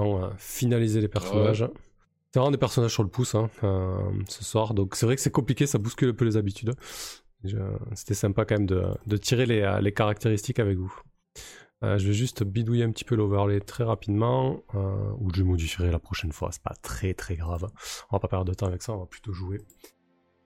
euh, 0.00 0.30
finaliser 0.36 1.00
les 1.00 1.08
personnages. 1.08 1.66
C'est 2.32 2.38
vraiment 2.38 2.52
des 2.52 2.58
personnages 2.58 2.92
sur 2.92 3.02
le 3.02 3.08
pouce 3.08 3.34
hein, 3.34 3.50
euh, 3.64 3.98
ce 4.28 4.44
soir, 4.44 4.74
donc 4.74 4.94
c'est 4.94 5.06
vrai 5.06 5.16
que 5.16 5.22
c'est 5.22 5.32
compliqué, 5.32 5.66
ça 5.66 5.78
bouscule 5.78 6.10
un 6.10 6.14
peu 6.14 6.24
les 6.24 6.36
habitudes. 6.36 6.72
C'était 7.94 8.14
sympa 8.14 8.44
quand 8.44 8.58
même 8.58 8.66
de, 8.66 9.16
tirer 9.16 9.46
les, 9.46 9.78
les, 9.80 9.92
caractéristiques 9.92 10.58
avec 10.58 10.76
vous. 10.76 10.94
je 11.82 12.06
vais 12.06 12.12
juste 12.12 12.44
bidouiller 12.44 12.84
un 12.84 12.90
petit 12.90 13.04
peu 13.04 13.14
l'overlay 13.14 13.60
très 13.60 13.82
rapidement, 13.82 14.62
ou 14.74 15.30
je 15.34 15.42
modifierai 15.42 15.90
la 15.90 15.98
prochaine 15.98 16.32
fois, 16.32 16.50
c'est 16.52 16.62
pas 16.62 16.74
très 16.82 17.14
très 17.14 17.36
grave. 17.36 17.66
On 18.10 18.16
va 18.16 18.20
pas 18.20 18.28
perdre 18.28 18.44
de 18.44 18.54
temps 18.54 18.66
avec 18.66 18.82
ça, 18.82 18.92
on 18.92 18.98
va 18.98 19.06
plutôt 19.06 19.32
jouer. 19.32 19.62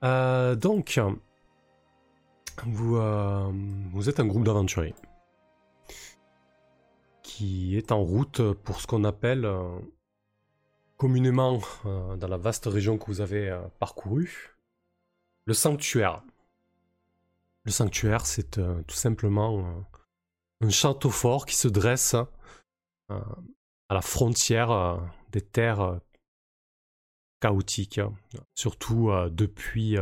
donc, 0.01 0.99
vous, 2.65 2.97
vous 3.91 4.09
êtes 4.09 4.19
un 4.21 4.25
groupe 4.25 4.45
d'aventuriers 4.45 4.95
qui 7.35 7.75
est 7.75 7.91
en 7.91 8.01
route 8.01 8.53
pour 8.63 8.79
ce 8.79 8.87
qu'on 8.87 9.03
appelle 9.03 9.43
euh, 9.43 9.77
communément 10.95 11.59
euh, 11.85 12.15
dans 12.15 12.29
la 12.29 12.37
vaste 12.37 12.65
région 12.65 12.97
que 12.97 13.07
vous 13.07 13.19
avez 13.19 13.49
euh, 13.49 13.59
parcourue, 13.77 14.55
le 15.43 15.53
sanctuaire. 15.53 16.23
Le 17.65 17.71
sanctuaire, 17.71 18.25
c'est 18.25 18.51
tout 18.51 18.95
simplement 18.95 19.85
un 20.61 20.69
château 20.69 21.09
fort 21.09 21.45
qui 21.45 21.55
se 21.55 21.67
dresse 21.67 22.15
à 23.09 23.25
la 23.89 24.01
frontière 24.01 25.01
des 25.31 25.41
terres 25.41 25.99
chaotiques, 27.41 28.01
surtout 28.53 29.09
depuis, 29.31 29.97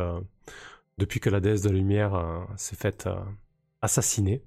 depuis 0.97 1.21
que 1.21 1.29
la 1.29 1.39
déesse 1.39 1.61
de 1.61 1.69
la 1.69 1.75
lumière 1.75 2.45
s'est 2.57 2.75
faite 2.75 3.07
assassiner 3.81 4.43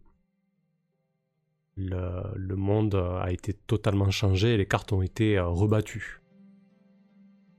le, 1.76 2.56
monde 2.56 2.94
a 2.94 3.30
été 3.30 3.52
totalement 3.52 4.10
changé 4.10 4.56
les 4.56 4.66
cartes 4.66 4.92
ont 4.92 5.02
été 5.02 5.38
euh, 5.38 5.46
rebattues. 5.46 6.20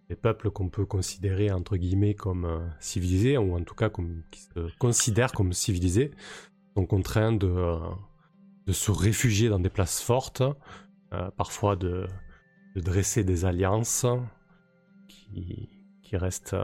Les 0.10 0.16
peuples 0.16 0.52
qu'on 0.52 0.70
peut 0.70 0.86
considérer 0.86 1.52
entre 1.52 1.78
guillemets 1.78 2.16
comme 2.16 2.46
euh, 2.46 2.68
civilisés, 2.80 3.38
ou 3.38 3.56
en 3.56 3.64
tout 3.64 3.76
cas 3.76 3.90
comme, 3.90 4.24
qui 4.32 4.42
se 4.42 4.78
considèrent 4.78 5.34
comme 5.34 5.54
civilisés, 5.54 6.12
sont 6.76 6.86
contraints 6.86 7.34
de, 7.34 7.48
euh, 7.48 7.80
se 8.72 8.92
réfugier 8.92 9.50
dans 9.50 9.60
des 9.60 9.70
places 9.70 10.02
fortes, 10.02 10.44
parfois 11.38 11.78
de, 11.78 12.06
dresser 12.76 13.24
des 13.24 13.46
alliances 13.46 14.06
qui, 15.08 15.70
restent 16.12 16.56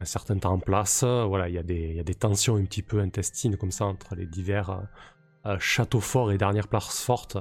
un 0.00 0.04
certain 0.04 0.36
temps 0.36 0.54
en 0.54 0.58
place. 0.58 1.04
Voilà, 1.04 1.48
il 1.48 1.52
y, 1.52 1.94
y, 1.94 2.00
a 2.00 2.02
des 2.02 2.14
tensions 2.14 2.56
un 2.56 2.64
petit 2.64 2.82
peu 2.82 2.98
intestines 2.98 3.56
comme 3.56 3.70
ça 3.70 3.86
entre 3.86 4.16
les 4.16 4.26
divers 4.26 4.82
château 5.58 6.00
fort 6.00 6.32
et 6.32 6.38
dernière 6.38 6.68
place 6.68 7.02
forte 7.02 7.38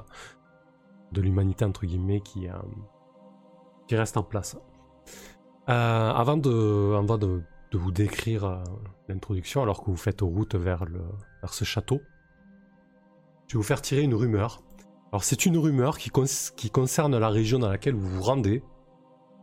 de 1.12 1.22
l'humanité 1.22 1.66
entre 1.66 1.86
guillemets 1.86 2.22
qui, 2.22 2.48
euh, 2.48 2.54
qui 3.88 3.96
reste 3.96 4.18
en 4.18 4.24
place. 4.24 4.58
Euh, 5.70 6.12
avant 6.12 6.38
de, 6.38 6.96
avant 6.98 7.18
de, 7.18 7.44
vous 7.74 7.92
décrire 7.92 8.46
euh, 8.46 8.64
l'introduction, 9.08 9.62
alors 9.62 9.84
que 9.84 9.92
vous 9.92 9.98
faites 9.98 10.22
route 10.22 10.56
vers, 10.56 10.86
le, 10.86 11.02
vers 11.42 11.54
ce 11.54 11.64
château, 11.64 12.02
je 13.48 13.54
vais 13.54 13.58
vous 13.58 13.64
faire 13.64 13.82
tirer 13.82 14.02
une 14.02 14.16
rumeur. 14.16 14.62
Alors 15.12 15.24
c'est 15.24 15.46
une 15.46 15.58
rumeur 15.58 15.98
qui, 15.98 16.12
qui 16.56 16.70
concerne 16.70 17.18
la 17.18 17.30
région 17.30 17.60
dans 17.60 17.70
laquelle 17.70 17.96
vous 17.96 18.10
vous 18.10 18.22
rendez. 18.22 18.64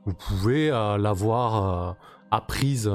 Vous 0.04 0.14
pouvez 0.14 0.68
l'avoir 0.70 1.96
apprise 2.30 2.88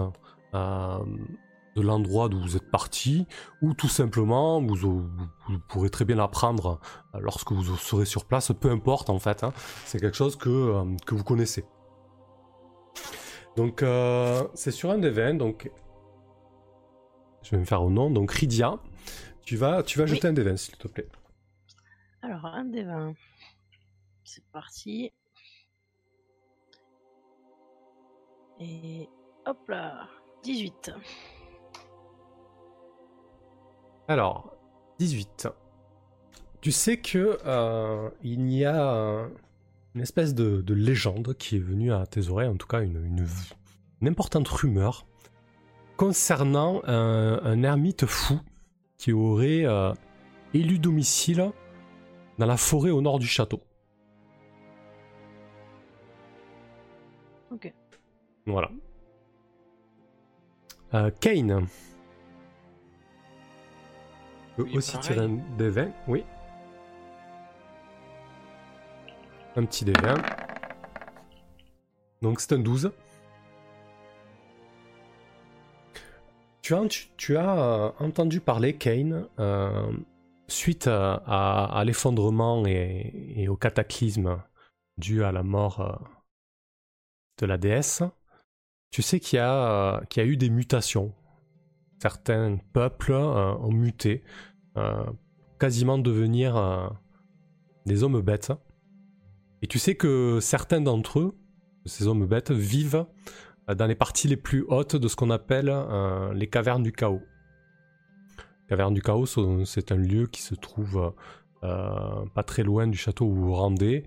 de 1.75 1.81
l'endroit 1.81 2.29
d'où 2.29 2.39
vous 2.39 2.57
êtes 2.57 2.69
parti, 2.69 3.27
ou 3.61 3.73
tout 3.73 3.87
simplement, 3.87 4.61
vous, 4.61 5.09
pourrez 5.67 5.89
très 5.89 6.05
bien 6.05 6.15
l'apprendre 6.15 6.79
euh, 7.15 7.19
lorsque 7.21 7.51
vous 7.51 7.77
serez 7.77 8.05
sur 8.05 8.25
place, 8.25 8.51
peu 8.59 8.69
importe 8.69 9.09
en 9.09 9.19
fait, 9.19 9.43
hein. 9.43 9.53
c'est 9.85 9.99
quelque 9.99 10.17
chose 10.17 10.35
que, 10.35 10.49
euh, 10.49 10.83
que, 11.05 11.15
vous 11.15 11.23
connaissez. 11.23 11.65
Donc 13.55 13.83
euh, 13.83 14.47
c'est 14.53 14.71
sur 14.71 14.91
un 14.91 14.97
des 14.97 15.09
20, 15.09 15.35
donc 15.35 15.71
je 17.43 17.51
vais 17.51 17.57
me 17.57 17.65
faire 17.65 17.83
au 17.83 17.89
nom, 17.89 18.09
donc 18.09 18.31
Ridia, 18.31 18.79
tu 19.43 19.55
vas, 19.55 19.83
tu 19.83 19.97
vas 19.97 20.05
jeter 20.05 20.27
un 20.27 20.33
des 20.33 20.43
20 20.43 20.57
s'il 20.57 20.77
te 20.77 20.87
plaît. 20.87 21.07
Alors 22.21 22.45
un 22.45 22.65
des 22.65 22.83
20, 22.83 23.13
c'est 24.23 24.45
parti. 24.51 25.11
Et 28.59 29.09
hop 29.45 29.67
là, 29.69 30.07
18. 30.43 30.91
Alors, 34.11 34.53
18. 34.99 35.47
Tu 36.59 36.73
sais 36.73 36.97
que 36.97 37.37
euh, 37.45 38.09
il 38.21 38.51
y 38.51 38.65
a 38.65 39.25
une 39.95 40.01
espèce 40.01 40.35
de, 40.35 40.73
légende 40.73 41.33
qui 41.37 41.55
est 41.55 41.59
venue 41.59 41.93
à 41.93 42.05
tes 42.05 42.27
oreilles, 42.27 42.49
en 42.49 42.57
tout 42.57 42.67
cas 42.67 42.81
une, 42.81 43.25
importante 44.05 44.49
rumeur, 44.49 45.05
concernant 45.95 46.81
un, 46.83 47.63
ermite 47.63 48.05
fou 48.05 48.41
qui 48.97 49.13
aurait 49.13 49.63
euh, 49.63 49.93
élu 50.53 50.77
domicile 50.77 51.49
dans 52.37 52.45
la 52.45 52.57
forêt 52.57 52.89
au 52.89 52.99
nord 52.99 53.17
du 53.17 53.27
château. 53.27 53.61
Ok. 57.49 57.73
Voilà. 58.45 58.71
Aussi 64.73 64.99
tirer 64.99 65.21
un 65.21 65.39
des 65.57 65.69
20, 65.69 65.91
oui. 66.07 66.23
Un 69.55 69.65
petit 69.65 69.85
des 69.85 69.93
20. 69.93 70.15
Donc 72.21 72.39
c'est 72.39 72.53
un 72.53 72.59
12. 72.59 72.91
Tu 76.61 76.75
as, 76.75 76.87
tu, 77.17 77.37
as 77.37 77.57
euh, 77.57 77.91
entendu 77.99 78.39
parler, 78.39 78.75
Kane, 78.77 79.27
euh, 79.39 79.91
suite 80.47 80.87
à, 80.87 81.83
l'effondrement 81.85 82.65
et, 82.65 83.47
au 83.49 83.55
cataclysme 83.55 84.41
dû 84.97 85.23
à 85.23 85.31
la 85.31 85.41
mort 85.41 85.81
euh, 85.81 85.91
de 87.39 87.47
la 87.47 87.57
déesse, 87.57 88.03
tu 88.91 89.01
sais 89.01 89.19
qu'il 89.19 89.37
y, 89.37 89.41
y 89.41 89.43
a 89.43 90.25
eu 90.25 90.37
des 90.37 90.49
mutations. 90.49 91.13
Certains 91.99 92.57
peuples 92.73 93.13
ont 93.13 93.71
muté 93.71 94.23
quasiment 95.61 95.99
devenir 95.99 96.57
euh, 96.57 96.87
des 97.85 98.01
hommes 98.01 98.19
bêtes. 98.19 98.51
Et 99.61 99.67
tu 99.67 99.77
sais 99.77 99.93
que 99.93 100.39
certains 100.41 100.81
d'entre 100.81 101.19
eux, 101.19 101.37
ces 101.85 102.07
hommes 102.07 102.25
bêtes, 102.25 102.49
vivent 102.49 103.05
euh, 103.69 103.75
dans 103.75 103.85
les 103.85 103.93
parties 103.93 104.27
les 104.27 104.37
plus 104.37 104.65
hautes 104.69 104.95
de 104.95 105.07
ce 105.07 105.15
qu'on 105.15 105.29
appelle 105.29 105.71
les 106.33 106.47
cavernes 106.47 106.81
du 106.81 106.91
chaos. 106.91 107.21
Cavernes 108.69 108.95
du 108.95 109.03
chaos, 109.03 109.27
c'est 109.65 109.91
un 109.91 109.97
lieu 109.97 110.25
qui 110.25 110.41
se 110.41 110.55
trouve 110.55 111.13
pas 111.61 112.43
très 112.43 112.63
loin 112.63 112.87
du 112.87 112.97
château 112.97 113.25
où 113.25 113.35
vous 113.35 113.45
vous 113.47 113.53
rendez 113.53 114.05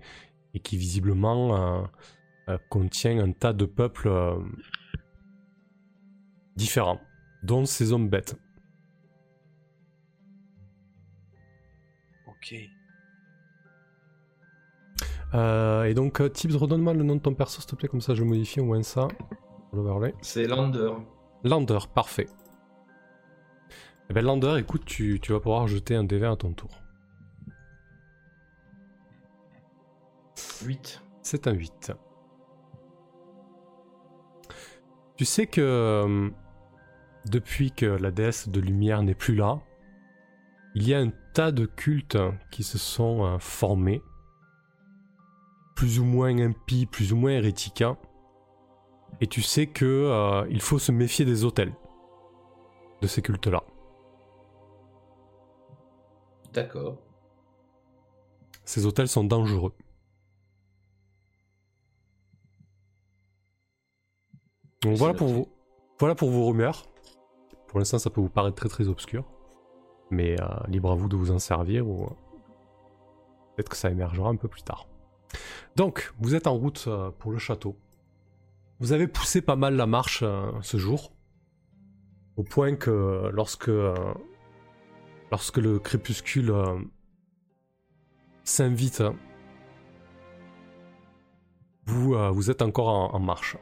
et 0.53 0.59
qui 0.59 0.75
visiblement 0.75 1.87
contient 2.69 3.23
un 3.23 3.31
tas 3.31 3.53
de 3.53 3.65
peuples 3.65 4.11
différents, 6.57 6.99
dont 7.43 7.65
ces 7.65 7.93
hommes 7.93 8.09
bêtes. 8.09 8.35
Euh, 15.33 15.83
et 15.83 15.93
donc, 15.93 16.21
euh, 16.21 16.29
Tips, 16.29 16.55
redonne-moi 16.55 16.93
le 16.93 17.03
nom 17.03 17.15
de 17.15 17.21
ton 17.21 17.33
perso, 17.33 17.61
s'il 17.61 17.69
te 17.69 17.75
plaît, 17.75 17.87
comme 17.87 18.01
ça 18.01 18.15
je 18.15 18.23
modifie 18.23 18.59
au 18.59 18.65
moins 18.65 18.83
ça. 18.83 19.07
C'est 20.21 20.47
Lander. 20.47 20.91
Lander, 21.43 21.79
parfait. 21.93 22.27
Eh 24.09 24.13
ben 24.13 24.23
Lander, 24.23 24.57
écoute, 24.59 24.85
tu, 24.85 25.19
vas 25.29 25.39
pouvoir 25.39 25.67
jeter 25.67 25.95
un 25.95 26.03
DV 26.03 26.25
à 26.25 26.35
ton 26.35 26.53
tour. 26.53 26.69
8. 30.63 31.01
C'est 31.21 31.47
un 31.47 31.53
8. 31.53 31.91
Tu 35.17 35.25
sais 35.25 35.47
que 35.47 35.61
euh, 35.61 36.29
depuis 37.25 37.71
que 37.71 37.85
la 37.85 38.11
déesse 38.11 38.49
de 38.49 38.59
lumière 38.59 39.01
n'est 39.01 39.15
plus 39.15 39.35
là, 39.35 39.59
il 40.75 40.87
y 40.87 40.93
a 40.93 40.99
un 40.99 41.11
tas 41.33 41.53
de 41.53 41.65
cultes 41.65 42.17
qui 42.51 42.63
se 42.63 42.77
sont 42.77 43.23
euh, 43.25 43.39
formés, 43.39 44.03
plus 45.73 45.99
ou 45.99 46.03
moins 46.03 46.37
impies, 46.37 46.85
plus 46.85 47.13
ou 47.13 47.15
moins 47.15 47.31
hérétiques. 47.31 47.83
Et 49.21 49.27
tu 49.27 49.41
sais 49.41 49.67
que 49.67 49.85
euh, 49.85 50.45
il 50.49 50.61
faut 50.61 50.77
se 50.77 50.91
méfier 50.91 51.23
des 51.23 51.45
hôtels 51.45 51.73
de 53.01 53.07
ces 53.07 53.21
cultes-là. 53.21 53.63
D'accord. 56.51 56.97
Ces 58.65 58.85
hôtels 58.85 59.07
sont 59.07 59.23
dangereux. 59.23 59.73
Donc 64.81 64.97
voilà 64.97 65.13
pour, 65.13 65.27
vous, 65.27 65.47
voilà 65.99 66.15
pour 66.15 66.29
vos 66.29 66.47
rumeurs. 66.47 66.83
Pour 67.67 67.79
l'instant, 67.79 67.97
ça 67.97 68.09
peut 68.09 68.21
vous 68.21 68.29
paraître 68.29 68.55
très 68.55 68.69
très 68.69 68.87
obscur. 68.87 69.25
Mais 70.11 70.39
euh, 70.39 70.45
libre 70.67 70.91
à 70.91 70.95
vous 70.95 71.09
de 71.09 71.15
vous 71.15 71.31
en 71.31 71.39
servir 71.39 71.87
ou 71.87 72.07
peut-être 73.55 73.69
que 73.69 73.77
ça 73.77 73.89
émergera 73.89 74.29
un 74.29 74.35
peu 74.35 74.47
plus 74.47 74.63
tard. 74.63 74.87
Donc, 75.75 76.13
vous 76.19 76.35
êtes 76.35 76.47
en 76.47 76.55
route 76.55 76.85
euh, 76.87 77.11
pour 77.11 77.31
le 77.31 77.37
château. 77.37 77.77
Vous 78.79 78.91
avez 78.91 79.07
poussé 79.07 79.41
pas 79.41 79.55
mal 79.55 79.75
la 79.75 79.87
marche 79.87 80.21
euh, 80.23 80.51
ce 80.61 80.77
jour, 80.77 81.11
au 82.35 82.43
point 82.43 82.75
que 82.75 83.29
lorsque, 83.33 83.69
euh, 83.69 83.95
lorsque 85.31 85.57
le 85.57 85.79
crépuscule 85.79 86.53
s'invite, 88.43 89.03
vous 91.87 92.49
êtes 92.49 92.61
encore 92.61 92.87
en, 93.13 93.19
marche. 93.19 93.57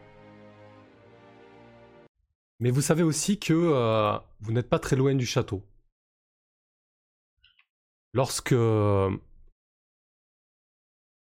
Mais 2.60 2.72
vous 2.72 2.82
savez 2.82 3.04
aussi 3.04 3.38
que 3.38 4.20
vous 4.40 4.52
n'êtes 4.52 4.70
pas 4.70 4.80
très 4.80 4.96
loin 4.96 5.14
du 5.14 5.26
château. 5.26 5.62
Lorsque 8.14 8.54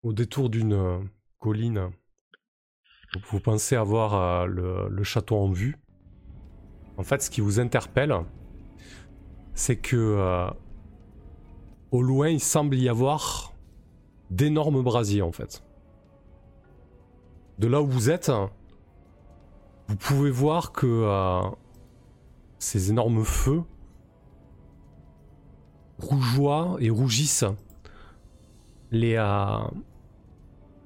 au 0.08 0.14
détour 0.14 0.50
d'une 0.50 0.74
euh, 0.74 1.00
colline, 1.40 1.92
vous 3.30 3.40
pensez 3.40 3.76
avoir 3.76 4.14
euh, 4.16 4.88
le, 4.90 5.04
château 5.04 5.38
en 5.38 5.52
vue. 5.52 5.78
En 6.98 7.04
fait, 7.04 7.22
ce 7.22 7.30
qui 7.30 7.42
vous 7.42 7.60
interpelle, 7.60 8.16
c'est 9.54 9.78
que 9.78 9.96
euh, 9.96 10.50
au 11.92 12.02
loin, 12.02 12.30
il 12.30 12.40
semble 12.40 12.76
y 12.76 12.90
avoir 12.90 13.54
d'énormes 14.30 14.82
brasiers 14.82 15.22
en 15.22 15.32
fait. 15.32 15.64
De 17.60 17.68
là 17.68 17.82
où 17.82 17.88
vous 17.88 18.10
êtes, 18.10 18.32
vous 19.88 19.96
pouvez 19.96 20.30
voir 20.30 20.74
que 20.74 21.42
ces 22.60 22.92
énormes 22.92 23.24
feux 23.24 23.64
rougeoient 26.00 26.78
et 26.80 26.90
rougissent 26.90 27.46
les, 28.92 29.16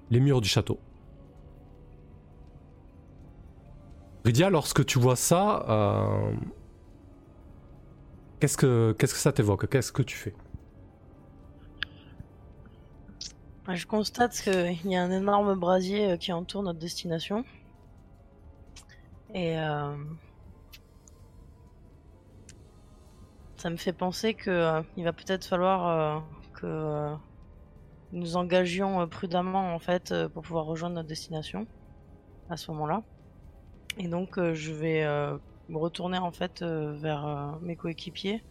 les 0.10 0.20
murs 0.20 0.42
du 0.42 0.50
château. 0.50 0.80
Rydia, 4.24 4.50
lorsque 4.52 4.86
tu 4.86 5.00
vois 5.00 5.16
ça, 5.16 5.66
euh, 5.68 6.34
qu'est-ce 8.40 8.56
que 8.56 8.96
qu'est-ce 8.98 9.14
que 9.14 9.20
ça 9.20 9.32
t'évoque? 9.32 9.68
Qu'est-ce 9.68 9.92
que 9.92 10.04
tu 10.04 10.16
fais? 10.16 10.36
Je 13.68 13.88
constate 13.88 14.34
qu'il 14.42 14.92
y 14.92 14.96
a 14.96 15.02
un 15.02 15.12
énorme 15.12 15.56
brasier 15.56 16.12
euh, 16.12 16.18
qui 16.18 16.34
entoure 16.34 16.62
notre 16.62 16.80
destination. 16.80 17.46
Et 19.34 19.58
euh, 19.58 19.96
ça 23.62 23.70
me 23.70 23.78
fait 23.78 23.94
penser 23.94 24.34
que 24.34 24.82
il 24.98 25.04
va 25.04 25.14
peut-être 25.14 25.46
falloir 25.46 26.24
que 26.54 27.16
nous 28.12 28.36
engagions 28.36 29.02
euh, 29.02 29.06
prudemment 29.06 29.76
en 29.76 29.78
fait 29.78 30.12
euh, 30.12 30.28
pour 30.28 30.42
pouvoir 30.42 30.66
rejoindre 30.66 30.96
notre 30.96 31.08
destination 31.08 31.68
à 32.50 32.58
ce 32.58 32.72
moment-là. 32.72 33.04
Et 34.00 34.08
donc 34.08 34.40
euh, 34.40 34.56
je 34.56 34.74
vais 34.74 35.06
me 35.70 35.78
retourner 35.78 36.18
en 36.18 36.32
fait 36.32 36.64
vers 36.64 37.60
mes 37.62 37.76
coéquipiers 37.76 38.44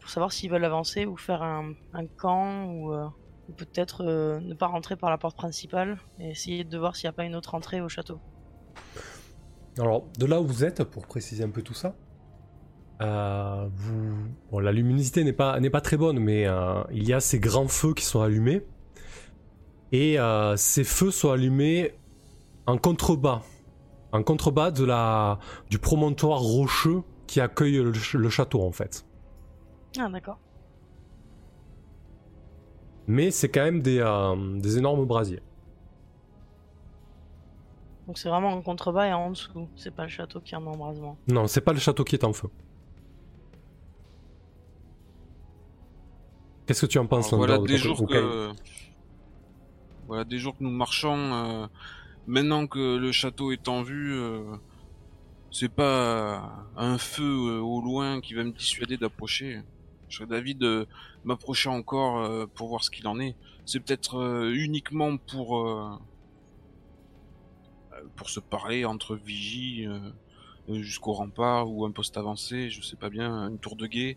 pour 0.00 0.10
savoir 0.10 0.32
s'ils 0.32 0.50
veulent 0.50 0.64
avancer 0.64 1.06
ou 1.06 1.16
faire 1.16 1.42
un, 1.42 1.72
camp 2.18 2.66
ou, 2.66 2.92
peut-être 3.56 4.04
ne 4.04 4.54
pas 4.54 4.66
rentrer 4.66 4.96
par 4.96 5.08
la 5.08 5.18
porte 5.18 5.36
principale 5.36 5.98
et 6.18 6.30
essayer 6.30 6.64
de 6.64 6.78
voir 6.78 6.96
s'il 6.96 7.06
n'y 7.06 7.10
a 7.10 7.12
pas 7.14 7.24
une 7.24 7.36
autre 7.36 7.54
entrée 7.54 7.80
au 7.80 7.88
château. 7.88 8.20
Alors 9.78 10.04
de 10.18 10.26
là 10.26 10.40
où 10.40 10.46
vous 10.46 10.64
êtes, 10.64 10.84
pour 10.84 11.06
préciser 11.06 11.44
un 11.44 11.50
peu 11.50 11.62
tout 11.62 11.74
ça, 11.74 11.94
euh, 13.00 13.68
vous... 13.72 14.60
la 14.60 14.72
luminosité 14.72 15.24
n'est 15.24 15.32
pas, 15.32 15.58
n'est 15.60 15.70
pas 15.70 15.80
très 15.80 15.96
bonne, 15.96 16.18
mais 16.18 16.46
euh, 16.46 16.82
il 16.90 17.08
y 17.08 17.12
a 17.12 17.20
ces 17.20 17.38
grands 17.38 17.68
feux 17.68 17.94
qui 17.94 18.04
sont 18.04 18.20
allumés. 18.20 18.62
Et 19.92 20.20
euh, 20.20 20.56
ces 20.56 20.84
feux 20.84 21.10
sont 21.10 21.30
allumés 21.30 21.94
en 22.66 22.78
contrebas. 22.78 23.42
En 24.12 24.22
contrebas 24.22 24.70
de 24.70 24.84
la... 24.84 25.38
du 25.70 25.78
promontoire 25.78 26.40
rocheux 26.40 27.02
qui 27.26 27.40
accueille 27.40 27.76
le, 27.76 28.28
château, 28.28 28.62
en 28.62 28.72
fait. 28.72 29.04
Ah, 29.98 30.08
d'accord. 30.08 30.38
Mais 33.06 33.30
c'est 33.30 33.48
quand 33.48 33.64
même 33.64 33.82
des, 33.82 34.04
des 34.58 34.78
énormes 34.78 35.04
brasiers. 35.04 35.42
Donc 38.06 38.18
c'est 38.18 38.28
vraiment 38.28 38.52
en 38.52 38.60
contrebas 38.60 39.06
et 39.06 39.12
en 39.12 39.30
dessous. 39.30 39.68
C'est 39.76 39.94
pas 39.94 40.02
le 40.02 40.08
château 40.08 40.40
qui 40.40 40.54
est 40.54 40.56
en 40.56 40.66
embrasement. 40.66 41.16
Non, 41.28 41.46
c'est 41.46 41.60
pas 41.60 41.72
le 41.72 41.78
château 41.78 42.02
qui 42.02 42.16
est 42.16 42.24
en 42.24 42.32
feu. 42.32 42.48
Qu'est-ce 46.66 46.82
que 46.82 46.86
tu 46.86 46.98
en 46.98 47.06
penses 47.06 47.32
voilà 47.32 47.58
des 47.58 47.76
jours 47.76 48.06
que 48.06 48.52
voilà 50.10 50.24
des 50.24 50.38
jours 50.38 50.56
que 50.56 50.64
nous 50.64 50.70
marchons 50.70 51.16
euh, 51.16 51.66
maintenant 52.26 52.66
que 52.66 52.96
le 52.96 53.12
château 53.12 53.52
est 53.52 53.68
en 53.68 53.82
vue 53.82 54.14
euh, 54.14 54.56
c'est 55.52 55.68
pas 55.68 56.66
un 56.76 56.98
feu 56.98 57.22
euh, 57.22 57.60
au 57.60 57.80
loin 57.80 58.20
qui 58.20 58.34
va 58.34 58.42
me 58.42 58.50
dissuader 58.50 58.96
d'approcher. 58.96 59.62
Je 60.08 60.16
serais 60.16 60.26
d'avis 60.26 60.56
de 60.56 60.88
m'approcher 61.22 61.68
encore 61.68 62.48
pour 62.54 62.68
voir 62.68 62.82
ce 62.82 62.90
qu'il 62.90 63.06
en 63.06 63.20
est. 63.20 63.36
C'est 63.64 63.78
peut-être 63.78 64.50
uniquement 64.52 65.16
pour 65.16 66.00
pour 68.16 68.30
se 68.30 68.40
parler 68.40 68.84
entre 68.84 69.14
vigies 69.14 69.86
jusqu'au 70.68 71.12
rempart 71.12 71.70
ou 71.70 71.84
un 71.84 71.92
poste 71.92 72.16
avancé 72.16 72.70
je 72.70 72.82
sais 72.82 72.96
pas 72.96 73.10
bien 73.10 73.48
une 73.48 73.58
tour 73.58 73.76
de 73.76 73.86
guet 73.86 74.16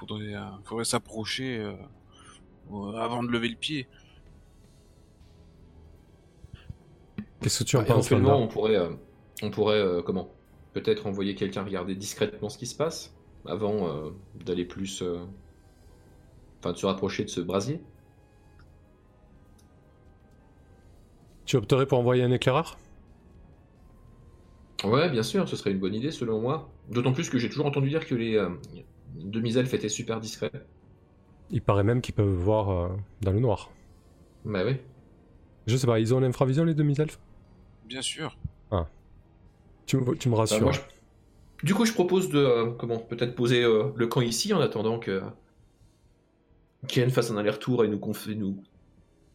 faudrait, 0.00 0.34
euh, 0.34 0.40
faudrait 0.64 0.84
s'approcher 0.84 1.58
euh, 1.58 2.92
avant 2.96 3.22
de 3.22 3.28
lever 3.28 3.48
le 3.48 3.56
pied. 3.56 3.86
Qu'est-ce 7.40 7.60
que 7.60 7.64
tu 7.64 7.76
en 7.76 7.84
penses 7.84 8.10
on 8.12 8.48
pourrait, 8.48 8.76
euh, 8.76 8.90
on 9.42 9.50
pourrait 9.50 9.82
comment? 10.04 10.30
Peut-être 10.72 11.06
envoyer 11.06 11.34
quelqu'un 11.34 11.64
regarder 11.64 11.94
discrètement 11.94 12.48
ce 12.48 12.58
qui 12.58 12.66
se 12.66 12.76
passe 12.76 13.14
avant 13.46 14.12
d'aller 14.44 14.64
plus, 14.64 15.02
enfin 16.60 16.72
de 16.72 16.76
se 16.76 16.86
rapprocher 16.86 17.24
de 17.24 17.30
ce 17.30 17.40
brasier? 17.40 17.80
Tu 21.46 21.56
opterais 21.56 21.86
pour 21.86 21.98
envoyer 21.98 22.22
un 22.22 22.30
éclaireur? 22.30 22.78
Ouais, 24.84 25.10
bien 25.10 25.24
sûr, 25.24 25.48
ce 25.48 25.56
serait 25.56 25.72
une 25.72 25.80
bonne 25.80 25.94
idée 25.94 26.12
selon 26.12 26.40
moi. 26.40 26.70
D'autant 26.88 27.12
plus 27.12 27.28
que 27.30 27.38
j'ai 27.38 27.48
toujours 27.48 27.66
entendu 27.66 27.88
dire 27.88 28.06
que 28.06 28.14
les, 28.14 28.38
demi-elfes 29.14 29.74
étaient 29.74 29.88
super 29.88 30.20
discrets. 30.20 30.52
Il 31.50 31.62
paraît 31.62 31.84
même 31.84 32.00
qu'ils 32.00 32.14
peuvent 32.14 32.26
voir 32.28 32.70
euh, 32.70 32.88
dans 33.22 33.32
le 33.32 33.40
noir. 33.40 33.70
Bah 34.44 34.62
oui. 34.64 34.76
Je 35.66 35.76
sais 35.76 35.86
pas, 35.86 36.00
ils 36.00 36.14
ont 36.14 36.20
l'infravision 36.20 36.64
les 36.64 36.74
demi-elfes? 36.74 37.18
Bien 37.86 38.02
sûr. 38.02 38.36
Ah. 38.70 38.86
Tu, 39.86 39.96
me, 39.96 40.14
tu 40.16 40.28
me 40.28 40.34
bah, 40.34 40.40
rassures. 40.40 40.72
Du 41.62 41.74
coup, 41.74 41.84
je 41.84 41.92
propose 41.92 42.30
de 42.30 42.38
euh, 42.38 42.70
comment 42.70 42.98
peut-être 42.98 43.34
poser 43.34 43.62
euh, 43.62 43.90
le 43.96 44.06
camp 44.06 44.20
ici 44.20 44.54
en 44.54 44.60
attendant 44.60 44.98
que 44.98 45.22
Ken 46.88 47.10
fasse 47.10 47.30
un 47.30 47.36
aller-retour 47.36 47.84
et 47.84 47.88
nous, 47.88 48.00
nous 48.36 48.62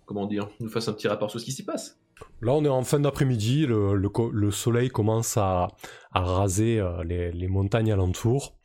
comment 0.06 0.26
dire, 0.26 0.50
nous 0.60 0.70
fasse 0.70 0.88
un 0.88 0.94
petit 0.94 1.08
rapport 1.08 1.30
sur 1.30 1.40
ce 1.40 1.46
qui 1.46 1.52
s'y 1.52 1.66
passe. 1.66 2.00
Là, 2.42 2.54
on 2.54 2.64
est 2.64 2.70
en 2.70 2.84
fin 2.84 3.00
d'après-midi, 3.00 3.66
le, 3.66 4.52
soleil 4.52 4.90
commence 4.90 5.38
à, 5.38 5.70
raser 6.14 6.80
euh, 6.80 7.04
les, 7.04 7.48
montagnes 7.48 7.92
alentour. 7.92 8.56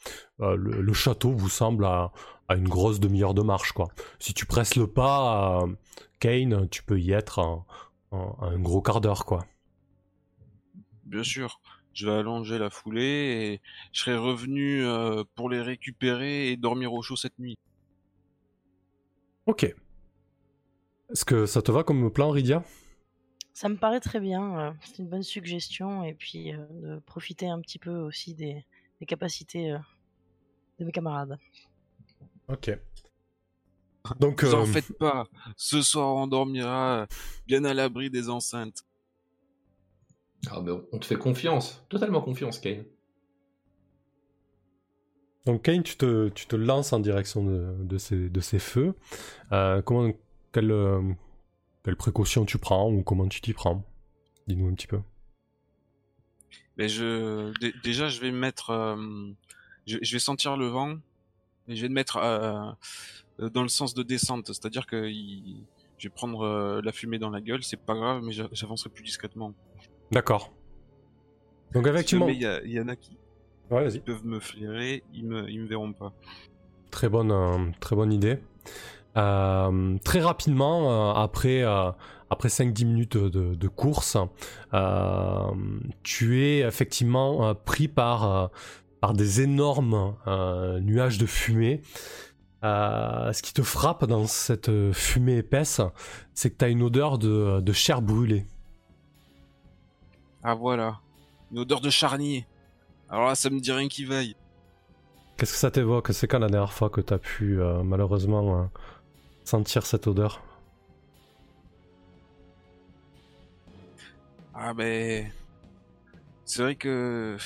Euh, 0.40 0.56
le, 0.56 0.92
château 0.92 1.30
vous 1.30 1.48
semble 1.48 1.84
à, 1.84 2.12
une 2.50 2.68
grosse 2.68 3.00
demi-heure 3.00 3.34
de 3.34 3.42
marche. 3.42 3.72
quoi. 3.72 3.88
Si 4.18 4.34
tu 4.34 4.46
presses 4.46 4.76
le 4.76 4.86
pas, 4.86 5.62
euh, 5.62 5.68
Kane, 6.18 6.68
tu 6.68 6.82
peux 6.82 7.00
y 7.00 7.12
être 7.12 7.38
en, 7.38 7.66
un 8.12 8.58
gros 8.58 8.82
quart 8.82 9.00
d'heure. 9.00 9.24
quoi. 9.24 9.44
Bien 11.04 11.22
sûr, 11.22 11.60
je 11.92 12.06
vais 12.06 12.12
allonger 12.12 12.58
la 12.58 12.70
foulée 12.70 13.02
et 13.02 13.60
je 13.92 14.00
serai 14.00 14.16
revenu 14.16 14.84
pour 15.34 15.48
les 15.48 15.60
récupérer 15.60 16.50
et 16.50 16.56
dormir 16.56 16.92
au 16.92 17.02
chaud 17.02 17.16
cette 17.16 17.38
nuit. 17.38 17.56
Ok. 19.46 19.74
Est-ce 21.12 21.24
que 21.24 21.46
ça 21.46 21.62
te 21.62 21.72
va 21.72 21.82
comme 21.82 22.10
plan, 22.10 22.30
Rydia 22.30 22.64
ça 23.60 23.68
me 23.68 23.76
paraît 23.76 24.00
très 24.00 24.20
bien. 24.20 24.58
Euh, 24.58 24.72
c'est 24.82 25.00
une 25.00 25.08
bonne 25.08 25.22
suggestion. 25.22 26.02
Et 26.02 26.14
puis 26.14 26.54
euh, 26.54 26.66
de 26.70 26.98
profiter 27.00 27.46
un 27.46 27.60
petit 27.60 27.78
peu 27.78 27.94
aussi 27.94 28.32
des, 28.32 28.64
capacités 29.06 29.72
euh, 29.72 29.78
de 30.78 30.86
mes 30.86 30.92
camarades. 30.92 31.38
Ok. 32.48 32.70
Donc, 34.18 34.44
Vous 34.44 34.54
en 34.54 34.64
faites 34.64 34.96
pas. 34.96 35.26
Ce 35.56 35.82
soir, 35.82 36.16
on 36.16 36.26
dormira 36.26 37.06
bien 37.46 37.64
à 37.64 37.74
l'abri 37.74 38.08
des 38.08 38.30
enceintes. 38.30 38.82
Ah 40.50 40.60
ben, 40.62 40.82
on 40.92 40.98
te 40.98 41.04
fait 41.04 41.18
confiance. 41.18 41.84
Totalement 41.90 42.22
confiance, 42.22 42.58
Kane. 42.58 42.84
Donc 45.44 45.62
Kane, 45.62 45.82
tu 45.82 45.96
te, 45.96 46.30
tu 46.30 46.46
te 46.46 46.56
lances 46.56 46.94
en 46.94 47.00
direction 47.00 47.44
de, 47.44 47.98
ces, 47.98 48.30
de 48.30 48.40
ces 48.40 48.58
feux. 48.58 48.94
comment, 49.50 50.12
quel, 50.52 51.16
quelles 51.84 51.96
précautions 51.96 52.44
tu 52.44 52.58
prends 52.58 52.90
ou 52.90 53.02
comment 53.02 53.28
tu 53.28 53.40
t'y 53.40 53.52
prends? 53.52 53.84
Dis-nous 54.46 54.68
un 54.68 54.74
petit 54.74 54.86
peu. 54.86 55.00
Mais 56.76 56.88
je 56.88 57.52
déjà 57.82 58.08
je 58.08 58.20
vais 58.20 58.30
mettre 58.30 58.70
euh, 58.70 58.96
je, 59.86 60.12
vais 60.12 60.18
sentir 60.18 60.56
le 60.56 60.66
vent 60.68 60.96
et 61.68 61.76
je 61.76 61.82
vais 61.82 61.88
me 61.88 61.94
mettre 61.94 62.16
euh, 62.16 62.72
dans 63.50 63.62
le 63.62 63.68
sens 63.68 63.94
de 63.94 64.02
descente, 64.02 64.46
c'est-à-dire 64.48 64.86
que 64.86 65.08
Je 65.08 66.08
vais 66.08 66.14
prendre 66.14 66.42
euh, 66.42 66.80
la 66.82 66.92
fumée 66.92 67.18
dans 67.18 67.30
la 67.30 67.40
gueule, 67.40 67.62
c'est 67.62 67.76
pas 67.80 67.94
grave, 67.94 68.22
mais 68.22 68.32
j'a- 68.32 68.48
j'avancerai 68.52 68.90
plus 68.90 69.04
discrètement. 69.04 69.52
D'accord. 70.10 70.52
Donc 71.72 71.86
effectivement. 71.86 72.28
Il 72.28 72.40
y, 72.72 72.80
en 72.80 72.88
a 72.88 72.96
qui 72.96 73.16
Ouais, 73.70 73.84
vas-y. 73.84 74.00
peuvent 74.00 74.24
me 74.24 74.40
flairer, 74.40 75.04
ils 75.12 75.24
me, 75.24 75.48
ils 75.48 75.60
me 75.60 75.66
verront 75.68 75.92
pas. 75.92 76.12
Très 76.90 77.08
bonne, 77.08 77.30
euh, 77.30 77.70
très 77.78 77.94
bonne 77.94 78.12
idée. 78.12 78.38
Euh, 79.16 79.96
très 80.04 80.20
rapidement, 80.20 80.90
euh, 81.10 81.14
après, 81.14 81.62
euh, 81.62 81.90
après 82.30 82.48
5-10 82.48 82.84
minutes 82.84 83.16
de, 83.16 83.54
de 83.54 83.68
course, 83.68 84.16
euh, 84.72 85.42
tu 86.02 86.44
es 86.44 86.60
effectivement 86.60 87.54
pris 87.54 87.88
par, 87.88 88.50
par 89.00 89.14
des 89.14 89.40
énormes 89.40 90.14
euh, 90.26 90.80
nuages 90.80 91.18
de 91.18 91.26
fumée. 91.26 91.82
Euh, 92.62 93.32
ce 93.32 93.42
qui 93.42 93.54
te 93.54 93.62
frappe 93.62 94.04
dans 94.04 94.26
cette 94.26 94.70
fumée 94.92 95.38
épaisse, 95.38 95.80
c'est 96.34 96.50
que 96.50 96.58
tu 96.58 96.64
as 96.64 96.68
une 96.68 96.82
odeur 96.82 97.18
de, 97.18 97.60
de 97.60 97.72
chair 97.72 98.02
brûlée. 98.02 98.46
Ah 100.42 100.54
voilà, 100.54 101.00
une 101.50 101.58
odeur 101.60 101.80
de 101.80 101.90
charnier. 101.90 102.46
Alors 103.08 103.26
là, 103.26 103.34
ça 103.34 103.50
me 103.50 103.60
dit 103.60 103.72
rien 103.72 103.88
qui 103.88 104.04
vaille. 104.04 104.36
Qu'est-ce 105.36 105.52
que 105.52 105.58
ça 105.58 105.70
t'évoque? 105.70 106.08
C'est 106.12 106.28
quand 106.28 106.38
la 106.38 106.48
dernière 106.48 106.72
fois 106.72 106.90
que 106.90 107.00
tu 107.00 107.14
as 107.14 107.18
pu 107.18 107.58
malheureusement 107.82 108.60
euh, 108.60 108.64
sentir 109.44 109.84
cette 109.86 110.06
odeur 110.06 110.42
Ah 114.54 114.74
ben, 114.74 115.30
c'est 116.44 116.62
vrai 116.62 116.74
que 116.74 117.36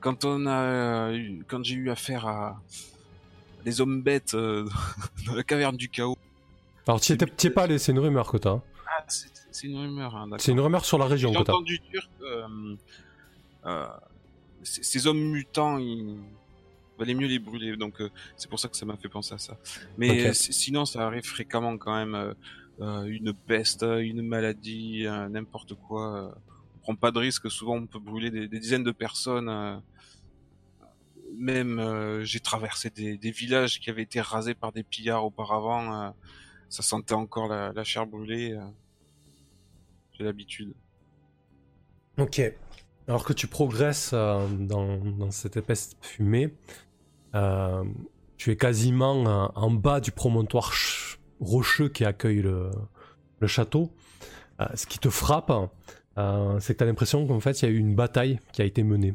quand 0.00 0.24
on 0.24 0.46
a, 0.46 1.12
eu- 1.12 1.44
quand 1.48 1.64
j'ai 1.64 1.74
eu 1.74 1.90
affaire 1.90 2.26
à 2.26 2.60
des 3.64 3.80
hommes 3.80 4.02
bêtes 4.02 4.34
euh, 4.34 4.68
dans 5.26 5.34
la 5.34 5.42
caverne 5.42 5.76
du 5.76 5.88
chaos. 5.88 6.16
Alors, 6.86 7.00
tu 7.00 7.12
es 7.12 7.50
pas 7.50 7.64
allé, 7.64 7.78
c'est 7.78 7.92
une 7.92 7.98
rumeur 7.98 8.30
que 8.30 8.36
tu 8.38 8.48
as. 8.48 8.60
Ah, 8.86 9.04
c'est 9.08 9.66
une 9.66 9.76
rumeur. 9.78 10.14
Hein. 10.16 10.28
C'est 10.38 10.52
une 10.52 10.60
rumeur 10.60 10.84
sur 10.84 10.96
la 10.98 11.06
région 11.06 11.30
que 11.32 11.42
tu 11.42 11.50
as. 11.50 11.54
entendu 11.54 11.78
dire 11.92 12.08
que 12.18 12.24
euh, 12.24 12.76
euh, 13.66 13.86
ces 14.62 15.06
hommes 15.06 15.20
mutants, 15.20 15.76
il 15.78 16.18
valait 17.00 17.14
mieux 17.20 17.26
les 17.34 17.40
brûler. 17.40 17.76
Donc 17.76 18.00
euh, 18.00 18.08
c'est 18.36 18.48
pour 18.50 18.60
ça 18.60 18.68
que 18.68 18.76
ça 18.76 18.86
m'a 18.86 18.96
fait 18.96 19.08
penser 19.08 19.34
à 19.34 19.38
ça. 19.38 19.54
Mais 19.98 20.26
euh, 20.26 20.32
si- 20.32 20.52
sinon, 20.52 20.84
ça 20.84 20.98
arrive 21.06 21.24
fréquemment 21.24 21.76
quand 21.78 21.94
même. 21.96 22.14
euh, 22.14 23.04
une 23.18 23.34
peste, 23.34 23.82
une 23.82 24.22
maladie, 24.22 25.04
n'importe 25.30 25.74
quoi. 25.74 26.34
on 26.76 26.78
prend 26.80 26.94
pas 26.96 27.10
de 27.10 27.18
risque. 27.18 27.50
Souvent, 27.50 27.76
on 27.76 27.86
peut 27.86 27.98
brûler 28.10 28.30
des, 28.30 28.48
des 28.48 28.58
dizaines 28.58 28.84
de 28.84 28.90
personnes. 29.06 29.50
même, 31.36 31.78
j'ai 32.22 32.40
traversé 32.40 32.88
des, 32.90 33.18
des 33.18 33.30
villages 33.30 33.80
qui 33.80 33.90
avaient 33.90 34.02
été 34.10 34.20
rasés 34.20 34.54
par 34.54 34.72
des 34.72 34.82
pillards 34.82 35.24
auparavant. 35.26 36.14
ça 36.70 36.82
sentait 36.82 37.14
encore 37.14 37.48
la, 37.48 37.72
la 37.74 37.84
chair 37.84 38.06
brûlée. 38.06 38.58
J'ai 40.16 40.24
l'habitude. 40.24 40.72
Ok. 42.18 42.40
Alors 43.08 43.24
que 43.24 43.32
tu 43.32 43.46
progresses 43.46 44.12
euh, 44.14 44.46
dans, 44.48 44.98
dans 44.98 45.30
cette 45.30 45.56
épaisse 45.56 45.96
fumée, 46.00 46.54
euh, 47.34 47.84
tu 48.36 48.50
es 48.50 48.56
quasiment 48.56 49.26
euh, 49.26 49.48
en 49.54 49.70
bas 49.70 50.00
du 50.00 50.10
promontoire 50.10 50.72
ch- 50.72 51.18
rocheux 51.40 51.88
qui 51.88 52.04
accueille 52.04 52.42
le, 52.42 52.70
château. 53.46 53.90
Euh, 54.60 54.66
ce 54.74 54.86
qui 54.86 54.98
te 54.98 55.08
frappe, 55.08 55.52
c'est 56.58 56.74
que 56.74 56.78
tu 56.78 56.84
as 56.84 56.86
l'impression 56.86 57.26
qu'en 57.26 57.40
fait, 57.40 57.62
il 57.62 57.64
y 57.64 57.68
a 57.68 57.72
eu 57.72 57.78
une 57.78 57.94
bataille 57.94 58.38
qui 58.52 58.62
a 58.62 58.64
été 58.64 58.82
menée. 58.82 59.14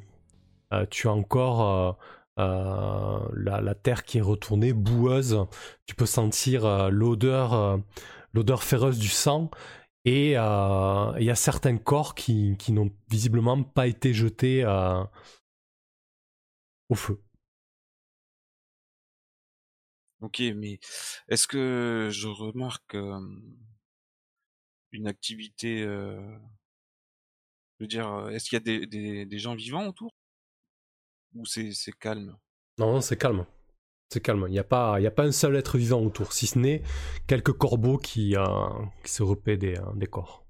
Tu 0.90 1.08
as 1.08 1.12
encore 1.14 1.98
la, 2.38 3.76
terre 3.76 4.04
qui 4.04 4.18
est 4.18 4.22
retournée, 4.22 4.74
boueuse. 4.74 5.46
Tu 5.86 5.94
peux 5.94 6.08
sentir 6.08 6.90
l'odeur, 6.90 7.80
l'odeur 8.34 8.64
féroce 8.64 8.98
du 8.98 9.08
sang. 9.10 9.52
Et 10.06 10.32
il 10.32 10.34
y 10.34 11.30
a 11.30 11.36
certains 11.36 11.78
corps 11.78 12.16
qui, 12.16 12.58
n'ont 12.70 12.90
visiblement 13.08 13.62
pas 13.62 13.86
été 13.86 14.12
jetés 14.12 14.66
au 16.90 16.96
feu. 16.96 17.25
Ok, 20.22 20.40
mais 20.56 20.80
est-ce 21.30 21.48
que 21.48 22.10
je 22.12 22.28
remarque 22.28 22.96
une 24.92 25.08
activité 25.08 25.84
Je 25.84 26.40
veux 27.80 27.88
dire, 27.88 28.28
est-ce 28.32 28.50
qu'il 28.50 28.58
y 28.58 28.62
a 28.62 28.64
des, 28.64 28.86
des, 28.86 29.26
des 29.26 29.40
gens 29.40 29.56
vivants 29.56 29.88
autour? 29.88 30.14
Ou 31.36 31.46
c'est 31.46 31.72
c'est 31.74 31.92
calme? 31.92 32.36
Non, 32.80 32.94
non, 32.94 33.02
c'est 33.02 33.18
calme. 33.18 33.46
C'est 34.12 34.22
calme. 34.22 34.46
Il 34.48 34.52
n'y 34.52 34.60
a, 34.60 34.64
pas- 34.64 35.00
il 35.00 35.04
y 35.04 35.08
a 35.08 35.12
pas 35.12 35.24
un 35.26 35.32
seul 35.34 35.56
être 35.58 35.78
vivant 35.78 36.02
autour, 36.02 36.34
si 36.34 36.48
ce 36.48 36.60
n'est 36.60 36.84
quelques 37.28 37.54
corbeaux 37.54 37.98
qui, 37.98 38.36
euh, 38.38 38.46
qui 39.04 39.12
se 39.12 39.24
repaient 39.24 39.58
des, 39.58 39.78
euh, 39.78 39.94
des 39.96 40.08
corps. 40.08 40.46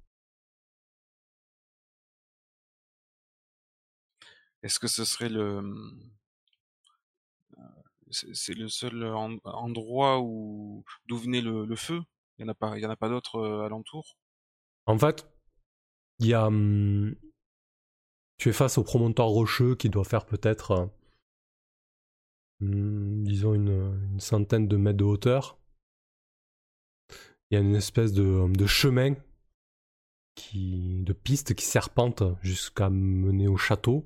Est-ce 4.63 4.79
que 4.79 4.87
ce 4.87 5.05
serait 5.05 5.29
le 5.29 5.61
c'est 8.33 8.53
le 8.53 8.67
seul 8.67 9.05
en- 9.05 9.37
endroit 9.43 10.19
où 10.21 10.83
d'où 11.07 11.17
venait 11.17 11.41
le, 11.41 11.75
feu? 11.75 12.01
Il 12.37 12.43
y 12.43 12.45
en 12.45 12.49
a 12.49 12.55
pas, 12.55 12.77
il 12.77 12.83
y 12.83 12.85
en 12.85 12.89
a 12.89 12.95
pas 12.95 13.09
d'autres 13.09 13.37
euh, 13.39 13.65
alentours? 13.65 14.17
En 14.87 14.97
fait, 14.97 15.27
il 16.19 16.27
y 16.27 16.33
a. 16.33 16.47
hum, 16.47 17.15
tu 18.37 18.49
es 18.49 18.53
face 18.53 18.77
au 18.77 18.83
promontoire 18.83 19.27
rocheux 19.27 19.75
qui 19.75 19.89
doit 19.89 20.03
faire 20.05 20.25
peut-être. 20.25 20.89
hum, 22.61 23.23
disons 23.23 23.53
une, 23.53 23.97
une 24.13 24.19
centaine 24.19 24.67
de 24.67 24.77
mètres 24.77 24.97
de 24.97 25.03
hauteur. 25.03 25.57
Il 27.49 27.55
y 27.55 27.57
a 27.57 27.61
une 27.61 27.75
espèce 27.75 28.11
de, 28.13 28.51
de 28.51 28.65
chemin, 28.65 29.13
qui, 30.35 31.01
de 31.03 31.13
piste 31.13 31.55
qui 31.55 31.65
serpente 31.65 32.23
jusqu'à 32.41 32.89
mener 32.89 33.47
au 33.47 33.57
château. 33.57 34.05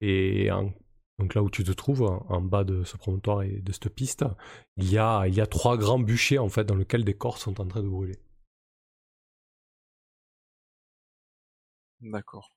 Et 0.00 0.50
en- 0.50 0.72
donc 1.18 1.34
là 1.34 1.42
où 1.42 1.50
tu 1.50 1.64
te 1.64 1.72
trouves, 1.72 2.02
en 2.02 2.40
bas 2.42 2.64
de 2.64 2.84
ce 2.84 2.96
promontoire 2.96 3.42
et 3.42 3.60
de 3.60 3.72
cette 3.72 3.88
piste, 3.88 4.24
il 4.76 4.90
y 4.90 4.98
a, 4.98 5.26
il 5.26 5.34
y 5.34 5.40
a 5.40 5.46
trois 5.46 5.78
grands 5.78 5.98
bûchers 5.98 6.38
en 6.38 6.48
fait 6.48 6.64
dans 6.64 6.76
lesquels 6.76 7.04
des 7.04 7.14
corps 7.14 7.38
sont 7.38 7.60
en 7.60 7.66
train 7.66 7.82
de 7.82 7.88
brûler. 7.88 8.18
D'accord. 12.02 12.50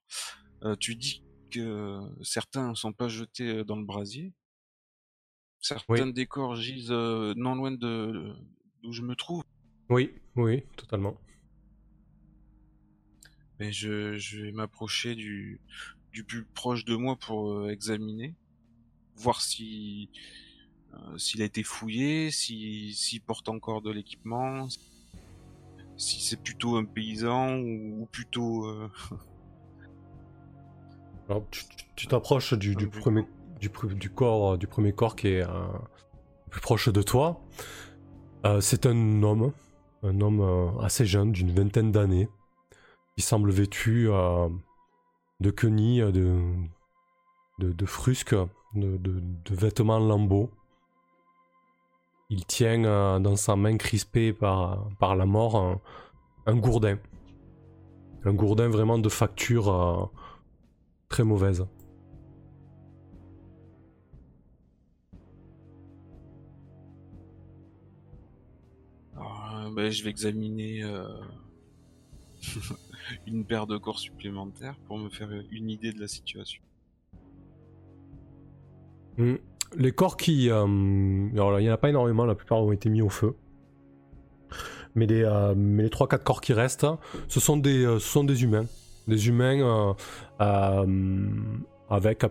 Euh, 0.64 0.76
tu 0.76 0.96
dis 0.96 1.24
que 1.50 2.02
certains 2.22 2.70
ne 2.70 2.76
sont 2.76 2.94
pas 2.94 3.08
jetés 3.08 3.48
euh, 3.48 3.64
dans 3.64 3.78
le 3.78 3.86
brasier. 3.86 4.34
Certains 5.62 6.08
des 6.08 6.26
corps 6.26 6.56
gisent 6.56 6.92
euh, 6.92 7.34
non 7.36 7.56
loin 7.56 7.72
de 7.72 8.34
d'où 8.82 8.92
je 8.92 9.02
me 9.02 9.16
trouve. 9.16 9.44
Oui, 9.90 10.14
oui, 10.36 10.64
totalement. 10.76 11.20
Mais 13.60 13.72
je, 13.72 14.18
je 14.18 14.42
vais 14.42 14.52
m'approcher 14.52 15.16
du, 15.16 15.62
du 16.12 16.24
plus 16.24 16.46
proche 16.46 16.86
de 16.86 16.96
moi 16.96 17.18
pour 17.18 17.70
examiner, 17.70 18.36
voir 19.20 19.42
si 19.42 20.10
euh, 20.94 21.18
s'il 21.18 21.42
a 21.42 21.46
été 21.46 21.64
fouillé, 21.64 22.32
si 22.32 22.94
s'il 22.94 23.22
porte 23.22 23.50
encore 23.50 23.82
de 23.82 23.92
l'équipement, 23.92 24.68
si 25.98 26.22
c'est 26.22 26.42
plutôt 26.42 26.78
un 26.78 26.86
paysan 26.86 27.58
ou, 27.58 28.02
ou 28.02 28.06
plutôt 28.12 28.66
euh, 28.66 28.90
Alors, 31.28 31.44
tu 31.96 32.08
t'approches 32.08 32.54
du, 32.54 32.76
du 32.76 32.88
premier, 32.88 33.26
du, 33.60 33.70
du 33.96 34.10
corps, 34.10 34.54
euh, 34.54 34.58
du 34.58 34.68
premier 34.68 34.94
corps 34.94 35.16
qui 35.16 35.28
est 35.28 35.46
plus 36.50 36.62
proche 36.62 36.90
de 36.90 37.02
toi. 37.02 37.42
C'est 38.62 38.86
un 38.86 39.22
homme, 39.22 39.52
un 40.02 40.22
homme 40.22 40.80
assez 40.82 41.06
jeune, 41.06 41.34
d'une 41.34 41.52
vingtaine 41.52 41.92
d'années, 41.92 42.30
qui 43.16 43.22
semble 43.22 43.52
vêtu 43.52 44.08
de 45.42 45.52
quenilles, 45.52 46.10
de, 46.12 46.42
de, 47.60 47.74
de 47.74 47.86
frusques, 47.86 48.36
de, 48.76 49.22
vêtements 49.50 49.96
en 49.96 50.00
lambeaux. 50.00 50.50
Il 52.30 52.46
tient 52.46 52.84
euh, 52.86 53.20
dans 53.20 53.36
sa 53.36 53.56
main 53.56 53.78
crispée 53.78 54.34
par, 54.34 54.90
la 55.02 55.26
mort 55.26 55.82
un, 56.46 56.56
gourdin. 56.56 56.98
Un 58.24 58.34
gourdin 58.34 58.70
vraiment 58.70 59.00
de 59.00 59.10
facture 59.10 59.70
euh, 59.70 60.06
très 61.08 61.24
mauvaise. 61.24 61.66
Euh, 69.18 69.72
ben, 69.76 69.90
je 69.90 70.04
vais 70.04 70.12
examiner 70.12 70.84
une 73.26 73.44
paire 73.44 73.66
de 73.66 73.78
corps 73.78 74.00
supplémentaires 74.00 74.78
pour 74.86 75.00
me 75.00 75.10
faire 75.10 75.32
une 75.52 75.72
idée 75.72 75.92
de 75.92 76.00
la 76.00 76.08
situation. 76.08 76.62
Hmm. 79.20 79.36
Les 79.78 79.92
corps 79.92 80.18
qui... 80.18 80.50
euh, 80.50 80.66
alors 81.34 81.52
là, 81.52 81.60
il 81.60 81.64
n'y 81.64 81.70
en 81.70 81.74
a 81.74 81.78
pas 81.78 81.90
énormément, 81.90 82.26
la 82.26 82.34
plupart 82.34 82.60
ont 82.64 82.72
été 82.72 82.90
mis 82.90 83.04
au 83.04 83.10
feu. 83.10 83.36
Mais 84.96 85.06
les, 85.06 85.24
euh, 85.24 85.54
mais 85.56 85.84
les 85.84 85.90
3-4 85.90 86.24
corps 86.24 86.42
qui 86.42 86.54
restent, 86.54 86.88
ce 87.28 87.40
sont 87.40 87.58
des, 87.58 87.86
euh, 87.86 88.00
ce 88.00 88.08
sont 88.08 88.24
des 88.24 88.44
humains. 88.44 88.66
Des 89.08 89.28
humains 89.28 89.60
euh, 89.62 89.94
euh, 90.42 91.28
avec 91.90 92.24
euh, 92.24 92.30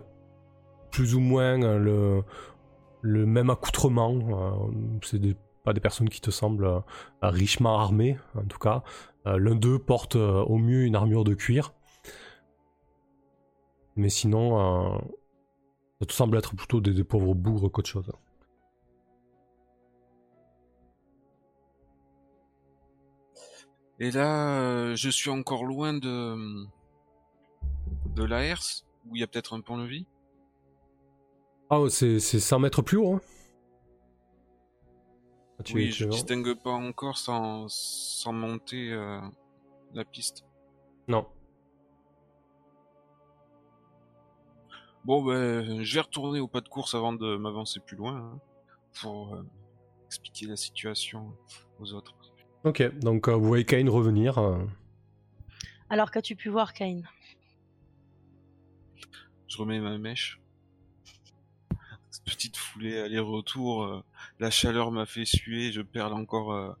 plus 0.91 1.15
ou 1.15 1.19
moins 1.21 1.61
euh, 1.61 2.21
le, 3.01 3.25
même 3.25 3.49
accoutrement. 3.49 4.13
euh, 4.13 4.99
C'est 5.03 5.21
pas 5.63 5.71
des 5.73 5.79
personnes 5.79 6.09
qui 6.09 6.19
te 6.19 6.31
semblent 6.31 6.65
euh, 6.65 6.79
richement 7.21 7.79
armées, 7.79 8.17
en 8.35 8.43
tout 8.43 8.59
cas. 8.59 8.83
Euh, 9.27 9.37
L'un 9.37 9.55
d'eux 9.55 9.79
porte 9.79 10.15
euh, 10.17 10.41
au 10.43 10.57
mieux 10.57 10.83
une 10.83 10.95
armure 10.95 11.23
de 11.23 11.33
cuir. 11.35 11.73
Mais 13.95 14.09
sinon, 14.09 14.95
euh, 14.95 14.97
ça 15.99 16.05
te 16.05 16.13
semble 16.13 16.37
être 16.37 16.55
plutôt 16.55 16.81
des, 16.81 16.93
des 16.93 17.03
pauvres 17.03 17.33
bougres 17.35 17.71
qu'autre 17.71 17.89
chose. 17.89 18.11
Et 23.99 24.11
là, 24.11 24.59
euh, 24.61 24.95
je 24.95 25.09
suis 25.09 25.29
encore 25.29 25.65
loin 25.65 25.93
de 25.93 26.65
de 28.15 28.23
la 28.23 28.43
herse, 28.43 28.85
où 29.05 29.15
il 29.15 29.19
y 29.19 29.23
a 29.23 29.27
peut-être 29.27 29.53
un 29.55 29.61
pont-levis. 29.61 30.05
Ah, 31.69 31.83
c'est 31.89 32.19
c'est 32.19 32.39
100 32.39 32.59
mètres 32.59 32.81
plus 32.81 32.97
haut, 32.97 33.13
hein 33.15 33.21
Ah, 35.59 35.63
tu- 35.63 35.75
oui, 35.75 35.89
tu 35.89 35.91
je 35.91 36.05
vois 36.05 36.13
distingue 36.15 36.53
pas 36.55 36.71
encore 36.71 37.17
sans 37.17 37.67
sans 37.67 38.31
monter 38.33 38.91
euh, 38.91 39.19
la 39.93 40.05
piste. 40.05 40.43
Non. 41.07 41.27
Bon, 45.05 45.23
ben, 45.23 45.81
je 45.83 45.95
vais 45.95 46.01
retourner 46.01 46.39
au 46.39 46.47
pas 46.47 46.61
de 46.61 46.67
course 46.67 46.93
avant 46.93 47.13
de 47.13 47.37
m'avancer 47.37 47.79
plus 47.79 47.97
loin, 47.97 48.17
hein, 48.17 48.39
pour 49.01 49.33
euh, 49.33 49.43
expliquer 50.05 50.45
la 50.45 50.55
situation 50.55 51.33
aux 51.79 51.93
autres. 51.93 52.15
Ok, 52.63 52.83
donc 52.99 53.27
euh, 53.29 53.35
vous 53.35 53.45
voyez 53.47 53.65
Kane 53.65 53.89
revenir. 53.89 54.37
euh, 54.37 54.65
Alors 55.89 56.11
qu'as-tu 56.11 56.35
pu 56.35 56.49
voir, 56.49 56.73
Kane? 56.73 57.07
Je 59.47 59.57
remets 59.57 59.79
ma 59.79 59.97
mèche. 59.97 60.39
Cette 62.11 62.25
petite 62.25 62.57
foulée 62.57 62.99
aller-retour, 62.99 63.83
euh, 63.83 64.03
la 64.39 64.51
chaleur 64.51 64.91
m'a 64.91 65.05
fait 65.05 65.25
suer, 65.25 65.71
je 65.71 65.81
perds 65.81 66.13
encore 66.13 66.51
euh, 66.51 66.71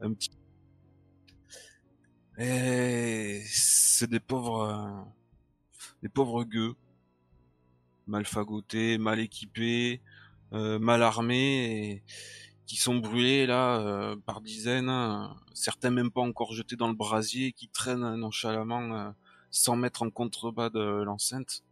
un 0.00 0.12
petit. 0.14 0.30
Et 2.38 3.42
c'est 3.46 4.08
des 4.08 4.20
pauvres, 4.20 4.62
euh, 4.62 5.02
des 6.02 6.08
pauvres 6.08 6.44
gueux, 6.44 6.74
mal 8.10 8.26
fagotés, 8.26 8.98
mal 8.98 9.20
équipés, 9.20 10.02
euh, 10.52 10.78
mal 10.78 11.02
armés, 11.02 12.02
qui 12.66 12.76
sont 12.76 12.96
brûlés 12.96 13.46
là 13.46 13.80
euh, 13.80 14.16
par 14.26 14.40
dizaines, 14.40 14.88
hein. 14.88 15.36
certains 15.54 15.90
même 15.90 16.10
pas 16.10 16.20
encore 16.20 16.52
jetés 16.52 16.76
dans 16.76 16.88
le 16.88 16.94
brasier, 16.94 17.52
qui 17.52 17.68
traînent 17.68 18.16
nonchalamment 18.16 18.94
euh, 18.94 19.10
sans 19.50 19.76
mettre 19.76 20.02
en 20.02 20.10
contrebas 20.10 20.70
de 20.70 21.02
l'enceinte 21.02 21.64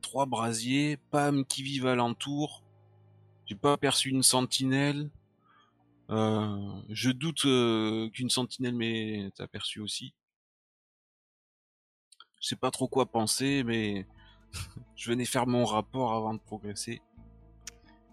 trois 0.00 0.26
brasiers, 0.26 0.98
Pam 1.10 1.46
qui 1.46 1.62
vivent 1.62 1.86
alentour. 1.86 2.62
J'ai 3.46 3.54
pas 3.54 3.72
aperçu 3.72 4.10
une 4.10 4.22
sentinelle. 4.22 5.10
Euh, 6.10 6.82
je 6.90 7.10
doute 7.10 7.42
qu'une 8.12 8.28
sentinelle 8.28 8.74
m'ait 8.74 9.30
aperçu 9.38 9.80
aussi. 9.80 10.12
Je 12.42 12.48
sais 12.48 12.56
pas 12.56 12.72
trop 12.72 12.88
quoi 12.88 13.06
penser, 13.06 13.62
mais 13.64 14.04
je 14.96 15.10
venais 15.10 15.24
faire 15.24 15.46
mon 15.46 15.64
rapport 15.64 16.12
avant 16.12 16.34
de 16.34 16.40
progresser. 16.40 17.00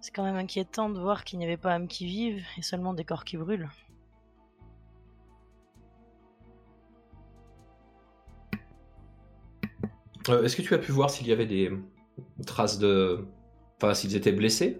C'est 0.01 0.11
quand 0.11 0.23
même 0.23 0.35
inquiétant 0.35 0.89
de 0.89 0.99
voir 0.99 1.23
qu'il 1.23 1.39
n'y 1.39 1.45
avait 1.45 1.57
pas 1.57 1.73
âmes 1.73 1.87
qui 1.87 2.05
vivent 2.05 2.45
et 2.57 2.61
seulement 2.61 2.93
des 2.93 3.03
corps 3.03 3.25
qui 3.25 3.37
brûlent. 3.37 3.69
Euh, 10.29 10.43
Est-ce 10.43 10.55
que 10.55 10.61
tu 10.61 10.75
as 10.75 10.77
pu 10.77 10.91
voir 10.91 11.09
s'il 11.09 11.27
y 11.27 11.31
avait 11.31 11.47
des 11.47 11.71
traces 12.45 12.77
de. 12.77 13.25
Enfin, 13.77 13.95
s'ils 13.95 14.15
étaient 14.15 14.31
blessés 14.31 14.79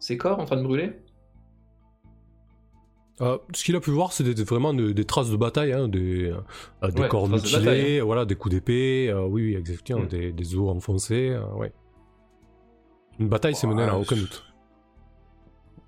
Ces 0.00 0.18
corps 0.18 0.40
en 0.40 0.44
train 0.44 0.56
de 0.56 0.62
brûler? 0.62 1.01
Euh, 3.22 3.38
ce 3.54 3.62
qu'il 3.64 3.76
a 3.76 3.80
pu 3.80 3.90
voir, 3.90 4.12
c'est 4.12 4.24
des- 4.24 4.42
vraiment 4.42 4.74
des, 4.74 4.92
des 4.94 5.04
traces 5.04 5.30
de 5.30 5.36
bataille, 5.36 5.72
hein, 5.72 5.86
des, 5.88 6.30
euh, 6.30 6.90
des 6.90 7.02
Ouais, 7.02 7.08
corps 7.08 7.28
de 7.28 7.34
mutilés, 7.34 7.58
bataille, 7.58 7.98
hein. 8.00 8.04
voilà, 8.04 8.24
des 8.24 8.34
coups 8.34 8.52
d'épée, 8.54 9.08
euh, 9.10 9.22
oui, 9.24 9.42
oui, 9.46 9.54
exactement, 9.54 10.00
Mm. 10.02 10.08
des, 10.08 10.32
des 10.32 10.56
os 10.56 10.68
enfoncés, 10.70 11.30
euh, 11.30 11.44
ouais. 11.54 11.72
Une 13.20 13.28
bataille 13.28 13.54
s'est 13.54 13.66
menée 13.68 13.86
là, 13.86 13.96
aucun 13.96 14.16
doute. 14.16 14.44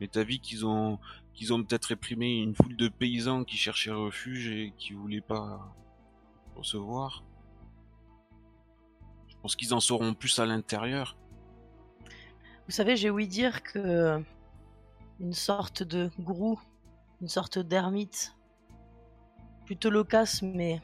Mais 0.01 0.07
t'as 0.09 0.23
vu 0.23 0.39
qu'ils 0.39 0.65
ont 0.67 0.99
qu'ils 1.33 1.53
ont 1.53 1.61
peut-être 1.65 1.87
réprimé 1.87 2.37
une 2.37 2.55
foule 2.55 2.77
de 2.77 2.87
paysans 2.87 3.43
qui 3.43 3.57
cherchaient 3.57 3.91
refuge 3.91 4.47
et 4.51 4.73
qui 4.79 4.93
voulaient 4.93 5.21
pas 5.21 5.75
recevoir. 6.55 7.25
Je 9.29 9.35
pense 9.43 9.57
qu'ils 9.57 9.75
en 9.75 9.81
sauront 9.81 10.15
plus 10.15 10.39
à 10.39 10.47
l'intérieur. 10.47 11.17
Vous 12.67 12.73
savez, 12.73 12.97
j'ai 12.97 13.11
ouï 13.11 13.27
dire 13.27 13.65
que 13.65 14.23
une 15.19 15.33
sorte 15.33 15.83
de 15.83 16.09
gourou, 16.21 16.61
une 17.21 17.29
sorte 17.29 17.59
d'ermite, 17.59 18.37
plutôt 19.65 19.91
loquace 19.91 20.43
mais 20.43 20.81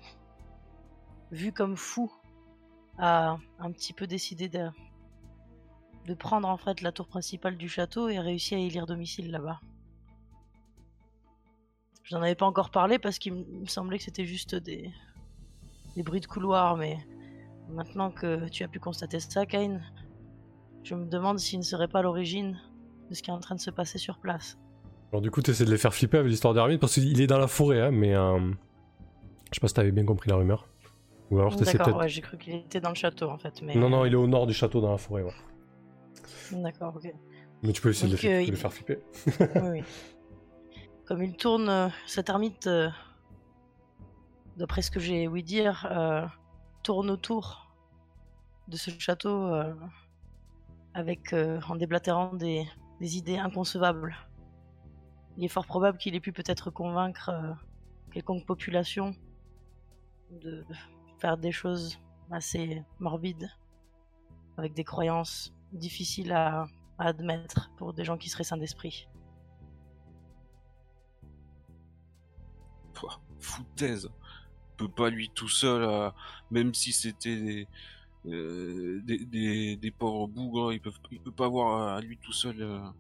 vu 1.31 1.53
comme 1.53 1.77
fou, 1.77 2.11
a 2.99 3.39
un 3.59 3.73
petit 3.73 3.93
peu 3.93 4.07
décidé 4.07 4.49
de, 4.49 4.69
de 6.07 6.15
prendre 6.15 6.49
en 6.49 6.57
fait 6.57 6.81
la 6.83 6.93
tour 6.93 7.09
principale 7.09 7.57
du 7.57 7.69
château 7.69 8.09
et 8.09 8.19
réussi 8.19 8.55
à 8.55 8.59
y 8.59 8.67
élire 8.67 8.87
domicile 8.87 9.31
là-bas. 9.31 9.61
Je 12.03 12.17
n'en 12.17 12.23
avais 12.23 12.35
pas 12.35 12.47
encore 12.47 12.71
parlé 12.71 12.99
parce 12.99 13.19
qu'il 13.19 13.35
me 13.35 13.67
semblait 13.67 13.99
que 13.99 14.05
c'était 14.05 14.25
juste 14.25 14.55
des, 14.55 14.93
des 15.95 16.03
bruits 16.03 16.21
de 16.21 16.27
couloir, 16.27 16.77
mais 16.77 16.99
maintenant 17.69 18.11
que 18.11 18.49
tu 18.49 18.65
as 18.65 18.69
pu 18.69 18.81
constater 18.81 19.21
ça, 19.21 19.47
Kane, 19.47 19.83
je 20.83 20.95
me 20.95 21.07
demande 21.07 21.39
s'il 21.39 21.61
ne 21.61 21.65
serait 21.65 21.89
pas 21.89 22.03
l'origine 22.03 22.61
de 23.09 23.15
ce 23.15 23.23
qui 23.23 23.31
est 23.31 23.33
en 23.33 23.41
train 23.41 23.55
de 23.55 23.61
se 23.61 23.71
passer 23.71 23.99
sur 23.99 24.19
place. 24.19 24.59
Alors 25.13 25.21
du 25.23 25.31
coup, 25.31 25.43
t'essaies 25.43 25.65
de 25.65 25.71
les 25.71 25.79
faire 25.79 25.93
flipper 25.93 26.19
avec 26.19 26.31
l'histoire 26.31 26.55
d'Hermine, 26.55 26.79
parce 26.79 26.95
qu'il 26.95 27.21
est 27.21 27.27
dans 27.27 27.39
la 27.39 27.49
forêt, 27.49 27.81
hein, 27.81 27.91
mais... 27.91 28.15
euh, 28.15 28.39
je 29.51 29.55
sais 29.55 29.61
pas 29.61 29.69
si 29.69 29.75
t'avais 29.75 29.91
bien 29.91 30.05
compris 30.05 30.31
la 30.31 30.37
rumeur. 30.37 30.69
Ou 31.31 31.39
alors 31.39 31.57
t'essaies 31.57 31.79
peut-être... 31.79 31.97
ouais, 31.97 32.09
j'ai 32.09 32.21
cru 32.21 32.39
qu'il 32.39 32.55
était 32.55 32.81
dans 32.81 32.91
le 32.91 32.95
château 32.95 33.29
en 33.29 33.39
fait, 33.39 33.61
mais... 33.63 33.75
Non, 33.75 33.89
non, 33.89 34.05
il 34.05 34.13
est 34.13 34.17
au 34.17 34.27
nord 34.27 34.47
du 34.47 34.55
château, 34.55 34.81
dans 34.81 34.91
la 34.93 34.99
forêt, 34.99 35.23
ouais. 35.23 35.35
D'accord, 36.53 36.95
ok. 36.97 37.13
Mais 37.63 37.73
tu 37.73 37.83
peux 37.83 37.91
essayer 37.91 38.13
de, 38.13 38.21
les, 38.21 38.29
euh, 38.29 38.47
de 38.47 38.51
les 38.51 38.57
faire 38.57 38.73
flipper. 38.73 38.99
oui, 39.27 39.47
oui. 39.63 39.83
Comme 41.07 41.23
il 41.25 41.37
tourne, 41.37 41.69
euh, 41.69 41.89
cet 42.07 42.29
ermite, 42.29 42.69
d'après 44.57 44.83
ce 44.83 44.91
que 44.93 45.01
j'ai 45.01 45.27
ouï 45.27 45.43
dire, 45.43 45.91
tourne 46.85 47.11
autour 47.11 47.75
de 48.69 48.77
ce 48.77 48.91
château 48.99 49.53
avec, 50.95 51.33
en 51.69 51.75
déblatérant 51.75 52.35
des, 52.35 52.65
des 53.01 53.17
idées 53.17 53.39
inconcevables. 53.39 54.15
Il 55.41 55.45
est 55.45 55.49
fort 55.49 55.65
probable 55.65 55.97
qu'il 55.97 56.15
ait 56.15 56.21
pu 56.21 56.33
peut-être 56.33 56.71
convaincre 56.71 57.31
euh, 57.31 57.55
quelconque 58.13 58.45
population 58.45 59.17
de 60.31 60.67
faire 61.19 61.39
des 61.39 61.51
choses 61.51 61.99
assez 62.31 62.83
morbides, 62.99 63.51
avec 64.59 64.75
des 64.75 64.85
croyances 64.85 65.55
difficiles 65.73 66.33
à, 66.33 66.67
admettre 66.99 67.71
pour 67.79 67.95
des 67.95 68.05
gens 68.05 68.19
qui 68.19 68.29
seraient 68.29 68.45
sains 68.45 68.59
d'esprit. 68.59 69.09
Pouah, 72.93 73.19
Foutaise. 73.39 74.11
Peut 74.77 74.91
pas 74.91 75.09
lui 75.09 75.31
tout 75.31 75.49
seul, 75.49 75.83
euh, 75.83 76.11
même 76.51 76.75
si 76.75 76.93
c'était 76.93 77.41
des, 77.41 77.69
euh, 78.27 79.01
des, 79.05 79.77
des, 79.79 79.91
pauvres 79.91 80.29
bougres, 80.29 80.75
il 80.75 80.83
peut, 80.83 80.93
peut 81.25 81.33
pas 81.33 81.47
avoir 81.47 81.97
à 81.97 82.01
lui 82.03 82.19
tout 82.19 82.35
seul 82.35 82.93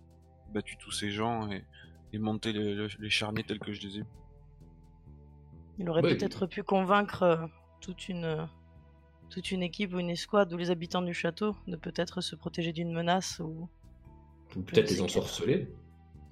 battu 0.55 0.79
tous 0.79 0.91
ces 0.91 1.11
gens 1.11 1.51
et, 1.51 1.67
et 2.13 2.19
monté 2.19 2.53
les, 2.53 3.11
charniers 3.11 3.45
tels 3.45 3.59
que 3.59 3.73
je 3.73 3.83
les 3.83 3.99
ai. 3.99 4.05
Il 5.79 5.89
aurait 5.89 6.03
Ouais, 6.03 6.17
peut-être 6.17 6.47
pu 6.47 6.63
convaincre 6.63 7.23
euh, 7.23 7.47
toute 7.81 8.09
une, 8.09 8.25
euh, 8.25 8.45
toute 9.31 9.51
une 9.51 9.63
équipe 9.63 9.95
ou 9.95 9.99
une 9.99 10.11
escouade 10.11 10.53
ou 10.53 10.57
les 10.57 10.71
habitants 10.71 11.03
du 11.03 11.15
château 11.15 11.57
de 11.67 11.77
peut-être 11.77 12.21
se 12.21 12.37
protéger 12.37 12.73
d'une 12.73 12.93
menace 12.93 13.41
ou, 13.41 13.69
Ou 14.57 14.63
peut-être 14.63 14.91
les 14.91 15.01
ensorceler 15.01 15.69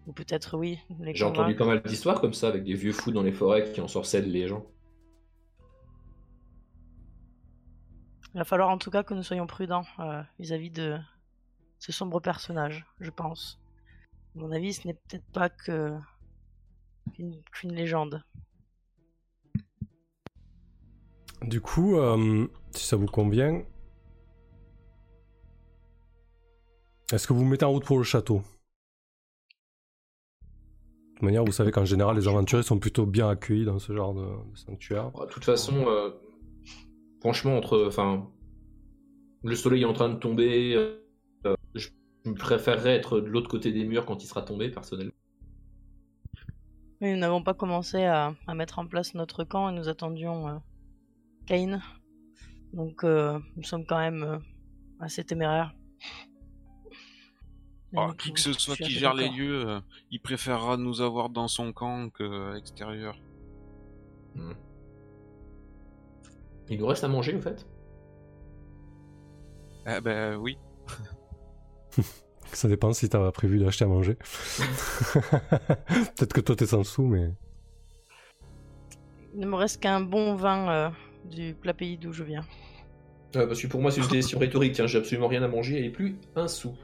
ou 0.08 0.12
peut-être, 0.12 0.56
oui, 0.56 0.78
les 1.00 1.14
J'ai 1.14 1.24
entendu 1.24 1.54
pas 1.54 1.66
mal 1.66 1.82
d'histoires 1.82 2.18
comme 2.22 2.32
ça, 2.32 2.48
avec 2.48 2.64
des 2.64 2.72
vieux 2.72 2.92
fous 2.92 3.12
dans 3.12 3.22
les 3.22 3.30
forêts 3.30 3.70
qui 3.70 3.82
ensorcellent 3.82 4.32
les 4.32 4.48
gens. 4.48 4.64
Il 8.34 8.38
va 8.38 8.44
falloir 8.44 8.70
en 8.70 8.78
tout 8.78 8.90
cas 8.90 9.02
que 9.02 9.12
nous 9.12 9.22
soyons 9.22 9.46
prudents 9.46 9.84
euh, 9.98 10.22
vis-à-vis 10.38 10.70
de 10.70 10.96
ce 11.78 11.92
sombre 11.92 12.20
personnage, 12.20 12.86
je 13.00 13.10
pense. 13.10 13.60
À 14.38 14.40
mon 14.40 14.52
avis, 14.52 14.72
ce 14.72 14.86
n'est 14.86 14.94
peut-être 14.94 15.26
pas 15.32 15.48
que 15.48 15.96
qu'une 17.12 17.72
légende. 17.74 18.22
Du 21.42 21.60
coup, 21.60 21.96
euh, 21.96 22.46
si 22.70 22.86
ça 22.86 22.94
vous 22.96 23.06
convient, 23.06 23.64
est-ce 27.12 27.26
que 27.26 27.32
vous 27.32 27.40
vous 27.40 27.46
mettez 27.46 27.64
en 27.64 27.72
route 27.72 27.84
pour 27.84 27.98
le 27.98 28.04
château? 28.04 28.42
De 30.36 31.14
toute 31.14 31.22
manière, 31.22 31.44
vous 31.44 31.50
savez 31.50 31.72
qu'en 31.72 31.84
général, 31.84 32.16
les 32.16 32.28
aventuriers 32.28 32.62
sont 32.62 32.78
plutôt 32.78 33.06
bien 33.06 33.28
accueillis 33.28 33.64
dans 33.64 33.80
ce 33.80 33.92
genre 33.92 34.14
de, 34.14 34.20
de 34.20 34.56
sanctuaire. 34.56 35.10
Bon, 35.10 35.24
De 35.24 35.30
toute 35.30 35.44
façon, 35.44 35.88
euh, 35.88 36.10
franchement, 37.18 37.56
entre, 37.56 37.86
enfin, 37.88 38.30
le 39.42 39.56
soleil 39.56 39.82
est 39.82 39.86
en 39.86 39.94
train 39.94 40.10
de 40.10 40.18
tomber. 40.20 40.76
Je 42.36 42.40
préférerais 42.40 42.96
être 42.96 43.20
de 43.20 43.26
l'autre 43.26 43.48
côté 43.48 43.72
des 43.72 43.84
murs 43.84 44.06
quand 44.06 44.22
il 44.22 44.26
sera 44.26 44.42
tombé, 44.42 44.70
personnellement. 44.70 45.12
Mais 47.00 47.12
nous 47.14 47.20
n'avons 47.20 47.42
pas 47.42 47.54
commencé 47.54 48.04
à, 48.04 48.34
à 48.46 48.54
mettre 48.54 48.78
en 48.78 48.86
place 48.86 49.14
notre 49.14 49.44
camp 49.44 49.68
et 49.68 49.72
nous 49.72 49.88
attendions 49.88 50.48
euh, 50.48 50.58
Kane. 51.46 51.80
Donc 52.72 53.04
euh, 53.04 53.38
nous 53.56 53.62
sommes 53.62 53.86
quand 53.86 53.98
même 53.98 54.22
euh, 54.22 54.38
assez 55.00 55.24
téméraires. 55.24 55.74
Ah, 57.96 58.08
donc, 58.08 58.16
qui 58.18 58.32
que 58.32 58.40
ce 58.40 58.52
soit 58.52 58.76
qui 58.76 58.90
gère 58.90 59.14
les 59.14 59.30
lieux, 59.30 59.66
euh, 59.66 59.80
il 60.10 60.20
préférera 60.20 60.76
nous 60.76 61.00
avoir 61.00 61.30
dans 61.30 61.48
son 61.48 61.72
camp 61.72 62.10
qu'à 62.10 62.52
l'extérieur. 62.52 63.16
Hmm. 64.34 64.52
Il 66.68 66.78
nous 66.78 66.86
reste 66.86 67.04
à 67.04 67.08
manger, 67.08 67.34
en 67.34 67.40
fait? 67.40 67.66
Ah 69.86 70.02
ben 70.02 70.36
oui. 70.36 70.58
Ça 72.52 72.68
dépend 72.68 72.92
si 72.92 73.08
t'as 73.08 73.30
prévu 73.30 73.58
d'acheter 73.58 73.84
à 73.84 73.88
manger. 73.88 74.14
Peut-être 76.16 76.32
que 76.32 76.40
toi 76.40 76.56
t'es 76.56 76.66
sans 76.66 76.82
sous, 76.82 77.06
mais. 77.06 77.30
Il 79.34 79.40
ne 79.40 79.46
me 79.46 79.54
reste 79.54 79.80
qu'un 79.80 80.00
bon 80.00 80.34
vin 80.34 80.70
euh, 80.70 80.90
du 81.26 81.54
plat 81.54 81.74
pays 81.74 81.98
d'où 81.98 82.12
je 82.12 82.24
viens. 82.24 82.44
Euh, 83.36 83.46
Parce 83.46 83.60
que 83.60 83.66
pour 83.66 83.80
moi, 83.80 83.90
c'est 83.90 84.00
une 84.00 84.08
question 84.08 84.38
rhétorique. 84.38 84.72
Tiens, 84.72 84.86
j'ai 84.86 84.98
absolument 84.98 85.28
rien 85.28 85.42
à 85.42 85.48
manger 85.48 85.84
et 85.84 85.90
plus 85.90 86.16
un 86.34 86.48
sou. 86.48 86.74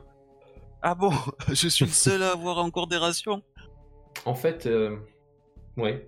Ah 0.82 0.94
bon? 0.94 1.10
Je 1.48 1.68
suis 1.68 1.86
le 1.86 1.90
seul 1.90 2.22
à 2.22 2.32
avoir 2.32 2.58
encore 2.58 2.86
des 2.86 2.98
rations 2.98 3.42
En 4.26 4.34
fait, 4.34 4.66
euh... 4.66 4.98
ouais. 5.78 6.06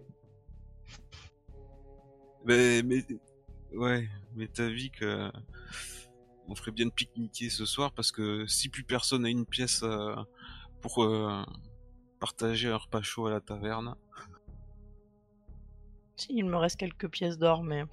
Mais, 2.45 2.83
mais, 2.83 3.03
ouais, 3.75 4.07
mais 4.37 4.49
t'as 4.49 4.69
vu 4.69 4.91
que 4.91 5.31
on 6.49 6.55
ferait 6.55 6.71
bien 6.71 6.87
de 6.87 6.91
pique-niquer 6.91 7.51
ce 7.51 7.65
soir 7.65 7.93
parce 7.93 8.13
que 8.13 8.47
si 8.47 8.69
plus 8.69 8.85
personne 8.85 9.25
a 9.25 9.29
une 9.29 9.47
pièce 9.47 9.83
euh, 9.83 10.15
pour 10.81 11.03
euh, 11.03 11.45
partager 12.21 12.69
un 12.69 12.77
repas 12.77 13.03
chaud 13.03 13.27
à 13.27 13.31
la 13.31 13.41
taverne. 13.41 13.95
Si, 16.17 16.29
il 16.31 16.47
me 16.47 16.57
reste 16.57 16.79
quelques 16.79 17.09
pièces 17.09 17.39
d'or, 17.39 17.63
mais 17.63 17.85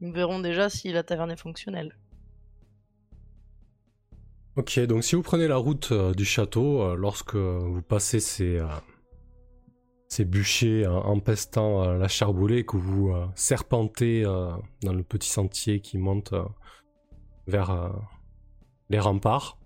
nous 0.00 0.12
verrons 0.12 0.40
déjà 0.40 0.68
si 0.68 0.92
la 0.92 1.02
taverne 1.02 1.30
est 1.30 1.40
fonctionnelle. 1.40 1.96
Ok, 4.56 4.78
donc 4.80 5.04
si 5.04 5.14
vous 5.14 5.22
prenez 5.22 5.48
la 5.48 5.56
route 5.56 5.92
euh, 5.92 6.12
du 6.12 6.24
château, 6.24 6.82
euh, 6.82 6.94
lorsque 6.96 7.36
vous 7.36 7.82
passez 7.82 8.20
ces, 8.20 8.58
euh, 8.58 8.66
ces 10.08 10.24
bûchers 10.24 10.84
euh, 10.84 10.92
empestant 10.92 11.84
euh, 11.84 11.96
la 11.96 12.08
charboulet 12.08 12.58
et 12.58 12.64
que 12.66 12.76
vous 12.76 13.10
euh, 13.10 13.26
serpentez 13.36 14.24
euh, 14.24 14.50
dans 14.82 14.92
le 14.92 15.04
petit 15.04 15.30
sentier 15.30 15.80
qui 15.80 15.98
monte 15.98 16.32
euh, 16.32 16.42
vers 17.50 17.70
euh, 17.70 17.90
les 18.88 18.98
remparts, 18.98 19.58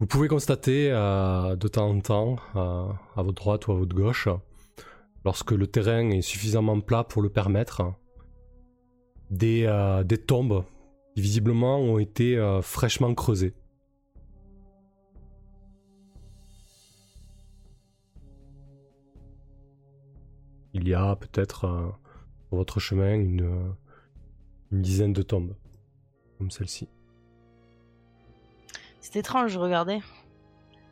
vous 0.00 0.06
pouvez 0.06 0.28
constater 0.28 0.90
euh, 0.90 1.56
de 1.56 1.68
temps 1.68 1.90
en 1.90 2.00
temps, 2.00 2.36
euh, 2.56 2.88
à 3.16 3.22
votre 3.22 3.34
droite 3.34 3.66
ou 3.66 3.72
à 3.72 3.74
votre 3.74 3.94
gauche, 3.94 4.28
lorsque 5.24 5.52
le 5.52 5.66
terrain 5.66 6.10
est 6.10 6.22
suffisamment 6.22 6.80
plat 6.80 7.04
pour 7.04 7.20
le 7.20 7.28
permettre, 7.28 7.82
des, 9.30 9.66
tombes 10.26 10.64
qui 11.14 11.20
visiblement 11.20 11.78
ont 11.78 11.98
été 11.98 12.38
fraîchement 12.62 13.14
creusées. 13.14 13.54
Il 20.72 20.88
y 20.88 20.94
a 20.94 21.16
peut-être 21.16 21.60
sur 22.48 22.56
votre 22.56 22.80
chemin 22.80 23.14
une, 23.14 23.74
une 24.72 24.82
dizaine 24.82 25.12
de 25.12 25.22
tombes, 25.22 25.54
comme 26.38 26.50
celle-ci. 26.50 26.88
C'est 29.00 29.16
étrange, 29.16 29.56
regardez. 29.56 30.00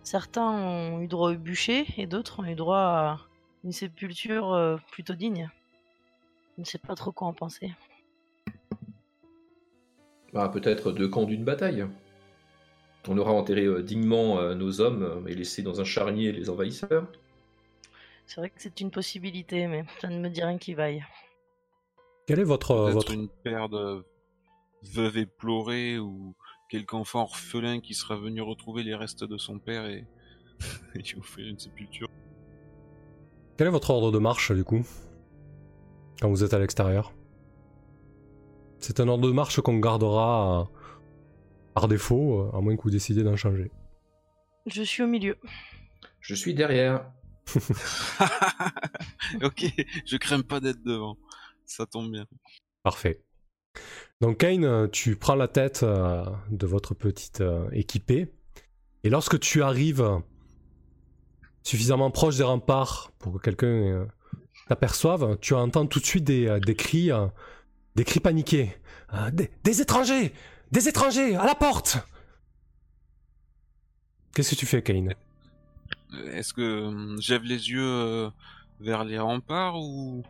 Certains 0.02 0.50
ont 0.50 1.00
eu 1.00 1.08
droit 1.08 1.32
au 1.32 1.36
bûcher 1.36 1.86
et 1.96 2.06
d'autres 2.06 2.40
ont 2.40 2.44
eu 2.44 2.54
droit 2.54 2.78
à 2.78 3.18
une 3.64 3.72
sépulture 3.72 4.52
euh, 4.52 4.76
plutôt 4.90 5.14
digne. 5.14 5.48
Je 6.56 6.62
ne 6.62 6.66
sais 6.66 6.78
pas 6.78 6.94
trop 6.94 7.12
quoi 7.12 7.28
en 7.28 7.32
penser. 7.32 7.72
Bah, 10.32 10.48
peut-être 10.48 10.92
deux 10.92 11.08
camps 11.08 11.24
d'une 11.24 11.44
bataille. 11.44 11.86
On 13.08 13.18
aura 13.18 13.32
enterré 13.32 13.64
euh, 13.64 13.82
dignement 13.82 14.38
euh, 14.38 14.54
nos 14.54 14.80
hommes 14.80 15.02
euh, 15.02 15.26
et 15.26 15.34
laissé 15.34 15.62
dans 15.62 15.80
un 15.80 15.84
charnier 15.84 16.32
les 16.32 16.48
envahisseurs. 16.50 17.06
C'est 18.26 18.40
vrai 18.40 18.50
que 18.50 18.56
c'est 18.58 18.80
une 18.80 18.90
possibilité, 18.90 19.66
mais 19.66 19.84
ça 20.00 20.08
ne 20.08 20.18
me 20.18 20.28
dit 20.28 20.42
rien 20.42 20.56
qui 20.56 20.74
vaille. 20.74 21.04
Quel 22.26 22.38
est 22.38 22.44
votre, 22.44 22.70
euh, 22.70 22.84
Peut-être 22.84 22.94
votre... 22.94 23.12
une 23.12 23.28
paire 23.28 23.68
de 23.68 24.04
veuves 24.82 25.18
éplorées 25.18 25.98
ou 25.98 26.34
quelque 26.68 26.94
enfant 26.94 27.22
orphelin 27.22 27.80
qui 27.80 27.94
sera 27.94 28.16
venu 28.16 28.40
retrouver 28.40 28.82
les 28.82 28.94
restes 28.94 29.24
de 29.24 29.36
son 29.36 29.58
père 29.58 29.86
et, 29.86 30.06
et 30.94 30.98
lui 30.98 31.18
offrir 31.18 31.48
une 31.48 31.58
sépulture. 31.58 32.08
Quel 33.56 33.66
est 33.66 33.70
votre 33.70 33.90
ordre 33.90 34.10
de 34.10 34.18
marche 34.18 34.52
du 34.52 34.64
coup 34.64 34.84
Quand 36.20 36.28
vous 36.30 36.42
êtes 36.42 36.54
à 36.54 36.58
l'extérieur? 36.58 37.12
C'est 38.78 38.98
un 38.98 39.08
ordre 39.08 39.28
de 39.28 39.32
marche 39.32 39.60
qu'on 39.60 39.78
gardera 39.78 40.62
euh, 40.62 40.64
par 41.74 41.86
défaut, 41.86 42.40
euh, 42.40 42.56
à 42.56 42.60
moins 42.60 42.76
que 42.76 42.82
vous 42.82 42.90
décidiez 42.90 43.22
d'en 43.22 43.36
changer. 43.36 43.70
Je 44.66 44.82
suis 44.82 45.02
au 45.02 45.06
milieu. 45.06 45.36
Je 46.20 46.34
suis 46.34 46.54
derrière. 46.54 47.12
ok, 49.42 49.66
je 50.06 50.16
crains 50.16 50.42
pas 50.42 50.60
d'être 50.60 50.82
devant. 50.82 51.16
Ça 51.64 51.86
tombe 51.86 52.10
bien. 52.10 52.26
Parfait. 52.82 53.22
Donc 54.22 54.38
Kane, 54.38 54.64
euh, 54.64 54.86
tu 54.86 55.16
prends 55.16 55.34
la 55.34 55.48
tête 55.48 55.82
euh, 55.82 56.24
de 56.48 56.64
votre 56.64 56.94
petite 56.94 57.40
euh, 57.40 57.68
équipée, 57.72 58.32
et 59.02 59.10
lorsque 59.10 59.40
tu 59.40 59.64
arrives 59.64 60.08
suffisamment 61.64 62.08
proche 62.12 62.36
des 62.36 62.44
remparts 62.44 63.10
pour 63.18 63.32
que 63.32 63.38
quelqu'un 63.38 64.06
t'aperçoive, 64.68 65.38
tu 65.40 65.54
entends 65.54 65.86
tout 65.86 65.98
de 65.98 66.04
suite 66.04 66.22
des, 66.22 66.60
cris, 66.76 67.10
des 67.96 68.04
cris 68.04 68.20
paniqués. 68.20 68.76
Des, 69.32 69.80
étrangers! 69.80 70.32
Des 70.70 70.88
étrangers! 70.88 71.34
À 71.34 71.44
la 71.44 71.56
porte! 71.56 71.98
Qu'est-ce 74.34 74.54
que 74.54 74.60
tu 74.60 74.66
fais, 74.66 74.82
Kane? 74.82 75.14
Est-ce 76.32 76.54
que 76.54 77.16
j'ève 77.18 77.42
les 77.42 77.70
yeux 77.70 78.30
vers 78.78 79.02
les 79.02 79.18
remparts 79.18 79.80
ou 79.80 80.22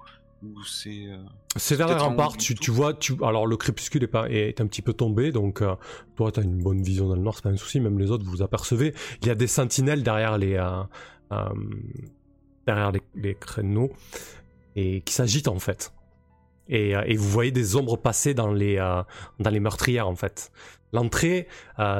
c'est... 0.66 1.06
euh, 1.06 1.76
vers 1.76 1.88
les 1.88 1.94
remparts, 1.94 2.36
tu, 2.36 2.70
vois, 2.70 2.94
tu, 2.94 3.14
alors 3.22 3.46
le 3.46 3.56
crépuscule 3.56 4.02
est, 4.02 4.08
pas, 4.08 4.28
est 4.28 4.60
un 4.60 4.66
petit 4.66 4.82
peu 4.82 4.92
tombé, 4.92 5.32
donc 5.32 5.62
euh, 5.62 5.74
toi 6.16 6.32
tu 6.32 6.40
as 6.40 6.42
une 6.42 6.62
bonne 6.62 6.82
vision 6.82 7.08
dans 7.08 7.16
le 7.16 7.22
nord, 7.22 7.36
c'est 7.36 7.42
pas 7.42 7.50
un 7.50 7.56
souci, 7.56 7.80
même 7.80 7.98
les 7.98 8.10
autres 8.10 8.24
vous 8.24 8.42
apercevez. 8.42 8.94
Il 9.20 9.28
y 9.28 9.30
a 9.30 9.34
des 9.34 9.46
sentinelles 9.46 10.02
derrière 10.02 10.38
les, 10.38 10.54
euh, 10.54 10.82
euh, 11.32 11.44
derrière 12.66 12.92
les, 12.92 13.02
les 13.14 13.34
créneaux 13.34 13.92
et 14.76 15.00
qui 15.02 15.14
s'agitent 15.14 15.48
en 15.48 15.58
fait. 15.58 15.92
Et, 16.68 16.90
et 16.92 17.16
vous 17.16 17.28
voyez 17.28 17.50
des 17.50 17.76
ombres 17.76 17.96
passer 17.96 18.34
dans 18.34 18.52
les, 18.52 18.76
dans 18.76 19.50
les 19.50 19.60
meurtrières 19.60 20.08
en 20.08 20.14
fait. 20.14 20.52
L'entrée, 20.92 21.48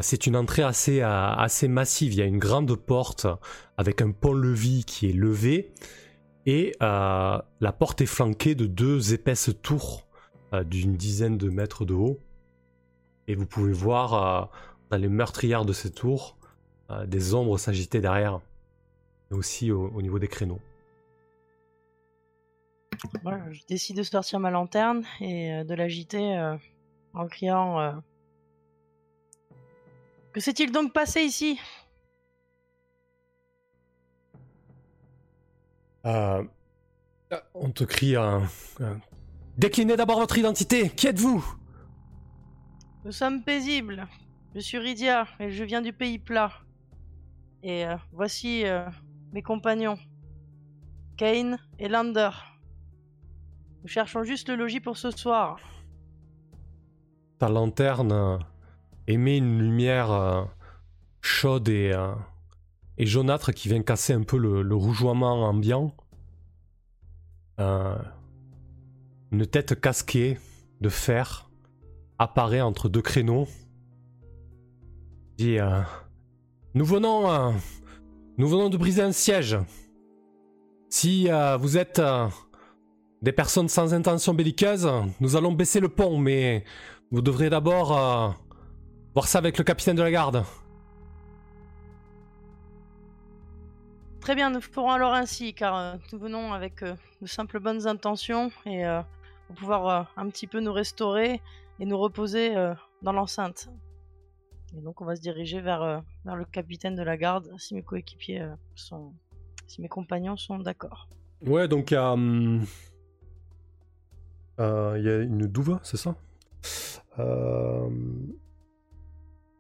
c'est 0.01 0.27
une 0.27 0.37
entrée 0.37 0.63
assez, 0.63 1.01
assez 1.03 1.67
massive. 1.67 2.13
Il 2.13 2.19
y 2.19 2.23
a 2.23 2.27
une 2.27 2.39
grande 2.39 2.75
porte 2.77 3.27
avec 3.77 4.01
un 4.01 4.13
pont-levis 4.13 4.85
qui 4.85 5.11
est 5.11 5.13
levé 5.13 5.73
et 6.47 6.75
euh, 6.83 7.39
la 7.61 7.73
porte 7.73 8.01
est 8.01 8.07
flanquée 8.07 8.55
de 8.55 8.67
deux 8.67 9.15
épaisses 9.15 9.51
tours 9.63 10.07
euh, 10.53 10.65
d'une 10.65 10.97
dizaine 10.97 11.39
de 11.39 11.49
mètres 11.49 11.85
de 11.85 11.95
haut. 11.95 12.19
Et 13.29 13.35
vous 13.35 13.47
pouvez 13.47 13.73
voir 13.73 14.15
euh, 14.15 14.47
dans 14.91 14.97
les 14.97 15.09
meurtrières 15.09 15.65
de 15.65 15.73
ces 15.73 15.91
tours 15.91 16.37
des 17.07 17.33
ombres 17.33 17.57
s'agiter 17.57 18.03
derrière, 18.03 18.41
et 19.31 19.35
aussi 19.35 19.71
au, 19.71 19.89
au 19.95 20.03
niveau 20.03 20.19
des 20.19 20.29
créneaux. 20.29 20.61
Je 23.25 23.63
décide 23.67 23.97
de 23.97 24.03
sortir 24.03 24.39
ma 24.41 24.51
lanterne 24.51 25.03
et 25.23 25.65
de 25.65 25.75
l'agiter 25.75 26.55
en 27.15 27.27
criant 27.29 28.03
Que 30.35 30.41
s'est-il 30.41 30.71
donc 30.71 30.93
passé 30.93 31.23
ici? 31.23 31.59
Euh, 36.07 36.43
on 37.55 37.71
te 37.71 37.85
crie 37.85 38.17
un, 38.17 38.43
un- 38.81 39.01
Déclinez 39.57 39.97
d'abord 39.97 40.19
votre 40.19 40.39
identité, 40.39 40.89
qui 40.91 41.07
êtes-vous? 41.07 41.45
Nous 43.05 43.13
sommes 43.13 43.43
paisibles. 43.43 44.07
Je 44.55 44.61
suis 44.61 44.79
Rydia 44.79 45.27
et 45.41 45.51
je 45.51 45.65
viens 45.65 45.83
du 45.83 45.93
pays 45.93 46.19
plat. 46.19 46.53
Et 47.63 47.87
euh, 47.87 47.97
voici 48.13 48.65
euh, 48.65 48.85
mes 49.33 49.43
compagnons, 49.43 49.99
Kane 51.17 51.59
et 51.79 51.89
Lander. 51.89 52.31
Nous 53.83 53.89
cherchons 53.89 54.25
juste 54.25 54.49
le 54.49 54.57
logis 54.57 54.81
pour 54.81 54.97
ce 54.97 55.11
soir. 55.11 55.59
Ta 57.39 57.49
lanterne 57.49 58.13
euh, 58.13 58.39
émet 59.07 59.39
une 59.39 59.59
lumière 59.59 60.11
euh, 60.13 60.45
chaude 61.21 61.69
et, 61.69 61.93
euh, 61.93 62.15
et 62.99 63.07
jaunâtre 63.07 63.53
qui 63.53 63.69
vient 63.69 63.83
casser 63.83 64.13
un 64.13 64.23
peu 64.23 64.37
le, 64.37 64.63
le 64.63 64.75
rougeoiement 64.75 65.49
ambiant. 65.49 65.95
Euh, 67.61 67.97
une 69.31 69.47
tête 69.47 69.81
casquée 69.81 70.39
de 70.81 70.89
fer 70.89 71.51
apparaît 72.19 72.61
entre 72.61 72.89
deux 72.89 73.03
créneaux. 73.03 73.47
Dit 75.39 75.59
euh, 75.59 75.81
Nous 76.75 76.85
venons, 76.85 77.31
euh, 77.31 77.53
nous 78.37 78.49
venons 78.49 78.69
de 78.69 78.77
briser 78.77 79.03
un 79.03 79.13
siège. 79.13 79.57
Si 80.91 81.27
vous 81.59 81.79
êtes 81.79 82.03
des 83.23 83.33
personnes 83.33 83.71
sans 83.71 83.95
intention 83.95 84.35
belliqueuse, 84.35 84.87
nous 85.21 85.37
allons 85.37 85.53
baisser 85.53 85.81
le 85.81 85.89
pont, 85.89 86.19
mais 86.19 86.65
vous 87.11 87.23
devrez 87.23 87.49
d'abord 87.49 88.37
voir 89.15 89.27
ça 89.27 89.39
avec 89.39 89.57
le 89.57 89.65
capitaine 89.65 89.97
de 89.97 90.03
la 90.03 90.11
garde. 90.11 90.45
Très 94.23 94.37
bien, 94.37 94.51
nous 94.51 94.61
ferons 94.61 94.91
alors 94.91 95.15
ainsi, 95.15 95.53
car 95.53 95.77
euh, 95.77 95.97
nous 96.13 96.19
venons 96.21 96.53
avec 96.53 96.85
euh, 96.85 96.95
de 97.21 97.27
simples 97.27 97.59
bonnes 97.59 97.89
intentions 97.89 98.53
et 98.65 98.87
euh, 98.87 99.03
pour 99.49 99.57
pouvoir 99.57 100.13
un 100.17 100.29
petit 100.29 100.47
peu 100.47 100.61
nous 100.61 100.73
restaurer 100.73 101.41
et 101.81 101.87
nous 101.87 101.99
reposer 101.99 102.55
dans 103.03 103.13
l'enceinte. 103.13 103.69
Et 104.77 104.81
donc 104.81 105.01
on 105.01 105.05
va 105.05 105.17
se 105.17 105.21
diriger 105.21 105.61
vers, 105.61 106.05
vers 106.25 106.37
le 106.37 106.45
capitaine 106.45 106.95
de 106.95 107.03
la 107.03 107.17
garde 107.17 107.53
si 107.59 107.75
mes 107.75 107.83
coéquipiers 107.83 108.47
sont. 108.77 109.13
si 109.67 109.83
mes 109.83 109.89
compagnons 109.89 110.37
sont 110.37 110.61
d'accord. 110.61 111.09
Ouais, 111.45 111.67
donc 111.67 111.91
il 111.91 111.99
hum, 111.99 112.65
euh, 114.61 115.01
y 115.01 115.09
a 115.09 115.19
une 115.19 115.49
douve, 115.49 115.81
c'est 115.83 115.97
ça? 115.97 116.15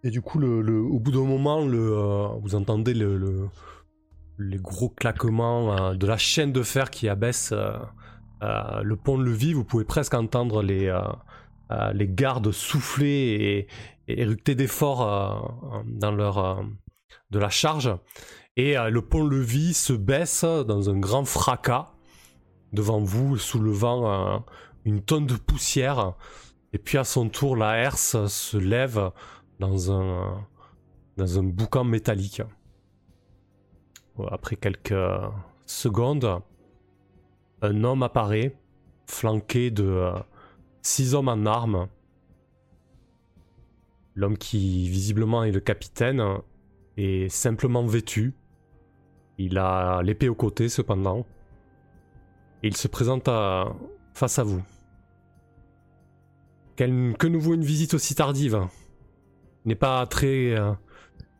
Et 0.05 0.11
du 0.11 0.22
coup, 0.22 0.40
au 0.40 0.98
bout 1.01 1.11
d'un 1.11 1.25
moment, 1.25 1.66
vous 2.38 2.55
entendez 2.55 2.94
le- 2.94 3.48
les 4.48 4.59
gros 4.59 4.88
claquements 4.88 5.76
euh, 5.76 5.94
de 5.94 6.07
la 6.07 6.18
chaîne 6.18 6.52
de 6.52 6.62
fer 6.62 6.90
qui 6.90 7.09
abaisse 7.09 7.52
euh, 7.52 7.72
euh, 8.42 8.83
le 8.83 8.96
pont 8.96 9.18
de 9.18 9.24
levis. 9.24 9.52
Vous 9.52 9.64
pouvez 9.64 9.85
presque 9.85 10.14
entendre 10.14 10.62
les, 10.62 10.92
les 11.94 12.09
gardes 12.09 12.50
souffler 12.50 13.66
et, 14.09 14.12
et 14.12 14.20
éructer 14.20 14.55
d'efforts 14.55 15.85
dans 15.87 16.11
leur, 16.11 16.64
de 17.31 17.38
la 17.38 17.50
charge. 17.50 17.94
Et 18.57 18.74
le 18.74 19.00
pont-levis 19.00 19.74
se 19.74 19.92
baisse 19.92 20.44
dans 20.44 20.90
un 20.90 20.98
grand 20.98 21.24
fracas 21.24 21.92
devant 22.72 23.00
vous, 23.00 23.38
soulevant 23.38 24.44
une 24.85 25.02
tonne 25.02 25.26
de 25.26 25.37
poussière. 25.37 26.14
Et 26.72 26.78
puis 26.78 26.98
à 26.98 27.05
son 27.05 27.28
tour, 27.28 27.57
la 27.57 27.76
herse 27.76 28.26
se 28.26 28.57
lève 28.57 29.12
dans 29.61 29.92
un, 29.92 30.44
dans 31.16 31.38
un 31.38 31.44
boucan 31.44 31.85
métallique. 31.85 32.42
Après 34.31 34.57
quelques 34.57 34.94
secondes, 35.66 36.40
un 37.62 37.85
homme 37.85 38.03
apparaît, 38.03 38.57
flanqué 39.07 39.70
de 39.70 39.85
euh, 39.85 40.12
six 40.83 41.14
hommes 41.14 41.29
en 41.29 41.46
armes. 41.46 41.88
L'homme 44.14 44.37
qui 44.37 44.88
visiblement 44.88 45.44
est 45.44 45.53
le 45.53 45.61
capitaine 45.61 46.22
est 46.96 47.29
simplement 47.31 47.85
vêtu. 47.87 48.35
Il 49.38 49.57
a 49.59 50.03
l'épée 50.03 50.29
au 50.29 50.35
côté 50.35 50.68
cependant. 50.68 51.25
Il 52.62 52.77
se 52.77 52.88
présente 52.88 53.29
à- 53.29 53.72
face 54.14 54.38
à 54.38 54.44
vous. 54.44 54.62
Quel- 56.77 57.16
que 57.18 57.27
nous 57.27 57.40
vaut 57.40 57.55
une 57.55 57.64
visite 57.64 57.94
aussi 57.94 58.14
tardive 58.14 58.61
n'est 59.64 59.75
pas 59.75 60.07
très, 60.07 60.55
euh, 60.55 60.72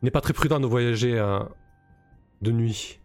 n'est 0.01 0.11
pas 0.11 0.21
très 0.21 0.33
prudent 0.33 0.59
de 0.59 0.65
voyager 0.65 1.17
euh, 1.17 1.39
de 2.43 2.51
nuit. 2.51 2.99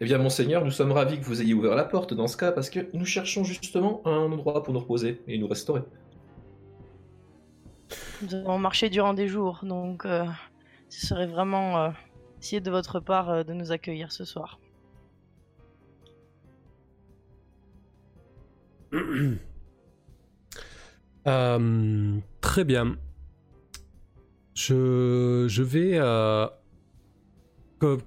Eh 0.00 0.06
bien, 0.06 0.16
monseigneur, 0.16 0.64
nous 0.64 0.70
sommes 0.70 0.92
ravis 0.92 1.20
que 1.20 1.24
vous 1.24 1.42
ayez 1.42 1.52
ouvert 1.52 1.74
la 1.74 1.84
porte 1.84 2.14
dans 2.14 2.26
ce 2.26 2.38
cas, 2.38 2.52
parce 2.52 2.70
que 2.70 2.88
nous 2.94 3.04
cherchons 3.04 3.44
justement 3.44 4.00
un 4.06 4.32
endroit 4.32 4.62
pour 4.62 4.72
nous 4.72 4.80
reposer 4.80 5.20
et 5.28 5.36
nous 5.38 5.46
restaurer. 5.46 5.82
Nous 8.22 8.34
avons 8.34 8.58
marché 8.58 8.88
durant 8.88 9.12
des 9.12 9.28
jours, 9.28 9.60
donc 9.62 10.06
euh, 10.06 10.24
ce 10.88 11.06
serait 11.06 11.26
vraiment 11.26 11.78
euh, 11.78 11.90
essayer 12.40 12.60
de 12.60 12.70
votre 12.70 12.98
part 12.98 13.28
euh, 13.30 13.44
de 13.44 13.52
nous 13.52 13.72
accueillir 13.72 14.10
ce 14.10 14.24
soir. 14.24 14.58
Euh, 21.26 22.18
très 22.40 22.64
bien. 22.64 22.96
Je, 24.68 25.62
vais. 25.62 25.92
euh, 25.94 26.46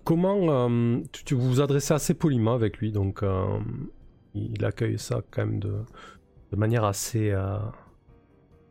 comment. 0.04 0.70
euh, 0.70 1.02
vous 1.32 1.50
vous 1.50 1.62
adressez 1.62 1.94
assez 1.94 2.14
poliment 2.14 2.54
avec 2.54 2.78
lui, 2.78 2.92
donc 2.92 3.24
euh, 3.24 3.60
il 4.36 4.64
accueille 4.64 5.00
ça 5.00 5.22
quand 5.32 5.46
même 5.46 5.60
de, 5.60 5.84
manière 6.56 6.84
assez. 6.84 7.34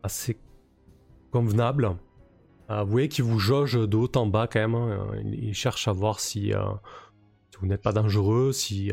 assez 0.01 0.39
convenable. 1.31 1.97
Vous 2.69 2.87
voyez 2.87 3.09
qu'il 3.09 3.25
vous 3.25 3.39
jauge 3.39 3.73
de 3.73 3.97
haut 3.97 4.11
en 4.15 4.27
bas 4.27 4.47
quand 4.47 4.59
même. 4.59 4.75
hein. 4.75 5.07
Il, 5.25 5.53
cherche 5.53 5.87
à 5.87 5.91
voir 5.91 6.19
si, 6.19 6.53
vous 7.59 7.67
n'êtes 7.67 7.81
pas 7.83 7.91
dangereux, 7.91 8.51
si, 8.51 8.91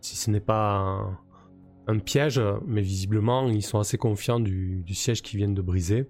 si 0.00 0.16
ce 0.16 0.30
n'est 0.30 0.40
pas. 0.40 0.78
un- 0.78 1.18
un 1.88 2.00
piège, 2.00 2.40
mais 2.66 2.82
visiblement 2.82 3.46
ils 3.46 3.62
sont 3.62 3.78
assez 3.78 3.96
confiants 3.96 4.40
du, 4.40 4.82
du 4.84 4.94
siège 4.94 5.22
qu'ils 5.22 5.38
viennent 5.38 5.54
de 5.54 5.62
briser. 5.62 6.08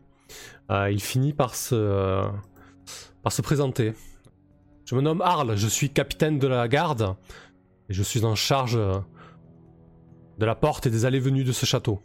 Euh, 0.70 0.90
il 0.90 1.00
finit 1.00 1.32
par 1.32 1.54
se, 1.54 2.30
présenter. 3.42 3.94
Je 4.84 4.94
me 4.94 5.00
nomme 5.00 5.20
Arl, 5.20 5.56
je 5.56 5.66
suis 5.66 5.90
capitaine 5.90 6.38
de 6.38 6.46
la 6.46 6.68
garde 6.68 7.16
et 7.88 7.94
je 7.94 8.02
suis 8.02 8.24
en 8.24 8.34
charge 8.34 8.78
de 10.38 10.46
la 10.46 10.54
porte 10.54 10.86
et 10.86 10.90
des 10.90 11.04
allées-venues 11.04 11.44
de 11.44 11.52
ce 11.52 11.66
château. 11.66 12.02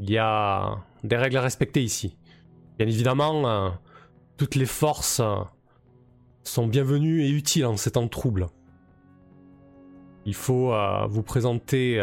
Il 0.00 0.10
y 0.10 0.18
a 0.18 0.78
des 1.02 1.16
règles 1.16 1.36
à 1.36 1.42
respecter 1.42 1.82
ici. 1.82 2.16
Bien 2.78 2.88
évidemment, 2.88 3.48
euh, 3.48 3.70
toutes 4.36 4.54
les 4.54 4.66
forces 4.66 5.20
euh, 5.20 5.36
sont 6.42 6.66
bienvenues 6.66 7.24
et 7.24 7.30
utiles 7.30 7.66
en 7.66 7.76
ces 7.76 7.92
temps 7.92 8.02
de 8.02 8.08
trouble. 8.08 8.48
Il 10.26 10.34
faut 10.34 10.72
vous 11.08 11.22
présenter 11.22 12.02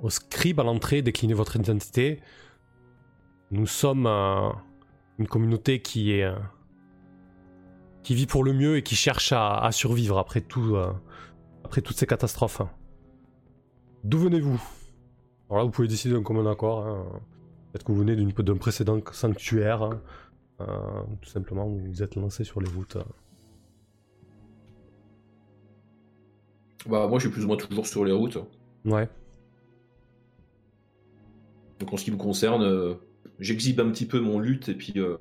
au 0.00 0.08
scribe 0.08 0.58
à 0.58 0.62
l'entrée, 0.62 1.02
décliner 1.02 1.34
votre 1.34 1.56
identité. 1.56 2.20
Nous 3.50 3.66
sommes 3.66 4.06
une 5.18 5.26
communauté 5.26 5.80
qui 5.80 6.12
est 6.12 6.24
euh, 6.24 6.36
qui 8.02 8.14
vit 8.14 8.26
pour 8.26 8.44
le 8.44 8.52
mieux 8.52 8.76
et 8.76 8.82
qui 8.82 8.94
cherche 8.94 9.32
à, 9.32 9.58
à 9.58 9.72
survivre 9.72 10.18
après 10.18 10.40
tout, 10.40 10.76
euh, 10.76 10.92
après 11.64 11.80
toutes 11.82 11.96
ces 11.96 12.06
catastrophes. 12.06 12.62
D'où 14.04 14.18
venez-vous? 14.18 14.60
Alors 15.48 15.58
là, 15.58 15.64
vous 15.64 15.70
pouvez 15.70 15.88
décider 15.88 16.14
d'un 16.14 16.22
commun 16.22 16.50
accord. 16.50 16.86
hein. 16.86 17.06
Peut-être 17.72 17.84
que 17.84 17.92
vous 17.92 17.98
venez 17.98 18.16
d'une- 18.16 18.30
d'un 18.32 18.56
précédent 18.56 18.98
sanctuaire. 19.12 19.82
hein. 19.82 20.00
Euh, 20.60 20.66
tout 21.22 21.28
simplement, 21.30 21.66
vous 21.66 21.78
vous 21.78 22.02
êtes 22.02 22.16
lancé 22.16 22.44
sur 22.44 22.60
les 22.60 22.68
routes. 22.70 22.98
Bah, 26.86 27.06
moi, 27.08 27.18
je 27.18 27.26
suis 27.26 27.32
plus 27.32 27.44
ou 27.44 27.48
moins 27.48 27.56
toujours 27.56 27.86
sur 27.86 28.04
les 28.04 28.12
routes. 28.12 28.38
Ouais. 28.84 29.08
Donc, 31.80 31.92
en 31.92 31.96
ce 31.96 32.04
qui 32.04 32.10
me 32.10 32.16
concerne, 32.16 32.62
j'exhibe 33.38 33.80
un 33.80 33.90
petit 33.90 34.06
peu 34.06 34.20
mon 34.20 34.38
lutte, 34.40 34.68
et 34.68 34.74
puis 34.74 34.94
euh, 34.96 35.16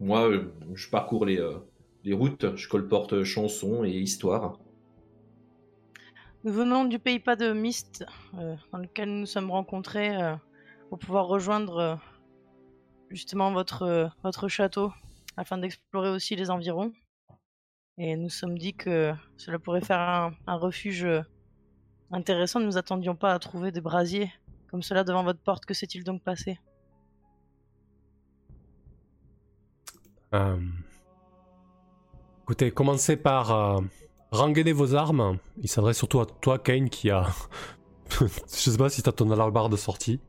moi, 0.00 0.28
euh, 0.28 0.52
je 0.74 0.88
parcours 0.88 1.24
les, 1.26 1.38
euh, 1.38 1.58
routes, 2.12 2.56
je 2.56 2.68
colporte 2.68 3.22
chansons 3.24 3.84
et 3.84 3.90
histoires. 3.90 4.58
Nous 6.44 6.52
venons 6.52 6.84
du 6.84 6.98
pays 6.98 7.18
pas 7.18 7.36
de 7.36 7.52
Mist, 7.52 8.06
euh, 8.38 8.56
dans 8.72 8.78
lequel 8.78 9.10
nous 9.10 9.20
nous 9.20 9.26
sommes 9.26 9.50
rencontrés 9.50 10.16
euh, 10.16 10.34
pour 10.88 10.98
pouvoir 10.98 11.26
rejoindre 11.26 11.76
euh, 11.78 11.96
justement 13.10 13.52
votre, 13.52 13.82
euh, 13.82 14.48
château 14.48 14.92
afin 15.36 15.58
d'explorer 15.58 16.10
aussi 16.10 16.36
les 16.36 16.50
environs. 16.50 16.92
Et 17.98 18.16
nous 18.16 18.30
sommes 18.30 18.56
dit 18.56 18.74
que 18.74 19.12
cela 19.36 19.58
pourrait 19.58 19.80
faire 19.80 19.98
un, 19.98 20.32
un 20.46 20.54
refuge 20.54 21.04
euh, 21.04 21.22
intéressant. 22.12 22.60
Nous 22.60 22.66
ne 22.66 22.70
nous 22.70 22.78
attendions 22.78 23.16
pas 23.16 23.34
à 23.34 23.38
trouver 23.38 23.72
des 23.72 23.80
brasiers 23.80 24.32
comme 24.70 24.82
cela 24.82 25.04
devant 25.04 25.24
votre 25.24 25.40
porte. 25.40 25.66
Que 25.66 25.74
s'est-il 25.74 26.04
donc 26.04 26.22
passé? 26.22 26.58
Euh, 30.34 30.56
Écoutez, 32.42 32.70
commencez 32.70 33.16
par 33.16 33.50
euh, 33.52 33.80
rengainer 34.30 34.72
vos 34.72 34.94
armes. 34.94 35.38
Il 35.58 35.68
s'adresse 35.68 35.98
surtout 35.98 36.20
à 36.20 36.26
toi, 36.26 36.58
Kane, 36.58 36.88
qui 36.88 37.10
a. 37.10 37.26
Je 38.20 38.26
sais 38.46 38.78
pas 38.78 38.88
si 38.88 39.02
t'as 39.02 39.12
ton 39.12 39.30
alarme 39.30 39.70
de 39.70 39.76
sortie. 39.76 40.20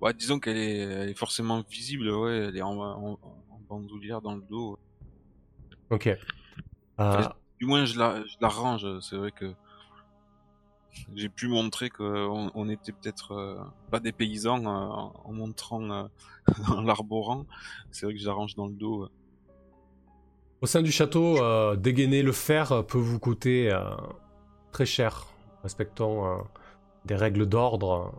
Bah, 0.00 0.12
disons 0.12 0.38
qu'elle 0.38 0.56
est, 0.58 0.78
elle 0.78 1.08
est 1.08 1.18
forcément 1.18 1.64
visible, 1.68 2.08
ouais, 2.10 2.36
elle 2.36 2.56
est 2.56 2.62
en, 2.62 2.78
en, 2.78 3.12
en 3.50 3.58
bandoulière 3.68 4.20
dans 4.20 4.36
le 4.36 4.42
dos. 4.42 4.78
Ok. 5.90 6.08
Euh, 7.00 7.22
Du 7.58 7.66
moins, 7.66 7.84
je 7.84 7.98
la, 7.98 8.22
je 8.24 8.36
la 8.40 8.48
range. 8.48 8.86
C'est 9.00 9.16
vrai 9.16 9.32
que 9.32 9.52
j'ai 11.14 11.28
pu 11.28 11.48
montrer 11.48 11.90
qu'on 11.90 12.50
on 12.54 12.68
était 12.68 12.92
peut-être 12.92 13.32
euh, 13.32 13.56
pas 13.90 14.00
des 14.00 14.12
paysans 14.12 14.64
euh, 14.64 14.68
en, 15.24 15.32
montrant 15.32 15.90
euh, 15.90 16.04
l'arborant. 16.84 17.46
C'est 17.90 18.06
vrai 18.06 18.14
que 18.14 18.20
je 18.20 18.26
la 18.26 18.32
range 18.32 18.54
dans 18.54 18.66
le 18.66 18.74
dos. 18.74 19.08
Au 20.62 20.66
sein 20.66 20.82
du 20.82 20.90
château, 20.90 21.36
dégainer 21.76 22.22
le 22.22 22.32
fer 22.32 22.84
peut 22.86 22.98
vous 22.98 23.18
coûter 23.18 23.70
très 24.72 24.86
cher. 24.86 25.26
Respectons 25.62 26.26
euh, 26.26 26.38
des 27.04 27.14
règles 27.14 27.46
d'ordre. 27.46 28.14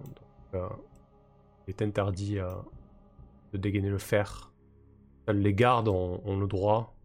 Il 0.53 0.59
est 1.67 1.81
interdit 1.81 2.37
de 3.53 3.57
dégainer 3.57 3.89
le 3.89 3.97
fer 3.97 4.51
Seuls 5.25 5.39
les 5.39 5.53
gardes 5.53 5.89
ont 5.89 6.39
le 6.39 6.47
droit 6.47 6.95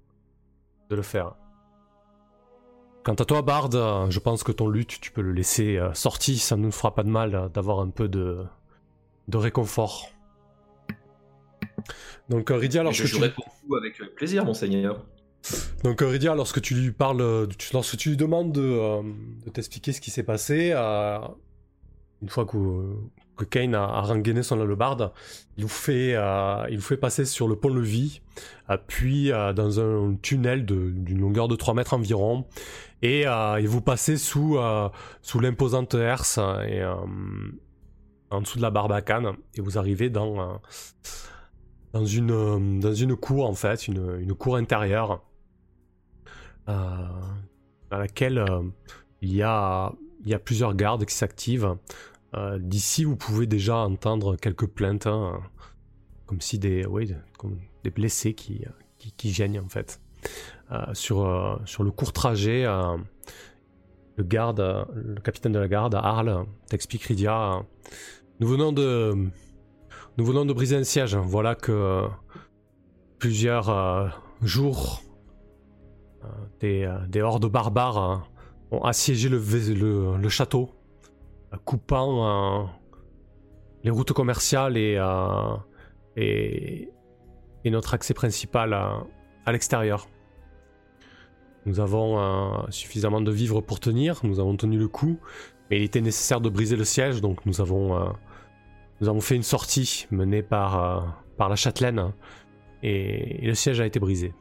de 0.91 0.97
le 0.97 1.03
faire. 1.03 1.35
Quant 3.05 3.15
à 3.15 3.25
toi, 3.25 3.43
Bard, 3.43 3.71
je 4.11 4.19
pense 4.21 4.45
que 4.45 4.53
ton 4.53 4.69
lutte, 4.69 5.01
tu 5.01 5.11
peux 5.11 5.23
le 5.23 5.33
laisser 5.33 5.77
euh, 5.77 5.93
sorti. 5.93 6.39
Ça 6.39 6.57
ne 6.57 6.63
nous 6.63 6.71
fera 6.73 6.95
pas 6.95 7.03
de 7.03 7.09
mal 7.09 7.35
euh, 7.35 7.49
d'avoir 7.49 7.81
un 7.81 7.91
peu 7.91 8.09
de, 8.09 8.45
de 9.29 9.37
réconfort. 9.37 10.07
Donc, 12.29 12.51
euh, 12.51 12.57
Rydia, 12.57 12.81
Je 12.83 12.85
lorsque 12.85 13.03
tu... 13.03 13.09
jouerai 13.09 13.33
pour 13.33 13.45
vous 13.67 13.75
avec 13.75 14.01
plaisir, 14.15 14.45
monseigneur. 14.45 15.05
Donc 15.83 16.01
Rydia, 16.01 16.37
lorsque 16.37 16.61
tu 16.61 16.77
lui 16.77 16.93
parles, 16.93 17.49
tu- 17.59 17.73
lorsque 17.73 17.97
tu 17.97 18.11
lui 18.11 18.17
demandes 18.17 18.53
de, 18.53 19.03
de 19.45 19.51
t'expliquer 19.51 19.91
ce 19.93 20.01
qui 20.01 20.13
s'est 20.13 20.23
passé, 20.23 20.71
une 20.71 22.29
fois 22.29 22.47
que, 22.47 22.57
que 23.37 23.45
Kane 23.45 23.75
a, 23.75 23.83
a 23.83 24.01
rengainé 24.03 24.45
son 24.45 24.61
hallebarde, 24.61 25.11
il 25.57 25.65
vous 25.65 25.69
fait, 25.69 26.15
euh, 26.15 26.65
il 26.71 26.77
vous 26.77 26.85
fait 26.85 26.97
passer 26.97 27.25
sur 27.25 27.49
le 27.49 27.57
pont-levis, 27.57 28.21
puis 28.87 29.33
euh, 29.33 29.53
dans 29.53 29.81
un 29.81 30.15
tunnel 30.23 30.65
d'une 30.65 31.19
longueur 31.21 31.49
de 31.49 31.57
3 31.57 31.75
mètres 31.75 31.95
environ, 31.95 32.47
et, 33.03 33.27
euh, 33.27 33.57
et 33.57 33.67
vous 33.67 33.81
passez 33.81 34.17
sous, 34.17 34.57
euh, 34.57 34.89
sous 35.21 35.41
l'imposante 35.41 35.95
herse 35.95 36.39
et, 36.39 36.81
euh, 36.81 36.95
en 38.31 38.41
dessous 38.41 38.57
de 38.57 38.63
la 38.63 38.71
barbacane, 38.71 39.37
et 39.55 39.61
vous 39.61 39.77
arrivez 39.77 40.09
dans, 40.09 40.61
dans, 41.93 42.07
une, 42.07 42.81
dans 42.81 42.95
une 42.95 43.17
cour 43.17 43.47
en 43.47 43.55
fait, 43.55 43.87
une, 43.89 44.21
une 44.21 44.35
cour 44.35 44.57
intérieure 44.57 45.23
dans 46.67 47.99
laquelle 47.99 48.43
il, 49.21 49.35
y 49.35 49.43
a, 49.43 49.93
il 50.25 50.31
y 50.31 50.35
a 50.35 50.39
plusieurs 50.39 50.75
gardes 50.75 51.05
qui 51.05 51.15
s'activent. 51.15 51.77
D'ici, 52.57 53.05
vous 53.05 53.17
pouvez 53.17 53.47
déjà 53.47 53.77
entendre 53.77 54.37
quelques 54.37 54.69
plaintes, 54.69 55.07
hein, 55.07 55.43
comme 56.25 56.41
si 56.41 56.59
des, 56.59 56.87
comme 57.37 57.59
des 57.85 57.91
blessés 57.91 58.33
qui, 58.33 58.65
qui, 58.97 59.13
qui 59.13 59.31
gênent 59.31 59.59
en 59.59 59.69
fait. 59.69 60.01
Euh, 60.73 60.95
sur, 60.95 61.27
euh, 61.27 61.57
sur 61.67 61.83
le 61.85 61.91
court 61.91 62.13
trajet, 62.15 62.65
euh, 62.65 62.97
le 64.17 64.25
garde, 64.25 64.87
le 64.95 65.21
capitaine 65.21 65.53
de 65.53 65.59
la 65.59 65.69
garde, 65.69 65.95
Arles, 65.95 66.47
t'explique 66.69 67.03
Rydia. 67.03 67.57
euh, 67.57 67.61
nous 68.41 68.49
venons 68.49 68.73
de, 68.73 69.13
nous 70.17 70.25
venons 70.25 70.47
de 70.47 70.53
briser 70.55 70.77
un 70.77 70.85
siège. 70.85 71.15
Voilà 71.15 71.55
que 71.55 72.07
plusieurs 73.19 74.19
jours 74.41 75.03
des, 76.61 76.91
des 77.09 77.21
hordes 77.21 77.47
barbares 77.51 78.29
ont 78.71 78.83
assiégé 78.83 79.29
le, 79.29 79.39
le- 80.17 80.29
château, 80.29 80.71
coupant 81.65 82.69
les 83.85 83.91
routes 83.91 84.13
commerciales 84.13 84.77
et, 84.77 84.99
notre 87.67 87.95
accès 87.95 88.15
principal 88.15 88.73
à 88.73 89.53
l'extérieur. 89.53 90.09
Nous 91.65 91.79
avons 91.81 92.19
euh, 92.19 92.63
suffisamment 92.71 93.21
de 93.21 93.31
vivres 93.31 93.61
pour 93.61 93.79
tenir, 93.79 94.21
nous 94.25 94.41
avons 94.41 94.57
tenu 94.57 94.79
le 94.79 94.89
coup, 94.89 95.19
mais 95.71 95.79
il 95.79 95.85
était 95.85 96.01
nécessaire 96.01 96.41
de 96.41 96.49
briser 96.49 96.77
le 96.77 96.85
siège, 96.85 97.21
donc 97.21 97.47
nous 97.47 97.61
avons, 97.61 97.97
euh, 97.97 98.11
nous 99.01 99.09
avons 99.09 99.21
fait 99.21 99.37
une 99.37 99.43
sortie 99.45 100.07
menée 100.11 100.43
par, 100.43 100.83
euh, 100.83 101.01
par 101.37 101.49
la 101.49 101.57
châtelaine, 101.57 102.13
et- 102.83 103.45
et 103.45 103.47
le 103.47 103.55
siège 103.55 103.81
a 103.81 103.87
été 103.87 104.01
brisé. 104.01 104.35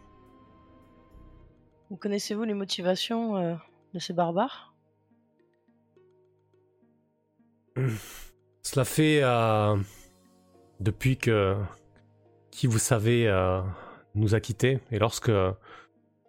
Vous 1.91 1.97
connaissez-vous 1.97 2.43
les 2.43 2.53
motivations 2.53 3.57
de 3.93 3.99
ces 3.99 4.13
barbares? 4.13 4.73
Cela 8.63 8.85
fait 8.85 9.21
depuis 10.79 11.17
que 11.17 11.55
qui 12.49 12.67
vous 12.67 12.79
savez 12.79 13.27
nous 14.15 14.35
a 14.35 14.39
quittés. 14.39 14.79
Et 14.91 14.99
lorsque 14.99 15.31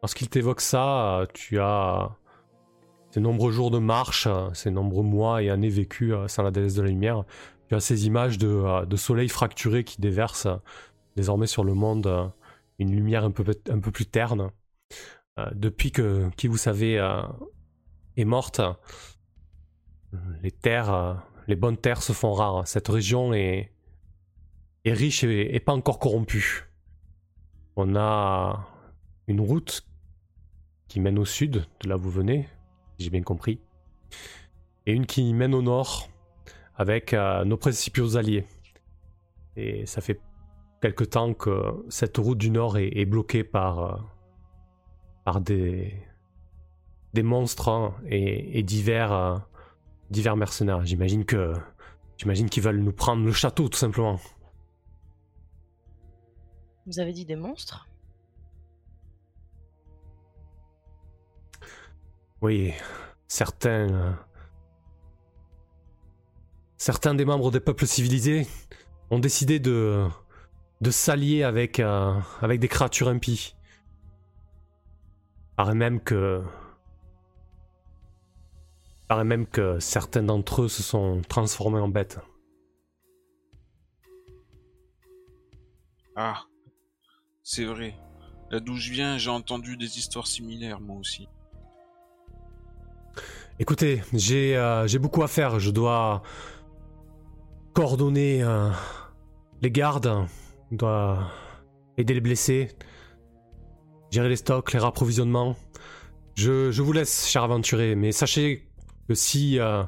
lorsqu'il 0.02 0.28
t'évoque 0.28 0.60
ça, 0.60 1.20
euh, 1.20 1.26
tu 1.32 1.60
as 1.60 2.16
ces 3.10 3.20
nombreux 3.20 3.52
jours 3.52 3.70
de 3.70 3.78
marche, 3.78 4.26
euh, 4.26 4.48
ces 4.54 4.70
nombreux 4.70 5.04
mois 5.04 5.42
et 5.42 5.50
années 5.50 5.68
vécus 5.68 6.12
euh, 6.12 6.28
sans 6.28 6.42
la 6.42 6.50
déesse 6.50 6.74
de 6.74 6.82
la 6.82 6.88
lumière. 6.88 7.24
Tu 7.68 7.74
as 7.74 7.80
ces 7.80 8.06
images 8.06 8.38
de, 8.38 8.48
euh, 8.48 8.96
soleil 8.96 9.28
fracturé 9.28 9.84
qui 9.84 10.00
déversent 10.00 10.46
euh, 10.46 10.56
désormais 11.16 11.46
sur 11.46 11.62
le 11.64 11.74
monde 11.74 12.06
euh, 12.06 12.26
une 12.78 12.90
lumière 12.90 13.24
un 13.24 13.30
peu 13.30 13.44
plus 13.90 14.06
terne. 14.06 14.50
Euh, 15.38 15.46
depuis 15.54 15.92
que 15.92 16.28
qui 16.36 16.46
vous 16.48 16.56
savez 16.56 16.98
euh, 16.98 17.22
est 18.16 18.24
morte, 18.24 18.60
les 20.42 20.50
terres 20.50 20.92
euh, 20.92 21.14
les 21.48 21.56
bonnes 21.56 21.76
terres 21.76 22.02
se 22.02 22.12
font 22.12 22.32
rares. 22.32 22.66
Cette 22.66 22.88
région 22.88 23.32
est, 23.34 23.72
est 24.84 24.92
riche 24.92 25.24
et, 25.24 25.54
et 25.54 25.60
pas 25.60 25.72
encore 25.72 25.98
corrompue. 25.98 26.70
On 27.76 27.96
a 27.96 28.68
une 29.26 29.40
route 29.40 29.86
mène 31.00 31.18
au 31.18 31.24
sud, 31.24 31.66
de 31.82 31.88
là 31.88 31.96
où 31.96 32.00
vous 32.00 32.10
venez, 32.10 32.48
j'ai 32.98 33.10
bien 33.10 33.22
compris, 33.22 33.60
et 34.86 34.92
une 34.92 35.06
qui 35.06 35.32
mène 35.32 35.54
au 35.54 35.62
nord, 35.62 36.08
avec 36.76 37.14
euh, 37.14 37.44
nos 37.44 37.56
principaux 37.56 38.16
alliés. 38.16 38.44
Et 39.56 39.86
ça 39.86 40.00
fait 40.00 40.20
quelque 40.80 41.04
temps 41.04 41.34
que 41.34 41.84
cette 41.88 42.16
route 42.16 42.38
du 42.38 42.50
nord 42.50 42.78
est, 42.78 43.04
bloquée 43.04 43.44
par, 43.44 43.78
euh, 43.78 43.96
par 45.24 45.40
des, 45.40 45.94
monstres 47.22 47.68
hein, 47.68 47.94
et, 48.06 48.58
et 48.58 48.62
divers... 48.62 49.12
euh, 49.12 49.38
divers 50.12 50.36
mercenaires. 50.36 50.84
J'imagine 50.84 51.24
que. 51.24 51.54
J'imagine 52.18 52.48
qu'ils 52.48 52.62
veulent 52.62 52.78
nous 52.78 52.92
prendre 52.92 53.24
le 53.24 53.32
château, 53.32 53.68
tout 53.68 53.78
simplement. 53.78 54.20
Vous 56.86 57.00
avez 57.00 57.12
dit 57.12 57.24
des 57.24 57.34
monstres? 57.34 57.88
Oui, 62.42 62.72
certains. 63.28 63.88
euh, 63.92 64.12
Certains 66.76 67.14
des 67.14 67.24
membres 67.24 67.50
des 67.52 67.60
peuples 67.60 67.86
civilisés 67.86 68.46
ont 69.10 69.20
décidé 69.20 69.60
de. 69.60 70.06
de 70.80 70.90
s'allier 70.90 71.44
avec. 71.44 71.78
euh, 71.80 72.18
avec 72.40 72.60
des 72.60 72.68
créatures 72.68 73.08
impies. 73.08 73.54
Paraît 75.56 75.74
même 75.74 76.00
que. 76.00 76.42
Paraît 79.08 79.24
même 79.24 79.46
que 79.46 79.78
certains 79.78 80.22
d'entre 80.22 80.62
eux 80.62 80.68
se 80.68 80.82
sont 80.82 81.22
transformés 81.28 81.78
en 81.80 81.88
bêtes. 81.88 82.18
Ah, 86.16 86.42
c'est 87.42 87.64
vrai. 87.64 87.94
Là 88.50 88.60
d'où 88.60 88.76
je 88.76 88.90
viens, 88.90 89.16
j'ai 89.18 89.30
entendu 89.30 89.76
des 89.76 89.98
histoires 89.98 90.26
similaires, 90.26 90.80
moi 90.80 90.96
aussi. 90.96 91.28
Écoutez, 93.58 94.02
j'ai 94.14 94.56
euh, 94.56 94.86
j'ai 94.86 94.98
beaucoup 94.98 95.22
à 95.22 95.28
faire. 95.28 95.60
Je 95.60 95.70
dois 95.70 96.22
coordonner 97.74 98.42
euh, 98.42 98.70
les 99.60 99.70
gardes, 99.70 100.26
je 100.70 100.76
dois 100.76 101.30
aider 101.98 102.14
les 102.14 102.20
blessés, 102.20 102.68
gérer 104.10 104.30
les 104.30 104.36
stocks, 104.36 104.72
les 104.72 104.78
rapprovisionnements. 104.78 105.54
Je, 106.34 106.70
je 106.70 106.82
vous 106.82 106.92
laisse, 106.92 107.28
cher 107.28 107.44
aventuré, 107.44 107.94
mais 107.94 108.10
sachez 108.10 108.66
que 109.06 109.14
si 109.14 109.58
euh, 109.60 109.82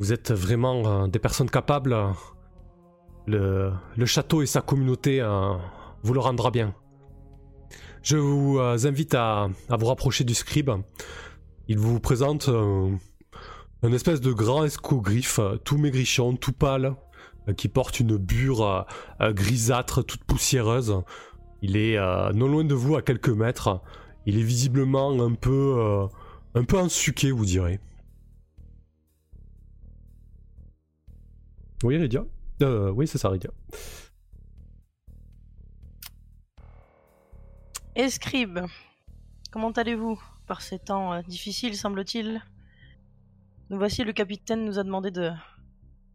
vous 0.00 0.12
êtes 0.12 0.32
vraiment 0.32 1.06
des 1.06 1.20
personnes 1.20 1.50
capables, 1.50 1.96
le, 3.26 3.72
le 3.96 4.06
château 4.06 4.42
et 4.42 4.46
sa 4.46 4.62
communauté 4.62 5.20
vous 6.02 6.14
le 6.14 6.20
rendra 6.20 6.50
bien. 6.50 6.74
Je 8.02 8.16
vous 8.16 8.58
invite 8.60 9.14
à, 9.14 9.48
à 9.68 9.76
vous 9.76 9.86
rapprocher 9.86 10.24
du 10.24 10.34
scribe. 10.34 10.70
Il 11.68 11.78
vous 11.78 12.00
présente 12.00 12.48
un 13.82 13.92
espèce 13.92 14.20
de 14.20 14.32
grand 14.32 14.64
escogriffe, 14.64 15.38
euh, 15.38 15.56
tout 15.56 15.78
maigrichon, 15.78 16.36
tout 16.36 16.52
pâle, 16.52 16.96
euh, 17.48 17.54
qui 17.54 17.68
porte 17.68 18.00
une 18.00 18.16
bure 18.16 18.86
euh, 19.20 19.32
grisâtre, 19.32 20.02
toute 20.02 20.24
poussiéreuse. 20.24 21.02
Il 21.62 21.76
est 21.76 21.98
non 22.34 22.46
loin 22.46 22.64
de 22.64 22.74
vous, 22.74 22.94
à 22.94 23.02
quelques 23.02 23.28
mètres. 23.28 23.82
Il 24.26 24.38
est 24.38 24.44
visiblement 24.44 25.10
un 25.20 25.34
peu, 25.34 26.06
un 26.54 26.62
peu 26.62 26.78
ensuqué, 26.78 27.32
vous 27.32 27.44
direz. 27.44 27.80
Oui, 31.82 31.96
Rydia 31.96 32.24
Oui, 32.60 33.08
c'est 33.08 33.18
ça, 33.18 33.30
Rydia. 33.30 33.50
Escribe, 37.96 38.60
comment 39.50 39.72
allez-vous? 39.72 40.20
Par 40.48 40.62
ces 40.62 40.78
temps 40.80 41.12
euh, 41.12 41.22
difficiles, 41.22 41.76
semble-t-il 41.76 42.42
Nous 43.70 43.76
voici, 43.76 44.02
le 44.02 44.12
capitaine 44.12 44.64
nous 44.64 44.78
a 44.78 44.82
demandé 44.82 45.12
de 45.12 45.30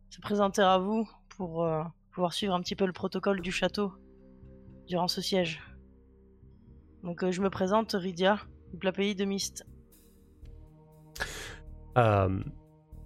se 0.10 0.20
présenter 0.20 0.62
à 0.62 0.80
vous 0.80 1.08
pour 1.30 1.64
euh, 1.64 1.84
pouvoir 2.12 2.34
suivre 2.34 2.54
un 2.54 2.60
petit 2.62 2.76
peu 2.76 2.86
le 2.86 2.92
protocole 2.92 3.40
du 3.40 3.52
château 3.52 3.94
durant 4.88 5.08
ce 5.08 5.22
siège. 5.22 5.62
Donc 7.04 7.24
euh, 7.24 7.32
je 7.32 7.42
me 7.42 7.50
présente, 7.50 7.96
Rydia, 7.98 8.40
du 8.72 8.78
plat 8.78 8.92
pays 8.92 9.16
de 9.16 9.24
Mist. 9.24 9.66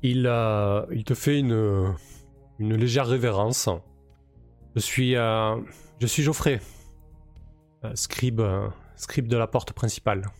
Il, 0.03 0.31
il 0.91 1.03
te 1.03 1.13
fait 1.13 1.39
une, 1.39 1.93
une 2.59 2.75
légère 2.75 3.07
révérence. 3.07 3.67
Je 4.75 4.79
suis, 4.79 5.13
je 5.13 6.05
suis 6.05 6.23
Geoffrey. 6.23 6.61
scribe, 7.95 8.41
scribe 8.95 9.27
de 9.27 9.35
la 9.35 9.47
porte 9.47 9.73
principale. 9.73 10.31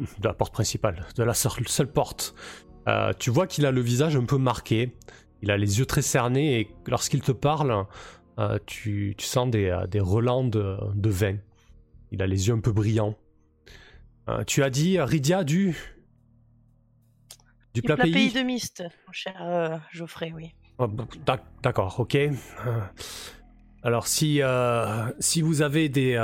De 0.00 0.28
la 0.28 0.32
porte 0.34 0.52
principale, 0.54 1.04
de 1.16 1.22
la 1.22 1.34
seule, 1.34 1.68
seule 1.68 1.92
porte. 1.92 2.34
Euh, 2.88 3.12
tu 3.18 3.28
vois 3.30 3.46
qu'il 3.46 3.66
a 3.66 3.70
le 3.70 3.82
visage 3.82 4.16
un 4.16 4.24
peu 4.24 4.38
marqué, 4.38 4.96
il 5.42 5.50
a 5.50 5.56
les 5.58 5.78
yeux 5.78 5.84
très 5.86 6.00
cernés 6.02 6.58
et 6.58 6.70
lorsqu'il 6.86 7.20
te 7.20 7.32
parle, 7.32 7.86
euh, 8.38 8.58
tu, 8.64 9.14
tu 9.18 9.26
sens 9.26 9.50
des, 9.50 9.66
euh, 9.68 9.86
des 9.86 10.00
relents 10.00 10.44
de, 10.44 10.76
de 10.94 11.10
vin. 11.10 11.36
Il 12.12 12.22
a 12.22 12.26
les 12.26 12.48
yeux 12.48 12.54
un 12.54 12.60
peu 12.60 12.72
brillants. 12.72 13.14
Euh, 14.28 14.42
tu 14.44 14.62
as 14.62 14.70
dit 14.70 14.98
Rydia 14.98 15.44
du. 15.44 15.76
Du 17.74 17.80
Du 17.80 17.82
plat, 17.82 17.96
plat 17.96 18.04
pays, 18.04 18.12
pays 18.14 18.32
de 18.32 18.40
Mist, 18.40 18.82
mon 19.06 19.12
cher 19.12 19.80
Geoffrey, 19.92 20.32
oui. 20.34 20.50
Oh, 20.78 20.86
b- 20.88 21.04
d'ac- 21.26 21.44
D'accord, 21.62 22.00
ok. 22.00 22.16
Alors 23.82 24.06
si, 24.06 24.40
si 25.20 25.42
vous 25.42 25.62
avez 25.62 25.88
des, 25.88 26.16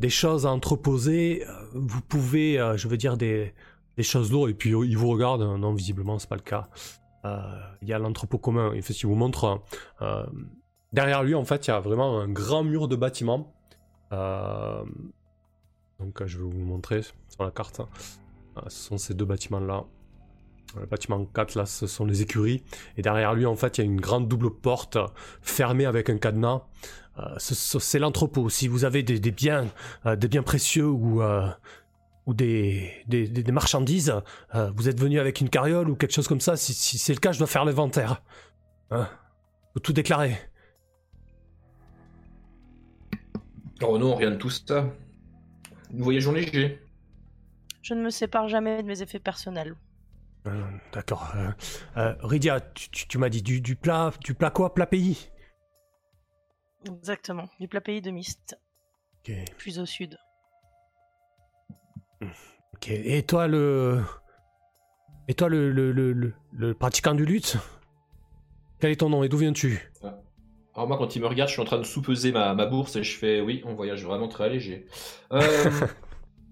des 0.00 0.10
choses 0.10 0.46
à 0.46 0.50
entreposer, 0.50 1.46
euh, 1.46 1.52
vous 1.74 2.00
pouvez, 2.00 2.58
euh, 2.58 2.76
je 2.76 2.88
veux 2.88 2.96
dire, 2.96 3.16
des, 3.16 3.54
choses 4.02 4.32
lourdes, 4.32 4.48
et 4.48 4.54
puis 4.54 4.70
il 4.70 4.96
vous 4.96 5.10
regarde, 5.10 5.42
non, 5.42 5.74
visiblement, 5.74 6.18
c'est 6.18 6.28
pas 6.28 6.36
le 6.36 6.42
cas. 6.42 6.68
Euh, 7.26 7.38
Il 7.82 7.88
y 7.88 7.92
a 7.92 7.98
l'entrepôt 7.98 8.38
commun, 8.38 8.72
fait, 8.80 8.94
il 8.94 9.06
vous 9.06 9.14
montre, 9.14 9.62
euh, 10.00 10.24
derrière 10.92 11.22
lui, 11.22 11.34
en 11.34 11.44
fait, 11.44 11.66
il 11.66 11.70
y 11.70 11.74
a 11.74 11.80
vraiment 11.80 12.18
un 12.18 12.28
grand 12.28 12.64
mur 12.64 12.88
de 12.88 12.96
bâtiments. 12.96 13.54
Euh, 14.12 14.84
donc, 15.98 16.22
euh, 16.22 16.26
je 16.26 16.38
vais 16.38 16.44
vous 16.44 16.64
montrer 16.64 17.02
sur 17.02 17.44
la 17.44 17.50
carte. 17.50 17.80
Euh, 17.80 18.62
ce 18.68 18.88
sont 18.88 18.98
ces 18.98 19.14
deux 19.14 19.26
bâtiments-là. 19.26 19.84
Le 20.78 20.86
bâtiment 20.86 21.24
4, 21.24 21.56
là, 21.56 21.66
ce 21.66 21.86
sont 21.86 22.06
les 22.06 22.22
écuries. 22.22 22.62
Et 22.96 23.02
derrière 23.02 23.34
lui, 23.34 23.44
en 23.44 23.56
fait, 23.56 23.78
il 23.78 23.80
y 23.80 23.82
a 23.82 23.90
une 23.90 24.00
grande 24.00 24.28
double 24.28 24.50
porte 24.50 24.96
euh, 24.96 25.06
fermée 25.42 25.84
avec 25.84 26.08
un 26.08 26.16
cadenas. 26.16 26.62
Euh, 27.20 27.34
ce- 27.38 27.54
ce- 27.54 27.78
c'est 27.78 27.98
l'entrepôt. 27.98 28.48
Si 28.48 28.66
vous 28.68 28.84
avez 28.84 29.02
des, 29.02 29.18
des 29.20 29.30
biens, 29.30 29.66
euh, 30.06 30.16
des 30.16 30.28
biens 30.28 30.42
précieux 30.42 30.86
ou, 30.88 31.22
euh, 31.22 31.48
ou 32.26 32.34
des, 32.34 32.90
des, 33.08 33.28
des- 33.28 33.42
des 33.42 33.52
marchandises, 33.52 34.14
euh, 34.54 34.70
vous 34.76 34.88
êtes 34.88 34.98
venu 35.00 35.18
avec 35.20 35.40
une 35.40 35.50
carriole 35.50 35.90
ou 35.90 35.96
quelque 35.96 36.12
chose 36.14 36.28
comme 36.28 36.40
ça. 36.40 36.56
Si, 36.56 36.72
si 36.72 36.98
c'est 36.98 37.12
le 37.12 37.20
cas, 37.20 37.32
je 37.32 37.38
dois 37.38 37.46
faire 37.46 37.64
l'inventaire. 37.64 38.22
Hein? 38.90 39.08
Faut 39.74 39.80
tout 39.80 39.92
déclarer. 39.92 40.36
Oh 43.82 43.98
non, 43.98 44.14
rien 44.16 44.30
de 44.32 44.36
tout 44.36 44.50
ça. 44.50 44.86
Nous 45.90 46.04
voyageons 46.04 46.32
léger. 46.32 46.80
Je 47.82 47.94
ne 47.94 48.02
me 48.02 48.10
sépare 48.10 48.48
jamais 48.48 48.82
de 48.82 48.86
mes 48.86 49.02
effets 49.02 49.18
personnels. 49.18 49.74
Euh, 50.46 50.62
D'accord. 50.92 51.32
Euh, 51.36 51.50
euh, 51.96 52.14
Rydia, 52.22 52.60
tu, 52.60 52.90
tu- 52.90 53.06
tu 53.08 53.18
m'as 53.18 53.28
dit 53.28 53.42
du, 53.42 53.60
du 53.60 53.76
plat, 53.76 54.12
du 54.22 54.34
plat 54.34 54.50
quoi? 54.50 54.74
Plat 54.74 54.86
pays? 54.86 55.30
Exactement, 56.86 57.48
du 57.60 57.68
plat 57.68 57.80
pays 57.80 58.00
de 58.00 58.10
Mist, 58.10 58.58
Ok. 59.20 59.32
plus 59.58 59.78
au 59.78 59.86
sud. 59.86 60.16
Ok. 62.74 62.88
Et 62.88 63.22
toi 63.24 63.46
le, 63.46 64.02
et 65.28 65.34
toi 65.34 65.48
le 65.50 65.70
le, 65.70 65.92
le, 65.92 66.12
le- 66.12 66.34
le 66.52 66.74
pratiquant 66.74 67.14
du 67.14 67.24
lutte? 67.26 67.56
Quel 68.78 68.90
est 68.92 68.96
ton 68.96 69.10
nom 69.10 69.22
et 69.22 69.28
d'où 69.28 69.36
viens-tu? 69.36 69.92
Alors 70.74 70.88
moi, 70.88 70.96
quand 70.96 71.14
il 71.16 71.20
me 71.20 71.26
regarde, 71.26 71.48
je 71.48 71.54
suis 71.54 71.60
en 71.62 71.66
train 71.66 71.78
de 71.78 71.82
sous-peser 71.82 72.32
ma, 72.32 72.54
ma 72.54 72.64
bourse 72.64 72.96
et 72.96 73.02
je 73.02 73.18
fais 73.18 73.40
oui, 73.42 73.60
on 73.66 73.74
voyage 73.74 74.04
vraiment 74.04 74.28
très 74.28 74.48
léger. 74.48 74.86
Euh, 75.32 75.68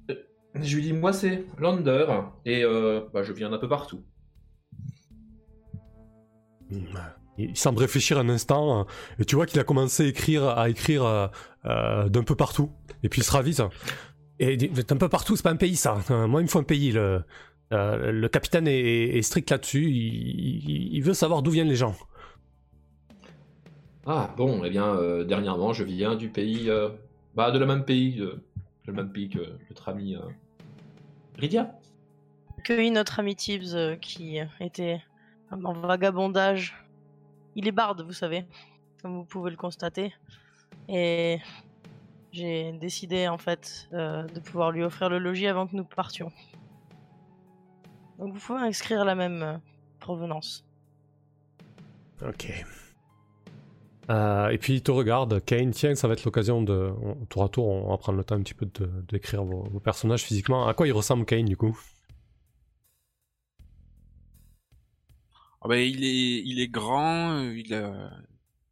je 0.54 0.76
lui 0.76 0.82
dis 0.82 0.92
moi 0.92 1.12
c'est 1.12 1.44
Lander 1.56 2.06
et 2.44 2.64
euh, 2.64 3.08
bah, 3.14 3.22
je 3.22 3.32
viens 3.32 3.48
d'un 3.48 3.58
peu 3.58 3.68
partout. 3.68 4.04
Il 7.38 7.56
semble 7.56 7.78
réfléchir 7.78 8.18
un 8.18 8.28
instant 8.28 8.86
et 9.18 9.24
tu 9.24 9.36
vois 9.36 9.46
qu'il 9.46 9.60
a 9.60 9.64
commencé 9.64 10.04
à 10.04 10.06
écrire, 10.08 10.44
à 10.48 10.68
écrire 10.68 11.04
euh, 11.04 11.28
euh, 11.66 12.08
d'un 12.08 12.22
peu 12.24 12.34
partout. 12.34 12.70
Et 13.02 13.08
puis 13.08 13.20
il 13.20 13.24
se 13.24 13.30
ravise. 13.32 13.62
Et 14.40 14.56
d'un 14.56 14.96
peu 14.96 15.08
partout, 15.08 15.36
c'est 15.36 15.42
pas 15.42 15.50
un 15.50 15.56
pays 15.56 15.76
ça. 15.76 15.98
Euh, 16.10 16.26
moi, 16.26 16.40
il 16.40 16.44
me 16.44 16.48
faut 16.48 16.58
un 16.58 16.64
pays. 16.64 16.92
Le, 16.92 17.22
euh, 17.72 18.10
le 18.12 18.28
capitaine 18.28 18.66
est, 18.68 19.16
est 19.18 19.22
strict 19.22 19.50
là-dessus. 19.50 19.84
Il, 19.90 20.68
il- 20.70 20.94
il 20.96 21.02
veut 21.02 21.14
savoir 21.14 21.42
d'où 21.42 21.50
viennent 21.50 21.68
les 21.68 21.76
gens. 21.76 21.94
Ah 24.06 24.32
bon, 24.36 24.64
eh 24.64 24.70
bien 24.70 24.86
euh, 24.86 25.24
dernièrement, 25.24 25.72
je 25.72 25.84
viens 25.84 26.14
du 26.16 26.28
pays, 26.30 26.70
euh, 26.70 26.88
bah 27.34 27.50
de 27.50 27.58
le 27.58 27.66
même 27.66 27.84
pays, 27.84 28.20
euh, 28.20 28.42
le 28.86 28.92
même 28.92 29.12
pays 29.12 29.28
que 29.28 29.40
notre 29.68 29.88
ami 29.88 30.14
euh, 30.14 30.20
Rydia. 31.36 31.72
Cueilli 32.64 32.90
notre 32.90 33.20
ami 33.20 33.36
Tibbs 33.36 33.74
euh, 33.74 33.96
qui 33.96 34.38
était 34.60 35.00
en 35.50 35.72
vagabondage. 35.74 36.74
Il 37.58 37.66
est 37.66 37.72
barde, 37.72 38.02
vous 38.02 38.12
savez, 38.12 38.46
comme 39.02 39.16
vous 39.16 39.24
pouvez 39.24 39.50
le 39.50 39.56
constater. 39.56 40.14
Et 40.88 41.40
j'ai 42.30 42.70
décidé 42.70 43.26
en 43.26 43.36
fait 43.36 43.88
euh, 43.92 44.22
de 44.28 44.38
pouvoir 44.38 44.70
lui 44.70 44.84
offrir 44.84 45.08
le 45.08 45.18
logis 45.18 45.48
avant 45.48 45.66
que 45.66 45.74
nous 45.74 45.82
partions. 45.84 46.30
Donc 48.20 48.32
vous 48.32 48.38
pouvez 48.38 48.60
inscrire 48.60 49.04
la 49.04 49.16
même 49.16 49.42
euh, 49.42 49.56
provenance. 49.98 50.64
Ok. 52.24 52.64
Euh, 54.08 54.50
et 54.50 54.58
puis 54.58 54.74
il 54.74 54.82
te 54.84 54.92
regarde, 54.92 55.44
Kane, 55.44 55.72
tiens, 55.72 55.96
ça 55.96 56.06
va 56.06 56.14
être 56.14 56.24
l'occasion 56.24 56.62
de. 56.62 56.92
tour 57.28 57.42
à 57.42 57.48
tour, 57.48 57.66
on 57.66 57.90
va 57.90 57.96
prendre 57.98 58.18
le 58.18 58.24
temps 58.24 58.36
un 58.36 58.42
petit 58.42 58.54
peu 58.54 58.70
d'écrire 59.08 59.42
vos, 59.42 59.64
vos 59.64 59.80
personnages 59.80 60.22
physiquement. 60.22 60.68
À 60.68 60.74
quoi 60.74 60.86
il 60.86 60.92
ressemble 60.92 61.24
Kane 61.24 61.46
du 61.46 61.56
coup? 61.56 61.76
Ah 65.60 65.68
bah, 65.68 65.80
il 65.80 66.04
est, 66.04 66.42
il 66.44 66.60
est 66.60 66.68
grand, 66.68 67.32
euh, 67.32 67.58
il 67.58 67.74
a 67.74 68.10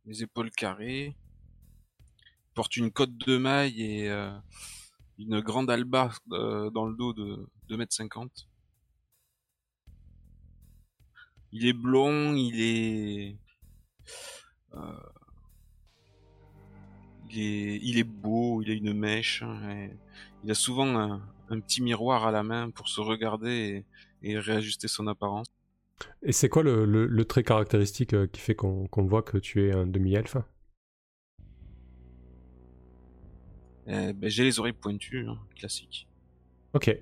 les 0.07 0.23
épaules 0.23 0.51
carrées, 0.53 1.17
il 1.99 2.55
porte 2.55 2.77
une 2.77 2.93
cotte 2.93 3.17
de 3.19 3.37
maille 3.39 3.83
et 3.83 4.09
euh, 4.09 4.31
une 5.19 5.41
grande 5.41 5.69
alba 5.71 6.11
euh, 6.33 6.71
dans 6.71 6.87
le 6.87 6.95
dos 6.95 7.13
de 7.13 7.49
2m50. 7.71 8.47
Il 11.53 11.67
est 11.67 11.73
blond, 11.73 12.35
il 12.37 12.61
est, 12.61 13.37
euh, 14.75 15.01
il 17.31 17.39
est, 17.41 17.81
il 17.83 17.99
est 17.99 18.05
beau, 18.05 18.63
il 18.63 18.71
a 18.71 18.75
une 18.75 18.93
mèche, 18.93 19.43
il 20.45 20.51
a 20.51 20.55
souvent 20.55 21.21
un, 21.49 21.61
petit 21.61 21.83
miroir 21.83 22.27
à 22.27 22.31
la 22.31 22.43
main 22.43 22.71
pour 22.71 22.89
se 22.89 23.01
regarder 23.01 23.85
et 24.23 24.39
réajuster 24.39 24.89
son 24.89 25.07
apparence. 25.09 25.47
Et 26.23 26.33
c'est 26.33 26.49
quoi 26.49 26.63
le, 26.63 26.85
le- 26.85 27.07
le 27.07 27.25
trait 27.25 27.43
caractéristique 27.43 28.15
euh, 28.15 28.27
qui 28.27 28.41
fait 28.41 28.55
qu'on 28.55 28.89
voit 28.95 29.23
que 29.23 29.39
tu 29.39 29.67
es 29.67 29.73
un 29.73 29.87
demi-elfe? 29.87 30.37
Euh, 33.89 34.13
ben, 34.13 34.29
j'ai 34.29 34.45
les 34.45 34.59
oreilles 34.59 34.73
pointues, 34.73 35.27
hein, 35.27 35.39
classique. 35.55 36.09
Ok. 36.75 36.97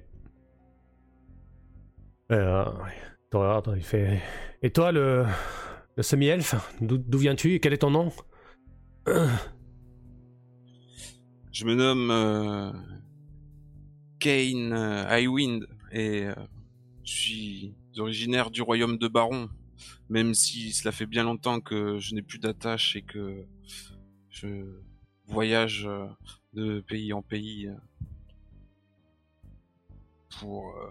Euh. 2.31 2.65
Il 3.77 3.83
fait. 3.83 4.23
Et 4.63 4.71
toi, 4.71 4.93
le, 4.93 5.27
le 5.97 6.03
semi-elfe, 6.05 6.55
d'où 6.81 7.19
viens-tu? 7.19 7.55
Et 7.55 7.61
quel 7.61 7.73
est 7.73 7.79
ton 7.79 7.91
nom? 7.91 8.13
Je 11.51 11.65
me 11.65 11.75
nomme 11.75 12.11
euh, 12.13 12.71
Kane 14.21 14.73
Highwind 14.73 15.67
et 15.91 16.27
euh, 16.27 16.35
je 17.03 17.13
suis 17.13 17.75
originaire 17.99 18.51
du 18.51 18.63
royaume 18.63 18.99
de 18.99 19.09
Baron, 19.09 19.49
même 20.09 20.35
si 20.35 20.73
cela 20.73 20.93
fait 20.93 21.07
bien 21.07 21.25
longtemps 21.25 21.61
que 21.61 21.99
je 21.99 22.15
n'ai 22.15 22.23
plus 22.23 22.39
d'attache 22.39 22.97
et 22.97 23.03
que 23.03 23.45
je 24.31 24.81
voyage 25.27 25.87
euh, 25.87 26.07
de 26.53 26.81
pays 26.81 27.13
en 27.13 27.23
pays 27.23 27.69
euh, 27.69 27.75
pour, 30.39 30.77
euh, 30.77 30.91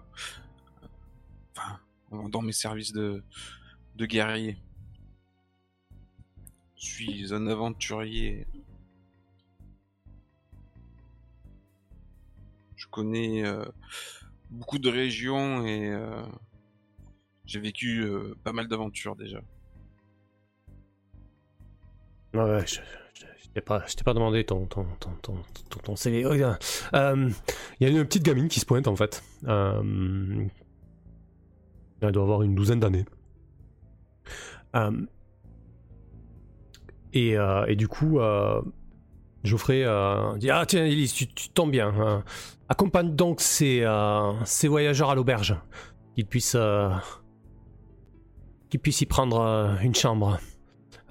enfin, 1.55 1.79
dans 2.29 2.41
mes 2.41 2.53
services 2.53 2.93
de, 2.93 3.23
de 3.95 4.05
guerrier. 4.05 4.57
Je 6.75 6.85
suis 6.85 7.33
un 7.33 7.47
aventurier 7.47 8.45
Je 12.75 12.87
connais 12.89 13.43
beaucoup 14.49 14.77
de 14.77 14.89
régions 14.89 15.65
et 15.65 15.97
j'ai 17.45 17.59
vécu 17.59 18.01
euh, 18.01 18.35
pas 18.43 18.53
mal 18.53 18.67
d'aventures 18.67 19.15
déjà. 19.15 19.39
Ouais, 22.33 22.41
ouais, 22.41 22.65
je, 22.65 22.79
je, 23.13 23.47
t'ai 23.53 23.61
pas, 23.61 23.83
demandé 24.13 24.43
ton, 24.43 24.65
ton, 24.65 24.85
ton, 24.99 25.11
ton, 25.21 25.79
ton, 25.83 25.95
CV. 25.95 26.25
Euh, 26.25 27.29
Il 27.79 27.87
y 27.87 27.89
a 27.89 27.89
une 27.89 28.05
petite 28.05 28.23
gamine 28.23 28.47
qui 28.47 28.59
se 28.59 28.65
pointe 28.65 28.87
en 28.87 28.95
fait. 28.95 29.23
Euh, 29.47 30.45
elle 32.01 32.11
doit 32.11 32.23
avoir 32.23 32.41
une 32.41 32.55
douzaine 32.55 32.79
d'années. 32.79 33.05
Et, 37.13 37.37
du 37.75 37.87
coup, 37.87 38.19
Geoffrey 39.43 39.85
dit 40.37 40.49
Ah, 40.49 40.65
tiens, 40.67 40.85
Elise, 40.85 41.13
tu, 41.13 41.27
tu 41.27 41.49
tombes 41.49 41.71
bien. 41.71 41.93
hein. 41.95 42.23
accompagne 42.67 43.15
donc 43.15 43.41
ces, 43.41 43.85
ces 44.45 44.67
voyageurs 44.67 45.11
à 45.11 45.15
l'auberge. 45.15 45.55
Qu'ils 46.15 46.25
puissent, 46.25 46.57
qu'ils 48.73 48.79
puissent 48.79 49.01
y 49.01 49.05
prendre 49.05 49.39
euh, 49.39 49.77
une 49.83 49.93
chambre. 49.93 50.39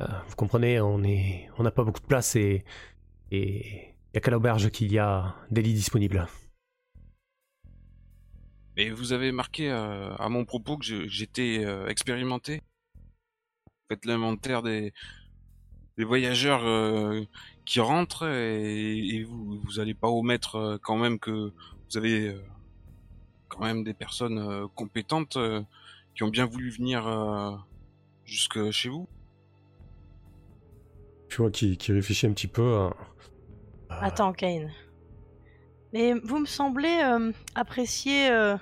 Euh, 0.00 0.06
vous 0.26 0.34
comprenez, 0.34 0.80
on 0.80 1.04
est, 1.04 1.48
on 1.58 1.62
n'a 1.62 1.70
pas 1.70 1.84
beaucoup 1.84 2.00
de 2.00 2.06
place 2.06 2.34
et, 2.34 2.64
Il 3.30 3.44
y 4.14 4.16
a 4.16 4.20
qu'à 4.20 4.32
l'auberge 4.32 4.68
qu'il 4.70 4.92
y 4.92 4.98
a 4.98 5.36
des 5.52 5.62
lits 5.62 5.72
disponibles. 5.72 6.26
Et 8.76 8.90
vous 8.90 9.12
avez 9.12 9.30
marqué 9.30 9.70
euh, 9.70 10.12
à 10.16 10.28
mon 10.28 10.44
propos 10.44 10.76
que 10.76 11.06
j'étais 11.06 11.64
expérimenté. 11.86 12.62
Faites 13.88 14.06
l'inventaire 14.06 14.64
des, 14.64 14.92
voyageurs 15.98 16.64
qui 17.64 17.78
rentrent 17.78 18.26
et, 18.26 19.22
vous 19.22 19.60
vous 19.60 19.78
allez 19.78 19.94
pas 19.94 20.08
omettre 20.08 20.80
quand 20.82 20.96
même 20.96 21.20
que 21.20 21.52
vous 21.52 21.96
avez 21.96 22.36
quand 23.46 23.60
même 23.60 23.84
des 23.84 23.94
personnes 23.94 24.66
compétentes 24.74 25.38
qui 26.14 26.22
ont 26.22 26.28
bien 26.28 26.46
voulu 26.46 26.70
venir 26.70 27.06
euh, 27.06 27.52
jusque 28.24 28.70
chez 28.70 28.88
vous. 28.88 29.08
Tu 31.28 31.38
vois 31.38 31.50
qui, 31.50 31.76
qui 31.76 31.92
réfléchit 31.92 32.26
un 32.26 32.32
petit 32.32 32.46
peu. 32.46 32.62
euh, 32.62 32.88
euh, 32.88 32.90
Attends, 34.00 34.32
Kane. 34.32 34.70
Mais 35.92 36.14
vous 36.24 36.38
me 36.38 36.46
semblez 36.46 37.00
euh, 37.02 37.32
apprécier 37.54 38.30
euh, 38.30 38.56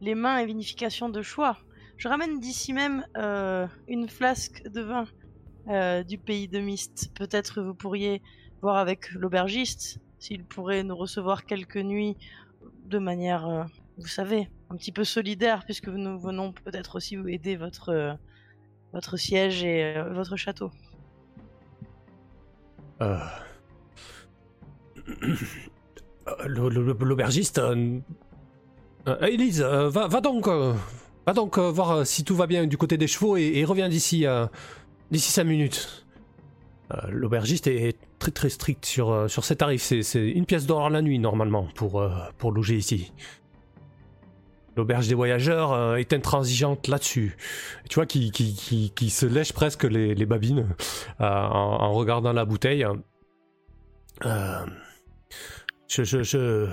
les 0.00 0.14
mains 0.14 0.38
et 0.38 0.46
vinification 0.46 1.08
de 1.08 1.22
choix. 1.22 1.58
Je 1.96 2.08
ramène 2.08 2.40
d'ici 2.40 2.72
même 2.72 3.04
euh, 3.16 3.66
une 3.88 4.08
flasque 4.08 4.62
de 4.68 4.80
vin 4.80 5.04
euh, 5.68 6.02
du 6.02 6.18
pays 6.18 6.48
de 6.48 6.58
Mist. 6.58 7.12
Peut-être 7.14 7.62
vous 7.62 7.74
pourriez 7.74 8.22
voir 8.60 8.76
avec 8.76 9.10
l'aubergiste 9.12 10.00
s'il 10.18 10.44
pourrait 10.44 10.82
nous 10.84 10.96
recevoir 10.96 11.44
quelques 11.44 11.76
nuits 11.76 12.16
de 12.84 12.98
manière, 12.98 13.46
euh, 13.48 13.64
vous 13.98 14.06
savez, 14.08 14.48
un 14.72 14.76
petit 14.76 14.92
peu 14.92 15.04
solidaire, 15.04 15.64
puisque 15.64 15.88
nous 15.88 16.18
venons 16.18 16.52
peut-être 16.52 16.96
aussi 16.96 17.16
vous 17.16 17.28
aider 17.28 17.56
votre, 17.56 17.90
euh, 17.90 18.14
votre 18.92 19.16
siège 19.18 19.62
et 19.62 19.96
euh, 19.96 20.12
votre 20.14 20.36
château. 20.36 20.70
Euh, 23.02 23.18
L'aubergiste. 26.46 27.58
euh, 27.58 28.00
Élise, 29.20 29.60
euh, 29.60 29.88
va, 29.90 30.06
va 30.08 30.20
donc, 30.20 30.46
va 30.46 31.32
donc 31.34 31.58
voir 31.58 32.06
si 32.06 32.24
tout 32.24 32.36
va 32.36 32.46
bien 32.46 32.66
du 32.66 32.76
côté 32.78 32.96
des 32.96 33.08
chevaux 33.08 33.36
et, 33.36 33.64
reviens 33.64 33.88
d'ici 33.88 34.24
d'ici 35.10 35.30
5 35.32 35.44
minutes. 35.44 36.06
L'aubergiste 37.08 37.66
est 37.66 37.96
très 38.18 38.30
très 38.30 38.50
strict 38.50 38.84
sur, 38.84 39.28
sur 39.28 39.44
ses 39.44 39.56
tarifs. 39.56 39.82
C'est- 39.82 40.30
une 40.30 40.46
pièce 40.46 40.66
d'or 40.66 40.88
la 40.90 41.02
nuit 41.02 41.18
normalement 41.18 41.66
pour, 41.74 42.06
pour 42.38 42.52
loger 42.52 42.76
ici. 42.76 43.12
L'auberge 44.76 45.08
des 45.08 45.14
voyageurs 45.14 45.72
euh, 45.72 45.96
est 45.96 46.12
intransigeante 46.12 46.88
là-dessus. 46.88 47.36
Tu 47.90 47.96
vois 47.96 48.06
qui, 48.06 48.30
qui, 48.30 48.54
qui, 48.54 48.90
qui 48.94 49.10
se 49.10 49.26
lèche 49.26 49.52
presque 49.52 49.84
les, 49.84 50.14
babines 50.26 50.74
euh, 51.20 51.24
en, 51.24 51.92
regardant 51.92 52.32
la 52.32 52.46
bouteille. 52.46 52.86
Euh, 54.24 54.66
je, 55.88 56.04
je, 56.04 56.22
je, 56.22 56.68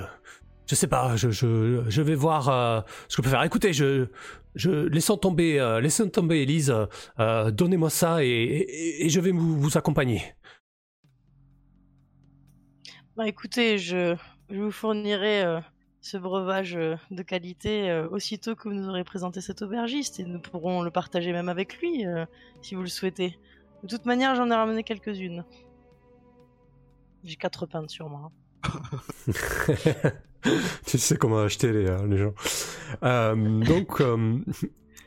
je 0.66 0.76
sais 0.76 0.88
pas, 0.88 1.18
je, 1.18 1.30
je, 1.30 1.84
je 1.88 2.02
vais 2.02 2.16
voir 2.16 2.86
ce 3.10 3.18
que 3.18 3.22
je 3.22 3.24
peux 3.24 3.30
faire. 3.30 3.44
Écoutez, 3.44 3.74
je, 3.74 4.08
je 4.56 4.72
laissons 4.88 5.18
tomber, 5.18 5.80
laissons 5.82 6.08
tomber, 6.08 6.44
Elise. 6.44 6.74
Donnez-moi 7.18 7.90
ça 7.90 8.24
et, 8.24 8.28
et, 8.28 9.06
et 9.06 9.10
je 9.10 9.20
vais 9.20 9.32
vous, 9.32 9.60
vous 9.60 9.78
accompagner. 9.78 10.22
Bah 13.18 13.28
écoutez, 13.28 13.78
je, 13.78 14.16
je 14.50 14.58
vous 14.62 14.72
fournirai 14.72 15.60
ce 16.02 16.18
breuvage 16.18 16.76
euh, 16.76 16.96
de 17.12 17.24
qualité 17.24 17.90
euh, 17.90 18.08
aussitôt 18.10 18.56
que 18.56 18.70
vous 18.70 18.74
nous 18.74 18.88
aurez 18.88 19.04
présenté 19.04 19.42
cet 19.42 19.62
aubergiste 19.62 20.20
et 20.20 20.24
nous 20.24 20.40
pourrons 20.40 20.82
le 20.82 20.92
partager 20.92 21.32
même 21.34 21.50
avec 21.50 21.78
lui 21.80 22.06
euh, 22.06 22.26
si 22.62 22.76
vous 22.76 22.82
le 22.82 22.88
souhaitez. 22.88 23.38
De 23.84 23.90
toute 23.90 24.06
manière, 24.06 24.36
j'en 24.36 24.50
ai 24.50 24.56
ramené 24.56 24.84
quelques-unes. 24.84 25.44
J'ai 27.24 27.36
quatre 27.36 27.66
pintes 27.66 27.90
sur 27.90 28.10
moi. 28.10 28.32
tu 30.86 30.98
sais 30.98 31.18
comment 31.18 31.40
acheter 31.40 31.72
les, 31.72 31.86
gens. 32.18 32.34
Donc, 33.02 34.02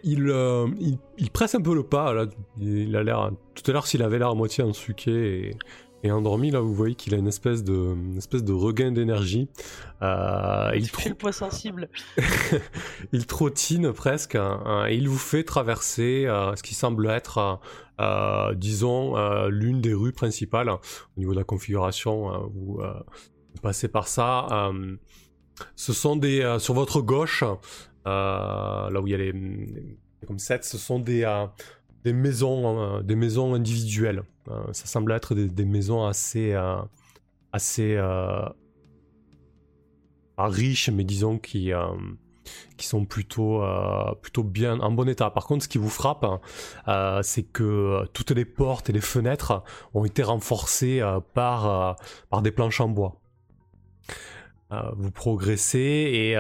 il, 0.03 0.99
il, 1.19 1.31
presse 1.31 1.55
un 1.55 1.61
peu 1.61 1.75
le 1.75 1.83
pas. 1.83 2.15
Il 2.59 2.97
a 2.97 3.03
l'air. 3.03 3.31
Tout 3.55 3.71
à 3.71 3.73
l'heure, 3.73 3.87
s'il 3.87 4.03
avait 4.03 4.19
l'air 4.19 4.29
à 4.29 4.35
moitié 4.35 4.65
ensuqué 4.65 5.49
et, 5.49 5.57
et 6.05 6.11
endormi, 6.11 6.51
là, 6.51 6.61
vous 6.61 6.75
voyez 6.75 6.97
qu'il 6.97 7.15
a 7.15 7.19
une 7.19 7.29
espèce 7.29 7.63
de, 7.63 7.73
une 7.73 8.17
espèce 8.17 8.43
de 8.43 8.53
regain 8.53 8.91
d'énergie. 8.91 9.49
Euh, 10.03 10.73
il, 10.75 10.89
le 11.09 11.15
poids 11.15 11.33
sensible. 11.33 11.89
il 13.13 13.27
trottine 13.27 13.93
presque 13.93 14.35
hein, 14.35 14.87
et 14.89 14.97
il 14.97 15.09
vous 15.09 15.19
fait 15.19 15.45
traverser 15.45 16.27
euh, 16.27 16.57
ce 16.57 16.63
qui 16.65 16.75
semble 16.75 17.09
être, 17.09 17.61
euh, 18.01 18.53
disons, 18.55 19.17
l'une 19.47 19.81
des 19.81 19.95
rues 19.95 20.13
principales 20.13 20.71
au 20.71 20.81
niveau 21.17 21.33
de 21.33 21.39
la 21.39 21.45
configuration. 21.45 22.51
vous, 22.53 22.81
vous 23.55 23.61
passez 23.63 23.87
par 23.87 24.09
ça. 24.09 24.71
ce 25.77 25.93
sont 25.93 26.17
des 26.17 26.57
sur 26.59 26.75
votre 26.75 27.01
gauche, 27.01 27.45
là 28.05 28.91
où 29.01 29.07
il 29.07 29.11
y 29.11 29.15
a 29.15 29.19
les, 29.19 29.33
comme 30.27 30.41
sept, 30.41 30.65
ce 30.65 30.79
sont 30.79 30.99
des 30.99 31.25
des 32.05 32.13
maisons, 32.13 32.99
euh, 32.99 33.03
des 33.03 33.17
maisons 33.17 33.55
individuelles. 33.55 34.23
Euh, 34.49 34.61
ça 34.73 34.87
semble 34.87 35.13
être 35.13 35.35
des, 35.35 35.65
maisons 35.65 36.05
assez 36.05 36.53
euh, 36.53 36.77
assez 37.53 38.01
riches, 40.39 40.91
mais 40.91 41.05
disons 41.05 41.39
qui 41.39 41.71
sont 42.79 43.05
plutôt 43.05 43.63
bien 44.43 44.81
en 44.81 44.91
bon 44.91 45.09
état. 45.09 45.31
Par 45.31 45.47
contre, 45.47 45.65
ce 45.65 45.69
qui 45.69 45.79
vous 45.79 45.91
frappe, 45.91 46.27
c'est 47.23 47.45
que 47.45 48.05
toutes 48.13 48.33
les 48.33 48.45
portes 48.45 48.91
et 48.91 48.93
les 48.93 49.01
fenêtres 49.01 49.63
ont 49.95 50.05
été 50.05 50.23
renforcées 50.23 51.01
par 51.35 51.97
par 52.31 52.43
des 52.43 52.51
planches 52.51 52.81
en 52.81 52.89
bois. 52.89 53.21
Vous 54.97 55.11
progressez 55.11 55.79
et 55.79 56.37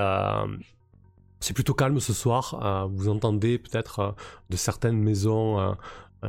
c'est 1.43 1.55
plutôt 1.55 1.75
calme 1.75 2.01
ce 2.01 2.13
soir. 2.13 2.61
Euh, 2.63 2.89
vous 2.91 3.09
entendez 3.09 3.59
peut-être 3.59 3.99
euh, 3.99 4.13
de 4.49 4.57
certaines 4.57 4.99
maisons 4.99 5.59
euh, 5.59 5.73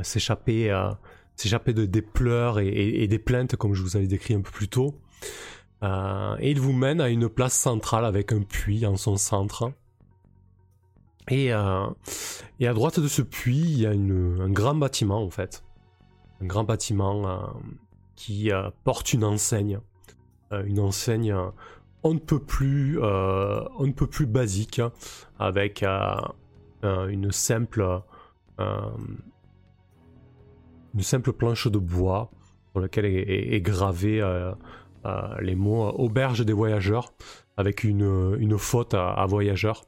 s'échapper 0.02 0.74
s'échapper 1.36 1.74
de 1.74 1.86
des 1.86 2.02
pleurs 2.02 2.60
et, 2.60 3.08
des 3.08 3.20
plaintes, 3.20 3.56
comme 3.56 3.74
je 3.74 3.82
vous 3.82 3.96
avais 3.96 4.08
décrit 4.08 4.34
un 4.34 4.42
peu 4.42 4.52
plus 4.52 4.68
tôt. 4.68 4.96
Et 5.84 6.52
il 6.52 6.60
vous 6.60 6.74
mène 6.74 7.02
à 7.02 7.10
une 7.10 7.28
place 7.30 7.54
centrale 7.54 8.06
avec 8.06 8.32
un 8.32 8.42
puits 8.42 8.86
en 8.86 8.98
son 8.98 9.18
centre. 9.18 9.72
Et, 11.30 11.52
à 11.52 11.94
droite 12.60 13.00
de 13.00 13.08
ce 13.08 13.22
puits, 13.22 13.60
il 13.60 13.82
y 13.82 13.86
a 13.86 13.92
un 13.92 14.50
grand 14.50 14.76
bâtiment 14.76 15.24
en 15.24 15.30
fait. 15.30 15.64
Un 16.42 16.46
grand 16.46 16.64
bâtiment 16.64 17.54
qui 18.16 18.52
porte 18.84 19.14
une 19.14 19.24
enseigne. 19.24 19.80
Une 20.52 20.80
enseigne 20.80 21.36
on 22.04 22.14
ne 22.14 22.20
peut 22.20 22.40
plus, 22.40 23.00
euh, 23.02 23.64
on 23.78 23.88
ne 23.88 23.92
peut 23.94 24.08
plus 24.08 24.26
basique, 24.26 24.82
avec 25.40 25.84
euh, 25.84 26.16
euh, 26.84 27.08
une 27.08 27.32
simple, 27.32 28.02
une 28.60 28.98
simple 31.02 31.34
planche 31.34 31.68
de 31.68 31.78
bois 31.78 32.30
sur 32.72 32.82
laquelle 32.82 33.06
est, 33.06 33.62
gravé 33.62 34.22
les 35.42 35.56
mots 35.56 35.90
auberge 35.92 36.46
des 36.46 36.54
voyageurs 36.54 37.14
avec 37.58 37.84
une, 37.84 38.36
une 38.40 38.58
faute 38.58 38.94
à, 38.94 39.12
à 39.12 39.26
voyageurs. 39.26 39.84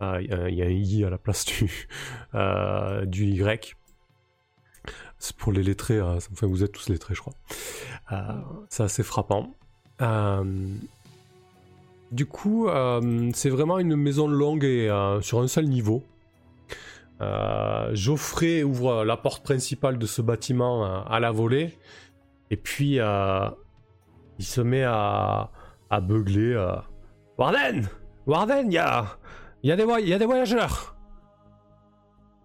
Il 0.00 0.26
y 0.26 0.62
a- 0.62 0.66
un 0.66 0.70
i 0.70 1.04
à 1.04 1.10
la 1.10 1.18
place 1.18 1.44
du, 1.44 1.88
du 3.06 3.24
y. 3.24 3.74
C'est 5.20 5.36
pour 5.36 5.50
les 5.52 5.64
lettrés, 5.64 5.98
hein, 5.98 6.18
enfin 6.32 6.46
vous 6.46 6.62
êtes 6.62 6.70
tous 6.70 6.88
lettrés 6.88 7.12
je 7.14 7.20
crois. 7.20 7.34
C'est 8.68 8.84
assez 8.84 9.02
frappant. 9.02 9.52
Du 12.10 12.24
coup, 12.24 12.68
euh, 12.68 13.30
c'est 13.34 13.50
vraiment 13.50 13.78
une 13.78 13.94
maison 13.94 14.28
longue 14.28 14.64
et 14.64 14.88
euh, 14.88 15.20
sur 15.20 15.40
un 15.40 15.48
seul 15.48 15.66
niveau. 15.66 16.02
Euh, 17.20 17.94
Geoffrey 17.94 18.62
ouvre 18.62 19.04
la 19.04 19.16
porte 19.16 19.42
principale 19.42 19.98
de 19.98 20.06
ce 20.06 20.22
bâtiment 20.22 21.04
à 21.04 21.20
la 21.20 21.32
volée. 21.32 21.76
Et 22.50 22.56
puis, 22.56 22.98
il 24.38 24.44
se 24.44 24.60
met 24.60 24.84
à, 24.84 25.50
beugler. 25.90 26.56
Warden 27.36 27.88
Warden, 28.26 28.72
il 28.72 28.74
y 28.74 28.78
a, 29.72 29.76
des 29.76 29.84
voyageurs 30.24 30.96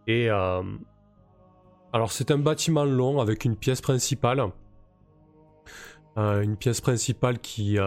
Et 0.07 0.30
alors, 0.30 2.11
c'est 2.11 2.32
un 2.32 2.38
bâtiment 2.38 2.84
long 2.84 3.22
avec 3.22 3.45
une 3.45 3.55
pièce 3.55 3.80
principale. 3.80 4.43
Une 6.18 6.57
pièce 6.57 6.82
principale 6.82 7.39
qui, 7.39 7.78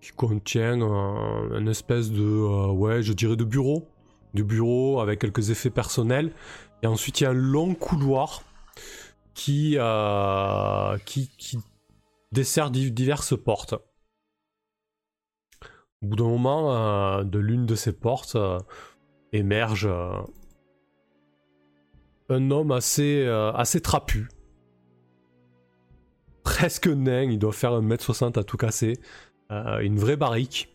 qui 0.00 0.12
contient 0.12 0.80
un, 0.80 1.58
une 1.58 1.68
espèce 1.68 2.10
de, 2.10 2.22
euh, 2.22 2.72
ouais, 2.72 3.02
je 3.02 3.12
dirais 3.12 3.36
de 3.36 3.44
bureau. 3.44 3.88
De 4.34 4.42
bureau 4.42 5.00
avec 5.00 5.20
quelques 5.20 5.50
effets 5.50 5.70
personnels. 5.70 6.32
Et 6.82 6.86
ensuite, 6.86 7.20
il 7.20 7.24
y 7.24 7.26
a 7.26 7.30
un 7.30 7.34
long 7.34 7.74
couloir 7.74 8.42
qui, 9.34 9.76
euh, 9.78 10.96
qui, 11.04 11.30
dessert 12.32 12.70
di- 12.70 12.92
diverses 12.92 13.36
portes. 13.36 13.74
Au 16.02 16.06
bout 16.06 16.16
d'un 16.16 16.28
moment, 16.28 16.74
euh, 16.74 17.24
de 17.24 17.38
l'une 17.38 17.66
de 17.66 17.74
ces 17.74 17.92
portes 17.92 18.36
émerge 19.32 19.88
un 22.28 22.50
homme 22.50 22.70
assez, 22.70 23.26
assez 23.54 23.80
trapu. 23.80 24.28
presque 26.42 26.88
nain, 26.88 27.22
il 27.22 27.38
doit 27.38 27.52
faire 27.52 27.72
1m60 27.80 28.38
à 28.38 28.44
tout 28.44 28.56
casser, 28.56 28.98
une 29.82 29.98
vraie 29.98 30.16
barrique. 30.16 30.74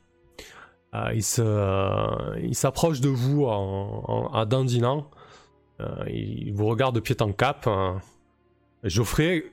Euh, 0.93 1.11
il 1.13 1.23
euh, 1.39 2.39
il 2.41 2.55
s'approche 2.55 3.01
de 3.01 3.09
vous 3.09 3.45
en, 3.45 4.03
en- 4.07 4.33
dandinant. 4.45 5.09
Euh, 5.81 6.05
il 6.09 6.53
vous 6.53 6.65
regarde 6.67 6.95
de 6.95 6.99
pied 7.01 7.15
en 7.21 7.33
cap. 7.33 7.67
hein. 7.67 8.01
Geoffrey, 8.83 9.43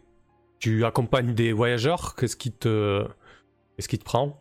tu 0.60 0.84
accompagnes 0.84 1.34
des 1.34 1.52
voyageurs. 1.52 2.14
Qu'est-ce 2.14 2.36
qui 2.36 2.52
te, 2.52 3.04
qu'est-ce 3.76 3.88
qui 3.88 3.98
te 3.98 4.04
prend? 4.04 4.40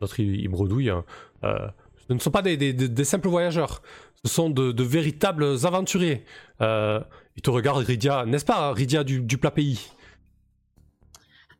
L'autre, 0.00 0.18
il, 0.20 0.40
il 0.40 0.48
bredouille. 0.48 0.90
hein. 0.90 1.04
Euh, 1.44 1.68
ce 2.08 2.12
ne 2.12 2.18
sont 2.18 2.30
pas 2.30 2.42
des, 2.42 2.56
des- 2.56 2.72
des- 2.72 2.88
simples 3.04 3.28
voyageurs. 3.28 3.82
Ce 4.24 4.30
sont 4.32 4.50
de, 4.50 4.72
véritables 4.82 5.44
aventuriers. 5.64 6.24
Euh, 6.60 7.00
il 7.36 7.42
te 7.42 7.50
regarde, 7.50 7.78
Rydia. 7.84 8.24
N'est-ce 8.26 8.44
pas, 8.44 8.72
Rydia 8.72 9.04
du, 9.04 9.20
du 9.20 9.38
plat 9.38 9.50
pays? 9.50 9.90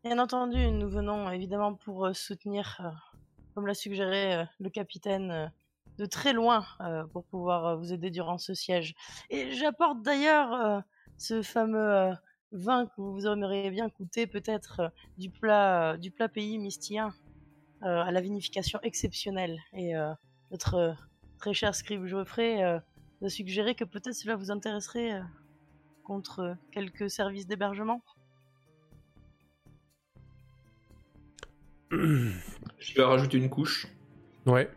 Bien 0.05 0.19
entendu, 0.19 0.71
nous 0.73 0.89
venons 0.89 1.31
évidemment 1.31 1.75
pour 1.75 2.07
euh, 2.07 2.13
soutenir, 2.13 2.81
euh, 2.81 2.91
comme 3.55 3.69
l'a 3.69 3.75
suggéré 3.75 4.35
euh, 4.35 4.45
le 4.59 4.69
capitaine, 4.69 5.53
de 5.99 6.07
très 6.07 6.33
loin 6.33 6.65
pour 7.13 7.23
pouvoir 7.25 7.77
vous 7.77 7.93
aider 7.93 8.11
durant 8.11 8.39
ce 8.39 8.55
siège. 8.55 8.95
Et 9.29 9.53
j'apporte 9.53 10.01
d'ailleurs 10.01 10.83
ce 11.19 11.43
fameux 11.43 12.13
vin 12.51 12.87
que 12.87 12.93
vous 12.97 13.27
aimeriez 13.27 13.71
bien 13.71 13.89
goûter, 13.89 14.27
peut-être 14.27 14.91
du 15.19 15.29
plat, 15.29 15.99
du 15.99 16.11
plat 16.11 16.31
pays 16.31 16.57
mystien 16.59 17.13
à 17.83 18.11
la 18.11 18.21
vinification 18.23 18.81
exceptionnelle. 18.83 19.59
Et 19.75 19.93
notre 20.51 20.97
très 21.43 21.53
cher 21.53 21.75
scribe 21.75 22.07
Geoffrey 22.07 22.63
euh, 22.65 22.79
a 23.21 23.29
suggéré 23.29 23.75
que 23.75 23.85
peut-être 23.85 24.15
cela 24.15 24.37
vous 24.37 24.51
intéresserait 24.51 25.21
contre 26.05 26.57
quelques 26.71 27.11
services 27.11 27.47
d'hébergement. 27.47 28.01
Je 31.93 32.95
vais 32.97 33.03
rajouter 33.05 33.37
une 33.39 33.51
couche, 33.51 33.87
Ouais. 34.47 34.69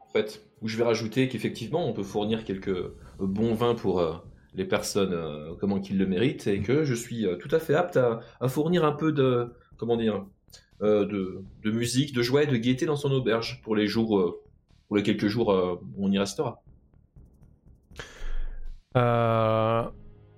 en 0.00 0.10
fait, 0.12 0.42
où 0.62 0.68
je 0.68 0.76
vais 0.76 0.84
rajouter 0.84 1.28
qu'effectivement, 1.28 1.86
on 1.88 1.92
peut 1.92 2.02
fournir 2.04 2.44
quelques 2.44 2.76
bons 3.18 3.54
vins 3.54 3.74
pour 3.74 4.00
euh, 4.00 4.14
les 4.54 4.64
personnes 4.64 5.12
euh, 5.12 5.54
comment 5.60 5.80
qu'ils 5.80 5.98
le 5.98 6.06
méritent, 6.06 6.46
et 6.46 6.60
que 6.62 6.84
je 6.84 6.94
suis 6.94 7.26
euh, 7.26 7.36
tout 7.36 7.48
à 7.54 7.58
fait 7.58 7.74
apte 7.74 7.96
à, 7.96 8.20
à 8.40 8.48
fournir 8.48 8.84
un 8.84 8.92
peu 8.92 9.12
de, 9.12 9.52
comment 9.76 9.96
dire, 9.96 10.24
euh, 10.82 11.04
de, 11.04 11.44
de 11.64 11.70
musique, 11.70 12.14
de 12.14 12.22
joie 12.22 12.44
et 12.44 12.46
de 12.46 12.56
gaieté 12.56 12.86
dans 12.86 12.96
son 12.96 13.10
auberge 13.12 13.60
pour 13.62 13.74
les 13.76 13.86
jours, 13.88 14.36
pour 14.88 14.96
les 14.96 15.02
quelques 15.02 15.26
jours 15.28 15.48
où 15.96 16.06
on 16.06 16.10
y 16.12 16.18
restera. 16.18 16.62
Euh, 18.96 19.84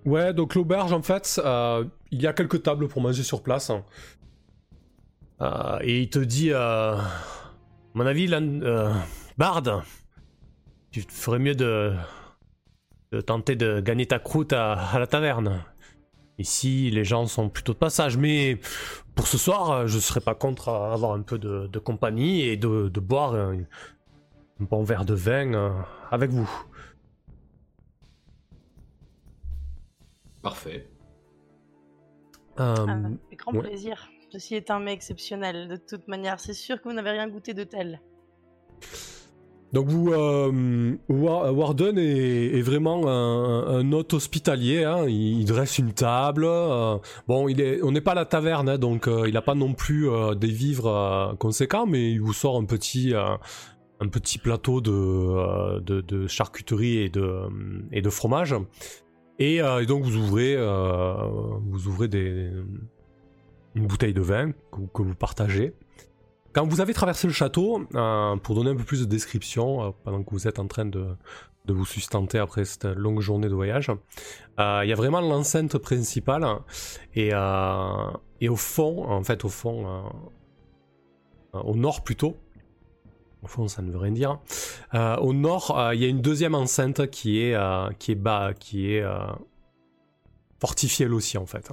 Ouais, 0.07 0.35
donc 0.35 0.55
l'auberge, 0.55 0.93
en 0.93 1.01
fait, 1.01 1.41
euh, 1.43 1.83
il 2.11 2.21
y 2.21 2.27
a 2.27 2.35
quelques 2.35 2.63
tables 2.63 2.89
pour 2.89 3.01
manger 3.01 3.23
sur 3.23 3.43
place. 3.43 3.73
Euh, 5.41 5.79
et 5.83 6.03
il 6.03 6.11
te 6.11 6.19
dit, 6.19 6.53
euh, 6.53 6.97
à 6.97 7.11
mon 7.95 8.07
avis, 8.07 8.33
euh, 8.33 8.95
Bard, 9.37 9.85
tu 10.91 11.03
ferais 11.03 11.39
mieux 11.39 11.55
de, 11.55 11.95
de 13.13 13.21
tenter 13.21 13.57
de 13.57 13.81
gagner 13.81 14.07
ta 14.07 14.19
croûte 14.19 14.53
à, 14.53 14.73
à 14.75 14.99
la 14.99 15.07
taverne. 15.07 15.65
Ici, 16.39 16.91
les 16.91 17.05
gens 17.05 17.27
sont 17.27 17.49
plutôt 17.49 17.75
de 17.75 17.79
passage, 17.79 18.17
mais 18.17 18.59
pour 19.15 19.27
ce 19.29 19.39
soir, 19.39 19.71
euh, 19.71 19.87
je 19.87 19.99
serais 19.99 20.21
pas 20.21 20.35
contre 20.35 20.69
à 20.69 20.93
avoir 20.93 21.13
un 21.13 21.23
peu 21.23 21.39
de, 21.39 21.67
de 21.69 21.79
compagnie 21.79 22.43
et 22.43 22.57
de, 22.57 22.89
de 22.89 23.01
boire 23.01 23.35
un, 23.35 23.59
un 23.59 24.65
bon 24.65 24.83
verre 24.83 25.05
de 25.05 25.15
vin 25.15 25.55
euh, 25.55 25.71
avec 26.11 26.31
vous. 26.31 26.51
Parfait. 30.43 30.89
Euh, 32.61 32.75
Ah, 32.87 32.93
avec 33.27 33.39
grand 33.39 33.53
ouais. 33.55 33.63
plaisir. 33.63 34.09
Ceci 34.35 34.57
est 34.57 34.73
un 34.73 34.81
mets 34.81 34.93
exceptionnel. 34.93 35.69
De 35.69 35.77
toute 35.77 36.09
manière, 36.09 36.41
c'est 36.41 36.55
sûr 36.55 36.83
que 36.83 36.89
vous 36.89 36.93
n'avez 36.93 37.11
rien 37.11 37.29
goûté 37.29 37.55
de 37.55 37.63
tel. 37.63 38.01
Donc 39.73 39.87
vous, 39.87 40.13
euh, 40.13 40.97
Wa- 41.09 41.53
Warden 41.53 41.97
est, 41.99 42.61
vraiment 42.61 43.07
un, 43.07 43.93
hôte 43.93 44.13
hospitalier. 44.13 44.83
hein. 44.83 45.07
Il, 45.07 45.45
dresse 45.45 45.79
une 45.79 45.93
table. 45.93 46.47
euh, 46.47 46.99
bon, 47.29 47.47
on 47.85 47.93
n'est 47.93 48.01
pas 48.01 48.11
à 48.11 48.17
la 48.17 48.25
taverne, 48.25 48.69
hein, 48.71 48.79
donc 48.79 49.07
euh, 49.07 49.29
il 49.29 49.35
n'a 49.35 49.43
pas 49.43 49.55
non 49.55 49.73
plus 49.73 50.09
des 50.37 50.51
vivres 50.51 51.37
conséquents, 51.39 51.87
mais 51.87 52.11
il 52.11 52.21
vous 52.21 52.33
sort 52.33 52.57
un 52.57 52.65
petit, 52.65 53.15
plateau 54.43 54.81
de, 54.81 56.27
charcuterie 56.27 56.99
et 56.99 57.09
de, 57.09 58.11
fromage. 58.11 58.57
Et, 59.39 59.59
et 59.59 59.87
donc 59.87 60.03
vous 60.03 60.17
ouvrez, 60.17 60.57
vous 60.57 61.87
ouvrez 61.87 62.09
des, 62.09 62.51
une 63.75 63.87
bouteille 63.87 64.15
de 64.15 64.21
vin 64.21 64.53
que, 64.53 65.03
vous- 65.03 65.15
partagez. 65.15 65.75
Quand 66.53 66.67
vous 66.69 66.81
avez 66.81 66.95
traversé 66.95 67.27
le 67.27 67.33
château, 67.33 67.83
euh, 67.95 68.37
pour 68.37 68.55
donner 68.55 68.71
un 68.71 68.77
peu 68.77 68.85
plus 68.85 69.01
de 69.01 69.07
description, 69.07 69.83
euh, 69.83 69.91
pendant 70.05 70.23
que 70.23 70.31
vous 70.31 70.47
êtes 70.47 70.61
en 70.61 70.69
train 70.69 70.85
de, 70.85 71.17
de 71.65 71.73
vous 71.73 71.85
sustenter 71.85 72.39
après 72.39 72.65
cette 72.65 72.85
longue 72.85 73.21
journée 73.21 73.49
de 73.49 73.55
voyage, 73.55 73.91
euh, 74.61 74.81
il 74.85 74.89
y 74.89 74.93
a 74.93 74.97
vraiment 74.97 75.21
l'enceinte 75.21 75.77
principale. 75.79 76.47
Et, 77.15 77.31
et 78.41 78.49
au 78.49 78.57
fond, 78.57 79.05
en 79.11 79.25
fait, 79.25 79.45
au 79.45 79.49
fond, 79.49 80.05
au 81.53 81.75
nord 81.75 82.05
plutôt, 82.05 82.37
au 83.43 83.47
fond, 83.49 83.67
ça 83.67 83.83
ne 83.83 83.91
veut 83.91 83.99
rien 83.99 84.13
dire. 84.13 84.39
Au 85.21 85.33
nord, 85.33 85.77
il 85.93 86.01
y 86.01 86.05
a 86.05 86.09
une 86.09 86.21
deuxième 86.23 86.55
enceinte 86.55 87.11
qui 87.11 87.41
est, 87.41 87.57
qui 87.99 88.13
est 88.13 88.17
bas, 88.17 88.53
qui 88.55 88.93
est 88.93 89.05
fortifiée 90.61 91.07
elle 91.07 91.15
aussi, 91.15 91.37
en 91.37 91.47
fait. 91.47 91.71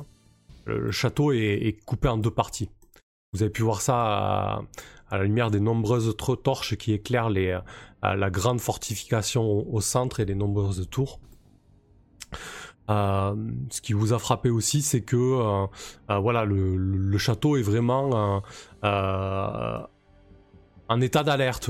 Le, 0.65 0.91
château 0.91 1.31
est, 1.31 1.77
coupé 1.85 2.07
en 2.07 2.17
deux 2.17 2.31
parties. 2.31 2.69
Vous 3.33 3.43
avez 3.43 3.51
pu 3.51 3.61
voir 3.61 3.81
ça 3.81 3.95
à, 3.95 5.17
la 5.17 5.23
lumière 5.23 5.51
des 5.51 5.59
nombreuses 5.59 6.15
torches 6.43 6.75
qui 6.75 6.93
éclairent 6.93 7.29
euh, 7.29 7.59
la 8.01 8.29
grande 8.29 8.59
fortification 8.59 9.43
au, 9.43 9.81
centre 9.81 10.19
et 10.19 10.25
les 10.25 10.35
nombreuses 10.35 10.87
tours. 10.89 11.19
Euh, 12.89 13.35
ce 13.69 13.81
qui 13.81 13.93
vous 13.93 14.13
a 14.13 14.19
frappé 14.19 14.49
aussi, 14.49 14.81
c'est 14.81 15.01
que 15.01 15.15
euh, 15.15 15.67
voilà, 16.19 16.45
le, 16.45 17.17
château 17.17 17.57
est 17.57 17.61
vraiment 17.61 18.41
en 20.91 20.99
état 20.99 21.23
d'alerte. 21.23 21.69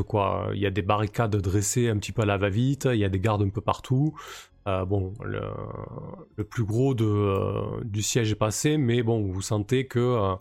Il 0.53 0.59
y 0.59 0.65
a 0.65 0.71
des 0.71 0.81
barricades 0.81 1.35
dressées 1.35 1.89
un 1.89 1.97
petit 1.97 2.11
peu 2.11 2.23
à 2.23 2.25
la 2.25 2.37
va-vite, 2.37 2.87
il 2.91 2.99
y 2.99 3.05
a 3.05 3.09
des 3.09 3.19
gardes 3.19 3.43
un 3.43 3.49
peu 3.49 3.61
partout. 3.61 4.15
Euh, 4.67 4.85
bon, 4.85 5.13
le, 5.23 6.43
plus 6.43 6.63
gros 6.63 6.93
de, 6.93 7.05
euh, 7.05 7.83
du 7.83 8.01
siège 8.01 8.31
est 8.31 8.35
passé, 8.35 8.77
mais 8.77 9.01
bon, 9.01 9.21
vous 9.31 9.41
sentez 9.41 9.87
que 9.87 9.99
euh, 9.99 10.35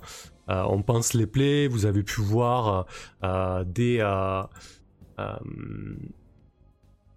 on 0.47 0.83
pense 0.83 1.15
les 1.15 1.27
plaies. 1.27 1.69
Vous 1.69 1.87
avez 1.87 2.03
pu 2.03 2.21
voir 2.21 2.87
des 3.67 4.01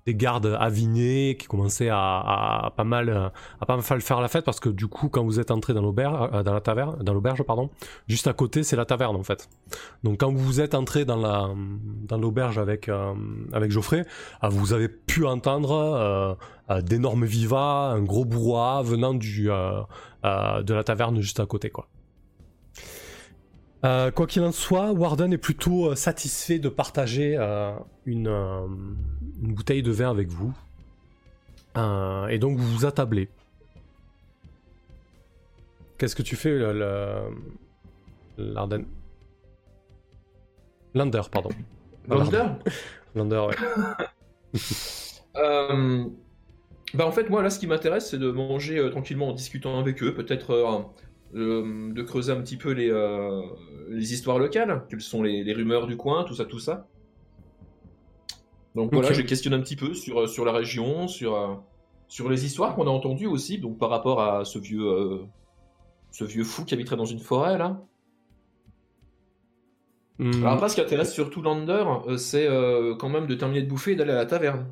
des 0.06 0.16
gardes 0.16 0.58
avinés 0.60 1.38
qui 1.39 1.47
commençaient 1.47 1.89
à, 1.89 1.97
à- 1.97 2.66
à 2.68 2.72
pas 2.72 2.84
mal 2.84 3.32
à 3.62 3.66
pas 3.66 3.78
mal 3.78 4.01
faire 4.01 4.20
la 4.22 4.28
fête 4.28 4.43
parce 4.45 4.60
que 4.60 4.70
du 4.70 4.88
coup, 4.88 5.08
quand 5.10 5.24
vous 5.24 5.39
êtes 5.39 5.49
entré 5.51 5.74
dans 5.74 5.82
l'auberge, 5.82 6.30
euh, 6.34 6.43
dans 6.43 6.54
la 6.54 6.62
taverne, 6.62 7.01
dans 7.04 7.14
l'auberge, 7.14 7.41
pardon, 7.43 7.70
juste 8.08 8.28
à 8.28 8.34
côté, 8.34 8.64
c'est 8.64 8.76
la 8.76 8.86
taverne 8.86 9.16
en 9.16 9.24
fait. 9.24 9.47
Donc 10.04 10.20
quand 10.20 10.34
vous 10.34 10.60
êtes 10.60 10.76
entré 10.76 11.06
dans 11.06 11.16
la 11.18 11.49
dans 12.08 12.18
l'auberge 12.18 12.58
avec 12.58 12.89
euh, 12.89 13.14
avec 13.54 13.72
Geoffrey, 13.72 14.06
euh, 14.43 14.49
vous 14.49 14.74
avez 14.74 14.89
pu 14.89 15.26
entendre 15.26 15.72
euh, 15.72 16.34
euh, 16.70 16.82
d'énormes 16.82 17.26
vivas, 17.26 17.91
un 17.93 18.01
gros 18.01 18.26
brouhaha 18.26 18.82
venant 18.84 19.14
du 19.14 19.49
euh, 19.51 19.82
de 20.24 20.74
la 20.74 20.84
taverne 20.84 21.20
juste 21.22 21.39
à 21.39 21.45
côté 21.45 21.70
quoi. 21.70 21.88
Euh, 23.84 24.12
quoi 24.12 24.28
qu'il 24.28 24.42
en 24.44 24.52
soit, 24.54 24.92
Warden 24.94 25.34
est 25.34 25.38
plutôt 25.38 25.92
euh, 25.92 25.96
satisfait 25.96 26.58
de 26.58 26.70
partager 26.70 27.36
euh, 27.38 27.74
une, 28.06 28.28
euh, 28.30 28.66
une 29.42 29.54
bouteille 29.54 29.84
de 29.84 29.92
vin 29.92 30.10
avec 30.10 30.30
vous. 30.30 30.54
Et 32.30 32.38
donc 32.38 32.58
vous 32.58 32.68
vous 32.72 32.86
attablez. 32.86 33.30
Qu'est-ce 35.98 36.16
que 36.16 36.22
tu 36.22 36.36
fais, 36.36 36.58
l'Arden? 38.38 38.86
Lander, 40.94 41.22
pardon. 41.32 41.50
Lander? 42.08 42.46
Lander, 43.16 43.48
ouais. 43.50 43.56
Bah 46.94 47.08
en 47.08 47.12
fait 47.12 47.28
moi 47.28 47.42
là 47.42 47.50
ce 47.50 47.58
qui 47.58 47.66
m'intéresse 47.66 48.12
c'est 48.12 48.20
de 48.20 48.30
manger 48.30 48.88
tranquillement 48.92 49.30
en 49.30 49.34
discutant 49.34 49.80
avec 49.80 50.04
eux, 50.04 50.14
peut-être 50.14 50.54
de 51.34 52.02
creuser 52.04 52.32
un 52.32 52.42
petit 52.42 52.58
peu 52.58 52.72
les, 52.72 52.90
euh, 52.90 53.42
les 53.90 54.14
histoires 54.14 54.40
locales, 54.40 54.86
quelles 54.90 55.02
sont 55.02 55.24
les, 55.24 55.44
les 55.44 55.54
rumeurs 55.54 55.88
du 55.88 55.98
coin, 55.98 56.24
tout 56.24 56.36
ça, 56.36 56.46
tout 56.46 56.60
ça. 56.60 56.88
Donc 58.76 58.92
voilà, 58.92 59.14
je 59.14 59.22
questionne 59.22 59.54
un 59.54 59.62
petit 59.62 59.76
peu 59.76 59.94
sur, 59.94 60.22
euh, 60.22 60.28
sur 60.28 60.46
la 60.46 60.52
région, 60.52 61.08
sur, 61.08 61.36
euh, 61.36 61.56
sur 62.08 62.30
les 62.30 62.46
histoires 62.46 62.76
qu'on 62.76 62.88
a 62.88 62.90
entendues 62.90 63.28
aussi, 63.28 63.60
donc 63.60 63.78
par 63.78 63.90
rapport 63.90 64.22
à 64.22 64.46
ce 64.46 64.60
vieux, 64.60 64.86
euh, 64.88 65.26
ce 66.12 66.24
vieux 66.24 66.44
fou 66.44 66.66
qui 66.66 66.74
habiterait 66.74 66.96
dans 66.96 67.06
une 67.06 67.20
forêt 67.20 67.58
là. 67.58 67.82
Hmm, 70.20 70.32
Alors 70.42 70.54
après 70.54 70.70
ce 70.70 70.76
qui 70.76 70.82
intéresse 70.82 71.12
surtout 71.14 71.42
Lander, 71.42 71.86
euh, 72.08 72.18
c'est 72.18 72.48
euh, 72.48 72.96
quand 72.96 73.10
même 73.10 73.28
de 73.28 73.36
terminer 73.36 73.64
de 73.64 73.70
bouffer 73.70 73.94
et 73.94 73.96
d'aller 73.96 74.12
à 74.12 74.16
la 74.16 74.26
taverne. 74.26 74.72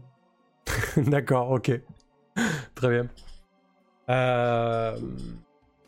D'accord, 0.98 1.52
ok. 1.52 1.72
Très 2.76 2.90
bien. 2.90 3.08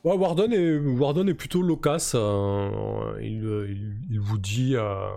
Euh, 0.05 0.09
Ouais, 0.09 0.15
Warden 0.17 0.51
est, 0.53 0.77
Warden 0.77 1.29
est 1.29 1.33
plutôt 1.33 1.61
loquace. 1.61 2.13
euh, 2.15 3.17
il, 3.21 3.43
il- 3.69 3.95
il 4.11 4.19
vous 4.19 4.37
dit. 4.37 4.75
euh, 4.75 5.07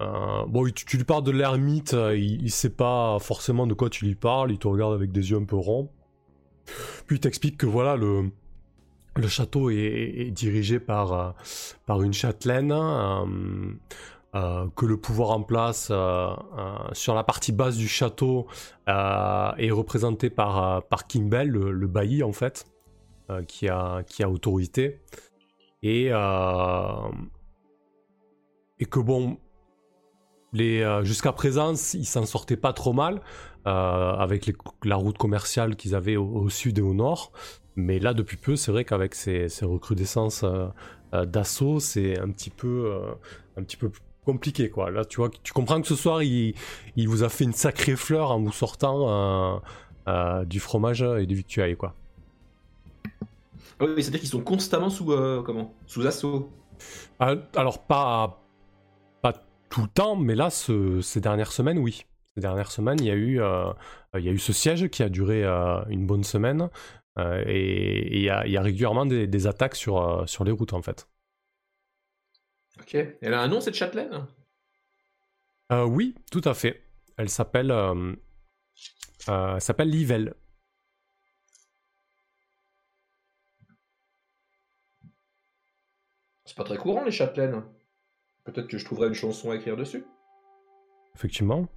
euh, 0.00 0.44
bon, 0.46 0.64
tu, 0.74 0.96
lui 0.96 1.04
parles 1.04 1.24
de 1.24 1.30
l'ermite, 1.30 1.92
euh, 1.94 2.16
il, 2.16 2.42
il 2.42 2.50
sait 2.50 2.70
pas 2.70 3.18
forcément 3.20 3.66
de 3.66 3.74
quoi 3.74 3.90
tu 3.90 4.06
lui 4.06 4.14
parles, 4.14 4.50
il 4.50 4.58
te 4.58 4.66
regarde 4.68 4.94
avec 4.94 5.12
des 5.12 5.30
yeux 5.30 5.36
un 5.36 5.44
peu 5.44 5.56
ronds. 5.56 5.90
Puis 7.06 7.16
il 7.16 7.20
t'explique 7.20 7.58
que 7.58 7.66
voilà, 7.66 7.96
le, 7.96 8.30
le 9.16 9.28
château 9.28 9.68
est, 9.70 10.30
dirigé 10.32 10.80
par, 10.80 11.12
euh, 11.12 11.30
par 11.86 12.00
une 12.02 12.12
châtelaine, 12.14 12.72
euh, 12.72 13.24
euh, 14.36 14.66
que 14.76 14.86
le 14.86 14.96
pouvoir 14.96 15.30
en 15.32 15.42
place 15.42 15.88
euh, 15.90 16.28
euh, 16.58 16.76
sur 16.92 17.14
la 17.14 17.24
partie 17.24 17.52
basse 17.52 17.76
du 17.76 17.88
château 17.88 18.46
euh, 18.88 19.50
est 19.58 19.70
représenté 19.72 20.30
par, 20.30 20.76
euh, 20.76 20.80
par 20.80 21.06
Kimbell, 21.08 21.48
le, 21.50 21.72
le 21.72 21.86
bailli 21.88 22.22
en 22.22 22.32
fait 22.32 22.64
euh, 23.30 23.42
qui, 23.44 23.68
a, 23.68 24.02
qui 24.04 24.22
a 24.22 24.30
autorité. 24.30 25.00
Et, 25.82 26.08
euh, 26.10 27.08
et 28.78 28.86
que 28.86 28.98
bon, 28.98 29.38
euh, 30.58 31.04
jusqu'à 31.04 31.32
présent, 31.32 31.74
ils 31.94 32.06
s'en 32.06 32.26
sortaient 32.26 32.56
pas 32.56 32.72
trop 32.72 32.92
mal 32.92 33.20
avec 33.64 34.50
la 34.84 34.96
route 34.96 35.18
commerciale 35.18 35.76
qu'ils 35.76 35.94
avaient 35.94 36.16
au, 36.16 36.48
sud 36.48 36.78
et 36.78 36.82
au 36.82 36.94
nord. 36.94 37.30
Mais 37.76 37.98
là, 37.98 38.14
depuis 38.14 38.36
peu, 38.36 38.56
c'est 38.56 38.72
vrai 38.72 38.84
qu'avec 38.84 39.14
ces, 39.14 39.48
ces 39.48 39.64
recrudescences 39.64 40.44
d'assaut, 41.12 41.78
c'est 41.78 42.18
un 42.18 42.30
petit 42.30 42.50
peu, 42.50 42.90
un 43.56 43.62
petit 43.62 43.76
peu 43.76 43.92
compliqué, 44.24 44.70
quoi. 44.70 44.90
Là, 44.90 45.04
tu 45.04 45.18
vois, 45.18 45.30
tu 45.42 45.52
comprends 45.52 45.80
que 45.80 45.86
ce 45.86 45.94
soir, 45.94 46.22
il, 46.22 46.54
il 46.96 47.08
vous 47.08 47.22
a 47.22 47.28
fait 47.28 47.44
une 47.44 47.52
sacrée 47.52 47.96
fleur 47.96 48.30
en 48.30 48.40
vous 48.40 48.50
sortant 48.50 49.62
du 50.46 50.58
fromage 50.58 51.02
et 51.02 51.26
du 51.26 51.34
victuailles, 51.34 51.76
quoi. 51.76 51.94
Ah 53.80 53.84
oui, 53.86 54.02
c'est-à-dire 54.02 54.20
qu'ils 54.20 54.28
sont 54.28 54.42
constamment 54.44 54.90
sous 54.90 55.10
euh, 55.12 55.42
comment? 55.42 55.74
Sous 55.86 56.06
assaut. 56.06 56.50
Ah, 57.18 57.34
Alors, 57.56 57.86
pas, 57.86 58.42
pas 59.22 59.34
tout 59.70 59.82
le 59.82 59.88
temps, 59.88 60.16
mais 60.16 60.34
là, 60.34 60.50
ce- 60.50 61.00
ces 61.02 61.20
dernières 61.20 61.52
semaines, 61.52 61.78
oui. 61.78 62.04
Ces 62.36 62.42
dernières 62.42 62.70
semaines, 62.72 62.98
il 63.00 63.06
y 63.06 63.10
a 63.10 63.14
eu, 63.14 63.40
euh, 63.42 63.72
il 64.18 64.24
y 64.24 64.28
a 64.28 64.32
eu 64.32 64.38
ce 64.38 64.52
siège 64.52 64.88
qui 64.90 65.02
a 65.04 65.08
duré 65.10 65.44
euh, 65.44 65.82
une 65.88 66.06
bonne 66.06 66.24
semaine. 66.24 66.70
et 67.46 68.16
il 68.18 68.22
y, 68.22 68.30
a, 68.30 68.46
il 68.46 68.52
y 68.52 68.56
a 68.58 68.62
régulièrement 68.62 69.06
des, 69.06 69.26
des 69.26 69.46
attaques 69.46 69.76
sur, 69.76 70.24
sur 70.28 70.44
les 70.44 70.52
routes, 70.52 70.72
en 70.74 70.82
fait. 70.82 71.08
Ok. 72.80 72.94
Elle 73.22 73.34
a 73.34 73.42
un 73.42 73.48
nom 73.48 73.60
cette 73.60 73.74
châtelaine? 73.76 74.26
Oui, 75.70 76.14
tout 76.30 76.42
à 76.44 76.54
fait. 76.54 76.82
Elle 77.16 77.28
s'appelle 77.28 77.70
elle 79.28 79.60
s'appelle 79.60 79.88
Livelle. 79.90 80.34
C'est 86.50 86.56
pas 86.56 86.64
très 86.64 86.78
courant 86.78 87.04
les 87.04 87.12
châtelaines. 87.12 87.62
Peut-être 88.42 88.66
que 88.66 88.76
je 88.76 88.84
trouverai 88.84 89.06
une 89.06 89.14
chanson 89.14 89.52
à 89.52 89.54
écrire 89.54 89.76
dessus. 89.76 90.04
Effectivement. 91.14 91.68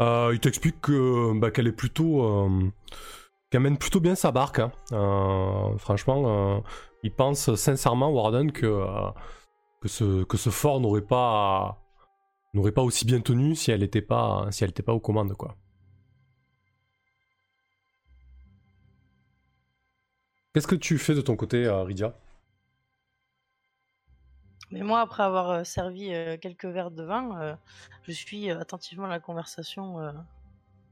Euh, 0.00 0.30
il 0.32 0.40
t'explique 0.40 0.80
que 0.80 1.38
bah, 1.38 1.50
qu'elle 1.50 1.66
est 1.66 1.72
plutôt, 1.72 2.22
euh, 2.24 2.72
qu'elle 3.50 3.60
mène 3.60 3.76
plutôt 3.76 4.00
bien 4.00 4.14
sa 4.14 4.32
barque. 4.32 4.60
hein. 4.60 4.72
Euh, 4.92 5.76
franchement, 5.76 6.62
il 7.02 7.12
pense 7.12 7.54
sincèrement 7.56 8.08
Warden 8.08 8.52
que 8.52 8.82
que 9.82 9.88
ce 9.88 10.24
que 10.24 10.38
ce 10.38 10.48
fort 10.48 10.80
n'aurait 10.80 11.02
pas 11.02 11.84
n'aurait 12.54 12.72
pas 12.72 12.82
aussi 12.82 13.04
bien 13.04 13.20
tenu 13.20 13.54
si 13.54 13.70
elle 13.70 13.80
n'était 13.80 14.00
pas 14.00 14.46
si 14.50 14.64
elle 14.64 14.72
pas 14.72 14.94
aux 14.94 15.00
commandes 15.00 15.34
quoi. 15.34 15.56
Qu'est-ce 20.56 20.66
que 20.66 20.74
tu 20.74 20.96
fais 20.96 21.14
de 21.14 21.20
ton 21.20 21.36
côté, 21.36 21.66
euh, 21.66 21.82
Rydia 21.82 22.14
Mais 24.70 24.80
moi, 24.80 25.02
après 25.02 25.22
avoir 25.22 25.50
euh, 25.50 25.64
servi 25.64 26.14
euh, 26.14 26.38
quelques 26.38 26.64
verres 26.64 26.90
de 26.92 27.02
vin, 27.02 27.58
je 28.04 28.12
suis 28.12 28.50
attentivement 28.50 29.06
la 29.06 29.20
conversation 29.20 30.14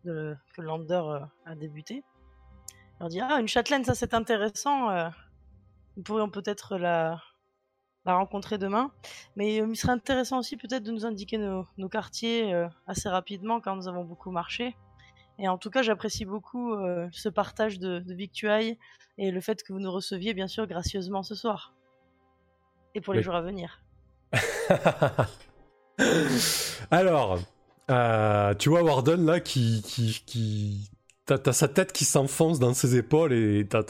de- 0.05 0.37
que 0.55 0.61
Lander 0.61 1.21
a 1.47 1.55
débuté. 1.55 2.05
Il 2.75 2.77
leur 3.01 3.09
dit 3.09 3.21
Ah, 3.23 3.41
une 3.41 3.49
châtelaine, 3.49 3.87
ça 3.87 3.95
c'est 3.95 4.13
intéressant. 4.13 4.91
nous 5.97 6.03
pourrions 6.03 6.29
peut-être 6.29 6.77
la, 6.77 7.23
rencontrer 8.05 8.59
demain. 8.59 8.93
Mais 9.35 9.57
il 9.57 9.77
serait 9.77 9.93
intéressant 9.93 10.41
aussi 10.41 10.59
peut-être 10.59 10.83
de 10.83 10.93
nous 10.93 11.07
indiquer 11.07 11.39
nos, 11.39 11.67
nos 11.79 11.89
quartiers 11.89 12.53
assez 12.87 13.09
rapidement 13.09 13.63
car 13.63 13.77
nous 13.77 13.89
avons 13.89 14.05
beaucoup 14.05 14.31
marché. 14.31 14.77
Et 15.39 15.49
en 15.49 15.59
tout 15.59 15.71
cas, 15.71 15.83
j'apprécie 15.83 16.25
beaucoup 16.25 16.75
euh, 16.75 17.09
ce 17.13 17.29
partage 17.29 17.79
de, 17.79 17.99
de 17.99 18.15
victuailles 18.15 18.79
et 19.19 19.31
le 19.31 19.41
fait 19.41 19.63
que 19.63 19.73
vous 19.73 19.81
nous 19.81 19.93
receviez 19.93 20.35
bien 20.35 20.47
sûr 20.47 20.67
gracieusement 20.67 21.23
ce 21.23 21.35
soir. 21.35 21.75
Et 22.95 23.01
pour 23.01 23.13
les 23.15 23.19
Oui. 23.19 23.25
jours 23.25 23.35
à 23.35 23.43
venir. 23.43 23.83
Alors, 26.91 27.39
euh, 27.91 28.55
tu 28.55 28.69
vois 28.69 28.83
Warden 28.83 29.25
là 29.27 29.41
qui. 29.41 29.83
qui, 29.83 30.23
qui... 30.27 30.91
T'as, 31.27 31.53
sa 31.55 31.69
tête 31.69 31.93
qui 31.93 32.05
s'enfonce 32.05 32.59
dans 32.59 32.75
ses 32.75 32.97
épaules 32.97 33.33
et 33.33 33.67
t'as, 33.67 33.83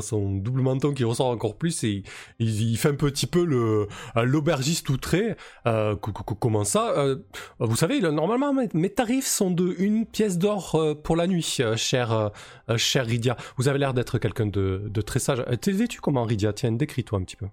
son 0.00 0.36
double 0.36 0.60
menton 0.62 0.94
qui 0.94 1.02
ressort 1.02 1.26
encore 1.26 1.56
plus 1.56 1.82
et 1.82 2.04
il, 2.38 2.76
fait 2.78 2.90
un 2.90 2.94
petit 2.94 3.26
peu 3.26 3.44
le, 3.44 3.88
euh, 4.16 4.22
l'aubergiste 4.22 4.88
outré. 4.88 5.34
Euh, 5.66 5.96
co- 5.96 6.12
co- 6.12 6.36
comment 6.36 6.62
ça 6.62 6.92
Euh, 6.96 7.16
Vous 7.58 7.74
savez, 7.74 7.98
le- 7.98 8.12
normalement 8.12 8.52
mes, 8.52 8.90
tarifs 8.90 9.26
sont 9.26 9.50
de 9.50 9.74
une 9.78 10.06
pièce 10.06 10.38
d'or 10.38 10.76
euh, 10.76 10.94
pour 10.94 11.16
la 11.16 11.26
nuit, 11.26 11.42
cher, 11.42 11.76
cher 12.76 13.04
Rydia. 13.04 13.36
Vous 13.56 13.66
avez 13.66 13.80
l'air 13.80 13.92
d'être 13.92 14.18
quelqu'un 14.20 14.46
de, 14.46 14.84
de 14.86 15.00
très 15.00 15.18
sage. 15.18 15.44
T'es 15.60 15.72
vêtu 15.72 16.00
comment 16.00 16.22
Rydia 16.22 16.52
Tiens, 16.52 16.70
décris-toi 16.70 17.18
un 17.18 17.24
petit 17.24 17.36
peu. 17.36 17.46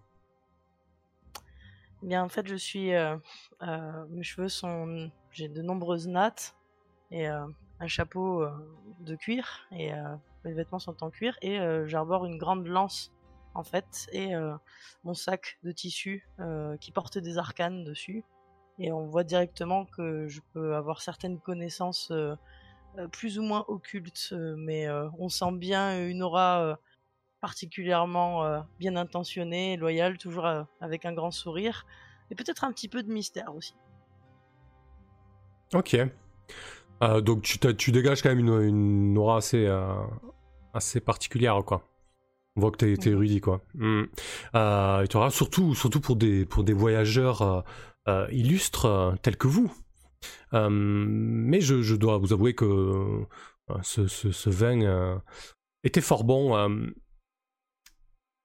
Bien, 2.03 2.23
en 2.23 2.29
fait, 2.29 2.47
je 2.47 2.55
suis. 2.55 2.91
mes 4.11 4.23
cheveux 4.23 4.49
sont. 4.49 5.09
J'ai 5.31 5.47
de 5.47 5.63
nombreuses 5.63 6.07
nattes 6.07 6.53
et 7.09 7.25
un 7.79 7.87
chapeau 7.87 8.41
euh, 8.41 8.51
de 8.99 9.15
cuir 9.15 9.67
et 9.71 9.93
euh, 9.93 10.15
mes 10.45 10.53
vêtements 10.53 10.79
sont 10.79 11.03
en 11.03 11.09
cuir 11.09 11.37
et 11.41 11.59
euh, 11.59 11.87
j'arbore 11.87 12.25
une 12.25 12.37
grande 12.37 12.67
lance 12.67 13.11
en 13.55 13.63
fait 13.63 14.07
et 14.11 14.31
mon 15.03 15.13
sac 15.13 15.59
de 15.61 15.71
tissu 15.71 16.27
qui 16.81 16.91
porte 16.91 17.19
des 17.19 17.37
arcanes 17.37 17.83
dessus 17.83 18.23
et 18.79 18.91
on 18.91 19.05
voit 19.05 19.23
directement 19.23 19.85
que 19.85 20.27
je 20.27 20.41
peux 20.53 20.75
avoir 20.75 21.03
certaines 21.03 21.39
connaissances 21.39 22.11
plus 23.11 23.37
ou 23.37 23.43
moins 23.43 23.63
occultes 23.67 24.33
mais 24.57 24.89
on 25.19 25.29
sent 25.29 25.51
bien 25.51 26.03
une 26.03 26.23
aura 26.23 26.79
particulièrement 27.41 28.65
bien 28.79 28.95
intentionnée, 28.95 29.77
loyale, 29.77 30.17
toujours 30.17 30.47
avec 30.81 31.05
un 31.05 31.13
grand 31.13 31.29
sourire 31.29 31.85
et 32.31 32.35
peut-être 32.35 32.63
un 32.63 32.71
petit 32.71 32.89
peu 32.89 33.03
de 33.03 33.13
mystère 33.13 33.55
aussi. 33.55 33.75
Ok. 35.75 35.95
Euh, 37.03 37.21
donc 37.21 37.41
tu, 37.43 37.59
tu 37.77 37.91
dégages 37.91 38.21
quand 38.21 38.29
même 38.29 38.39
une, 38.39 38.61
une 38.61 39.17
aura 39.17 39.37
assez, 39.37 39.65
euh, 39.67 39.93
assez 40.73 40.99
particulière, 40.99 41.59
quoi. 41.65 41.83
On 42.55 42.61
voit 42.61 42.71
que 42.71 42.77
t'es, 42.77 42.95
Mhm. 43.09 43.13
érudit, 43.13 43.41
quoi. 43.41 43.61
Hmm. 43.75 44.03
Euh, 44.55 45.01
et 45.03 45.07
tu 45.07 45.17
auras 45.17 45.29
surtout, 45.31 45.73
surtout 45.75 45.99
pour 46.01 46.15
des, 46.15 46.45
pour 46.45 46.63
des 46.63 46.73
voyageurs 46.73 47.63
euh, 48.07 48.27
illustres 48.31 49.15
tels 49.21 49.37
que 49.37 49.47
vous. 49.47 49.71
Mais 50.53 51.59
je, 51.61 51.81
je 51.81 51.95
dois 51.95 52.17
vous 52.17 52.31
avouer 52.31 52.53
que 52.53 53.25
ce, 53.81 54.07
ce- 54.07 54.31
ce 54.31 54.49
vin 54.49 55.21
était 55.83 55.99
fort 56.01 56.23
bon. 56.23 56.53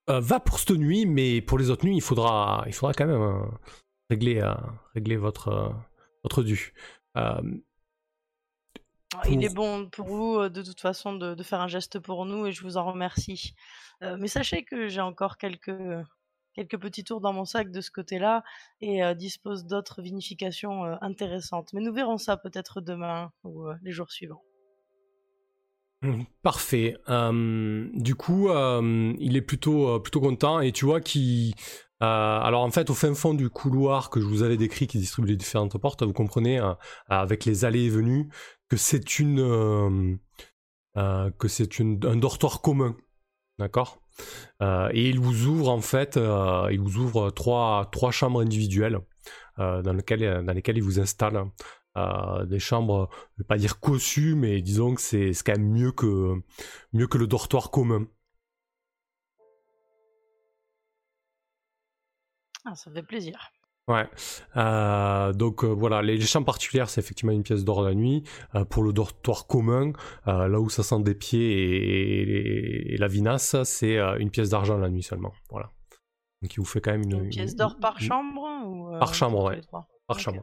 va 0.09 0.41
pour 0.41 0.59
cette 0.59 0.71
nuit, 0.71 1.05
mais 1.07 1.41
pour 1.43 1.59
les 1.59 1.71
autres 1.71 1.85
nuits, 1.85 1.97
il 1.97 2.01
faudra, 2.03 2.65
il 2.67 2.73
faudra 2.73 2.95
quand 2.95 3.07
même 3.07 3.43
régler, 4.11 4.43
régler 4.95 5.17
votre, 5.17 5.73
votre 6.25 6.43
dû. 6.43 6.73
Il 9.27 9.37
Pour- 9.37 9.43
est 9.45 9.55
bon 9.55 9.89
pour 9.89 10.07
vous 10.07 10.49
de 10.49 10.63
toute 10.63 10.81
façon 10.81 11.15
de, 11.15 11.35
de 11.35 11.43
faire 11.43 11.61
un 11.61 11.69
geste 11.69 11.99
pour 11.99 12.27
nous 12.27 12.47
et 12.47 12.53
je 12.53 12.63
vous 12.63 12.77
en 12.77 12.85
remercie. 12.85 13.55
Euh, 14.03 14.17
mais 14.21 14.29
sachez 14.29 14.65
que 14.65 14.89
j'ai 14.89 15.01
encore 15.01 15.39
quelques, 15.39 15.73
quelques 16.53 16.79
petits 16.79 17.05
tours 17.05 17.21
dans 17.23 17.33
mon 17.33 17.47
sac 17.47 17.71
de 17.71 17.81
ce 17.81 17.91
côté-là 17.91 18.45
et 18.83 19.03
euh, 19.03 19.15
dispose 19.15 19.65
d'autres 19.65 20.03
vinifications 20.03 20.85
euh, 20.85 20.97
intéressantes. 21.01 21.73
Mais 21.73 21.81
nous 21.81 21.93
verrons 21.93 22.19
ça 22.19 22.37
peut-être 22.37 22.81
demain 22.83 23.33
ou 23.45 23.67
les 23.83 23.93
jours 23.93 24.13
suivants. 24.13 24.43
Mm, 26.03 26.25
Parfait. 26.43 26.97
Du 27.09 28.15
coup, 28.15 28.51
il 28.51 29.37
est 29.37 29.43
plutôt, 29.43 29.99
plutôt 30.01 30.21
content 30.21 30.61
et 30.61 30.71
tu 30.73 30.85
vois 30.85 31.01
qu'il... 31.01 31.55
euh, 32.03 32.07
alors 32.41 32.63
en 32.63 32.71
fait, 32.71 32.91
au 32.91 32.95
fin 32.95 33.13
fond 33.15 33.35
du 33.35 33.51
couloir 33.51 34.11
que 34.11 34.21
je 34.21 34.27
vous 34.27 34.43
avais 34.43 34.57
décrit 34.57 34.87
qui 34.87 34.99
distribue 34.99 35.29
les 35.29 35.37
différentes 35.37 35.77
portes, 35.79 36.03
vous 36.05 36.13
comprenez, 36.13 36.61
euh, 36.61 36.75
avec 37.09 37.45
les 37.45 37.65
allées 37.65 37.87
et 37.87 37.91
venues, 37.91 38.29
que 38.69 38.77
c'est 38.77 39.19
une... 39.19 39.41
euh, 39.41 40.17
euh, 40.97 41.31
que 41.39 41.49
c'est 41.49 41.81
un 41.81 42.17
dortoir 42.17 42.61
commun. 42.61 42.97
D'accord? 43.59 44.01
Et 44.61 45.09
il 45.09 45.21
vous 45.21 45.47
ouvre 45.47 45.69
en 45.69 45.81
fait, 45.81 46.17
il 46.17 46.81
vous 46.81 46.97
ouvre 46.99 47.31
trois, 47.31 47.89
chambres 48.11 48.41
individuelles 48.41 49.01
dans, 49.59 49.93
lesquelles, 49.93 50.77
il 50.77 50.83
vous 50.83 51.01
installe. 51.01 51.45
Des 52.47 52.59
chambres, 52.59 53.11
je 53.37 53.43
vais 53.43 53.47
pas 53.47 53.59
dire 53.59 53.81
cossues, 53.81 54.35
mais 54.35 54.61
disons 54.63 54.95
que 54.95 55.01
c'est 55.01 55.33
quand 55.45 55.53
même 55.53 55.71
mieux 55.71 55.93
que 55.93 57.19
le 57.19 57.27
dortoir 57.27 57.71
commun. 57.71 58.07
Ah, 62.71 62.75
ça 62.75 62.91
fait 62.91 63.03
plaisir. 63.03 63.39
Ouais. 63.89 64.07
Euh, 64.59 65.33
donc 65.33 65.65
euh, 65.65 65.69
voilà, 65.69 66.03
les, 66.03 66.19
les 66.19 66.27
chambres 66.27 66.45
particulières, 66.45 66.91
c'est 66.91 67.01
effectivement 67.01 67.33
une 67.33 67.43
pièce 67.43 67.65
d'or 67.65 67.83
la 67.83 67.95
nuit. 67.95 68.23
Euh, 68.55 68.65
pour 68.67 68.83
le 68.83 68.93
dortoir 68.93 69.47
commun, 69.47 69.93
là 70.27 70.61
où 70.61 70.69
ça 70.69 70.83
sent 70.83 71.01
des 71.01 71.15
pieds 71.15 71.53
et, 71.53 72.23
et- 72.23 72.95
et 72.95 72.97
la 72.99 73.09
vinasse, 73.09 73.57
c'est 73.65 73.97
une 74.19 74.31
pièce 74.31 74.51
d'argent 74.51 74.77
la 74.77 74.91
nuit 74.91 75.03
seulement. 75.03 75.33
Voilà. 75.51 75.71
Donc 76.43 76.53
il 76.55 76.59
vous 76.61 76.67
fait 76.67 76.81
quand 76.83 76.91
même 76.93 77.03
une, 77.03 77.25
Une 77.25 77.29
pièce 77.31 77.57
d'or 77.57 77.77
par 77.81 77.99
chambre 77.99 78.43
ou, 78.67 78.99
Par 78.99 79.15
chambre, 79.15 79.43
ouais. 79.45 79.61
Par 80.07 80.19
chambre. 80.21 80.43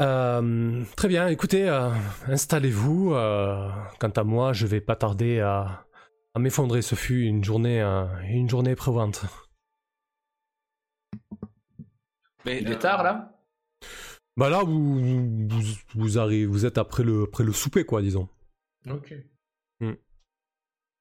Euh, 0.00 0.82
très 0.96 1.08
bien, 1.08 1.28
écoutez, 1.28 1.68
euh, 1.68 1.90
installez-vous. 2.28 3.12
euh, 3.14 3.68
quant 4.00 4.08
à 4.10 4.24
moi, 4.24 4.52
je 4.52 4.66
vais 4.66 4.80
pas 4.80 4.96
tarder 4.96 5.40
à, 5.40 5.84
à 6.34 6.38
m'effondrer. 6.38 6.82
Ce 6.82 6.94
fut 6.94 7.22
une 7.24 7.44
journée, 7.44 7.80
une 8.28 8.48
journée 8.48 8.70
éprouvante. 8.72 9.24
Mais, 12.44 12.60
Il 12.60 12.68
euh, 12.68 12.72
est 12.72 12.78
tard 12.78 13.02
là 13.02 13.38
Bah 14.36 14.48
là, 14.50 14.62
vous, 14.62 15.48
vous, 15.48 15.62
vous 15.94 16.18
arrivez, 16.18 16.46
vous 16.46 16.66
êtes 16.66 16.78
après 16.78 17.02
le, 17.02 17.24
après 17.24 17.44
le 17.44 17.52
souper, 17.52 17.84
quoi, 17.84 18.02
disons. 18.02 18.28
Ok. 18.88 19.14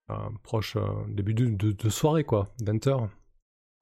Euh, 0.09 0.29
proche 0.43 0.75
euh, 0.75 1.05
début 1.07 1.33
de, 1.33 1.45
de- 1.45 1.71
de 1.71 1.89
soirée, 1.89 2.25
quoi, 2.25 2.53
20h. 2.61 3.09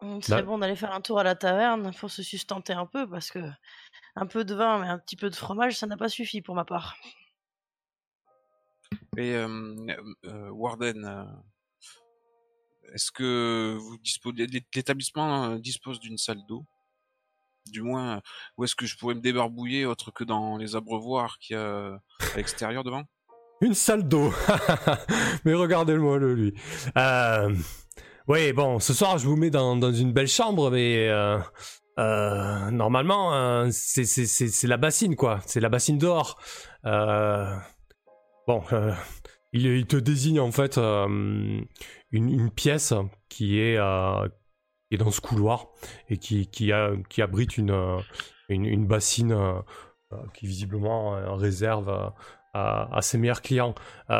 Il 0.04 0.24
serait 0.24 0.42
Bah- 0.42 0.48
bon 0.48 0.58
d'aller 0.60 0.76
faire 0.76 0.94
un 0.94 1.02
tour 1.02 1.20
à 1.20 1.24
la 1.24 1.36
taverne 1.36 1.92
pour 1.96 2.10
se 2.12 2.22
sustenter 2.24 2.74
un 2.74 2.86
peu 2.86 3.08
parce 3.10 3.30
que 3.32 3.40
un 4.16 4.26
peu 4.28 4.44
de 4.46 4.54
vin 4.56 4.80
mais 4.80 4.88
un 4.88 4.98
petit 5.00 5.16
peu 5.16 5.30
de 5.30 5.36
fromage 5.36 5.78
ça 5.78 5.86
n'a 5.88 5.98
pas 5.98 6.10
suffi 6.10 6.42
pour 6.42 6.56
ma 6.56 6.66
part. 6.66 6.96
Et 9.18 9.36
euh, 9.36 9.76
euh, 10.26 10.50
Warden, 10.50 11.28
est-ce 12.94 13.12
que 13.12 13.78
vous 13.80 13.98
disposez, 14.00 14.48
l'établissement 14.76 15.56
dispose 15.58 16.00
d'une 16.00 16.18
salle 16.18 16.44
d'eau? 16.48 16.66
Du 17.68 17.82
moins, 17.82 18.18
euh, 18.18 18.20
où 18.58 18.64
est-ce 18.64 18.76
que 18.76 18.86
je 18.86 18.98
pourrais 18.98 19.16
me 19.16 19.22
débarbouiller 19.22 19.86
autre 19.86 20.12
que 20.12 20.24
dans 20.24 20.58
les 20.58 20.76
abreuvoirs 20.76 21.38
qu'il 21.40 21.56
y 21.56 21.60
a 21.60 21.94
à 22.34 22.38
l'extérieur 22.38 22.84
devant? 22.84 23.04
Une 23.62 23.76
salle 23.76 24.08
d'eau. 24.08 24.34
Mais 25.46 25.54
regardez-le-moi, 25.54 26.18
le 26.18 26.34
lui. 26.34 26.54
Euh, 26.98 27.56
oui, 28.28 28.54
bon, 28.54 28.80
ce 28.80 28.94
soir, 28.94 29.18
je 29.20 29.28
vous 29.28 29.36
mets 29.36 29.52
dans, 29.52 29.76
dans 29.76 29.94
une 29.94 30.14
belle 30.14 30.28
chambre, 30.28 30.72
mais 30.72 31.10
euh, 31.10 31.38
euh, 32.00 32.72
normalement, 32.72 33.34
euh, 33.34 33.70
c'est 33.72 34.64
la 34.64 34.78
bassine, 34.78 35.16
quoi. 35.16 35.42
C'est 35.46 35.60
la 35.60 35.70
bassine 35.70 35.98
dehors. 35.98 36.40
Euh, 36.86 37.54
bon, 38.48 38.64
euh, 38.74 38.94
il, 39.54 39.86
te 39.86 39.98
désigne 39.98 40.40
en 40.40 40.52
fait 40.52 40.78
euh, 40.78 41.06
une, 42.12 42.30
une 42.30 42.52
pièce 42.52 42.94
qui 43.30 43.60
est, 43.60 43.78
euh, 43.78 44.28
est 44.92 44.98
dans 44.98 45.12
ce 45.12 45.22
couloir 45.22 45.68
et 46.10 46.18
qui, 46.18 46.48
qui, 46.48 46.72
a, 46.72 46.92
qui 47.10 47.22
abrite 47.22 47.58
une, 47.58 47.72
euh, 47.72 48.00
une, 48.50 48.86
bassine 48.86 49.32
euh, 49.32 49.54
euh, 50.14 50.18
qui 50.34 50.46
visiblement 50.46 51.36
réserve 51.36 52.14
à, 52.54 53.00
ses 53.02 53.18
meilleurs 53.18 53.42
clients. 53.42 53.74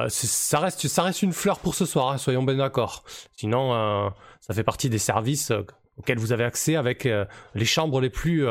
Ça, 0.08 0.60
reste, 0.60 0.88
ça 0.88 1.04
reste 1.04 1.22
une 1.22 1.34
fleur 1.34 1.60
pour 1.60 1.76
ce 1.76 1.86
soir, 1.86 2.12
hein, 2.12 2.18
soyons 2.18 2.44
bien 2.44 2.56
d'accord. 2.56 3.04
Sinon, 3.36 4.14
ça 4.40 4.54
fait 4.54 4.64
partie 4.64 4.90
des 4.90 5.00
services 5.00 5.52
auxquels 5.98 6.18
vous 6.18 6.32
avez 6.32 6.46
accès 6.46 6.78
avec 6.78 7.04
les 7.04 7.66
chambres 7.66 8.00
les 8.00 8.10
plus, 8.10 8.46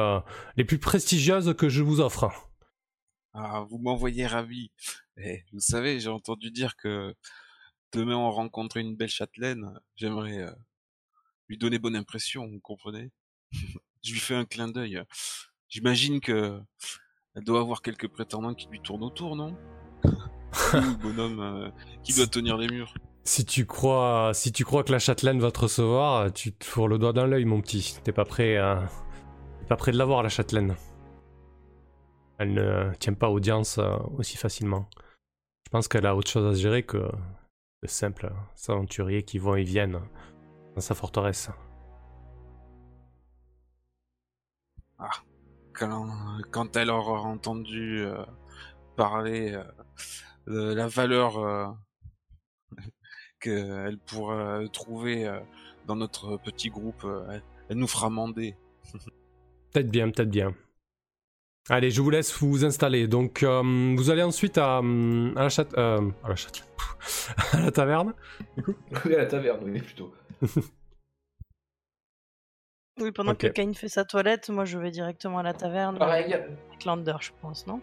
les 0.56 0.64
plus 0.64 0.78
prestigieuses 0.78 1.54
que 1.56 1.70
je 1.70 1.82
vous 1.82 2.00
offre. 2.00 2.30
Ah, 3.32 3.64
vous 3.70 3.78
m'envoyez 3.78 4.26
ravi. 4.26 4.70
Eh, 5.16 5.44
vous 5.54 5.60
savez, 5.60 5.98
j'ai 5.98 6.10
entendu 6.10 6.50
dire 6.50 6.76
que 6.76 7.14
demain 7.94 8.16
on 8.16 8.30
rencontrait 8.30 8.82
une 8.82 8.96
belle 8.96 9.08
châtelaine. 9.08 9.80
J'aimerais 9.96 10.46
lui 11.51 11.59
donner 11.59 11.80
bonne 11.80 11.96
impression, 11.96 12.46
vous 12.46 12.61
comprenez? 12.61 13.11
Je 14.03 14.12
lui 14.12 14.20
fais 14.20 14.36
un 14.36 14.44
clin 14.44 14.68
d'œil. 14.68 15.03
J'imagine 15.68 16.20
que 16.20 16.61
elle 17.34 17.44
doit 17.44 17.61
avoir 17.61 17.82
quelques 17.82 18.09
prétendants 18.09 18.55
qui 18.55 18.68
lui 18.68 18.80
tournent 18.80 19.03
autour, 19.03 19.34
non? 19.34 19.57
Le 20.05 20.96
bonhomme 21.03 21.40
euh, 21.40 21.70
qui 22.05 22.14
doit 22.14 22.28
tenir 22.28 22.57
les 22.57 22.68
murs. 22.68 22.94
Si 23.24 23.44
tu 23.44 23.66
crois, 23.66 24.30
si 24.32 24.53
tu 24.53 24.64
crois 24.64 24.84
que 24.84 24.92
la 24.92 25.01
châtelaine 25.01 25.40
va 25.40 25.51
te 25.51 25.59
recevoir, 25.59 26.32
tu 26.32 26.53
te 26.53 26.64
fourres 26.64 26.88
le 26.88 26.98
doigt 26.98 27.12
dans 27.12 27.26
l'œil, 27.26 27.44
mon 27.44 27.61
petit. 27.61 27.96
T'es 28.05 28.12
pas 28.12 28.24
prêt, 28.24 28.57
à... 28.57 28.88
t'es 29.59 29.66
pas 29.66 29.76
prêt 29.76 29.90
de 29.90 29.98
la 29.98 30.05
voir, 30.05 30.22
la 30.22 30.28
châtelaine. 30.28 30.76
Elle 32.38 32.55
ne 32.55 32.94
tient 33.01 33.14
pas 33.14 33.28
audience 33.28 33.78
euh, 33.78 33.96
aussi 34.16 34.36
facilement. 34.36 34.88
Je 35.66 35.70
pense 35.70 35.88
qu'elle 35.88 36.07
a 36.07 36.14
autre 36.14 36.30
chose 36.30 36.46
à 36.46 36.59
gérer 36.59 36.84
que 36.84 36.98
de 37.82 37.88
simples 37.88 38.32
aventuriers 38.68 39.24
qui 39.24 39.38
vont 39.38 39.57
et 39.57 39.64
viennent 39.64 40.01
dans 40.74 40.80
sa 40.80 40.94
forteresse. 40.94 41.50
Quand, 45.72 46.08
quand 46.50 46.76
elle 46.76 46.90
aura 46.90 47.20
entendu 47.22 48.00
euh, 48.00 48.22
parler 48.96 49.54
euh, 49.54 49.64
de 50.46 50.74
la 50.74 50.88
valeur 50.88 51.38
euh, 51.38 51.66
qu'elle 53.40 53.98
pourra 53.98 54.60
trouver 54.68 55.26
euh, 55.26 55.40
dans 55.86 55.96
notre 55.96 56.36
petit 56.36 56.68
groupe, 56.68 57.06
elle, 57.30 57.42
elle 57.70 57.78
nous 57.78 57.86
fera 57.86 58.10
mander. 58.10 58.56
Peut-être 59.72 59.90
bien, 59.90 60.10
peut-être 60.10 60.30
bien. 60.30 60.52
Allez, 61.68 61.92
je 61.92 62.02
vous 62.02 62.10
laisse 62.10 62.36
vous 62.42 62.64
installer. 62.64 63.06
Donc, 63.06 63.44
euh, 63.44 63.62
vous 63.96 64.10
allez 64.10 64.24
ensuite 64.24 64.58
à, 64.58 64.78
à 64.78 64.82
la 64.82 65.48
châte... 65.48 65.72
euh, 65.78 66.10
à 66.24 66.28
la 66.28 66.34
châte... 66.34 66.66
à 67.52 67.60
la 67.60 67.70
taverne. 67.70 68.12
Oui, 69.04 69.14
à 69.14 69.18
la 69.18 69.26
taverne, 69.26 69.60
oui, 69.62 69.80
plutôt. 69.80 70.12
Oui, 73.01 73.12
pendant 73.12 73.34
que 73.34 73.47
Kane 73.47 73.74
fait 73.74 73.88
sa 73.88 74.05
toilette, 74.05 74.51
moi 74.51 74.64
je 74.66 74.76
vais 74.78 74.91
directement 74.91 75.38
à 75.38 75.43
la 75.43 75.55
taverne 75.55 75.99
Pareil. 75.99 76.34
avec 76.34 76.84
Lander, 76.84 77.16
je 77.20 77.30
pense, 77.41 77.66
non? 77.66 77.80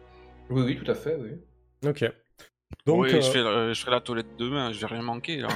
Oui, 0.50 0.62
oui, 0.62 0.78
tout 0.78 0.90
à 0.90 0.96
fait, 0.96 1.16
oui. 1.16 1.32
Ok. 1.88 2.04
Donc, 2.86 3.06
oui, 3.06 3.14
euh, 3.16 3.22
je, 3.22 3.32
fais, 3.32 3.42
la- 3.44 3.74
je 3.74 3.80
ferai 3.80 3.92
la 3.92 4.02
toilette 4.02 4.36
demain, 4.38 4.72
je 4.74 4.80
vais 4.80 4.86
rien 4.88 5.02
manquer 5.02 5.38
là. 5.38 5.48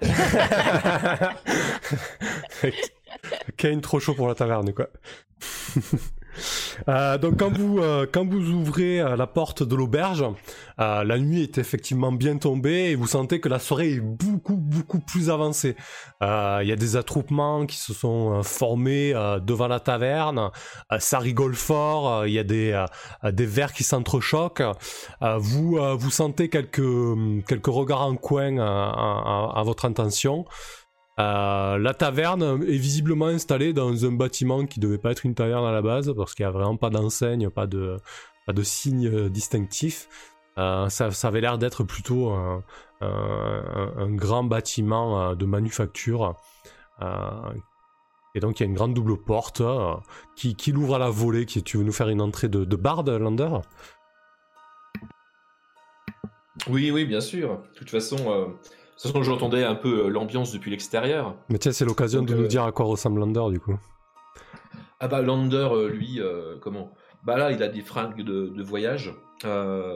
Kane 3.56 3.80
trop 3.80 4.00
chaud 4.00 4.14
pour 4.14 4.28
la 4.28 4.34
taverne, 4.34 4.72
quoi. 4.72 4.88
Euh, 6.88 7.18
donc 7.18 7.38
quand 7.38 7.52
vous 7.56 7.78
euh, 7.78 8.06
quand 8.10 8.26
vous 8.26 8.50
ouvrez 8.50 9.00
euh, 9.00 9.16
la 9.16 9.26
porte 9.26 9.62
de 9.62 9.74
l'auberge, 9.74 10.24
euh, 10.80 11.04
la 11.04 11.18
nuit 11.18 11.42
est 11.42 11.58
effectivement 11.58 12.12
bien 12.12 12.36
tombée 12.38 12.90
et 12.90 12.94
vous 12.94 13.06
sentez 13.06 13.40
que 13.40 13.48
la 13.48 13.58
soirée 13.58 13.92
est 13.94 14.00
beaucoup 14.00 14.56
beaucoup 14.56 15.00
plus 15.00 15.30
avancée. 15.30 15.76
Il 16.22 16.66
y 16.66 16.72
a 16.72 16.76
des 16.76 16.96
attroupements 16.96 17.66
qui 17.66 17.76
se 17.76 17.92
sont 17.94 18.42
formés 18.42 19.12
devant 19.42 19.68
la 19.68 19.80
taverne, 19.80 20.50
ça 20.98 21.18
rigole 21.18 21.54
fort, 21.54 22.26
il 22.26 22.32
y 22.32 22.38
a 22.38 22.44
des 22.44 22.84
des 23.24 23.46
verres 23.46 23.72
qui 23.72 23.84
s'entrechoquent. 23.84 24.62
Vous 25.38 25.78
vous 25.98 26.10
sentez 26.10 26.48
quelques 26.48 26.82
quelques 27.46 27.66
regards 27.66 28.02
en 28.06 28.16
coin 28.16 28.58
à- 28.58 29.52
à 29.56 29.62
votre 29.64 29.84
intention. 29.86 30.44
Euh, 31.18 31.76
la 31.78 31.92
taverne 31.92 32.62
est 32.62 32.78
visiblement 32.78 33.26
installée 33.26 33.72
dans 33.72 34.06
un 34.06 34.12
bâtiment 34.12 34.64
qui 34.64 34.80
devait 34.80 34.98
pas 34.98 35.10
être 35.10 35.26
une 35.26 35.34
taverne 35.34 35.66
à 35.66 35.72
la 35.72 35.82
base 35.82 36.14
parce 36.16 36.34
qu'il 36.34 36.44
y 36.44 36.46
a 36.46 36.50
vraiment 36.50 36.76
pas 36.76 36.88
d'enseigne, 36.88 37.50
pas 37.50 37.66
de, 37.66 37.98
pas 38.46 38.52
de 38.52 38.62
signe 38.62 39.06
euh, 39.08 39.28
distinctif. 39.28 40.08
Euh, 40.56 40.88
ça, 40.88 41.10
ça 41.10 41.28
avait 41.28 41.40
l'air 41.40 41.58
d'être 41.58 41.84
plutôt 41.84 42.30
un, 42.30 42.64
un- 43.00 44.10
grand 44.10 44.44
bâtiment 44.44 45.34
de 45.34 45.46
manufacture. 45.46 46.36
Et 48.34 48.40
donc 48.40 48.60
il 48.60 48.62
y 48.62 48.66
a 48.66 48.68
une 48.68 48.74
grande 48.74 48.94
double 48.94 49.16
porte 49.16 49.62
qui, 50.36 50.54
qui 50.54 50.72
l'ouvre 50.72 50.94
à 50.96 50.98
la 50.98 51.10
volée. 51.10 51.46
Qui, 51.46 51.62
tu 51.62 51.78
veux 51.78 51.84
nous 51.84 51.92
faire 51.92 52.08
une 52.08 52.20
entrée 52.20 52.48
de, 52.48 52.64
de 52.64 52.76
barde, 52.76 53.08
Lander? 53.08 53.50
Oui, 56.68 56.90
oui, 56.90 57.06
bien 57.06 57.20
sûr. 57.20 57.62
De 57.72 57.78
toute 57.78 57.90
façon, 57.90 58.54
de 59.08 59.08
toute 59.08 59.12
façon 59.12 59.22
j'entendais 59.22 59.64
un 59.64 59.74
peu 59.74 60.06
euh, 60.06 60.08
l'ambiance 60.08 60.52
depuis 60.52 60.70
l'extérieur. 60.70 61.34
Mais 61.48 61.58
tiens, 61.58 61.72
c'est 61.72 61.84
l'occasion 61.86 62.22
de 62.22 62.28
Donc, 62.28 62.36
nous 62.38 62.44
euh, 62.44 62.48
dire 62.48 62.64
à 62.64 62.72
quoi 62.72 62.84
ressemble 62.86 63.20
Lander 63.20 63.44
du 63.50 63.58
coup. 63.60 63.78
Ah 65.00 65.08
bah 65.08 65.22
Lander, 65.22 65.68
euh, 65.72 65.88
lui, 65.88 66.20
euh, 66.20 66.58
comment? 66.60 66.92
Bah 67.24 67.36
là, 67.38 67.52
il 67.52 67.62
a 67.62 67.68
des 67.68 67.80
fringues 67.82 68.22
de, 68.22 68.48
de 68.48 68.62
voyage. 68.62 69.14
euh, 69.44 69.94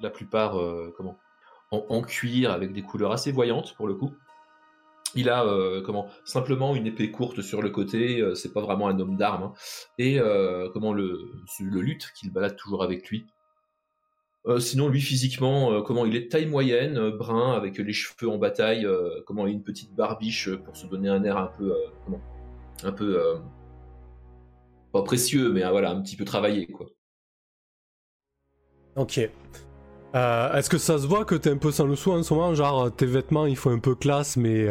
la 0.00 0.10
plupart, 0.10 0.58
euh, 0.58 0.92
comment? 0.96 1.18
En, 1.70 1.84
en 1.88 2.02
cuir 2.02 2.50
avec 2.52 2.72
des 2.72 2.82
couleurs 2.82 3.12
assez 3.12 3.32
voyantes 3.32 3.74
pour 3.76 3.86
le 3.86 3.94
coup. 3.94 4.14
Il 5.14 5.28
a 5.28 5.44
euh, 5.44 5.82
comment? 5.82 6.06
Simplement 6.24 6.74
une 6.74 6.86
épée 6.86 7.10
courte 7.10 7.42
sur 7.42 7.60
le 7.60 7.68
côté. 7.68 8.20
euh, 8.20 8.34
c'est 8.34 8.52
pas 8.52 8.62
vraiment 8.62 8.88
un 8.88 8.98
homme 8.98 9.16
d'armes. 9.16 9.42
hein. 9.42 9.52
Et 9.98 10.18
euh, 10.18 10.70
comment 10.72 10.94
le 10.94 11.18
le 11.60 11.80
lutte 11.82 12.10
qu'il 12.18 12.32
balade 12.32 12.56
toujours 12.56 12.82
avec 12.82 13.08
lui. 13.10 13.26
Euh, 14.48 14.58
sinon, 14.58 14.88
lui 14.88 15.00
physiquement, 15.00 15.72
euh, 15.72 15.82
comment 15.82 16.04
il 16.04 16.16
est 16.16 16.22
de 16.22 16.28
taille 16.28 16.46
moyenne, 16.46 16.98
euh, 16.98 17.16
brun, 17.16 17.52
avec 17.52 17.78
les 17.78 17.92
cheveux 17.92 18.28
en 18.28 18.38
bataille, 18.38 18.86
comment 19.26 19.46
il 19.46 19.50
a 19.50 19.52
une 19.52 19.62
petite 19.62 19.94
barbiche 19.94 20.50
pour 20.56 20.76
se 20.76 20.86
donner 20.86 21.08
un 21.08 21.22
air 21.22 21.36
un 21.36 21.46
peu, 21.46 21.74
comment, 22.04 22.20
un 22.82 22.92
peu 22.92 23.40
pas 24.92 25.02
précieux, 25.02 25.52
mais 25.52 25.62
voilà, 25.70 25.90
un 25.90 26.00
petit 26.02 26.16
peu 26.16 26.24
travaillé, 26.24 26.66
quoi. 26.66 26.86
Ok. 28.96 29.18
Est-ce 30.14 30.68
que 30.68 30.76
ça 30.76 30.98
se 30.98 31.06
voit 31.06 31.24
que 31.24 31.34
t'es 31.34 31.50
un 31.50 31.56
peu 31.56 31.70
sans 31.70 31.86
le 31.86 31.96
sou 31.96 32.12
en 32.12 32.22
ce 32.22 32.34
moment? 32.34 32.54
Genre, 32.54 32.94
tes 32.94 33.06
vêtements, 33.06 33.46
ils 33.46 33.56
font 33.56 33.70
un 33.70 33.78
peu 33.78 33.94
classe, 33.94 34.36
mais, 34.36 34.68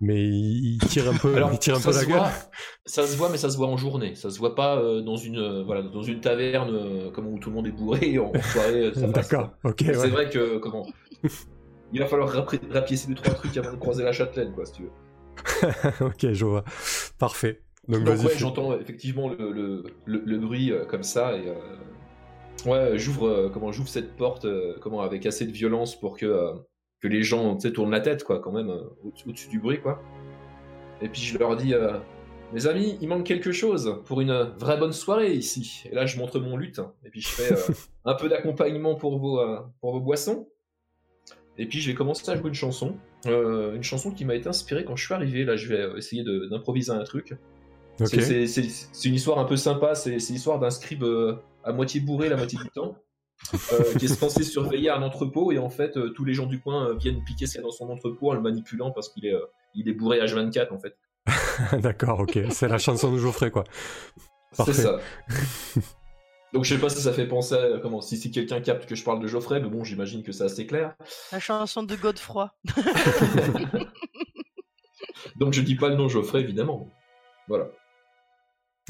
mais 0.00 0.26
il, 0.26 0.78
tire 0.78 1.10
un 1.10 1.14
peu, 1.14 1.34
Alors, 1.36 1.52
il 1.52 1.58
tire 1.58 1.76
un 1.76 1.80
peu 1.80 1.92
la 1.92 2.04
gueule. 2.04 2.18
voit, 2.18 2.30
ça 2.86 3.06
se 3.06 3.16
voit, 3.18 3.28
mais 3.28 3.36
ça 3.36 3.50
se 3.50 3.58
voit 3.58 3.66
en 3.66 3.76
journée. 3.76 4.14
Ça 4.14 4.30
se 4.30 4.38
voit 4.38 4.54
pas 4.54 4.78
euh, 4.78 5.02
dans 5.02 5.16
une 5.16 5.38
euh, 5.38 5.62
voilà 5.62 5.82
dans 5.82 6.02
une 6.02 6.20
taverne 6.20 6.70
euh, 6.74 7.10
comme 7.10 7.26
où 7.26 7.38
tout 7.38 7.50
le 7.50 7.56
monde 7.56 7.66
est 7.66 7.72
bourré 7.72 8.18
en 8.18 8.32
soirée. 8.40 8.92
D'accord, 9.12 9.50
ok. 9.62 9.82
C'est 9.84 10.08
vrai 10.08 10.30
que 10.30 10.56
comment 10.56 10.86
Il 11.92 12.00
va 12.00 12.06
falloir 12.06 12.30
rapiécer 12.70 13.08
deux 13.08 13.14
trois 13.14 13.34
trucs 13.34 13.56
avant 13.58 13.72
de 13.72 13.76
croiser 13.76 14.02
la 14.02 14.12
châtelaine, 14.12 14.52
quoi, 14.52 14.64
si 14.64 14.72
tu 14.72 14.82
veux. 14.84 16.06
ok, 16.06 16.32
je 16.32 16.44
vois. 16.46 16.64
Parfait. 17.18 17.62
Donc, 17.86 18.04
Donc 18.04 18.18
ouais, 18.20 18.32
j'entends 18.36 18.78
effectivement 18.78 19.28
le, 19.28 19.52
le, 19.52 19.84
le, 20.06 20.22
le 20.24 20.38
bruit 20.38 20.72
comme 20.88 21.02
ça 21.02 21.36
et 21.36 21.52
ouais, 22.68 22.98
j'ouvre 22.98 23.50
comment 23.52 23.72
j'ouvre 23.72 23.88
cette 23.88 24.16
porte 24.16 24.46
comment 24.80 25.00
avec 25.00 25.26
assez 25.26 25.46
de 25.46 25.50
violence 25.50 25.98
pour 25.98 26.16
que 26.16 26.54
que 27.00 27.08
les 27.08 27.22
gens 27.22 27.56
tournent 27.56 27.90
la 27.90 28.00
tête 28.00 28.24
quoi 28.24 28.40
quand 28.40 28.52
même 28.52 28.70
euh, 28.70 28.82
au- 29.04 29.12
au-dessus 29.28 29.48
du 29.48 29.58
bruit 29.58 29.80
quoi. 29.80 30.02
Et 31.02 31.08
puis 31.08 31.20
je 31.22 31.38
leur 31.38 31.56
dis 31.56 31.72
euh, 31.74 31.98
mes 32.52 32.66
amis, 32.66 32.98
il 33.00 33.08
manque 33.08 33.24
quelque 33.24 33.52
chose 33.52 34.00
pour 34.04 34.20
une 34.20 34.32
vraie 34.58 34.76
bonne 34.76 34.92
soirée 34.92 35.32
ici. 35.32 35.84
Et 35.90 35.94
là 35.94 36.04
je 36.06 36.18
montre 36.18 36.38
mon 36.40 36.56
luth 36.56 36.80
et 37.04 37.10
puis 37.10 37.20
je 37.20 37.28
fais 37.28 37.52
euh, 37.70 37.72
un 38.04 38.14
peu 38.14 38.28
d'accompagnement 38.28 38.94
pour 38.96 39.18
vos 39.18 39.40
euh, 39.40 39.60
pour 39.80 39.92
vos 39.92 40.00
boissons. 40.00 40.48
Et 41.58 41.66
puis 41.66 41.80
je 41.80 41.90
vais 41.90 41.94
commencer 41.94 42.28
à 42.30 42.36
jouer 42.36 42.48
une 42.48 42.54
chanson, 42.54 42.96
une 43.26 43.82
chanson 43.82 44.10
qui 44.12 44.24
m'a 44.24 44.34
été 44.34 44.48
inspirée 44.48 44.84
quand 44.84 44.96
je 44.96 45.04
suis 45.04 45.14
arrivé. 45.14 45.44
Là 45.44 45.56
je 45.56 45.68
vais 45.68 45.98
essayer 45.98 46.22
d'improviser 46.50 46.92
un 46.92 47.04
truc. 47.04 47.34
C'est- 48.46 49.08
une 49.08 49.14
histoire 49.14 49.38
un 49.38 49.44
peu 49.44 49.56
sympa, 49.56 49.94
c'est 49.94 50.16
l'histoire 50.16 50.58
d'un 50.58 50.70
scribe 50.70 51.04
à 51.64 51.72
moitié 51.72 52.00
bourré 52.00 52.28
la 52.30 52.36
moitié 52.36 52.58
du 52.58 52.70
temps, 52.70 52.96
euh, 53.72 53.94
qui 53.98 54.04
est 54.04 54.08
censé 54.08 54.44
surveiller 54.44 54.90
un 54.90 55.02
entrepôt, 55.02 55.52
et 55.52 55.58
en 55.58 55.70
fait, 55.70 55.96
euh, 55.96 56.10
tous 56.10 56.24
les 56.24 56.34
gens 56.34 56.46
du 56.46 56.60
coin 56.60 56.88
euh, 56.88 56.94
viennent 56.94 57.22
piquer 57.24 57.46
ce 57.46 57.52
qu'il 57.52 57.60
y 57.60 57.64
a 57.64 57.66
dans 57.66 57.72
son 57.72 57.88
entrepôt 57.90 58.30
en 58.30 58.34
le 58.34 58.40
manipulant 58.40 58.90
parce 58.90 59.08
qu'il 59.08 59.26
est, 59.26 59.34
euh, 59.34 59.44
il 59.74 59.88
est 59.88 59.92
bourré 59.92 60.20
H24 60.20 60.72
en 60.72 60.78
fait. 60.78 60.96
D'accord, 61.80 62.20
ok. 62.20 62.38
C'est 62.50 62.68
la 62.68 62.78
chanson 62.78 63.12
de 63.12 63.18
Geoffrey, 63.18 63.50
quoi. 63.50 63.64
C'est 64.52 64.72
ça. 64.72 64.98
Donc 66.52 66.64
je 66.64 66.74
sais 66.74 66.80
pas 66.80 66.88
si 66.88 67.00
ça 67.00 67.12
fait 67.12 67.28
penser 67.28 67.54
à 67.54 67.78
comment 67.78 68.00
si, 68.00 68.16
si 68.16 68.32
quelqu'un 68.32 68.60
capte 68.60 68.86
que 68.86 68.96
je 68.96 69.04
parle 69.04 69.20
de 69.20 69.28
Geoffrey, 69.28 69.60
mais 69.60 69.68
bon 69.68 69.84
j'imagine 69.84 70.24
que 70.24 70.32
c'est 70.32 70.42
assez 70.42 70.66
clair. 70.66 70.96
La 71.30 71.38
chanson 71.38 71.84
de 71.84 71.94
Godefroy. 71.94 72.52
Donc 75.36 75.52
je 75.52 75.60
dis 75.60 75.76
pas 75.76 75.88
le 75.88 75.94
nom 75.94 76.08
Geoffrey 76.08 76.40
évidemment. 76.40 76.88
Voilà. 77.46 77.68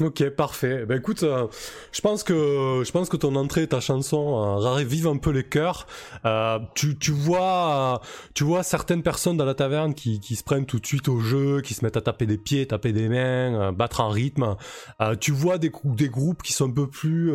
Ok, 0.01 0.27
parfait. 0.29 0.85
Ben 0.87 0.97
écoute, 0.97 1.21
euh, 1.21 1.47
je 1.91 2.01
pense 2.01 2.23
que 2.23 2.81
je 2.83 2.91
pense 2.91 3.07
que 3.07 3.17
ton 3.17 3.35
entrée, 3.35 3.67
ta 3.67 3.79
chanson 3.79 4.35
euh, 4.35 4.55
ravive 4.55 5.05
un 5.07 5.17
peu 5.17 5.29
les 5.29 5.43
cœurs. 5.43 5.85
Euh, 6.25 6.57
tu, 6.73 6.97
tu 6.97 7.11
vois, 7.11 7.99
euh, 8.01 8.05
tu 8.33 8.43
vois 8.43 8.63
certaines 8.63 9.03
personnes 9.03 9.37
dans 9.37 9.45
la 9.45 9.53
taverne 9.53 9.93
qui, 9.93 10.19
qui 10.19 10.35
se 10.35 10.43
prennent 10.43 10.65
tout 10.65 10.79
de 10.79 10.85
suite 10.87 11.07
au 11.07 11.19
jeu, 11.19 11.61
qui 11.61 11.75
se 11.75 11.85
mettent 11.85 11.97
à 11.97 12.01
taper 12.01 12.25
des 12.25 12.39
pieds, 12.39 12.65
taper 12.65 12.93
des 12.93 13.09
mains, 13.09 13.69
euh, 13.69 13.71
battre 13.71 13.99
en 14.01 14.09
rythme. 14.09 14.55
Euh, 15.01 15.15
tu 15.15 15.31
vois 15.31 15.59
des, 15.59 15.71
des 15.83 16.09
groupes 16.09 16.41
qui 16.41 16.53
sont 16.53 16.69
un 16.69 16.73
peu 16.73 16.87
plus 16.87 17.31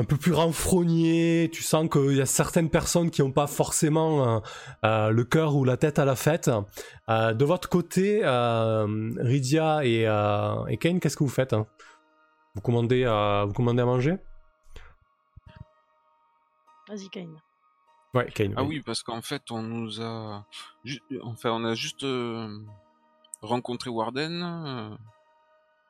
un 0.00 0.04
peu 0.04 0.16
plus 0.16 0.32
renfrognés. 0.32 1.50
Tu 1.52 1.62
sens 1.62 1.88
qu'il 1.88 2.16
y 2.16 2.20
a 2.20 2.26
certaines 2.26 2.70
personnes 2.70 3.10
qui 3.10 3.22
n'ont 3.22 3.32
pas 3.32 3.46
forcément 3.46 4.36
euh, 4.36 4.40
euh, 4.84 5.10
le 5.10 5.24
cœur 5.24 5.56
ou 5.56 5.64
la 5.64 5.76
tête 5.76 5.98
à 5.98 6.04
la 6.04 6.16
fête. 6.16 6.50
Euh, 7.08 7.34
de 7.34 7.44
votre 7.44 7.68
côté, 7.68 8.22
euh, 8.24 9.12
Rydia 9.18 9.84
et, 9.84 10.06
euh, 10.06 10.66
et 10.66 10.76
Kane, 10.78 11.00
qu'est-ce 11.00 11.16
que 11.16 11.24
vous 11.24 11.30
faites 11.30 11.52
hein? 11.52 11.66
Vous, 12.54 12.62
commandez, 12.62 13.04
euh, 13.04 13.44
vous 13.44 13.52
commandez 13.52 13.82
à 13.82 13.86
manger? 13.86 14.16
Vas-y, 16.88 17.08
Kane. 17.10 17.36
Ouais, 18.14 18.28
Kane. 18.32 18.54
Ah 18.56 18.64
oui, 18.64 18.80
parce 18.84 19.02
qu'en 19.04 19.22
fait, 19.22 19.52
on 19.52 19.62
nous 19.62 20.00
a. 20.00 20.44
Enfin, 21.22 21.50
on 21.52 21.64
a 21.64 21.74
juste 21.74 22.02
euh, 22.02 22.58
rencontré 23.42 23.88
Warden. 23.90 24.98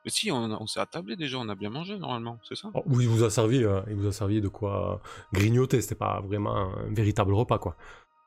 Mais 0.03 0.11
si, 0.11 0.31
on, 0.31 0.65
s'est 0.67 0.79
attablé 0.79 1.15
déjà, 1.15 1.37
on 1.37 1.47
a 1.49 1.55
bien 1.55 1.69
mangé 1.69 1.97
normalement, 1.97 2.39
c'est 2.47 2.55
ça? 2.55 2.69
Oh, 2.73 2.83
oui, 2.87 3.03
il 3.03 3.09
vous 3.09 3.23
a 3.23 3.29
servi, 3.29 3.63
euh, 3.63 3.81
il 3.87 3.95
vous 3.95 4.07
a 4.07 4.11
servi 4.11 4.41
de 4.41 4.47
quoi 4.47 4.95
euh, 4.95 5.09
grignoter. 5.33 5.81
C'était 5.81 5.95
pas 5.95 6.21
vraiment 6.21 6.55
un 6.55 6.93
véritable 6.93 7.33
repas, 7.33 7.59
quoi. 7.59 7.75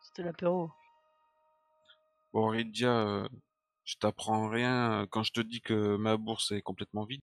C'était 0.03 0.22
l'apéro. 0.22 0.70
Bon, 2.33 2.49
Rydia, 2.49 2.91
euh, 2.91 3.29
je 3.85 3.97
t'apprends 3.97 4.49
rien 4.49 5.03
euh, 5.03 5.07
quand 5.09 5.22
je 5.22 5.33
te 5.33 5.41
dis 5.41 5.61
que 5.61 5.97
ma 5.97 6.16
bourse 6.16 6.53
est 6.53 6.62
complètement 6.62 7.05
vide. 7.05 7.22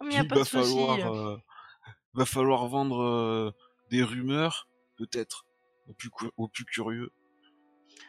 Oh, 0.00 0.04
mais 0.06 0.14
y 0.14 0.18
a 0.18 0.22
Il 0.22 0.28
pas 0.28 0.36
va 0.36 0.44
falloir, 0.44 1.14
euh, 1.14 1.36
va 2.14 2.24
falloir 2.24 2.66
vendre 2.68 3.02
euh, 3.02 3.50
des 3.90 4.02
rumeurs, 4.02 4.68
peut-être, 4.96 5.44
aux 5.88 5.92
plus, 5.92 6.10
cu- 6.10 6.30
aux 6.36 6.48
plus 6.48 6.64
curieux. 6.64 7.10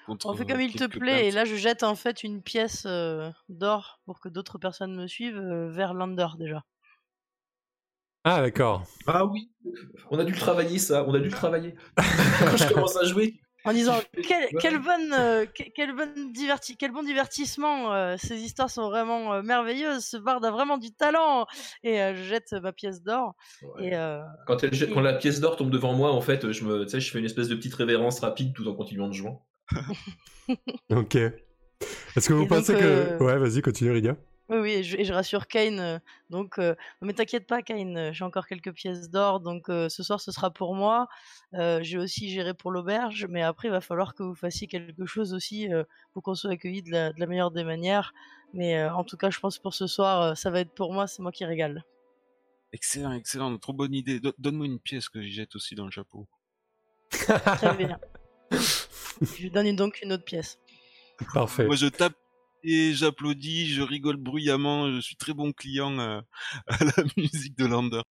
Contre, 0.06 0.26
On 0.28 0.34
fait 0.36 0.44
euh, 0.44 0.46
comme 0.48 0.62
il 0.62 0.74
te 0.74 0.86
plaît, 0.86 1.28
et 1.28 1.32
là 1.32 1.46
je 1.46 1.56
jette 1.56 1.84
en 1.84 1.96
fait 1.96 2.24
une 2.24 2.42
pièce 2.42 2.84
euh, 2.86 3.30
d'or 3.50 4.00
pour 4.06 4.20
que 4.20 4.30
d'autres 4.30 4.58
personnes 4.58 4.96
me 4.96 5.08
suivent 5.08 5.38
euh, 5.38 5.70
vers 5.70 5.94
Lander 5.94 6.28
déjà. 6.38 6.64
Ah, 8.24 8.42
d'accord. 8.42 8.84
Ah 9.08 9.26
oui, 9.26 9.50
on 10.12 10.20
a 10.20 10.24
dû 10.24 10.32
le 10.32 10.38
travailler 10.38 10.78
ça, 10.78 11.04
on 11.08 11.14
a 11.14 11.20
dû 11.20 11.26
le 11.26 11.32
travailler. 11.32 11.74
Quand 11.98 12.56
je 12.58 12.72
commence 12.72 12.96
à 12.96 13.06
jouer, 13.06 13.40
En 13.66 13.74
disant 13.74 13.96
quel, 14.28 14.50
quelle 14.60 14.78
bonne, 14.78 15.12
euh, 15.14 15.46
quel, 15.76 15.96
bon 15.96 16.32
diverti 16.32 16.78
quel 16.78 16.92
bon 16.92 17.02
divertissement, 17.02 17.94
euh, 17.94 18.18
ces 18.18 18.40
histoires 18.42 18.70
sont 18.70 18.90
vraiment 18.90 19.34
euh, 19.34 19.42
merveilleuses, 19.42 20.06
ce 20.06 20.18
barde 20.18 20.46
a 20.46 20.52
vraiment 20.52 20.78
du 20.78 20.92
talent 20.92 21.48
Et 21.82 22.00
euh, 22.00 22.16
je 22.16 22.22
jette 22.22 22.54
ma 22.54 22.72
pièce 22.72 23.02
d'or. 23.02 23.34
Ouais. 23.64 23.88
Et 23.88 23.96
euh, 23.96 24.22
Quand, 24.46 24.64
elle 24.64 24.74
jette- 24.74 24.94
quand 24.94 25.02
la 25.02 25.14
pièce 25.14 25.40
d'or 25.40 25.56
tombe 25.56 25.72
devant 25.72 25.94
moi, 25.94 26.12
en 26.12 26.22
fait, 26.22 26.52
je 26.52 26.64
me, 26.64 26.84
tu 26.84 26.92
sais, 26.92 27.00
je 27.00 27.12
fais 27.12 27.18
une 27.18 27.26
espèce 27.26 27.48
de 27.48 27.56
petite 27.56 27.74
révérence 27.74 28.20
rapide 28.20 28.54
tout 28.54 28.68
en 28.68 28.76
continuant 28.76 29.08
de 29.08 29.14
jouer. 29.14 29.32
Ok. 30.90 31.16
Est-ce 31.16 32.28
que 32.28 32.34
vous 32.34 32.44
Et 32.44 32.48
pensez 32.48 32.74
donc, 32.74 32.82
que... 32.82 32.86
euh, 32.86 33.18
Ouais, 33.20 33.38
vas-y, 33.38 33.62
continue, 33.62 33.92
Rydia. 33.92 34.18
Oui, 34.50 34.58
oui, 34.58 34.72
et 34.72 34.84
je, 34.84 34.98
et 34.98 35.06
je 35.06 35.14
rassure 35.14 35.48
Kane. 35.48 35.80
euh, 35.80 35.98
donc, 36.30 36.60
euh, 36.60 36.76
mais 37.02 37.14
t'inquiète 37.14 37.48
pas, 37.48 37.62
Kane, 37.62 38.12
j'ai 38.12 38.24
encore 38.26 38.48
quelques 38.48 38.74
pièces 38.74 39.10
d'or. 39.10 39.40
Donc, 39.40 39.70
euh, 39.70 39.88
ce 39.88 40.04
soir, 40.04 40.20
ce 40.20 40.32
sera 40.34 40.52
pour 40.52 40.76
moi. 40.76 41.08
Euh, 41.54 41.80
j'ai 41.82 41.98
aussi 41.98 42.30
géré 42.30 42.54
pour 42.54 42.70
l'auberge. 42.72 43.26
Mais 43.30 43.42
après, 43.42 43.70
il 43.70 43.72
va 43.72 43.80
falloir 43.82 44.14
que 44.14 44.24
vous 44.24 44.36
fassiez 44.36 44.68
quelque 44.68 45.06
chose 45.06 45.34
aussi 45.34 45.72
euh, 45.74 45.84
pour 46.14 46.22
qu'on 46.24 46.36
soit 46.36 46.52
accueillis 46.52 46.82
de 46.84 46.92
la, 46.92 47.14
de 47.14 47.20
la 47.20 47.28
meilleure 47.28 47.52
des 47.52 47.64
manières. 47.64 48.14
Mais 48.54 48.78
euh, 48.78 48.94
en 48.94 49.06
tout 49.06 49.16
cas, 49.16 49.30
je 49.30 49.40
pense 49.40 49.58
pour 49.58 49.74
ce 49.74 49.88
soir, 49.88 50.36
ça 50.38 50.50
va 50.52 50.60
être 50.60 50.74
pour 50.74 50.92
moi. 50.94 51.08
C'est 51.08 51.22
moi 51.22 51.32
qui 51.32 51.46
régale. 51.46 51.86
Excellent, 52.74 53.14
excellent, 53.14 53.58
trop 53.58 53.74
bonne 53.74 53.94
idée. 53.94 54.20
Do- 54.20 54.34
Donne-moi 54.38 54.66
une 54.66 54.80
pièce 54.80 55.08
que 55.08 55.22
j'y 55.22 55.32
jette 55.32 55.56
aussi 55.56 55.76
dans 55.76 55.86
le 55.86 55.92
chapeau. 55.92 56.28
Très 57.10 57.76
bien. 57.76 58.00
je 59.22 59.42
lui 59.42 59.52
donne 59.52 59.74
donc 59.76 60.00
une 60.04 60.14
autre 60.14 60.24
pièce. 60.26 60.60
Parfait. 61.34 61.66
Moi, 61.66 61.76
je 61.76 61.88
tape 61.88 62.14
et 62.64 62.94
j'applaudis, 62.94 63.68
je 63.74 63.82
rigole 63.82 64.18
bruyamment, 64.18 64.92
je 64.92 65.00
suis 65.00 65.16
très 65.16 65.34
bon 65.34 65.52
client 65.52 65.98
euh, 66.00 66.22
à 66.68 66.84
la 66.84 66.92
musique 67.18 67.58
de 67.58 67.66
Lander. 67.66 68.02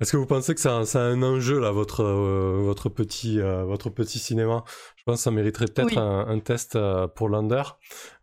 Est-ce 0.00 0.10
que 0.12 0.16
vous 0.16 0.26
pensez 0.26 0.54
que 0.56 0.60
ça, 0.60 0.78
a- 0.80 0.84
ça 0.86 1.02
a 1.02 1.04
un 1.04 1.22
enjeu 1.22 1.60
là, 1.60 1.70
votre 1.70 2.02
euh, 2.02 2.60
votre 2.62 2.88
petit 2.88 3.38
euh, 3.38 3.62
votre 3.64 3.90
petit 3.90 4.18
cinéma? 4.18 4.64
Je 4.96 5.02
pense 5.04 5.18
que 5.18 5.22
ça 5.22 5.30
mériterait 5.30 5.66
peut-être 5.66 5.90
Oui. 5.92 5.98
un, 5.98 6.26
un 6.26 6.38
test 6.40 6.74
euh, 6.74 7.06
pour 7.06 7.28
Lander. 7.28 7.62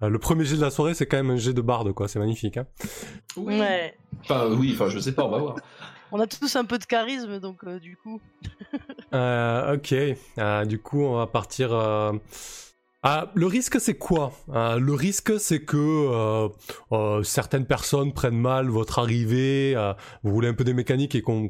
Euh, 0.03 0.10
le 0.10 0.20
premier 0.20 0.43
jet 0.43 0.57
de 0.57 0.62
la 0.62 0.70
soirée, 0.70 0.93
c'est 0.93 1.05
quand 1.05 1.16
même 1.18 1.30
un 1.30 1.38
jet 1.38 1.53
de 1.53 1.62
barde, 1.62 1.93
quoi. 1.93 2.07
C'est 2.10 2.20
magnifique. 2.20 2.57
Hein 2.57 2.68
Oui. 3.38 3.57
Ouais. 3.57 3.95
Enfin, 4.22 4.49
oui, 4.51 4.72
enfin, 4.74 4.89
je 4.89 4.99
sais 4.99 5.14
pas, 5.14 5.24
on 5.26 5.30
va 5.32 5.38
voir. 5.38 5.55
On 6.12 6.20
a 6.20 6.28
tous 6.28 6.55
un 6.55 6.66
peu 6.66 6.78
de 6.78 6.86
charisme, 6.86 7.39
donc 7.39 7.64
euh, 7.64 7.80
du 7.80 7.97
coup. 7.97 8.22
Euh, 9.12 9.74
ok. 9.74 9.95
Euh, 10.38 10.66
du 10.66 10.80
coup, 10.80 11.01
on 11.01 11.18
va 11.18 11.26
partir. 11.26 11.72
Euh, 13.06 13.10
Ah, 13.10 13.32
le 13.34 13.45
risque, 13.45 13.80
c'est 13.80 13.93
quoi? 13.97 14.34
Euh, 14.54 14.78
Le 14.80 14.93
risque, 14.93 15.39
c'est 15.39 15.62
que 15.64 15.78
euh, 15.78 16.50
euh, 16.91 17.24
certaines 17.24 17.66
personnes 17.66 18.12
prennent 18.14 18.38
mal 18.39 18.68
votre 18.68 19.00
arrivée. 19.00 19.74
euh, 19.76 19.93
vous 20.24 20.32
voulez 20.34 20.47
un 20.50 20.54
peu 20.54 20.64
des 20.66 20.74
mécaniques 20.74 21.16
et 21.16 21.22
qu'on 21.22 21.50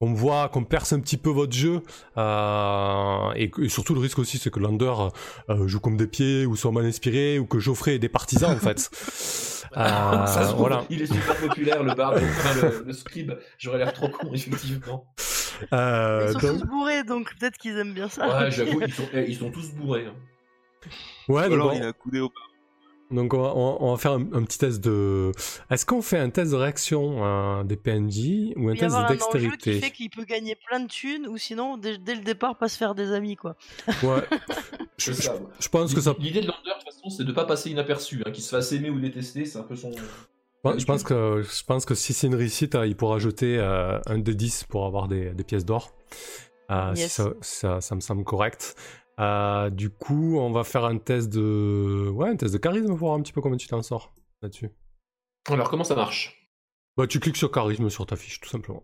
voit, 0.00 0.48
qu'on 0.48 0.64
perce 0.64 0.92
un 0.92 1.00
petit 1.00 1.16
peu 1.16 1.30
votre 1.30 1.52
jeu. 1.52 1.82
Euh, 2.18 3.32
et, 3.36 3.50
surtout, 3.68 3.94
le 3.94 4.00
risque 4.00 4.18
aussi, 4.18 4.38
c'est 4.38 4.50
que 4.50 4.58
Lander 4.60 4.92
euh, 5.48 5.66
joue 5.68 5.80
comme 5.80 5.96
des 5.96 6.06
pieds 6.08 6.44
ou 6.46 6.56
soit 6.56 6.72
mal 6.72 6.84
inspiré 6.86 7.38
ou 7.38 7.46
que 7.46 7.58
Geoffrey 7.60 7.94
ait 7.94 7.98
des 8.00 8.08
partisans, 8.08 8.50
en 8.52 8.56
fait. 8.56 8.90
Euh, 9.76 10.26
Ça 10.26 10.48
se 10.48 10.54
voilà. 10.56 10.84
Il 10.90 11.02
est 11.02 11.06
super 11.12 11.36
populaire, 11.36 11.82
le 11.84 11.94
barbe, 11.94 12.16
enfin, 12.20 12.60
le, 12.66 12.84
le 12.86 12.92
scribe. 12.92 13.32
J'aurais 13.58 13.78
l'air 13.78 13.92
trop 13.92 14.08
con, 14.08 14.32
effectivement. 14.34 15.04
Euh, 15.72 16.32
Ils 16.34 16.40
sont 16.40 16.48
donc- 16.48 16.60
tous 16.62 16.66
bourrés, 16.66 17.04
donc 17.04 17.32
peut-être 17.38 17.58
qu'ils 17.58 17.76
aiment 17.78 17.92
bien 17.94 18.08
ça. 18.08 18.26
Ouais, 18.44 18.50
j'avoue, 18.50 18.80
ils 18.86 18.92
sont, 18.92 19.08
eh, 19.12 19.24
ils 19.28 19.36
sont 19.36 19.50
tous 19.50 19.70
bourrés. 19.74 20.06
hein. 20.06 20.14
Ouais, 21.28 21.44
donc 21.44 21.52
Alors, 21.52 21.70
on- 21.72 21.76
il 21.76 21.82
a 21.82 21.92
coulé 21.92 22.20
au 22.20 22.30
Donc 23.10 23.34
on 23.34 23.42
va, 23.42 23.52
on 23.56 23.96
faire 23.96 24.12
un, 24.12 24.22
un 24.32 24.44
petit 24.44 24.58
test 24.58 24.80
de... 24.82 25.32
Est-ce 25.70 25.84
qu'on 25.84 26.00
fait 26.02 26.18
un 26.18 26.30
test 26.30 26.52
de 26.52 26.56
réaction 26.56 27.24
euh, 27.24 27.64
des 27.64 27.76
PNJ 27.76 28.52
ou 28.56 28.68
un 28.68 28.74
test 28.76 28.94
de 28.94 29.00
un 29.00 29.04
enjeu 29.04 29.14
qui 29.14 29.14
dextérité? 29.14 29.80
fait 29.80 29.90
qu'il 29.90 30.10
peut 30.10 30.24
gagner 30.24 30.56
plein 30.68 30.80
de 30.80 30.86
thunes, 30.88 31.26
ou 31.26 31.36
sinon, 31.36 31.76
dès, 31.76 31.98
dès 31.98 32.14
le 32.14 32.22
départ, 32.22 32.56
pas 32.56 32.68
se 32.68 32.76
faire 32.76 32.94
des 32.94 33.12
amis, 33.12 33.36
quoi. 33.36 33.56
Ouais, 34.02 34.22
Je, 34.98 35.68
pense 35.70 35.94
que 35.94 36.00
ça... 36.00 36.14
L'idée 36.18 36.40
de 36.42 36.46
Lander, 36.46 36.58
de 36.66 36.74
toute 36.74 36.84
façon, 36.84 37.10
c'est 37.10 37.24
de 37.24 37.32
pas 37.32 37.46
passer 37.46 37.70
inaperçu. 37.70 38.22
Hein, 38.26 38.30
qu'il 38.32 38.44
se 38.44 38.50
fasse 38.50 38.70
aimer 38.72 38.90
ou 38.90 39.00
détester, 39.00 39.44
c'est 39.46 39.58
un 39.58 39.62
peu 39.62 39.74
son. 39.74 39.90
Ouais, 40.62 40.78
je, 40.78 40.84
pense 40.84 41.02
que, 41.02 41.42
je 41.42 41.64
pense 41.64 41.86
que 41.86 41.94
si 41.94 42.12
c'est 42.12 42.26
une 42.26 42.34
réussite, 42.34 42.74
euh, 42.74 42.86
il 42.86 42.94
pourra 42.94 43.18
jeter 43.18 43.56
euh, 43.58 43.98
un 44.06 44.18
de 44.18 44.32
10 44.32 44.64
pour 44.68 44.84
avoir 44.84 45.08
des, 45.08 45.30
des 45.30 45.42
pièces 45.42 45.64
d'or. 45.64 45.96
Euh, 46.70 46.94
si 46.94 47.00
Yes. 47.00 47.12
ça, 47.12 47.30
ça, 47.40 47.80
ça 47.80 47.94
me 47.94 48.00
semble 48.00 48.24
correct. 48.24 48.76
Euh, 49.20 49.70
du 49.70 49.90
coup, 49.90 50.38
on 50.38 50.50
va 50.50 50.64
faire 50.64 50.84
un 50.84 50.98
test 50.98 51.28
de. 51.32 52.08
Ouais, 52.14 52.30
un 52.30 52.36
test 52.36 52.52
de 52.54 52.58
charisme 52.58 52.88
pour 52.88 52.96
voir 52.96 53.14
un 53.14 53.20
petit 53.22 53.32
peu 53.32 53.40
comment 53.40 53.56
tu 53.56 53.66
t'en 53.68 53.82
sors 53.82 54.12
là-dessus. 54.42 54.70
Alors, 55.48 55.68
comment 55.70 55.84
ça 55.84 55.94
marche? 55.94 56.48
Bah, 56.96 57.06
tu 57.06 57.20
cliques 57.20 57.36
sur 57.36 57.50
charisme 57.50 57.90
sur 57.90 58.06
ta 58.06 58.16
fiche, 58.16 58.40
tout 58.40 58.48
simplement. 58.48 58.82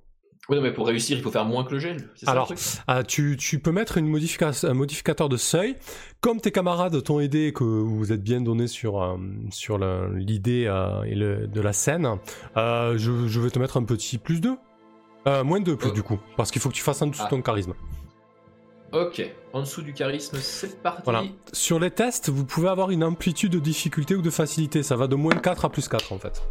Oui, 0.49 0.57
non, 0.57 0.63
mais 0.63 0.73
pour 0.73 0.87
réussir, 0.87 1.17
il 1.17 1.23
faut 1.25 1.31
faire 1.33 1.45
moins 1.45 1.65
que 1.65 1.73
le 1.73 1.81
gel. 1.81 1.97
le 2.23 2.29
Alors, 2.29 2.47
truc? 2.47 2.59
Ah, 2.87 3.03
tu, 3.03 3.37
tu 3.37 3.59
peux 3.59 3.73
mettre 3.73 3.99
une 3.99 4.07
modifica- 4.09 4.65
un 4.65 4.75
modificateur 4.75 5.29
de 5.29 5.37
seuil. 5.37 5.75
Comme 6.21 6.41
tes 6.41 6.53
camarades 6.53 7.03
t'ont 7.03 7.19
aidé 7.19 7.47
et 7.49 7.53
que 7.53 7.65
vous 7.65 8.13
êtes 8.13 8.23
bien 8.23 8.41
donné 8.41 8.69
sur, 8.69 9.03
euh, 9.03 9.17
sur 9.51 9.79
l'idée 9.79 10.67
euh, 10.69 11.47
de 11.49 11.61
la 11.61 11.73
scène, 11.73 12.09
euh, 12.57 12.97
je, 12.97 13.27
je 13.27 13.41
vais 13.41 13.51
te 13.51 13.59
mettre 13.59 13.77
un 13.77 13.83
petit 13.85 14.19
plus 14.19 14.41
2. 14.41 14.57
Euh, 15.27 15.43
moins 15.43 15.59
2 15.61 15.77
plus 15.77 15.93
du 15.93 16.05
coup, 16.05 16.19
parce 16.37 16.53
qu'il 16.53 16.63
faut 16.63 16.69
que 16.69 16.75
tu 16.75 16.83
fasses 16.85 17.03
en 17.03 17.09
dessous 17.09 17.23
de 17.23 17.27
Ah. 17.27 17.31
ton 17.31 17.43
charisme. 17.43 17.75
Ok, 18.93 19.23
en 19.53 19.61
dessous 19.61 19.83
du 19.83 19.93
charisme, 19.93 20.39
c'est 20.41 20.81
parti. 20.81 21.03
Voilà. 21.05 21.25
Sur 21.53 21.81
les 21.81 21.91
tests, 21.91 22.29
vous 22.31 22.45
pouvez 22.45 22.69
avoir 22.69 22.91
une 22.91 23.05
amplitude 23.05 23.53
de 23.53 23.59
difficulté 23.59 24.15
ou 24.15 24.23
de 24.23 24.31
facilité. 24.31 24.83
Ça 24.83 24.97
va 24.97 25.07
de 25.07 25.17
moins 25.17 25.35
4 25.35 25.65
à 25.65 25.69
plus 25.71 25.89
4 25.89 26.13
en 26.13 26.19
fait. 26.19 26.43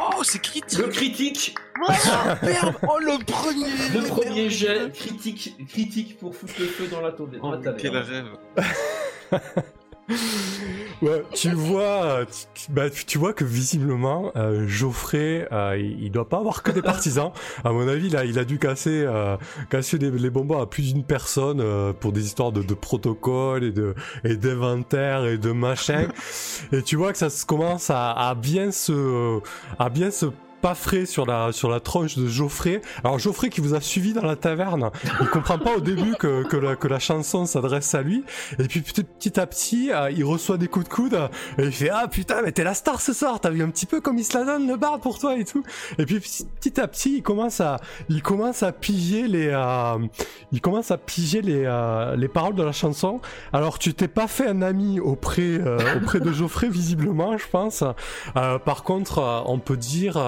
Oh, 0.00 0.22
c'est 0.22 0.40
critique 0.40 0.78
Le 0.78 0.88
critique 0.88 1.54
Oh, 1.80 2.98
le 3.00 3.24
premier 3.24 3.66
Le 3.94 4.06
premier 4.08 4.50
jet 4.50 4.92
critique, 4.92 5.56
critique 5.68 6.18
pour 6.18 6.34
foutre 6.34 6.54
le 6.58 6.66
feu 6.66 6.86
dans 6.88 7.00
la 7.00 7.12
taverne. 7.12 7.40
Oh, 7.42 7.70
quel 7.76 7.96
rêve 7.96 8.24
Ouais, 11.00 11.22
tu 11.32 11.50
vois, 11.52 12.24
bah, 12.70 12.90
tu 12.90 13.18
vois 13.18 13.32
que 13.32 13.44
visiblement 13.44 14.32
euh, 14.34 14.66
Geoffrey, 14.66 15.46
euh, 15.52 15.76
il, 15.78 16.02
il 16.04 16.10
doit 16.10 16.28
pas 16.28 16.38
avoir 16.38 16.64
que 16.64 16.72
des 16.72 16.82
partisans. 16.82 17.30
À 17.64 17.70
mon 17.72 17.86
avis, 17.86 18.08
là, 18.08 18.24
il 18.24 18.36
a 18.38 18.44
dû 18.44 18.58
casser, 18.58 19.04
euh, 19.06 19.36
casser 19.70 19.98
des- 19.98 20.10
les 20.10 20.30
bonbons 20.30 20.60
à 20.60 20.66
plus 20.66 20.92
d'une 20.92 21.04
personne 21.04 21.60
euh, 21.60 21.92
pour 21.92 22.10
des 22.10 22.24
histoires 22.26 22.50
de, 22.50 22.62
de 22.62 22.74
protocole 22.74 23.62
et 23.62 23.70
de 23.70 23.94
et 24.24 24.34
d'inventaire 24.36 25.24
et 25.24 25.38
de 25.38 25.52
machin. 25.52 26.08
et 26.72 26.82
tu 26.82 26.96
vois 26.96 27.12
que 27.12 27.18
ça 27.18 27.30
se 27.30 27.46
commence 27.46 27.90
à, 27.90 28.10
à 28.12 28.34
bien 28.34 28.72
se 28.72 29.38
à 29.78 29.90
bien 29.90 30.10
se 30.10 30.26
pas 30.60 30.74
frais 30.74 31.06
sur 31.06 31.26
la 31.26 31.52
sur 31.52 31.70
la 31.70 31.80
tronche 31.80 32.16
de 32.16 32.26
Geoffrey. 32.26 32.80
Alors 33.04 33.18
Geoffrey 33.18 33.48
qui 33.48 33.60
vous 33.60 33.74
a 33.74 33.80
suivi 33.80 34.12
dans 34.12 34.24
la 34.24 34.36
taverne, 34.36 34.90
il 35.20 35.28
comprend 35.28 35.58
pas 35.58 35.76
au 35.76 35.80
début 35.80 36.14
que, 36.18 36.44
que, 36.44 36.56
la, 36.56 36.76
que 36.76 36.88
la 36.88 36.98
chanson 36.98 37.46
s'adresse 37.46 37.94
à 37.94 38.02
lui. 38.02 38.24
Et 38.58 38.64
puis 38.64 38.80
petit, 38.80 39.38
à 39.38 39.46
petit, 39.46 39.90
euh, 39.92 40.10
il 40.10 40.24
reçoit 40.24 40.58
des 40.58 40.68
coups 40.68 40.86
de 40.86 40.90
coude 40.90 41.18
et 41.58 41.64
il 41.64 41.72
fait 41.72 41.90
ah 41.90 42.08
putain 42.08 42.42
mais 42.42 42.52
t'es 42.52 42.64
la 42.64 42.74
star 42.74 43.00
ce 43.00 43.12
soir. 43.12 43.40
T'as 43.40 43.50
vu 43.50 43.62
un 43.62 43.70
petit 43.70 43.86
peu 43.86 44.00
comme 44.00 44.18
il 44.18 44.24
se 44.24 44.36
la 44.36 44.44
donne 44.44 44.66
le 44.66 44.76
bar 44.76 45.00
pour 45.00 45.18
toi 45.18 45.36
et 45.36 45.44
tout. 45.44 45.62
Et 45.98 46.06
puis 46.06 46.20
petit, 46.20 46.80
à 46.80 46.88
petit, 46.88 47.16
il 47.18 47.22
commence 47.22 47.60
à 47.60 47.78
il 48.08 48.22
commence 48.22 48.62
à 48.62 48.72
piger 48.72 49.28
les 49.28 49.48
euh, 49.52 49.98
il 50.52 50.60
commence 50.60 50.90
à 50.90 50.98
piger 50.98 51.42
les 51.42 51.64
euh, 51.64 52.16
les 52.16 52.28
paroles 52.28 52.54
de 52.54 52.62
la 52.62 52.72
chanson. 52.72 53.20
Alors 53.52 53.78
tu 53.78 53.94
t'es 53.94 54.08
pas 54.08 54.26
fait 54.26 54.48
un 54.48 54.62
ami 54.62 55.00
auprès 55.00 55.42
euh, 55.42 55.78
auprès 55.96 56.20
de 56.20 56.32
Geoffrey 56.32 56.68
visiblement, 56.68 57.36
je 57.38 57.46
pense. 57.50 57.84
Euh, 58.36 58.58
par 58.58 58.82
contre, 58.82 59.42
on 59.46 59.58
peut 59.58 59.76
dire 59.76 60.18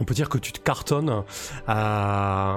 on 0.00 0.04
peut 0.04 0.14
dire 0.14 0.28
que 0.28 0.38
tu 0.38 0.52
te 0.52 0.58
cartonnes, 0.60 1.22
euh, 1.68 2.54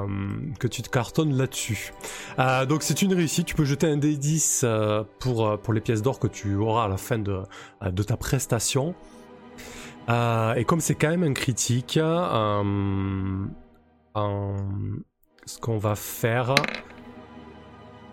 que 0.59 0.67
tu 0.67 0.81
te 0.81 0.89
cartonnes 0.89 1.35
là-dessus. 1.37 1.93
Euh, 2.39 2.65
donc 2.65 2.83
c'est 2.83 3.01
une 3.01 3.13
réussite. 3.13 3.45
Tu 3.45 3.55
peux 3.55 3.65
jeter 3.65 3.87
un 3.87 3.97
D10 3.97 4.61
euh, 4.63 5.03
pour 5.19 5.59
pour 5.59 5.73
les 5.73 5.81
pièces 5.81 6.01
d'or 6.01 6.19
que 6.19 6.27
tu 6.27 6.55
auras 6.55 6.85
à 6.85 6.87
la 6.87 6.97
fin 6.97 7.19
de 7.19 7.41
de 7.85 8.03
ta 8.03 8.17
prestation. 8.17 8.95
Euh, 10.09 10.53
et 10.55 10.65
comme 10.65 10.81
c'est 10.81 10.95
quand 10.95 11.09
même 11.09 11.23
un 11.23 11.33
critique, 11.33 11.97
euh, 11.97 13.45
euh, 14.17 14.57
ce 15.45 15.59
qu'on 15.59 15.77
va 15.77 15.95
faire, 15.95 16.55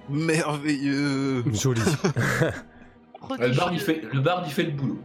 Merveilleux 0.09 1.45
joli. 1.53 1.83
Le 3.39 3.55
bard, 3.55 3.73
il 3.73 3.79
fait, 3.79 4.03
le 4.13 4.21
bard, 4.21 4.43
il 4.47 4.51
fait 4.53 4.65
le 4.65 4.73
boulot. 4.73 4.99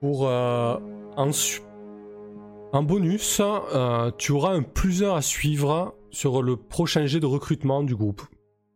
Pour 0.00 0.26
euh, 0.28 0.76
ensu- 1.16 1.60
en 2.72 2.82
bonus, 2.82 3.40
euh, 3.40 4.10
tu 4.18 4.32
auras 4.32 4.52
un 4.54 4.62
plus 4.62 5.02
1 5.02 5.14
à 5.14 5.22
suivre 5.22 5.94
sur 6.10 6.42
le 6.42 6.56
prochain 6.56 7.06
jet 7.06 7.20
de 7.20 7.26
recrutement 7.26 7.82
du 7.82 7.96
groupe. 7.96 8.22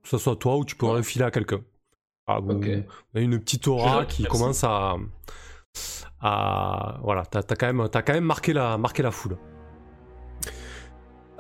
Que 0.03 0.09
ce 0.09 0.19
soit 0.19 0.37
toi 0.37 0.57
ou 0.57 0.65
tu 0.65 0.77
pourras 0.77 0.97
le 0.97 1.03
filer 1.03 1.25
à 1.25 1.31
quelqu'un. 1.31 1.61
Ah, 2.27 2.41
vous- 2.41 2.53
Ok. 2.53 2.65
vous 2.67 2.83
avez 3.17 3.25
une 3.25 3.39
petite 3.39 3.67
aura 3.69 4.05
qui 4.07 4.25
commence 4.25 4.65
à. 4.65 4.97
à 6.21 6.99
voilà, 7.03 7.25
t'as 7.27 7.41
as 7.41 7.57
quand, 7.57 7.73
même- 7.73 7.89
t'as 7.91 8.03
quand 8.03 8.13
même 8.15 8.25
marqué 8.25 8.53
la, 8.53 8.79
marqué 8.79 9.03
la 9.03 9.11
foule. 9.11 9.37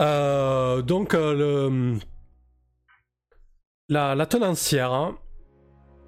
Euh, 0.00 0.82
donc, 0.82 1.14
euh, 1.14 1.34
le, 1.34 1.98
la, 3.88 4.14
la 4.14 4.26
tenancière, 4.26 4.92
hein, 4.92 5.16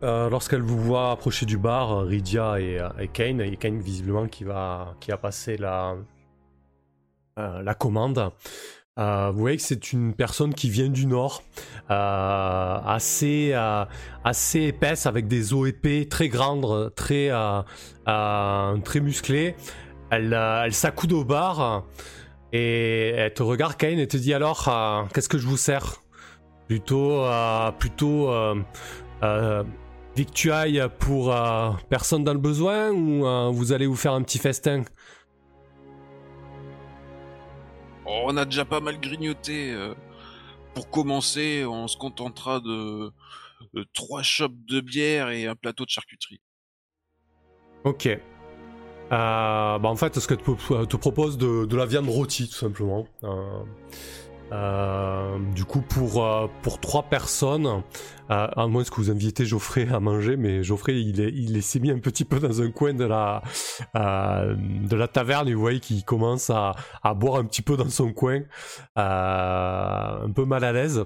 euh, 0.03 0.29
lorsqu'elle 0.29 0.63
vous 0.63 0.79
voit 0.81 1.13
approcher 1.13 1.47
du 1.47 1.57
bar, 1.57 2.03
Rydia 2.05 2.61
et, 2.61 2.81
et 2.99 3.09
Kane, 3.09 3.41
et 3.41 3.57
Kane 3.57 3.79
visiblement 3.81 4.27
qui 4.27 4.45
va, 4.45 4.95
qui 5.01 5.13
a 5.13 5.17
passé 5.17 5.57
la, 5.57 5.97
la 7.37 7.75
commande, 7.75 8.31
euh, 8.99 9.31
vous 9.31 9.41
voyez 9.41 9.59
que 9.59 9.63
c'est 9.63 9.93
une 9.93 10.15
personne 10.15 10.55
qui 10.55 10.71
vient 10.71 10.89
du 10.89 11.07
nord, 11.07 11.43
euh, 11.91 12.79
assez, 12.87 13.51
euh, 13.53 13.85
assez 14.25 14.63
épaisse, 14.63 15.05
avec 15.05 15.29
des 15.29 15.53
os 15.53 15.69
épais, 15.69 16.07
très 16.09 16.29
grandes, 16.29 16.95
très, 16.95 17.29
euh, 17.31 17.61
euh, 18.09 18.79
très 18.79 19.01
musclées. 19.01 19.55
Elle, 20.11 20.33
euh, 20.33 20.71
s'accoude 20.71 21.13
au 21.13 21.25
bar 21.25 21.85
et 22.53 23.11
elle 23.11 23.35
te 23.35 23.43
regarde, 23.43 23.77
Kane, 23.77 23.99
et 23.99 24.09
te 24.09 24.17
dit 24.17 24.33
alors, 24.33 24.67
euh, 24.69 25.03
qu'est-ce 25.13 25.29
que 25.29 25.39
je 25.39 25.47
vous 25.47 25.59
sers? 25.59 26.03
Plutôt, 26.69 27.23
euh, 27.23 27.71
plutôt 27.73 28.31
euh, 28.31 28.55
euh, 29.23 29.63
victuailles 30.17 30.83
pour 30.99 31.35
euh, 31.35 31.71
personne 31.91 32.25
dans 32.25 32.33
le 32.33 32.41
besoin 32.41 32.91
ou 32.93 33.27
euh, 33.27 33.51
vous 33.53 33.73
allez 33.73 33.87
vous 33.87 33.95
faire 33.95 34.15
un 34.15 34.23
petit 34.23 34.39
festin? 34.39 34.85
On 38.07 38.37
a 38.37 38.45
déjà 38.45 38.65
pas 38.65 38.81
mal 38.81 39.01
grignoté. 39.01 39.73
euh. 39.73 39.95
Pour 40.75 40.91
commencer, 40.91 41.65
on 41.65 41.89
se 41.89 41.97
contentera 41.97 42.61
de, 42.61 43.11
trois 43.95 44.23
chopes 44.23 44.57
de 44.69 44.81
bière 44.81 45.31
et 45.31 45.47
un 45.47 45.55
plateau 45.55 45.87
de 45.87 45.91
charcuterie. 45.91 46.41
Ok. 47.85 48.07
Euh, 48.07 48.19
bah 49.11 49.89
en 49.89 49.97
fait, 49.97 50.19
ce 50.19 50.27
que 50.27 50.35
te, 50.35 50.85
te 50.85 50.97
propose 50.97 51.39
de, 51.39 51.65
de 51.65 51.77
la 51.77 51.87
viande 51.87 52.09
rôtie, 52.09 52.49
tout 52.49 52.57
simplement. 52.57 53.07
Euh, 53.25 53.63
euh, 54.53 55.39
du 55.55 55.65
coup, 55.65 55.81
pour, 55.81 56.25
euh, 56.25 56.47
pour 56.63 56.79
trois 56.81 57.03
personnes, 57.05 57.67
euh, 58.31 58.47
à 58.57 58.67
moins 58.67 58.85
que 58.85 58.95
vous 58.97 59.11
invitez 59.11 59.45
Geoffrey 59.45 59.87
à 59.93 60.01
manger, 60.01 60.37
mais 60.37 60.63
Geoffrey, 60.63 61.01
il, 61.01 61.21
est, 61.21 61.33
il 61.33 61.57
est- 61.57 61.61
s'est 61.61 61.81
mis 61.81 61.91
un 61.91 61.99
petit 61.99 62.25
peu 62.25 62.39
dans 62.39 62.63
un 62.63 62.71
coin 62.71 62.95
de 62.95 63.05
la, 63.05 63.43
euh, 63.97 64.55
de 64.57 64.97
la 64.97 65.09
taverne, 65.09 65.49
et 65.49 65.55
vous 65.55 65.61
voyez 65.61 65.81
qu'il 65.81 66.05
commence 66.05 66.51
à, 66.51 66.75
à 67.03 67.15
boire 67.15 67.37
un 67.41 67.45
petit 67.45 67.63
peu 67.63 67.77
dans 67.77 67.89
son 67.89 68.13
coin, 68.13 68.43
euh, 68.99 70.25
un 70.27 70.31
peu 70.31 70.45
mal 70.45 70.65
à 70.65 70.73
l'aise. 70.73 71.05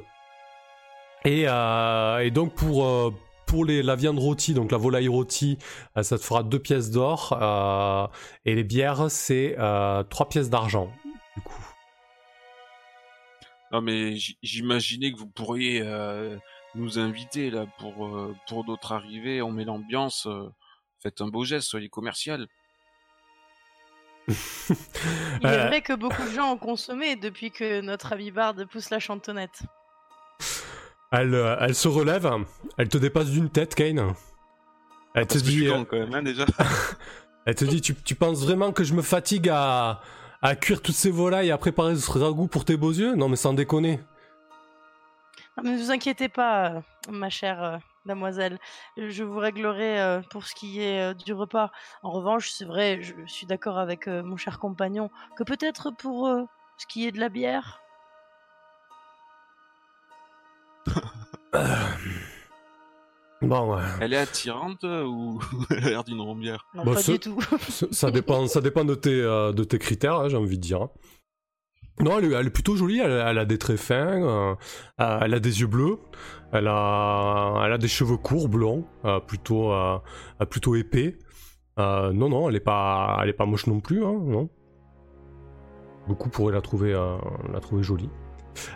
Et, 1.24 1.44
euh, 1.46 2.18
et 2.20 2.30
donc, 2.30 2.54
pour, 2.54 3.12
pour 3.46 3.64
les, 3.64 3.82
la 3.82 3.96
viande 3.96 4.18
rôtie, 4.18 4.54
donc 4.54 4.70
la 4.70 4.78
volaille 4.78 5.08
rôtie, 5.08 5.58
ça 6.02 6.16
te 6.18 6.22
fera 6.24 6.42
deux 6.42 6.58
pièces 6.58 6.90
d'or. 6.90 7.38
euh, 7.40 8.06
et 8.44 8.54
les 8.54 8.64
bières, 8.64 9.10
c'est 9.10 9.56
euh, 9.58 10.02
trois 10.04 10.28
pièces 10.28 10.50
d'argent, 10.50 10.88
du 11.36 11.42
coup. 11.42 11.69
Non 13.72 13.80
mais 13.80 14.16
j- 14.16 14.36
j'imaginais 14.42 15.12
que 15.12 15.18
vous 15.18 15.28
pourriez 15.28 15.82
euh, 15.84 16.36
nous 16.74 16.98
inviter 16.98 17.50
là 17.50 17.66
pour 17.78 18.06
euh, 18.08 18.34
pour 18.48 18.66
notre 18.66 18.92
arrivée. 18.92 19.42
On 19.42 19.52
met 19.52 19.64
l'ambiance. 19.64 20.26
euh, 20.26 20.48
faites 21.02 21.20
un 21.20 21.28
beau 21.28 21.44
geste, 21.44 21.68
soyez 21.68 21.88
commercial. 21.88 22.46
Il 24.28 25.46
est 25.46 25.66
vrai 25.66 25.82
que 25.82 25.92
beaucoup 25.94 26.22
de 26.22 26.30
gens 26.30 26.52
ont 26.52 26.58
consommé 26.58 27.16
depuis 27.16 27.50
que 27.50 27.80
notre 27.80 28.12
ami 28.12 28.30
Bard 28.30 28.54
pousse 28.70 28.90
la 28.90 29.00
chantonnette. 29.00 29.62
Elle, 31.12 31.34
euh, 31.34 31.56
elle 31.60 31.74
se 31.74 31.88
relève, 31.88 32.30
elle 32.78 32.88
te 32.88 32.98
dépasse 32.98 33.30
d'une 33.30 33.50
tête, 33.50 33.74
Kane. 33.74 34.14
Elle 35.14 35.26
te 35.26 35.32
que 35.34 35.38
je 35.40 35.44
dit, 35.44 35.50
suis 35.52 35.68
euh, 35.68 35.72
con, 35.78 35.84
quand 35.84 35.96
même 35.98 36.14
hein, 36.14 36.22
déjà. 36.22 36.44
elle 37.46 37.54
te 37.56 37.64
dit, 37.64 37.80
tu, 37.80 37.96
tu 37.96 38.14
penses 38.14 38.44
vraiment 38.44 38.72
que 38.72 38.84
je 38.84 38.94
me 38.94 39.02
fatigue 39.02 39.48
à, 39.48 40.00
à 40.42 40.56
cuire 40.56 40.82
toutes 40.82 40.94
ces 40.94 41.10
volailles 41.10 41.48
et 41.48 41.52
à 41.52 41.58
préparer 41.58 41.96
ce 41.96 42.10
ragoût 42.10 42.46
pour 42.46 42.64
tes 42.64 42.76
beaux 42.76 42.92
yeux 42.92 43.14
Non, 43.14 43.28
mais 43.28 43.36
sans 43.36 43.52
déconner. 43.52 44.00
Mais 45.62 45.72
ne 45.72 45.78
vous 45.78 45.90
inquiétez 45.90 46.28
pas, 46.28 46.70
euh, 46.70 46.80
ma 47.10 47.28
chère 47.28 47.62
euh, 47.62 47.76
mademoiselle. 48.04 48.58
Je 48.96 49.24
vous 49.24 49.38
réglerai 49.38 50.00
euh, 50.00 50.20
pour 50.30 50.46
ce 50.46 50.54
qui 50.54 50.80
est 50.80 51.10
euh, 51.10 51.14
du 51.14 51.32
repas. 51.34 51.70
En 52.02 52.10
revanche, 52.10 52.50
c'est 52.50 52.64
vrai, 52.64 53.02
je 53.02 53.14
suis 53.26 53.46
d'accord 53.46 53.78
avec 53.78 54.08
euh, 54.08 54.22
mon 54.22 54.36
cher 54.36 54.58
compagnon 54.58 55.10
que 55.36 55.44
peut-être 55.44 55.90
pour 55.90 56.26
euh, 56.28 56.44
ce 56.78 56.86
qui 56.86 57.06
est 57.06 57.12
de 57.12 57.20
la 57.20 57.28
bière? 57.28 57.80
Bon, 63.42 63.74
ouais. 63.74 63.82
Elle 64.00 64.12
est 64.12 64.18
attirante 64.18 64.84
euh, 64.84 65.04
ou 65.04 65.40
elle 65.70 65.84
a 65.84 65.90
l'air 65.90 66.04
d'une 66.04 66.20
rombière 66.20 66.66
Non, 66.74 66.84
Bah, 66.84 66.92
pas 66.94 67.02
ce- 67.02 67.12
du 67.12 67.18
tout. 67.20 67.38
ça, 67.90 68.10
dépend, 68.10 68.46
ça 68.46 68.60
dépend 68.60 68.84
de 68.84 68.94
tes, 68.94 69.10
euh, 69.22 69.52
de 69.52 69.64
tes 69.64 69.78
critères, 69.78 70.16
hein, 70.16 70.28
j'ai 70.28 70.36
envie 70.36 70.56
de 70.58 70.62
dire. 70.62 70.88
Non, 72.00 72.18
elle, 72.18 72.26
est- 72.32 72.34
elle 72.34 72.46
est 72.46 72.50
plutôt 72.50 72.76
jolie, 72.76 72.98
elle, 72.98 73.10
elle 73.12 73.38
a 73.38 73.44
des 73.44 73.58
traits 73.58 73.78
fins, 73.78 74.22
euh, 74.22 74.54
euh, 75.00 75.18
elle 75.22 75.34
a 75.34 75.40
des 75.40 75.60
yeux 75.60 75.66
bleus, 75.66 75.98
elle 76.52 76.66
a, 76.68 77.62
elle 77.64 77.72
a 77.72 77.78
des 77.78 77.88
cheveux 77.88 78.16
courts, 78.16 78.48
blonds, 78.48 78.84
euh, 79.04 79.20
plutôt, 79.20 79.72
euh, 79.72 79.98
euh, 80.40 80.44
plutôt 80.46 80.74
épais. 80.76 81.18
Euh, 81.78 82.12
non, 82.12 82.28
non, 82.28 82.48
elle 82.48 82.56
est 82.56 82.60
pas, 82.60 83.18
elle 83.22 83.28
est 83.30 83.34
pas 83.34 83.46
moche 83.46 83.66
non 83.66 83.80
plus, 83.80 84.04
hein, 84.04 84.18
non. 84.22 84.50
Beaucoup 86.08 86.28
pourraient 86.28 86.52
la 86.54 86.60
trouver, 86.60 86.92
euh, 86.94 87.16
la 87.52 87.60
trouver 87.60 87.82
jolie. 87.82 88.10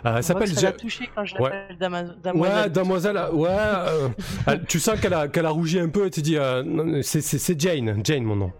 Euh, 0.05 0.17
elle 0.17 0.23
s'appelle 0.23 0.49
que 0.49 0.55
ça 0.55 0.61
Ja- 0.61 0.67
l'a 0.71 0.77
touché 0.77 1.09
quand 1.13 1.25
je 1.25 1.35
Ouais. 1.35 1.51
Ouais, 1.51 1.75
damoiselle. 2.23 2.71
demoiselle, 2.71 3.17
ouais, 3.33 3.49
euh, 3.51 4.09
elle- 4.47 4.65
tu 4.65 4.79
sens 4.79 4.99
qu'elle 4.99 5.13
a, 5.13 5.27
qu'elle 5.27 5.45
a 5.45 5.49
rougi 5.49 5.79
un 5.79 5.89
peu 5.89 6.05
et 6.07 6.09
tu 6.09 6.21
dis, 6.21 6.37
euh, 6.37 7.01
c'est- 7.03 7.59
Jane, 7.59 8.01
Jane 8.03 8.23
mon 8.23 8.35
nom. 8.35 8.51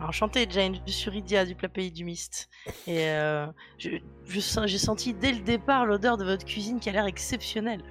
Enchantée 0.00 0.46
Jane, 0.48 0.76
je 0.86 0.92
suis 0.92 1.10
Rydia 1.10 1.44
du 1.44 1.54
plat 1.54 1.68
pays 1.68 1.90
du 1.90 2.04
Mist. 2.04 2.48
Et 2.86 3.06
je- 3.78 3.98
je 4.26 4.40
sens- 4.40 4.66
j'ai 4.66 4.78
senti 4.78 5.12
dès 5.12 5.32
le 5.32 5.40
départ 5.40 5.84
l'odeur 5.84 6.16
de 6.16 6.24
votre 6.24 6.44
cuisine 6.46 6.80
qui 6.80 6.88
a 6.88 6.92
l'air 6.92 7.04
exceptionnelle. 7.06 7.82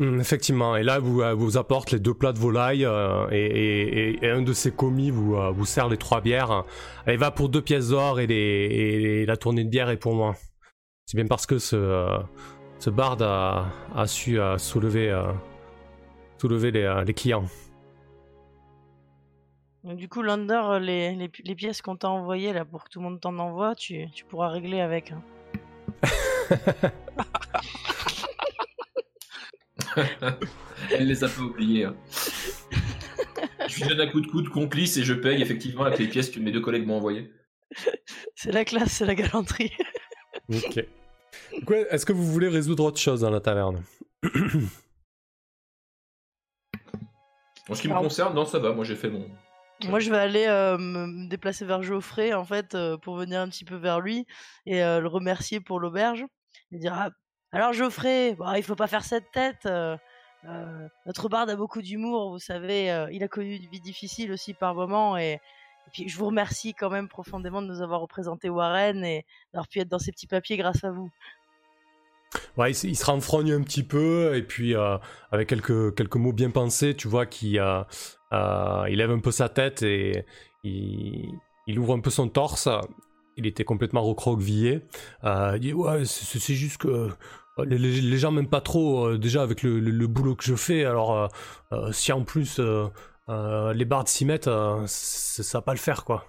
Hum, 0.00 0.18
effectivement, 0.20 0.76
et 0.76 0.82
là 0.82 0.98
vous 0.98 1.22
euh, 1.22 1.34
vous 1.34 1.56
apporte 1.56 1.92
les 1.92 2.00
deux 2.00 2.14
plats 2.14 2.32
de 2.32 2.38
volaille 2.40 2.84
euh, 2.84 3.28
et, 3.30 3.44
et- 3.46 4.08
et- 4.10 4.24
et 4.24 4.30
un 4.30 4.42
de 4.42 4.52
ses 4.52 4.72
commis 4.72 5.10
vous, 5.12 5.36
euh, 5.36 5.50
vous 5.52 5.64
sert 5.66 5.88
les 5.88 5.96
trois 5.96 6.20
bières. 6.20 6.64
Elle 7.06 7.18
va 7.18 7.30
pour 7.30 7.48
deux 7.48 7.62
pièces 7.62 7.90
d'or 7.90 8.18
et, 8.18 9.24
la 9.24 9.36
tournée 9.36 9.62
de 9.62 9.68
bière 9.68 9.90
est 9.90 9.96
pour 9.96 10.14
moi. 10.16 10.34
C'est 11.06 11.16
bien 11.16 11.26
parce 11.28 11.46
que 11.46 11.58
ce, 11.58 11.76
euh, 11.76 12.18
ce 12.80 12.90
barde 12.90 13.22
a, 13.22 13.66
a 13.94 14.06
su 14.08 14.38
soulever, 14.58 15.16
soulever 16.38 16.72
les, 16.72 17.02
les 17.06 17.14
clients. 17.14 17.44
Du 19.84 20.08
coup, 20.08 20.22
Lander, 20.22 20.78
les, 20.80 21.14
les, 21.14 21.30
les 21.44 21.54
pièces 21.54 21.82
qu'on 21.82 21.94
t'a 21.96 22.08
envoyées 22.08 22.52
là 22.52 22.64
pour 22.64 22.82
que 22.84 22.88
tout 22.88 22.98
le 23.00 23.04
monde 23.04 23.20
t'en 23.20 23.38
envoie, 23.38 23.74
tu, 23.76 24.10
tu 24.12 24.24
pourras 24.24 24.48
régler 24.48 24.80
avec. 24.80 25.12
hein. 25.12 25.22
Elle 30.90 31.08
les 31.08 31.24
a 31.24 31.28
pas 31.28 31.40
oubliés. 31.40 31.84
hein. 31.84 31.96
je 33.68 33.80
lui 33.80 33.88
donne 33.88 34.00
un 34.00 34.10
coup 34.10 34.20
de 34.20 34.26
coude 34.26 34.48
complice 34.48 34.96
et 34.96 35.04
je 35.04 35.14
paye 35.14 35.40
effectivement 35.40 35.84
avec 35.84 35.98
les 35.98 36.08
pièces 36.08 36.30
que 36.30 36.40
mes 36.40 36.52
deux 36.52 36.60
collègues 36.60 36.86
m'ont 36.86 36.96
envoyées. 36.96 37.32
C'est 38.34 38.52
la 38.52 38.64
classe, 38.64 38.92
c'est 38.92 39.06
la 39.06 39.14
galanterie. 39.14 39.72
Ok. 40.52 40.84
Est-ce 41.90 42.06
que 42.06 42.12
vous 42.12 42.24
voulez 42.24 42.48
résoudre 42.48 42.84
autre 42.84 43.00
chose 43.00 43.20
dans 43.22 43.30
la 43.30 43.40
taverne? 43.40 43.82
En 47.68 47.74
ce 47.74 47.82
qui 47.82 47.88
me 47.88 47.94
concerne, 47.94 48.34
non, 48.34 48.44
ça 48.44 48.58
va. 48.58 48.72
Moi, 48.72 48.84
j'ai 48.84 48.96
fait 48.96 49.08
mon. 49.08 49.26
Moi, 49.88 49.98
je 49.98 50.10
vais 50.10 50.18
aller 50.18 50.46
euh, 50.46 50.78
me 50.78 51.06
me 51.06 51.28
déplacer 51.28 51.64
vers 51.64 51.82
Geoffrey, 51.82 52.32
en 52.32 52.44
fait, 52.44 52.74
euh, 52.74 52.96
pour 52.96 53.16
venir 53.16 53.40
un 53.40 53.48
petit 53.48 53.64
peu 53.64 53.76
vers 53.76 54.00
lui 54.00 54.26
et 54.66 54.82
euh, 54.82 55.00
le 55.00 55.08
remercier 55.08 55.60
pour 55.60 55.80
l'auberge. 55.80 56.24
Et 56.72 56.78
dire 56.78 56.92
ah, 56.94 57.10
Alors, 57.54 57.72
Geoffrey, 57.72 58.34
bon, 58.34 58.52
il 58.54 58.64
faut 58.64 58.74
pas 58.74 58.88
faire 58.88 59.04
cette 59.04 59.30
tête. 59.30 59.66
euh, 59.66 59.96
euh, 60.44 60.88
notre 61.06 61.28
barde 61.28 61.50
a 61.50 61.54
beaucoup 61.54 61.82
d'humour, 61.82 62.30
vous 62.30 62.40
savez. 62.40 62.90
euh, 62.90 63.06
il 63.12 63.22
a 63.22 63.28
connu 63.28 63.54
une 63.54 63.70
vie 63.70 63.80
difficile 63.80 64.32
aussi 64.32 64.54
par 64.54 64.74
moments. 64.74 65.16
Et, 65.16 65.40
puis, 65.92 66.08
je 66.08 66.18
vous 66.18 66.26
remercie 66.26 66.74
quand 66.74 66.90
même 66.90 67.08
profondément 67.08 67.62
de 67.62 67.68
nous 67.68 67.80
avoir 67.80 68.00
représenté 68.00 68.48
Warren 68.48 69.04
et 69.04 69.24
d'avoir 69.52 69.68
pu 69.68 69.78
être 69.78 69.88
dans 69.88 70.00
ces 70.00 70.10
petits 70.10 70.26
papiers 70.26 70.56
grâce 70.56 70.82
à 70.82 70.90
vous. 70.90 71.08
Ouais, 72.56 72.72
il, 72.72 72.96
se 72.96 73.04
renfrogne 73.04 73.52
un 73.52 73.62
petit 73.62 73.84
peu 73.84 74.34
et 74.34 74.42
puis 74.42 74.74
avec 75.30 75.48
quelques, 75.48 75.94
quelques 75.94 76.16
mots 76.16 76.32
bien 76.32 76.50
pensés, 76.50 76.96
tu 76.96 77.06
vois 77.06 77.24
qu'il 77.24 77.62
il 78.32 78.96
lève 78.96 79.10
un 79.12 79.20
peu 79.20 79.30
sa 79.30 79.48
tête 79.48 79.84
et 79.84 80.26
il, 80.64 81.78
ouvre 81.78 81.94
un 81.94 82.00
peu 82.00 82.10
son 82.10 82.28
torse. 82.28 82.68
Il 83.36 83.46
était 83.46 83.64
complètement 83.64 84.02
recroquevillé. 84.02 84.82
Euh, 85.24 85.52
il 85.56 85.60
dit 85.60 85.72
ouais, 85.72 86.04
c'est 86.04 86.54
juste 86.54 86.78
que 86.78 87.10
les, 87.58 88.18
gens 88.18 88.30
m'aiment 88.30 88.48
pas 88.48 88.60
trop 88.60 89.06
euh, 89.06 89.18
déjà 89.18 89.42
avec 89.42 89.62
le, 89.62 90.06
boulot 90.06 90.34
que 90.34 90.44
je 90.44 90.54
fais. 90.54 90.84
Alors 90.84 91.12
euh, 91.12 91.28
euh, 91.72 91.92
si 91.92 92.12
en 92.12 92.24
plus 92.24 92.58
euh, 92.58 92.86
euh, 93.28 93.72
les 93.72 93.84
bardes 93.84 94.08
s'y 94.08 94.24
mettent, 94.24 94.48
euh, 94.48 94.84
ça 94.86 95.58
va 95.58 95.62
pas 95.62 95.72
le 95.72 95.78
faire 95.78 96.04
quoi. 96.04 96.26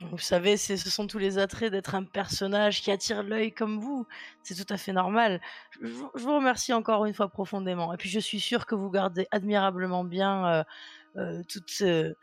Vous 0.00 0.18
savez, 0.18 0.56
ce 0.56 0.76
sont 0.76 1.06
tous 1.06 1.18
les 1.18 1.36
attraits 1.36 1.70
d'être 1.70 1.94
un 1.94 2.04
personnage 2.04 2.80
qui 2.80 2.90
attire 2.90 3.22
l'œil 3.22 3.52
comme 3.52 3.78
vous. 3.78 4.06
C'est 4.42 4.54
tout 4.54 4.72
à 4.72 4.78
fait 4.78 4.92
normal. 4.94 5.42
Je, 5.82 5.88
vous- 5.88 6.34
remercie 6.34 6.72
encore 6.72 7.04
une 7.04 7.12
fois 7.12 7.28
profondément. 7.28 7.92
Et 7.92 7.98
puis 7.98 8.08
je 8.08 8.18
suis 8.18 8.40
sûr 8.40 8.64
que 8.64 8.74
vous 8.74 8.90
gardez 8.90 9.28
admirablement 9.30 10.02
bien 10.02 10.46
euh, 10.46 10.64
euh, 11.16 11.42
tout 11.46 11.60
ce- 11.66 12.14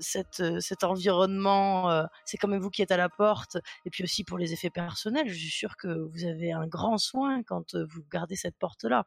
cette, 0.00 0.40
euh, 0.40 0.60
cet 0.60 0.84
environnement. 0.84 1.90
euh, 1.90 2.04
c'est 2.24 2.36
quand 2.36 2.48
même 2.48 2.60
vous 2.60 2.70
qui 2.70 2.82
êtes 2.82 2.90
à 2.92 2.96
la 2.96 3.08
porte. 3.08 3.56
Et 3.84 3.90
puis 3.90 4.04
aussi 4.04 4.24
pour 4.24 4.38
les 4.38 4.52
effets 4.52 4.70
personnels, 4.70 5.28
je 5.28 5.38
suis 5.38 5.50
sûr 5.50 5.76
que 5.76 5.88
vous 5.88 6.24
avez 6.24 6.52
un 6.52 6.66
grand 6.66 6.98
soin 6.98 7.42
quand 7.42 7.74
euh, 7.74 7.86
vous 7.88 8.02
gardez 8.10 8.36
cette 8.36 8.56
porte-là. 8.56 9.06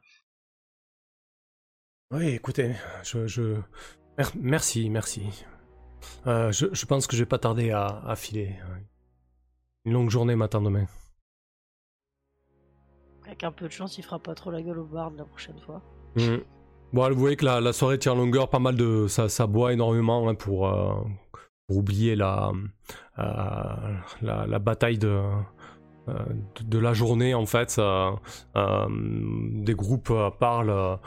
Oui, 2.10 2.28
écoutez, 2.28 2.74
je, 3.04 3.26
je... 3.26 3.60
mer- 4.18 4.32
merci, 4.36 4.90
merci. 4.90 5.44
Euh, 6.26 6.52
je, 6.52 6.66
je 6.72 6.86
pense 6.86 7.06
que 7.06 7.16
je 7.16 7.22
vais 7.22 7.28
pas 7.28 7.38
tarder 7.38 7.70
à, 7.70 7.86
à 7.86 8.16
filer. 8.16 8.58
Une 9.84 9.94
longue 9.94 10.10
journée 10.10 10.36
m'attend 10.36 10.60
demain. 10.60 10.86
Avec 13.24 13.44
un 13.44 13.52
peu 13.52 13.66
de 13.66 13.72
chance, 13.72 13.98
il 13.98 14.04
fera 14.04 14.18
pas 14.18 14.34
trop 14.34 14.50
la 14.50 14.60
gueule 14.62 14.78
au 14.80 14.84
barde 14.84 15.16
la 15.16 15.24
prochaine 15.24 15.58
fois. 15.60 15.80
Mm. 16.16 16.38
Bon, 16.92 17.08
vous 17.10 17.18
voyez 17.18 17.36
que 17.36 17.46
la, 17.46 17.72
soirée 17.72 17.98
en 18.06 18.14
longueur, 18.14 18.48
pas 18.48 18.58
mal 18.58 18.76
de. 18.76 19.06
Ça, 19.08 19.30
ça 19.30 19.46
boit 19.46 19.72
énormément 19.72 20.28
hein, 20.28 20.34
pour, 20.34 20.68
euh, 20.68 20.92
pour 21.66 21.78
oublier 21.78 22.16
la, 22.16 22.52
euh, 23.18 23.22
la, 24.20 24.46
la 24.46 24.58
bataille 24.58 24.98
de, 24.98 25.22
euh, 26.08 26.12
de, 26.62 26.78
la 26.78 26.92
journée 26.92 27.32
en 27.32 27.46
fait. 27.46 27.80
Des 28.54 29.74
groupes 29.74 30.12
parlent 30.38 30.98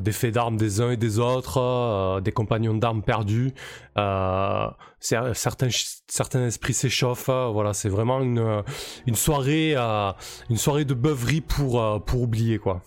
des 0.00 0.12
faits 0.12 0.32
d'armes 0.34 0.56
des 0.56 0.80
uns 0.80 0.92
et 0.92 0.96
des 0.96 1.18
autres, 1.18 2.20
des 2.22 2.32
compagnons 2.32 2.74
d'armes 2.74 3.02
perdus. 3.02 3.52
Cer- 3.96 5.34
certains, 5.34 5.68
certains 6.08 6.46
esprits 6.46 6.72
s'échauffent. 6.72 7.28
voilà, 7.28 7.74
c'est 7.74 7.90
vraiment 7.90 8.22
une, 8.22 8.62
une 9.06 9.16
soirée, 9.16 9.76
une 9.76 10.56
soirée 10.56 10.86
de 10.86 10.94
beuverie 10.94 11.42
pour, 11.42 12.02
pour 12.06 12.22
oublier 12.22 12.58
quoi. 12.58 12.80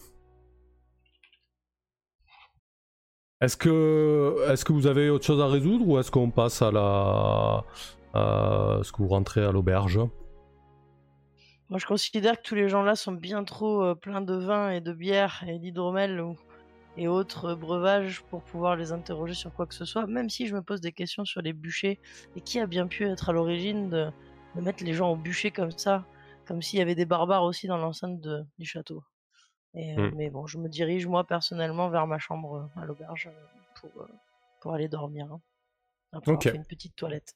Est-ce 3.43 3.57
que, 3.57 4.71
vous 4.71 4.87
avez 4.87 5.09
autre 5.09 5.25
chose 5.25 5.41
à 5.41 5.47
résoudre 5.47 5.85
ou 5.85 5.99
est-ce 5.99 6.09
qu'on 6.09 6.31
passe 6.31 6.61
à 6.61 6.71
la, 6.71 7.65
est-ce 8.15 8.89
que 8.93 9.01
vous 9.01 9.09
rentrez 9.09 9.43
à 9.43 9.51
l'auberge? 9.51 9.99
Moi, 11.67 11.77
je 11.77 11.85
considère 11.85 12.37
que 12.37 12.43
tous 12.43 12.55
les 12.55 12.69
gens 12.69 12.83
là 12.83 12.95
sont 12.95 13.11
bien 13.11 13.43
trop 13.43 13.83
euh, 13.83 13.95
pleins 13.95 14.21
de 14.21 14.33
vin 14.33 14.69
et 14.69 14.79
de 14.79 14.93
bière 14.93 15.43
et 15.45 15.59
d'hydromel 15.59 16.23
et 16.95 17.09
autres 17.09 17.47
euh, 17.47 17.55
breuvages 17.55 18.23
pour 18.29 18.43
pouvoir 18.43 18.77
les 18.77 18.93
interroger 18.93 19.33
sur 19.33 19.53
quoi 19.53 19.65
que 19.65 19.73
ce 19.73 19.83
soit, 19.83 20.07
même 20.07 20.29
si 20.29 20.47
je 20.47 20.55
me 20.55 20.61
pose 20.61 20.79
des 20.79 20.93
questions 20.93 21.25
sur 21.25 21.41
les 21.41 21.51
bûchers 21.51 21.99
et 22.37 22.41
qui 22.41 22.61
a 22.61 22.65
bien 22.65 22.87
pu 22.87 23.05
être 23.05 23.29
à 23.29 23.33
l'origine 23.33 23.89
de, 23.89 24.07
mettre 24.55 24.85
les 24.85 24.93
gens 24.93 25.11
au 25.11 25.17
bûcher 25.17 25.51
comme 25.51 25.71
ça, 25.71 26.05
comme 26.45 26.61
s'il 26.61 26.79
y 26.79 26.81
avait 26.81 26.95
des 26.95 27.05
barbares 27.05 27.43
aussi 27.43 27.67
dans 27.67 27.77
l'enceinte 27.77 28.21
du 28.21 28.65
château? 28.65 29.03
Et, 29.75 29.93
euh, 29.97 30.09
Mm. 30.09 30.13
Mais 30.15 30.29
bon, 30.29 30.45
je 30.47 30.57
me 30.57 30.69
dirige 30.69 31.07
moi 31.07 31.23
personnellement 31.23 31.89
vers 31.89 32.05
ma 32.07 32.19
chambre 32.19 32.69
euh, 32.77 32.81
à 32.81 32.85
l'auberge 32.85 33.27
euh, 33.27 33.45
pour, 33.79 34.07
pour 34.61 34.73
aller 34.73 34.87
dormir. 34.87 35.27
hein. 35.31 35.41
Après 36.11 36.31
avoir 36.31 36.41
Ok. 36.41 36.51
fait 36.51 36.57
une 36.57 36.65
petite 36.65 36.95
toilette. 36.95 37.33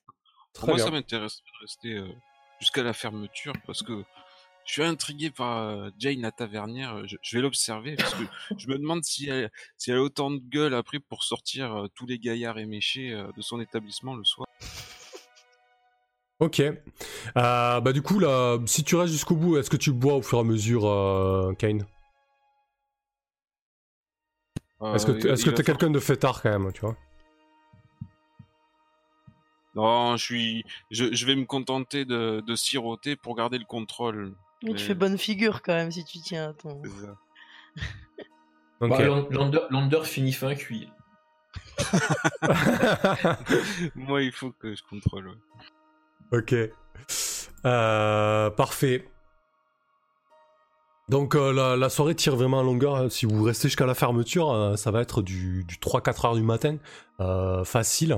Très 0.54 0.68
Moi, 0.68 0.76
bien. 0.76 0.86
ça 0.86 0.92
m'intéresse 0.92 1.38
de 1.42 1.62
rester 1.62 2.16
jusqu'à 2.60 2.84
la 2.84 2.94
fermeture 2.94 3.54
parce 3.66 3.82
que 3.82 4.04
je 4.66 4.74
suis 4.74 4.84
intrigué 4.84 5.32
par 5.32 5.90
Jane 5.98 6.22
la 6.22 6.32
tavernière. 6.32 7.08
Je, 7.08 7.18
je 7.22 7.38
vais 7.38 7.42
l'observer 7.42 7.96
parce 7.96 8.14
que 8.14 8.24
je 8.58 8.68
me 8.68 8.78
demande 8.78 9.04
si 9.04 9.30
elle, 9.30 9.52
si 9.78 9.90
elle 9.92 9.98
a 9.98 10.02
autant 10.02 10.30
de 10.32 10.38
gueule 10.38 10.74
après 10.76 11.00
pour 11.00 11.24
sortir 11.24 11.88
tous 11.96 12.06
les 12.06 12.20
gaillards 12.20 12.60
éméchés 12.60 13.12
de 13.36 13.42
son 13.42 13.60
établissement 13.60 14.16
le 14.16 14.24
soir. 14.24 14.48
Ok. 16.40 16.60
Euh, 16.60 16.74
bah 17.36 17.94
du 17.94 18.02
coup 18.04 18.20
là, 18.20 18.60
si 18.68 18.84
tu 18.84 18.96
restes 18.96 19.12
jusqu'au 19.12 19.36
bout, 19.36 19.58
est-ce 19.58 19.70
que 19.72 19.78
tu 19.78 19.92
bois 19.92 20.14
au 20.16 20.22
fur 20.22 20.38
et 20.38 20.42
à 20.42 20.44
mesure, 20.44 20.86
euh, 20.86 21.54
Kane? 21.54 21.86
Est-ce 24.82 25.06
que 25.06 25.12
Euh, 25.12 25.20
t'es- 25.20 25.30
est-ce 25.30 25.46
que 25.46 25.50
va 25.52 25.64
quelqu'un 25.64 25.90
de 25.90 26.00
fêtard 26.00 26.42
quand 26.42 26.50
même, 26.52 26.72
tu 26.72 26.82
vois? 26.82 26.96
Non, 29.76 30.18
je 30.18 30.24
suis, 30.24 30.64
je, 30.92 31.14
je 31.14 31.26
vais 31.26 31.36
me 31.36 31.46
contenter 31.46 32.04
de, 32.06 32.42
de 32.46 32.56
siroter 32.56 33.16
pour 33.16 33.36
garder 33.36 33.58
le 33.60 33.66
contrôle. 33.66 34.34
Mais 34.64 34.72
Mais- 34.72 34.76
tu 34.78 34.84
fais 34.86 34.96
bonne 34.96 35.18
figure 35.18 35.62
quand 35.62 35.74
même 35.74 35.92
si 35.92 36.04
tu 36.04 36.20
tiens 36.20 36.50
à 36.50 36.54
ton. 36.54 36.82
C'est 36.84 37.06
ça. 37.06 37.16
Ok. 38.80 38.90
Bah, 38.92 39.04
Land- 39.04 39.28
Lander, 39.32 39.62
Lander 39.72 40.02
finit 40.04 40.34
fin 40.34 40.54
cuit. 40.54 40.88
Moi, 43.96 44.22
il 44.22 44.32
faut 44.32 44.52
que 44.52 44.76
je 44.76 44.84
contrôle. 44.84 45.30
ouais. 45.30 46.38
ok. 46.40 46.54
Euh, 47.66 48.52
parfait. 48.52 49.10
Donc 51.10 51.36
euh, 51.36 51.54
la, 51.54 51.78
la 51.78 51.88
soirée 51.90 52.16
tire 52.16 52.36
vraiment 52.36 52.58
en 52.60 52.64
longueur. 52.64 52.96
hein. 52.98 53.08
Si 53.10 53.26
vous 53.26 53.42
restez 53.44 53.70
jusqu'à 53.70 53.86
la 53.86 53.94
fermeture, 53.94 54.52
euh, 54.52 54.76
ça 54.76 54.92
va 54.92 55.02
être 55.02 55.22
du, 55.22 55.64
du 55.64 55.76
3-4 55.78 56.26
heures 56.26 56.36
du 56.36 56.42
matin. 56.44 56.78
euh, 57.22 57.64
facile. 57.64 58.18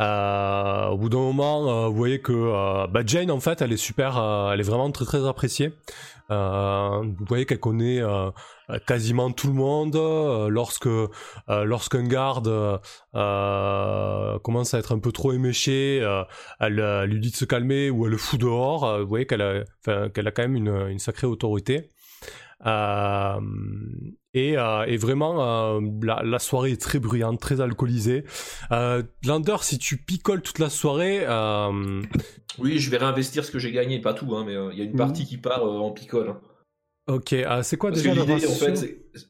Euh, 0.00 0.88
au 0.88 0.98
bout 0.98 1.08
d'un 1.08 1.18
moment, 1.18 1.84
euh, 1.84 1.88
vous 1.88 1.94
voyez 1.94 2.20
que 2.20 2.32
euh, 2.32 2.86
bah, 2.88 3.02
Jane, 3.06 3.30
en 3.30 3.38
fait, 3.40 3.62
elle 3.62 3.72
est 3.72 3.76
super, 3.76 4.18
elle 4.52 4.58
est 4.58 4.64
vraiment 4.64 4.90
très 4.90 5.04
très 5.04 5.24
appréciée. 5.26 5.72
Vous 6.28 7.24
voyez 7.28 7.46
qu'elle 7.46 7.60
connaît 7.60 8.02
quasiment 8.86 9.30
tout 9.30 9.46
le 9.46 9.52
monde. 9.52 9.94
lorsque 10.50 10.88
lorsqu'un 11.48 12.02
garde 12.04 12.80
commence 14.42 14.74
à 14.74 14.78
être 14.78 14.92
un 14.92 14.98
peu 14.98 15.12
trop 15.12 15.32
éméché, 15.32 15.98
elle, 16.60 16.80
elle 16.80 17.10
lui 17.10 17.20
dit 17.20 17.30
de 17.30 17.36
se 17.36 17.44
calmer 17.44 17.90
ou 17.90 18.06
elle 18.06 18.12
le 18.12 18.18
fout 18.18 18.40
dehors. 18.40 19.00
Vous 19.00 19.06
voyez 19.06 19.26
qu'elle 19.26 19.42
a, 19.42 20.08
qu'elle 20.08 20.26
a 20.26 20.30
quand 20.32 20.42
même 20.42 20.56
une, 20.56 20.74
une 20.90 20.98
sacrée 20.98 21.26
autorité. 21.28 21.90
Euh, 22.66 23.40
et, 24.32 24.56
euh, 24.58 24.84
et 24.86 24.96
vraiment, 24.96 25.76
euh, 25.76 25.80
la, 26.02 26.22
la 26.24 26.38
soirée 26.38 26.72
est 26.72 26.80
très 26.80 26.98
bruyante, 26.98 27.40
très 27.40 27.60
alcoolisée. 27.60 28.24
Lander, 28.70 29.56
si 29.62 29.78
tu 29.78 29.96
picoles 29.98 30.42
toute 30.42 30.58
la 30.58 30.70
soirée, 30.70 31.24
Oui, 32.58 32.78
je 32.78 32.90
vais 32.90 32.96
réinvestir 32.98 33.44
ce 33.44 33.50
que 33.50 33.58
j'ai 33.58 33.72
gagné, 33.72 34.00
pas 34.00 34.14
tout, 34.14 34.34
hein, 34.36 34.44
mais 34.46 34.54
il 34.72 34.78
y 34.78 34.80
a 34.80 34.84
une 34.84 34.90
Mhm. 34.92 34.96
partie 34.96 35.24
qui 35.24 35.36
part 35.38 35.64
en 35.64 35.90
picole. 35.92 36.28
hein. 36.30 36.40
ok, 37.06 37.34
c'est 37.62 37.76
quoi 37.76 37.90
Parce 37.90 38.02
déjà 38.02 38.14
l'idée, 38.14 38.46
en 38.46 38.50
fait, 38.50 38.76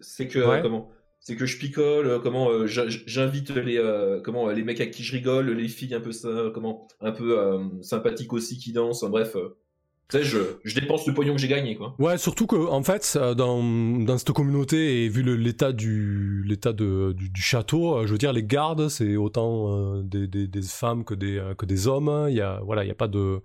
c'est- 0.00 0.28
que 0.28 0.38
Ouais. 0.46 0.62
comment 0.62 0.90
c'est 1.20 1.36
que 1.36 1.46
je 1.46 1.58
picole, 1.58 2.20
comment 2.22 2.66
j'in- 2.66 2.84
j'invite 2.88 3.50
les 3.50 3.80
comment 4.22 4.48
les 4.50 4.62
mecs 4.62 4.80
à 4.80 4.86
qui 4.86 5.02
je 5.02 5.12
rigole, 5.12 5.50
les 5.50 5.68
filles 5.68 5.94
un 5.94 6.00
peu 6.00 6.10
comment 6.54 6.86
un 7.00 7.12
peu 7.12 7.58
sympathiques 7.82 8.32
aussi 8.32 8.58
qui 8.58 8.72
dansent. 8.72 9.02
hein, 9.02 9.08
bref, 9.08 9.36
tu 10.10 10.18
sais, 10.18 10.22
je, 10.22 10.38
je 10.64 10.74
dépense 10.78 11.06
le 11.06 11.14
pognon 11.14 11.34
que 11.34 11.40
j'ai 11.40 11.48
gagné, 11.48 11.76
quoi. 11.76 11.94
Ouais, 11.98 12.18
surtout 12.18 12.46
que 12.46 12.56
en 12.56 12.82
fait, 12.82 13.18
dans, 13.36 13.62
dans 14.04 14.18
cette 14.18 14.32
communauté 14.32 15.04
et 15.04 15.08
vu 15.08 15.22
l'état 15.36 15.72
du 15.72 16.44
l'état 16.46 16.72
du, 16.72 17.14
du 17.30 17.40
château, 17.40 17.96
euh, 17.96 18.06
je 18.06 18.12
veux 18.12 18.18
dire, 18.18 18.32
les 18.32 18.44
gardes, 18.44 18.88
c'est 18.88 19.16
autant 19.16 19.96
euh, 19.96 20.02
des, 20.02 20.26
des, 20.26 20.46
des 20.46 20.62
femmes 20.62 21.04
que 21.04 21.14
des 21.14 21.38
euh, 21.38 21.54
que 21.54 21.66
des 21.66 21.88
hommes. 21.88 22.26
Il 22.28 22.36
y 22.36 22.42
a 22.42 22.60
voilà, 22.64 22.84
il 22.84 22.88
y 22.88 22.90
a 22.90 22.94
pas 22.94 23.08
de 23.08 23.40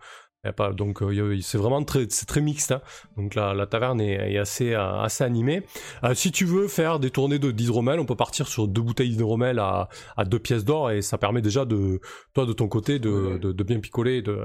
y 0.46 0.48
a 0.48 0.54
pas 0.54 0.72
donc 0.72 1.04
c'est 1.42 1.58
vraiment 1.58 1.84
très 1.84 2.08
c'est 2.10 2.26
très 2.26 2.42
mixte. 2.42 2.72
hein. 2.72 2.82
Donc 3.18 3.36
la, 3.36 3.54
la 3.54 3.66
taverne 3.66 4.00
est, 4.02 4.34
est 4.34 4.38
assez 4.38 4.74
assez 4.74 5.24
animée. 5.24 5.64
Euh, 6.04 6.14
si 6.14 6.32
tu 6.32 6.46
veux 6.46 6.68
faire 6.68 7.00
des 7.00 7.10
tournées 7.10 7.40
de 7.40 7.52
d'hydromel, 7.52 8.00
on 8.00 8.06
peut 8.06 8.16
partir 8.16 8.48
sur 8.48 8.68
deux 8.68 8.82
bouteilles 8.82 9.10
d'hydromel 9.10 9.60
à, 9.60 9.90
à 10.16 10.26
deux 10.26 10.40
pièces 10.40 10.64
d'or 10.66 10.92
et 10.92 11.02
ça 11.02 11.18
permet 11.18 11.42
déjà 11.42 11.66
de 11.66 12.00
toi 12.34 12.46
de 12.46 12.54
ton 12.54 12.68
côté 12.68 13.00
de, 13.00 13.38
de, 13.38 13.52
de 13.52 13.64
bien 13.64 13.80
picoler 13.80 14.18
et 14.18 14.22
de 14.22 14.38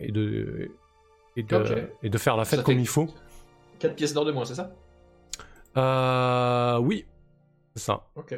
et 0.00 0.12
de 0.12 0.70
et 1.38 1.42
de, 1.42 1.56
Ok. 1.56 1.78
et 2.02 2.10
de 2.10 2.18
faire 2.18 2.36
la 2.36 2.44
fête 2.44 2.58
Ça 2.60 2.64
comme 2.64 2.78
il 2.78 2.86
faut. 2.88 3.08
4 3.78 3.94
pièces 3.94 4.12
d'or 4.12 4.24
de 4.24 4.32
moins, 4.32 4.44
c'est 4.44 4.54
ça? 4.56 4.72
Euh, 5.76 6.78
oui, 6.78 7.06
c'est 7.74 7.82
ça. 7.82 8.06
Ok. 8.16 8.34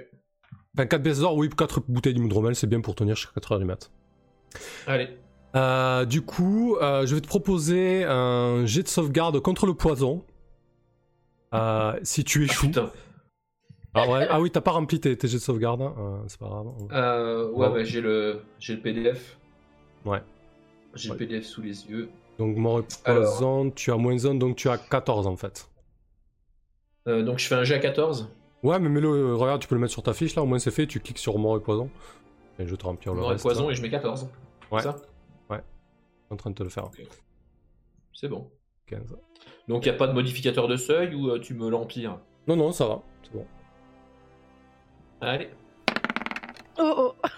Enfin, 0.76 0.86
4 0.86 1.02
pièces 1.02 1.20
d'or, 1.20 1.36
oui, 1.36 1.48
4 1.48 1.82
bouteilles 1.88 2.14
d'hydromel, 2.14 2.54
c'est 2.54 2.66
bien 2.66 2.80
pour 2.80 2.94
tenir 2.94 3.16
jusqu'à 3.16 3.32
4h 3.40 3.58
du 3.58 3.64
mat. 3.64 3.90
Allez. 4.86 5.08
Euh, 5.56 6.04
du 6.04 6.22
coup, 6.22 6.76
euh, 6.76 7.06
je 7.06 7.14
vais 7.14 7.20
te 7.20 7.26
proposer 7.26 8.04
un 8.04 8.66
jet 8.66 8.82
de 8.82 8.88
sauvegarde 8.88 9.40
contre 9.40 9.66
le 9.66 9.74
poison. 9.74 10.24
Euh, 11.54 11.98
si 12.04 12.22
tu 12.22 12.44
échoues. 12.44 12.66
Putain. 12.66 12.92
Ah, 13.94 14.08
ouais. 14.08 14.26
ah 14.30 14.40
oui, 14.40 14.52
t'as 14.52 14.60
pas 14.60 14.70
rempli 14.70 15.00
tes, 15.00 15.16
tes 15.18 15.26
jets 15.26 15.38
de 15.38 15.42
sauvegarde, 15.42 15.82
hein. 15.82 15.94
Euh, 15.98 16.18
c'est 16.28 16.38
pas 16.38 16.46
grave. 16.46 16.66
Euh, 16.92 17.50
ouais, 17.50 17.68
bah, 17.70 17.82
j'ai 17.82 18.00
le 18.00 18.42
j'ai 18.60 18.76
le 18.76 18.80
PDF. 18.82 19.36
Ouais. 20.04 20.22
J'ai 20.94 21.10
Ouais. 21.10 21.16
le 21.18 21.18
PDF 21.26 21.44
sous 21.44 21.60
les 21.62 21.86
yeux. 21.90 22.08
Donc, 22.40 22.56
mort 22.56 22.80
et 22.80 22.84
Alors. 23.04 23.22
poison, 23.22 23.70
tu 23.70 23.92
as 23.92 23.96
moins 23.96 24.24
1, 24.24 24.36
donc 24.36 24.56
tu 24.56 24.70
as 24.70 24.78
14 24.78 25.26
en 25.26 25.36
fait. 25.36 25.68
Euh, 27.06 27.22
donc 27.22 27.38
je 27.38 27.46
fais 27.46 27.54
un 27.54 27.64
G 27.64 27.74
à 27.74 27.78
14. 27.78 28.30
Ouais, 28.62 28.78
mais 28.78 28.88
mets-le, 28.88 29.08
euh, 29.08 29.36
regarde, 29.36 29.60
tu 29.60 29.68
peux 29.68 29.74
le 29.74 29.80
mettre 29.82 29.92
sur 29.92 30.02
ta 30.02 30.14
fiche 30.14 30.34
là, 30.34 30.42
au 30.42 30.46
moins 30.46 30.58
c'est 30.58 30.70
fait, 30.70 30.86
tu 30.86 31.00
cliques 31.00 31.18
sur 31.18 31.38
mort 31.38 31.58
et 31.58 31.60
poison. 31.60 31.90
Et 32.58 32.66
je 32.66 32.74
te 32.74 32.84
remplir 32.84 33.12
le 33.12 33.20
Mort 33.20 33.30
et 33.30 33.32
reste. 33.34 33.42
poison 33.42 33.66
là. 33.66 33.72
et 33.72 33.74
je 33.74 33.82
mets 33.82 33.90
14. 33.90 34.28
Ouais. 34.70 34.80
C'est 34.80 34.88
ça 34.88 34.96
Je 35.50 35.54
suis 35.56 35.62
en 36.30 36.36
train 36.36 36.50
de 36.50 36.54
te 36.54 36.62
le 36.62 36.68
faire. 36.70 36.88
C'est 38.14 38.28
bon. 38.28 38.50
15. 38.86 39.16
Donc 39.68 39.84
il 39.84 39.88
n'y 39.90 39.94
a 39.94 39.98
pas 39.98 40.06
de 40.06 40.12
modificateur 40.14 40.66
de 40.66 40.76
seuil 40.76 41.14
ou 41.14 41.28
euh, 41.30 41.38
tu 41.40 41.52
me 41.54 41.68
l'empires? 41.68 42.18
Non, 42.48 42.56
non, 42.56 42.72
ça 42.72 42.86
va, 42.86 43.02
c'est 43.22 43.32
bon. 43.32 43.46
Allez. 45.20 45.50
Oh 46.78 46.94
oh 47.22 47.28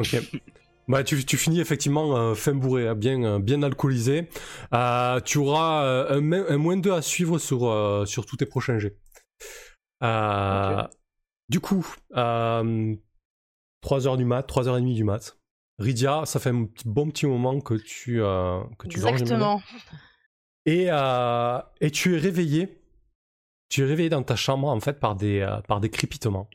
Ok. 0.00 0.16
Bah, 0.88 1.02
tu, 1.02 1.24
tu 1.24 1.36
finis 1.36 1.60
effectivement 1.60 2.16
euh, 2.16 2.34
fin 2.34 2.54
bourré, 2.54 2.86
hein, 2.86 2.94
bien, 2.94 3.22
euh, 3.24 3.38
bien 3.40 3.62
alcoolisé. 3.62 4.28
Euh, 4.72 5.20
tu 5.20 5.38
auras 5.38 6.08
un, 6.10 6.20
moins 6.20 6.76
2 6.76 6.92
à 6.92 7.02
suivre 7.02 7.38
sur, 7.38 8.04
sur 8.06 8.24
tous 8.26 8.36
tes 8.36 8.46
prochains 8.46 8.78
jets. 8.78 8.96
Du 11.48 11.60
coup, 11.60 11.86
euh, 12.16 12.94
3h 13.84 14.16
du 14.16 14.24
mat, 14.24 14.42
3h30 14.48 14.94
du 14.94 15.04
mat. 15.04 15.38
Ridia, 15.78 16.22
ça 16.24 16.40
fait 16.40 16.50
un 16.50 16.64
petit- 16.64 16.88
bon 16.88 17.08
petit 17.10 17.26
moment 17.26 17.60
que 17.60 17.74
tu, 17.74 18.16
que 18.78 18.86
tu. 18.88 18.98
Exactement. 18.98 19.62
Et, 20.64 20.86
et 21.80 21.90
tu 21.90 22.14
es 22.14 22.18
réveillé. 22.18 22.80
Tu 23.68 23.82
es 23.82 23.84
réveillé 23.84 24.08
dans 24.08 24.22
ta 24.22 24.36
chambre 24.36 24.68
en 24.68 24.80
fait 24.80 24.98
par 25.00 25.16
des, 25.16 25.46
par 25.68 25.80
des 25.80 25.90
crépitements. 25.90 26.48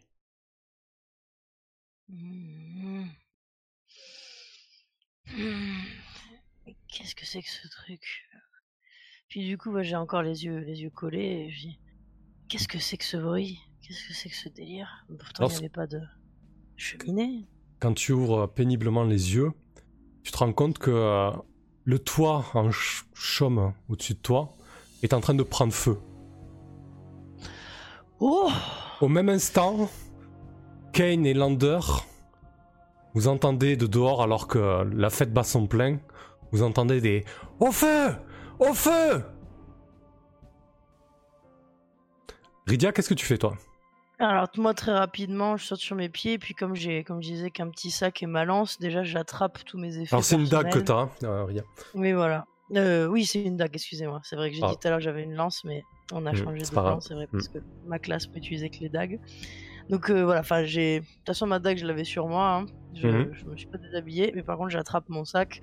Hmm. 5.37 6.73
Qu'est-ce 6.87 7.15
que 7.15 7.25
c'est 7.25 7.41
que 7.41 7.49
ce 7.49 7.67
truc? 7.69 8.01
Puis 9.29 9.45
du 9.47 9.57
coup, 9.57 9.71
j'ai 9.81 9.95
encore 9.95 10.23
les 10.23 10.43
yeux, 10.45 10.59
les 10.59 10.81
yeux 10.81 10.89
collés. 10.89 11.45
Et 11.47 11.51
je 11.51 11.59
dis, 11.61 11.79
qu'est-ce 12.49 12.67
que 12.67 12.79
c'est 12.79 12.97
que 12.97 13.05
ce 13.05 13.17
bruit? 13.17 13.59
Qu'est-ce 13.81 14.07
que 14.07 14.13
c'est 14.13 14.29
que 14.29 14.35
ce 14.35 14.49
délire? 14.49 15.05
Pourtant, 15.19 15.47
il 15.47 15.51
n'y 15.51 15.57
avait 15.57 15.69
pas 15.69 15.87
de 15.87 16.01
cheminée. 16.75 17.47
quand 17.79 17.93
tu 17.93 18.11
ouvres 18.11 18.47
péniblement 18.47 19.03
les 19.03 19.35
yeux, 19.35 19.51
tu 20.23 20.31
te 20.31 20.37
rends 20.37 20.51
compte 20.53 20.77
que 20.79 20.91
euh, 20.91 21.31
le 21.85 21.99
toit 21.99 22.45
en 22.53 22.65
ch- 22.71 23.05
chaume 23.13 23.73
au-dessus 23.89 24.13
de 24.15 24.19
toi 24.19 24.51
est 25.03 25.13
en 25.13 25.21
train 25.21 25.33
de 25.33 25.43
prendre 25.43 25.73
feu. 25.73 25.97
Oh 28.19 28.49
Au 28.99 29.07
même 29.07 29.29
instant, 29.29 29.89
Kane 30.93 31.25
et 31.25 31.33
Lander, 31.33 31.79
vous 33.13 33.27
entendez 33.27 33.75
de 33.75 33.87
dehors 33.87 34.21
alors 34.21 34.47
que 34.47 34.83
la 34.93 35.09
fête 35.09 35.33
bat 35.33 35.43
son 35.43 35.67
plein, 35.67 35.99
vous 36.51 36.63
entendez 36.63 37.01
des 37.01 37.25
Au 37.59 37.71
feu 37.71 38.09
Au 38.59 38.73
feu 38.73 39.23
Rydia, 42.67 42.91
qu'est-ce 42.91 43.09
que 43.09 43.13
tu 43.13 43.25
fais 43.25 43.37
toi? 43.37 43.55
Alors 44.19 44.47
moi 44.57 44.73
très 44.75 44.93
rapidement, 44.93 45.57
je 45.57 45.65
saute 45.65 45.79
sur 45.79 45.95
mes 45.95 46.07
pieds, 46.09 46.33
et 46.33 46.37
puis 46.37 46.53
comme 46.53 46.75
j'ai, 46.75 47.03
comme 47.03 47.23
je 47.23 47.29
disais, 47.29 47.49
qu'un 47.49 47.69
petit 47.69 47.89
sac 47.89 48.21
et 48.21 48.27
ma 48.27 48.45
lance, 48.45 48.79
déjà 48.79 49.03
j'attrape 49.03 49.63
tous 49.65 49.79
mes 49.79 49.97
effets. 49.97 50.13
Alors 50.13 50.23
c'est 50.23 50.35
une 50.35 50.45
dague 50.45 50.71
que 50.71 50.77
t'as, 50.79 50.93
hein, 51.01 51.09
euh, 51.23 51.43
Rydia. 51.45 51.63
Oui 51.95 52.13
voilà. 52.13 52.45
Euh, 52.75 53.07
oui 53.07 53.25
c'est 53.25 53.41
une 53.41 53.57
dague, 53.57 53.71
excusez-moi. 53.73 54.21
C'est 54.23 54.35
vrai 54.35 54.51
que 54.51 54.55
j'ai 54.55 54.61
Ah. 54.63 54.69
dit 54.69 54.77
tout 54.77 54.87
à 54.87 54.91
l'heure 54.91 54.99
que 54.99 55.03
j'avais 55.03 55.23
une 55.23 55.33
lance, 55.33 55.63
mais 55.65 55.83
on 56.13 56.25
a 56.27 56.33
Mm, 56.33 56.35
changé 56.35 56.61
de 56.61 56.69
plan, 56.69 56.99
c'est 57.01 57.15
vrai, 57.15 57.25
Mm. 57.25 57.31
parce 57.31 57.47
que 57.47 57.57
ma 57.87 57.97
classe 57.97 58.27
peut 58.27 58.37
utiliser 58.37 58.69
que 58.69 58.77
les 58.79 58.89
dagues. 58.89 59.19
Donc 59.89 60.09
euh, 60.09 60.23
voilà, 60.23 60.39
enfin 60.41 60.63
j'ai. 60.63 60.99
De 61.01 61.05
toute 61.05 61.27
façon 61.27 61.47
ma 61.47 61.59
dague 61.59 61.77
je 61.77 61.85
l'avais 61.85 62.03
sur 62.03 62.27
moi, 62.27 62.55
hein. 62.57 62.65
je, 62.93 63.07
je 63.33 63.45
me 63.45 63.55
suis 63.57 63.67
pas 63.67 63.77
déshabillé, 63.77 64.31
mais 64.35 64.43
par 64.43 64.57
contre 64.57 64.69
j'attrape 64.71 65.05
mon 65.09 65.25
sac 65.25 65.61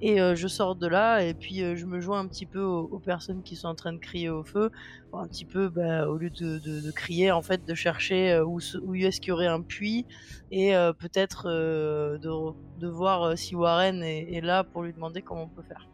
et 0.00 0.20
euh, 0.20 0.34
je 0.34 0.48
sors 0.48 0.76
de 0.76 0.86
là 0.86 1.22
et 1.22 1.34
puis 1.34 1.62
euh, 1.62 1.76
je 1.76 1.86
me 1.86 2.00
joins 2.00 2.20
un 2.20 2.28
petit 2.28 2.46
peu 2.46 2.60
aux, 2.60 2.84
aux 2.90 2.98
personnes 3.00 3.42
qui 3.42 3.56
sont 3.56 3.68
en 3.68 3.74
train 3.74 3.92
de 3.92 3.98
crier 3.98 4.28
au 4.30 4.44
feu, 4.44 4.70
un 5.12 5.26
petit 5.28 5.44
peu 5.44 5.68
bah, 5.68 6.08
au 6.08 6.16
lieu 6.16 6.30
de, 6.30 6.58
de- 6.58 6.80
de 6.80 6.90
crier 6.92 7.30
en 7.32 7.42
fait 7.42 7.64
de 7.64 7.74
chercher 7.74 8.40
où, 8.40 8.58
où 8.82 8.94
est-ce 8.94 9.20
qu'il 9.20 9.30
y 9.30 9.32
aurait 9.32 9.46
un 9.46 9.62
puits 9.62 10.06
et 10.50 10.74
euh, 10.76 10.92
peut-être 10.92 11.48
de, 11.48 12.18
de 12.78 12.88
voir 12.88 13.36
si 13.38 13.54
Warren 13.54 14.02
est, 14.02 14.32
est 14.34 14.40
là 14.40 14.64
pour 14.64 14.82
lui 14.82 14.92
demander 14.92 15.22
comment 15.22 15.44
on 15.44 15.48
peut 15.48 15.62
faire. 15.62 15.86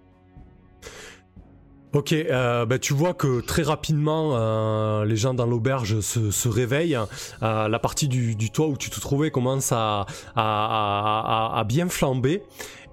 Ok, 1.97 2.13
euh, 2.13 2.67
bah, 2.67 2.79
tu 2.79 2.93
vois 2.93 3.15
que 3.15 3.41
très 3.41 3.63
rapidement, 3.63 4.33
euh, 4.35 5.07
les 5.07 5.17
gens 5.17 5.33
dans 5.33 5.47
l'auberge 5.47 6.01
se, 6.01 6.31
se 6.31 6.47
réveillent. 6.47 6.99
Euh, 7.43 7.69
la 7.69 7.79
partie 7.79 8.07
du, 8.07 8.35
du 8.35 8.51
toit 8.51 8.67
où 8.67 8.77
tu 8.77 8.91
te 8.91 9.01
trouvais 9.01 9.31
commence 9.31 9.73
à, 9.73 10.05
à, 10.37 11.65
bien 11.67 11.89
flamber. 11.89 12.43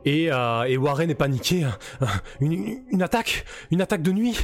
Et, 0.06 0.32
euh, 0.32 0.64
et 0.64 0.78
Warren 0.78 1.10
est 1.10 1.16
paniqué. 1.16 1.68
Une, 2.40 3.02
attaque 3.02 3.44
Une 3.72 3.82
attaque 3.82 4.04
de 4.04 4.14
nuit 4.14 4.40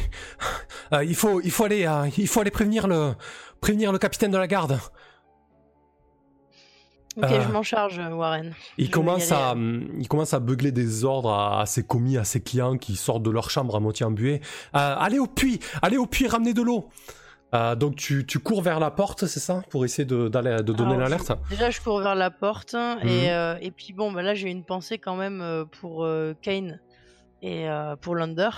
il, 0.91 1.15
faut, 1.15 1.39
il, 1.39 1.51
faut 1.51 1.63
aller, 1.63 1.87
il 2.17 2.27
faut 2.27 2.41
aller 2.41 2.51
prévenir 2.51 2.85
le, 2.89 3.13
prévenir 3.61 3.93
le 3.93 3.97
capitaine 3.97 4.31
de 4.31 4.37
la 4.37 4.47
garde. 4.47 4.77
Ok, 7.21 7.31
Euh, 7.31 7.41
je 7.41 7.47
m'en 7.51 7.63
charge, 7.63 7.99
Warren. 7.99 8.53
Il 8.77 8.85
Je 8.87 8.91
commence, 8.91 9.31
à, 9.31 9.51
hum, 9.51 9.87
il 9.99 10.07
commence 10.07 10.33
à 10.33 10.39
beugler 10.39 10.71
des 10.71 11.03
ordres 11.05 11.31
à, 11.31 11.61
à 11.61 11.65
ses 11.65 11.83
commis, 11.83 12.17
à 12.17 12.23
ses 12.23 12.41
clients 12.41 12.77
qui 12.77 12.95
sortent 12.95 13.23
de 13.23 13.29
leur 13.31 13.49
chambre 13.49 13.75
à 13.75 13.79
moitié 13.79 14.05
embués. 14.05 14.41
Euh, 14.75 14.95
allez 14.97 15.19
au 15.19 15.27
puits, 15.27 15.59
allez 15.81 15.97
au 15.97 16.05
puits, 16.05 16.27
ramenez 16.27 16.53
de 16.53 16.61
l'eau. 16.61 16.89
Euh, 17.55 17.75
donc 17.75 17.95
tu, 17.95 18.25
tu 18.27 18.37
cours 18.39 18.61
vers 18.61 18.79
la 18.79 18.91
porte, 18.91 19.25
c'est 19.25 19.39
ça, 19.39 19.63
pour 19.71 19.83
essayer 19.83 20.05
de, 20.05 20.27
d'aller, 20.27 20.57
de 20.57 20.71
donner 20.71 20.95
l'alerte. 20.97 21.31
Déjà, 21.49 21.71
je 21.71 21.81
cours 21.81 21.99
vers 21.99 22.13
la 22.15 22.29
porte 22.29 22.75
Mhm. 22.75 23.07
et, 23.07 23.31
euh, 23.31 23.55
et 23.59 23.71
puis 23.71 23.91
bon, 23.93 24.11
bah 24.11 24.21
là 24.21 24.35
j'ai 24.35 24.49
une 24.51 24.63
pensée 24.63 24.99
quand 24.99 25.15
même 25.15 25.41
euh, 25.41 25.65
pour 25.65 26.03
euh, 26.05 26.35
Kane 26.43 26.79
et 27.41 27.67
euh, 27.67 27.95
pour 27.95 28.15
Lander. 28.15 28.49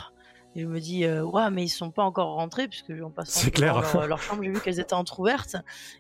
Et 0.58 0.64
je 0.64 0.66
me 0.68 0.82
dis, 0.82 1.06
euh, 1.06 1.24
ouais, 1.24 1.50
mais 1.50 1.64
ils 1.64 1.70
sont 1.70 1.92
pas 1.92 2.04
encore 2.04 2.34
rentrés, 2.36 2.68
puisque 2.68 2.92
en 3.02 3.10
passant 3.10 3.40
C'est 3.40 3.52
clair. 3.52 3.74
dans 3.76 3.80
leur, 4.00 4.08
leur 4.08 4.22
chambre, 4.22 4.44
j'ai 4.44 4.50
vu 4.50 4.60
qu'elles 4.60 4.82
étaient 4.82 4.94
entrouvertes. 4.94 5.56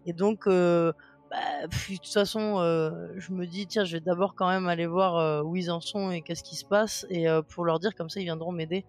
Et 0.06 0.12
donc, 0.12 0.46
euh, 0.48 0.92
bah, 1.32 1.66
de 1.66 1.96
toute 1.96 2.08
façon, 2.08 2.60
euh, 2.60 3.08
je 3.16 3.32
me 3.32 3.48
dis, 3.48 3.66
tiens, 3.66 3.86
je 3.86 3.94
vais 3.94 4.02
d'abord 4.02 4.36
quand 4.36 4.50
même 4.50 4.68
aller 4.68 4.86
voir 4.86 5.16
euh, 5.16 5.42
où 5.42 5.56
ils 5.56 5.72
en 5.72 5.80
sont 5.80 6.12
et 6.12 6.22
qu'est-ce 6.22 6.44
qui 6.44 6.58
se 6.58 6.66
passe, 6.66 7.06
et 7.10 7.30
euh, 7.30 7.42
pour 7.42 7.64
leur 7.64 7.80
dire, 7.80 7.96
comme 7.96 8.10
ça, 8.10 8.20
ils 8.20 8.26
viendront 8.26 8.52
m'aider 8.52 8.86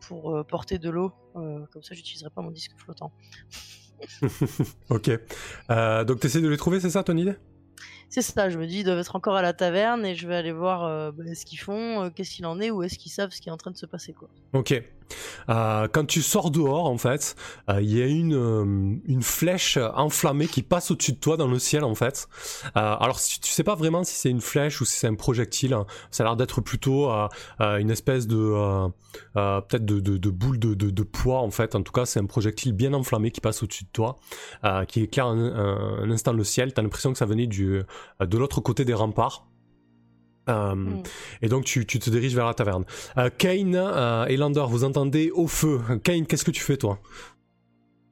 pour 0.00 0.44
porter 0.48 0.78
de 0.78 0.90
l'eau. 0.90 1.12
Comme 1.34 1.82
ça, 1.82 1.94
j'utiliserai 1.94 2.28
pas 2.30 2.42
mon 2.42 2.50
disque 2.50 2.72
flottant. 2.76 3.12
ok. 4.90 5.10
Donc 5.68 6.18
t'essaies 6.18 6.40
de 6.40 6.48
les 6.48 6.56
trouver, 6.56 6.80
c'est 6.80 6.90
ça 6.90 7.04
ton 7.04 7.16
idée? 7.16 7.36
C'est 8.08 8.22
ça, 8.22 8.50
je 8.50 8.58
me 8.58 8.66
dis, 8.66 8.80
ils 8.80 8.84
doivent 8.84 8.98
être 8.98 9.14
encore 9.14 9.36
à 9.36 9.42
la 9.42 9.52
taverne, 9.52 10.04
et 10.04 10.16
je 10.16 10.26
vais 10.26 10.34
aller 10.34 10.50
voir 10.50 11.12
bah, 11.12 11.22
ce 11.36 11.44
qu'ils 11.44 11.60
font, 11.60 12.10
qu'est-ce 12.10 12.34
qu'il 12.34 12.46
en 12.46 12.58
est, 12.58 12.72
ou 12.72 12.82
est-ce 12.82 12.98
qu'ils 12.98 13.12
savent 13.12 13.30
ce 13.30 13.40
qui 13.40 13.48
est 13.48 13.52
en 13.52 13.56
train 13.56 13.70
de 13.70 13.76
se 13.76 13.86
passer, 13.86 14.12
quoi. 14.12 14.28
Ok. 14.54 14.82
Euh, 15.48 15.88
quand 15.90 16.04
tu 16.06 16.22
sors 16.22 16.50
dehors, 16.50 16.86
en 16.86 16.98
fait, 16.98 17.36
euh, 17.70 17.80
il 17.80 17.96
y 17.96 18.02
a 18.02 18.06
une, 18.06 18.34
euh, 18.34 18.96
une 19.06 19.22
flèche 19.22 19.78
enflammée 19.94 20.46
qui 20.46 20.62
passe 20.62 20.90
au-dessus 20.90 21.12
de 21.12 21.18
toi 21.18 21.36
dans 21.36 21.48
le 21.48 21.58
ciel, 21.58 21.84
en 21.84 21.94
fait. 21.94 22.28
Alors, 22.74 23.18
si- 23.18 23.40
tu 23.40 23.50
sais 23.50 23.64
pas 23.64 23.74
vraiment 23.74 24.04
si 24.04 24.14
c'est 24.14 24.30
une 24.30 24.40
flèche 24.40 24.80
ou 24.80 24.84
si 24.84 24.94
c'est 24.98 25.06
un 25.06 25.14
projectile. 25.14 25.72
hein. 25.74 25.86
Ça 26.10 26.22
a 26.22 26.26
l'air 26.26 26.36
d'être 26.36 26.60
plutôt 26.60 27.10
une 27.60 27.90
espèce 27.90 28.26
de... 28.26 28.88
peut-être 29.34 29.84
de, 29.84 30.30
boule 30.30 30.58
de, 30.58 31.02
poids, 31.02 31.40
en 31.40 31.50
fait. 31.50 31.74
En 31.74 31.82
tout 31.82 31.92
cas, 31.92 32.06
c'est 32.06 32.20
un 32.20 32.26
projectile 32.26 32.72
bien 32.72 32.92
enflammé 32.94 33.30
qui 33.30 33.40
passe 33.40 33.62
au-dessus 33.62 33.84
de 33.84 33.90
toi, 33.92 34.16
qui 34.86 35.02
éclaire 35.02 35.26
un, 35.26 36.02
un, 36.02 36.10
instant 36.10 36.32
le 36.32 36.44
ciel. 36.44 36.72
T'as 36.72 36.82
l'impression 36.82 37.12
que 37.12 37.18
ça 37.18 37.26
venait 37.26 37.46
du, 37.46 37.82
de 38.20 38.38
l'autre 38.38 38.60
côté 38.60 38.84
des 38.84 38.94
remparts. 38.94 39.47
Euh, 40.48 40.74
Mm. 40.74 41.02
et 41.42 41.48
donc 41.48 41.64
tu, 41.64 41.84
tu 41.86 41.98
te 41.98 42.08
diriges 42.10 42.34
vers 42.34 42.46
la 42.46 42.54
taverne. 42.54 42.84
Euh, 43.18 43.28
Kane 43.36 43.74
euh, 43.76 44.24
et 44.26 44.36
Lander, 44.36 44.64
vous 44.68 44.84
entendez 44.84 45.30
au 45.34 45.46
feu. 45.46 45.80
Kane, 46.04 46.26
qu'est-ce 46.26 46.44
que 46.44 46.50
tu 46.50 46.62
fais 46.62 46.76
toi? 46.76 46.98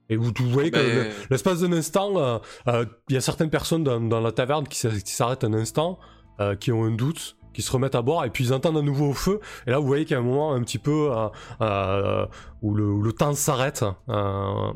Et 0.08 0.16
vous, 0.16 0.30
vous 0.38 0.50
voyez 0.50 0.70
que 0.70 0.76
Ben, 0.76 0.86
le- 1.08 1.10
l'espace 1.30 1.60
d'un 1.62 1.72
instant, 1.72 2.16
euh, 2.16 2.38
euh, 2.68 2.84
il 3.08 3.14
y 3.14 3.16
a 3.16 3.20
certaines 3.20 3.50
personnes 3.50 3.82
dans, 3.84 4.00
dans 4.00 4.20
la 4.20 4.30
taverne 4.32 4.68
qui 4.68 4.78
s'arrêtent 4.78 5.44
un 5.44 5.54
instant, 5.54 5.98
euh, 6.40 6.54
qui 6.54 6.70
ont 6.72 6.84
un 6.84 6.92
doute, 6.92 7.36
qui 7.54 7.62
se 7.62 7.72
remettent 7.72 7.94
à 7.96 8.02
boire, 8.02 8.24
et 8.24 8.30
puis 8.30 8.44
ils 8.44 8.52
entendent 8.52 8.76
à 8.76 8.82
nouveau 8.82 9.06
au 9.08 9.14
feu. 9.14 9.40
Et 9.66 9.70
là, 9.70 9.78
vous 9.78 9.86
voyez 9.86 10.04
qu'il 10.04 10.12
y 10.14 10.16
a 10.16 10.20
un 10.20 10.24
moment 10.24 10.52
un 10.52 10.62
petit 10.62 10.78
peu 10.78 11.10
euh, 11.10 11.28
euh, 11.62 12.26
où, 12.62 12.74
le, 12.74 12.84
où 12.86 13.02
le 13.02 13.12
temps 13.12 13.34
s'arrête 13.34 13.82
euh, 14.08 14.72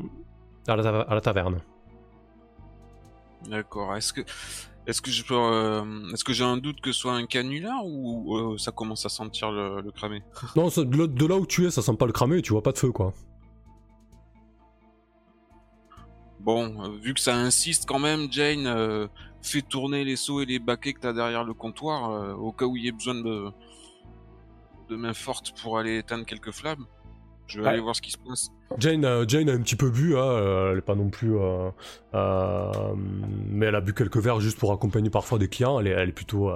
à, 0.67 0.75
la 0.75 0.83
tave- 0.83 1.05
à 1.07 1.15
la 1.15 1.21
taverne. 1.21 1.61
D'accord. 3.49 3.95
Est-ce 3.95 4.13
que 4.13 4.21
est-ce 4.87 5.01
que 5.01 5.11
je 5.11 5.23
peux, 5.23 5.35
euh, 5.35 6.11
est-ce 6.13 6.23
que 6.23 6.33
j'ai 6.33 6.43
un 6.43 6.57
doute 6.57 6.81
que 6.81 6.91
ce 6.91 6.99
soit 6.99 7.13
un 7.13 7.25
canular 7.25 7.85
ou 7.85 8.35
euh, 8.37 8.57
ça 8.57 8.71
commence 8.71 9.05
à 9.05 9.09
sentir 9.09 9.51
le, 9.51 9.81
le 9.81 9.91
cramé? 9.91 10.23
Non, 10.55 10.67
de 10.69 10.97
là- 10.97 11.07
de 11.07 11.25
là 11.25 11.35
où 11.37 11.45
tu 11.45 11.65
es, 11.65 11.71
ça 11.71 11.81
sent 11.81 11.95
pas 11.97 12.05
le 12.07 12.11
cramer, 12.13 12.37
et 12.39 12.41
tu 12.41 12.51
vois 12.53 12.63
pas 12.63 12.71
de 12.71 12.77
feu, 12.77 12.91
quoi. 12.91 13.13
Bon, 16.39 16.83
euh, 16.83 16.97
vu 16.97 17.13
que 17.13 17.19
ça 17.19 17.35
insiste 17.35 17.85
quand 17.87 17.99
même, 17.99 18.31
Jane, 18.31 18.65
euh, 18.65 19.07
fais 19.43 19.61
tourner 19.61 20.03
les 20.03 20.15
seaux 20.15 20.41
et 20.41 20.45
les 20.45 20.57
baquets 20.59 20.93
que 20.93 20.99
t'as 20.99 21.13
derrière 21.13 21.43
le 21.43 21.53
comptoir, 21.53 22.39
au 22.39 22.51
cas 22.51 22.65
où 22.65 22.75
il 22.75 22.83
y 22.83 22.87
ait 22.87 22.91
besoin 22.91 23.15
de, 23.15 23.51
de 24.89 24.95
main 24.95 25.13
forte 25.13 25.53
pour 25.61 25.77
aller 25.77 25.99
éteindre 25.99 26.25
quelques 26.25 26.51
flammes. 26.51 26.85
Je 27.47 27.57
vais 27.59 27.63
Ouais. 27.65 27.71
aller 27.73 27.79
voir 27.81 27.95
ce 27.95 28.01
qui 28.01 28.11
se 28.11 28.17
passe. 28.17 28.49
Jane, 28.77 29.05
euh, 29.05 29.25
Jane 29.27 29.49
a 29.49 29.53
un 29.53 29.61
petit 29.61 29.75
peu 29.75 29.89
bu, 29.89 30.15
hein, 30.17 30.21
euh, 30.23 30.71
elle 30.71 30.77
est 30.79 30.81
pas 30.81 30.95
non 30.95 31.09
plus, 31.09 31.35
euh, 31.37 31.69
mais 33.49 33.65
elle 33.67 33.75
a 33.75 33.81
bu 33.81 33.93
quelques 33.93 34.17
verres 34.17 34.39
juste 34.39 34.57
pour 34.59 34.71
accompagner 34.71 35.09
parfois 35.09 35.37
des 35.39 35.47
clients. 35.47 35.79
Elle 35.79 35.87
est, 35.87 35.91
elle 35.91 36.09
est 36.09 36.13
plutôt, 36.13 36.51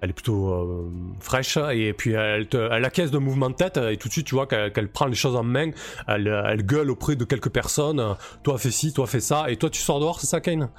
elle 0.00 0.10
est 0.10 0.12
plutôt 0.12 0.90
fraîche 1.20 1.56
et 1.72 1.92
puis 1.92 2.12
elle, 2.12 2.48
te, 2.48 2.56
elle 2.56 2.84
acquiesce 2.84 3.10
d'un 3.10 3.20
mouvement 3.20 3.50
de 3.50 3.54
tête 3.54 3.76
et 3.76 3.96
tout 3.96 4.08
de 4.08 4.12
suite 4.12 4.26
tu 4.26 4.34
vois 4.34 4.46
qu'elle 4.46 4.90
prend 4.90 5.06
les 5.06 5.14
choses 5.14 5.36
en 5.36 5.44
main. 5.44 5.70
Elle, 6.08 6.26
elle 6.26 6.64
gueule 6.64 6.90
auprès 6.90 7.16
de 7.16 7.24
quelques 7.24 7.50
personnes. 7.50 8.16
Toi 8.42 8.58
fais 8.58 8.70
ci, 8.70 8.92
toi 8.92 9.06
fais 9.06 9.20
ça 9.20 9.50
et 9.50 9.56
toi 9.56 9.70
tu 9.70 9.80
sors 9.80 10.00
dehors, 10.00 10.20
c'est 10.20 10.26
ça, 10.26 10.40
Kane? 10.40 10.70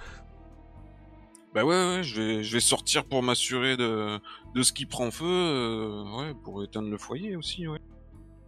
Bah 1.53 1.63
ouais, 1.63 1.69
ouais, 1.97 2.03
je 2.03 2.19
vais, 2.19 2.43
je 2.43 2.53
vais 2.53 2.59
sortir 2.59 3.05
pour 3.05 3.21
m'assurer 3.21 3.77
de, 3.77 4.17
de 4.55 4.63
ce 4.63 4.73
qui 4.73 4.87
prend 4.87 5.11
feu, 5.11 5.23
euh, 5.27 6.03
ouais, 6.17 6.33
pour 6.43 6.63
éteindre 6.63 6.89
le 6.89 6.97
foyer 6.97 7.35
aussi, 7.35 7.67
ouais. 7.67 7.77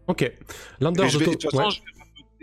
Ok. 0.07 0.31
Lander, 0.81 1.07
je 1.07 1.14
de 1.14 1.19
vais, 1.19 1.26
ton- 1.26 1.31
de 1.31 1.38
toute 1.38 1.52
façon, 1.52 1.64
ouais. 1.65 1.69
je 1.69 1.81
vais 1.81 1.85
rappeler 1.85 1.95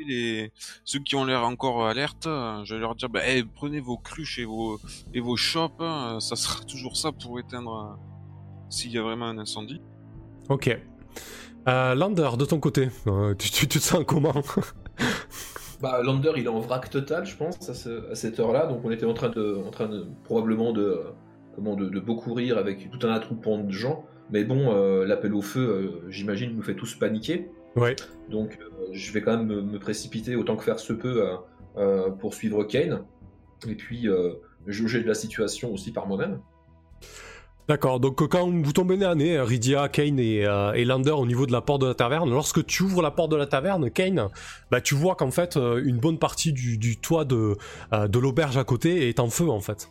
les, 0.04 0.52
ceux 0.84 0.98
qui 1.00 1.14
ont 1.16 1.24
l'air 1.24 1.44
encore 1.44 1.86
alertes, 1.86 2.26
euh, 2.26 2.64
je 2.64 2.74
vais 2.74 2.80
leur 2.80 2.94
dire, 2.94 3.08
bah, 3.08 3.20
hey, 3.26 3.44
prenez 3.44 3.80
vos 3.80 3.96
cruches 3.96 4.38
et 4.38 4.44
vos, 4.44 4.78
et 5.14 5.20
vos 5.20 5.36
chopes, 5.36 5.80
hein, 5.80 6.18
ça 6.20 6.36
sera 6.36 6.62
toujours 6.70 6.96
ça 6.96 7.12
pour 7.12 7.38
éteindre 7.40 7.96
euh, 7.98 8.66
s'il 8.70 8.92
y 8.92 8.98
a 8.98 9.02
vraiment 9.02 9.26
un 9.26 9.38
incendie. 9.38 9.80
Ok. 10.48 10.76
Euh, 11.68 11.94
Lander, 11.94 12.30
de 12.38 12.44
ton 12.44 12.58
côté, 12.58 12.88
euh, 13.06 13.34
tu, 13.36 13.50
tu, 13.50 13.68
tu 13.68 13.78
te 13.78 13.84
sens 13.84 14.02
comment? 14.06 14.32
Bah, 15.80 16.00
Lander, 16.00 16.32
il 16.36 16.44
est 16.44 16.48
en 16.48 16.60
vrac 16.60 16.88
total, 16.90 17.26
je 17.26 17.36
pense, 17.36 17.68
à, 17.68 17.74
ce- 17.74 18.08
à 18.08 18.14
cette 18.14 18.38
heure-là. 18.38 18.66
Donc, 18.68 18.82
on 18.84 18.90
était 18.92 19.04
en 19.04 19.14
train 19.14 19.30
de, 19.30 19.56
en 19.66 19.70
train 19.72 19.88
de 19.88 20.06
probablement 20.22 20.72
de, 20.72 20.80
euh, 20.82 21.10
comment, 21.56 21.74
de, 21.74 21.88
de 21.88 21.98
beaucoup 21.98 22.34
rire 22.34 22.56
avec 22.56 22.88
tout 22.88 23.04
un 23.04 23.10
attroupement 23.10 23.58
de 23.58 23.72
gens. 23.72 24.04
Mais 24.30 24.44
bon, 24.44 24.72
euh, 24.72 25.04
l'appel 25.04 25.34
au 25.34 25.42
feu, 25.42 25.60
euh, 25.60 26.06
j'imagine, 26.08 26.54
nous 26.54 26.62
fait 26.62 26.76
tous 26.76 26.94
paniquer. 26.94 27.50
Ouais. 27.76 27.96
Donc, 28.28 28.58
euh, 28.60 28.88
je 28.92 29.12
vais 29.12 29.22
quand 29.22 29.36
même 29.36 29.46
me, 29.46 29.62
me 29.62 29.78
précipiter 29.78 30.36
autant 30.36 30.56
que 30.56 30.64
faire 30.64 30.78
se 30.78 30.92
peut 30.92 31.22
euh, 31.22 31.36
euh, 31.76 32.10
pour 32.10 32.34
suivre 32.34 32.64
Kane. 32.64 33.04
Et 33.68 33.74
puis, 33.76 34.08
jauger 34.66 35.02
de 35.02 35.08
la 35.08 35.14
situation 35.14 35.72
aussi 35.72 35.92
par 35.92 36.06
moi-même. 36.06 36.40
D'accord, 37.68 38.00
donc 38.00 38.26
quand 38.28 38.50
vous 38.50 38.72
tombez 38.72 38.96
nez 38.96 39.04
à 39.04 39.14
nez, 39.14 39.36
euh, 39.36 39.44
Rydia, 39.44 39.88
Kane 39.88 40.18
et, 40.18 40.44
euh, 40.44 40.72
et 40.72 40.84
Lander 40.84 41.12
au 41.12 41.26
niveau 41.26 41.46
de 41.46 41.52
la 41.52 41.60
porte 41.60 41.80
de 41.82 41.86
la 41.86 41.94
taverne, 41.94 42.28
lorsque 42.28 42.66
tu 42.66 42.82
ouvres 42.82 43.02
la 43.02 43.12
porte 43.12 43.30
de 43.30 43.36
la 43.36 43.46
taverne, 43.46 43.88
Kane, 43.88 44.28
bah, 44.70 44.80
tu 44.80 44.96
vois 44.96 45.14
qu'en 45.14 45.30
fait 45.30 45.56
une 45.56 45.98
bonne 45.98 46.18
partie 46.18 46.52
du, 46.52 46.76
du 46.76 47.00
toit 47.00 47.24
de, 47.24 47.56
euh, 47.92 48.08
de 48.08 48.18
l'auberge 48.18 48.56
à 48.56 48.64
côté 48.64 49.08
est 49.08 49.20
en 49.20 49.28
feu 49.28 49.48
en 49.48 49.60
fait. 49.60 49.90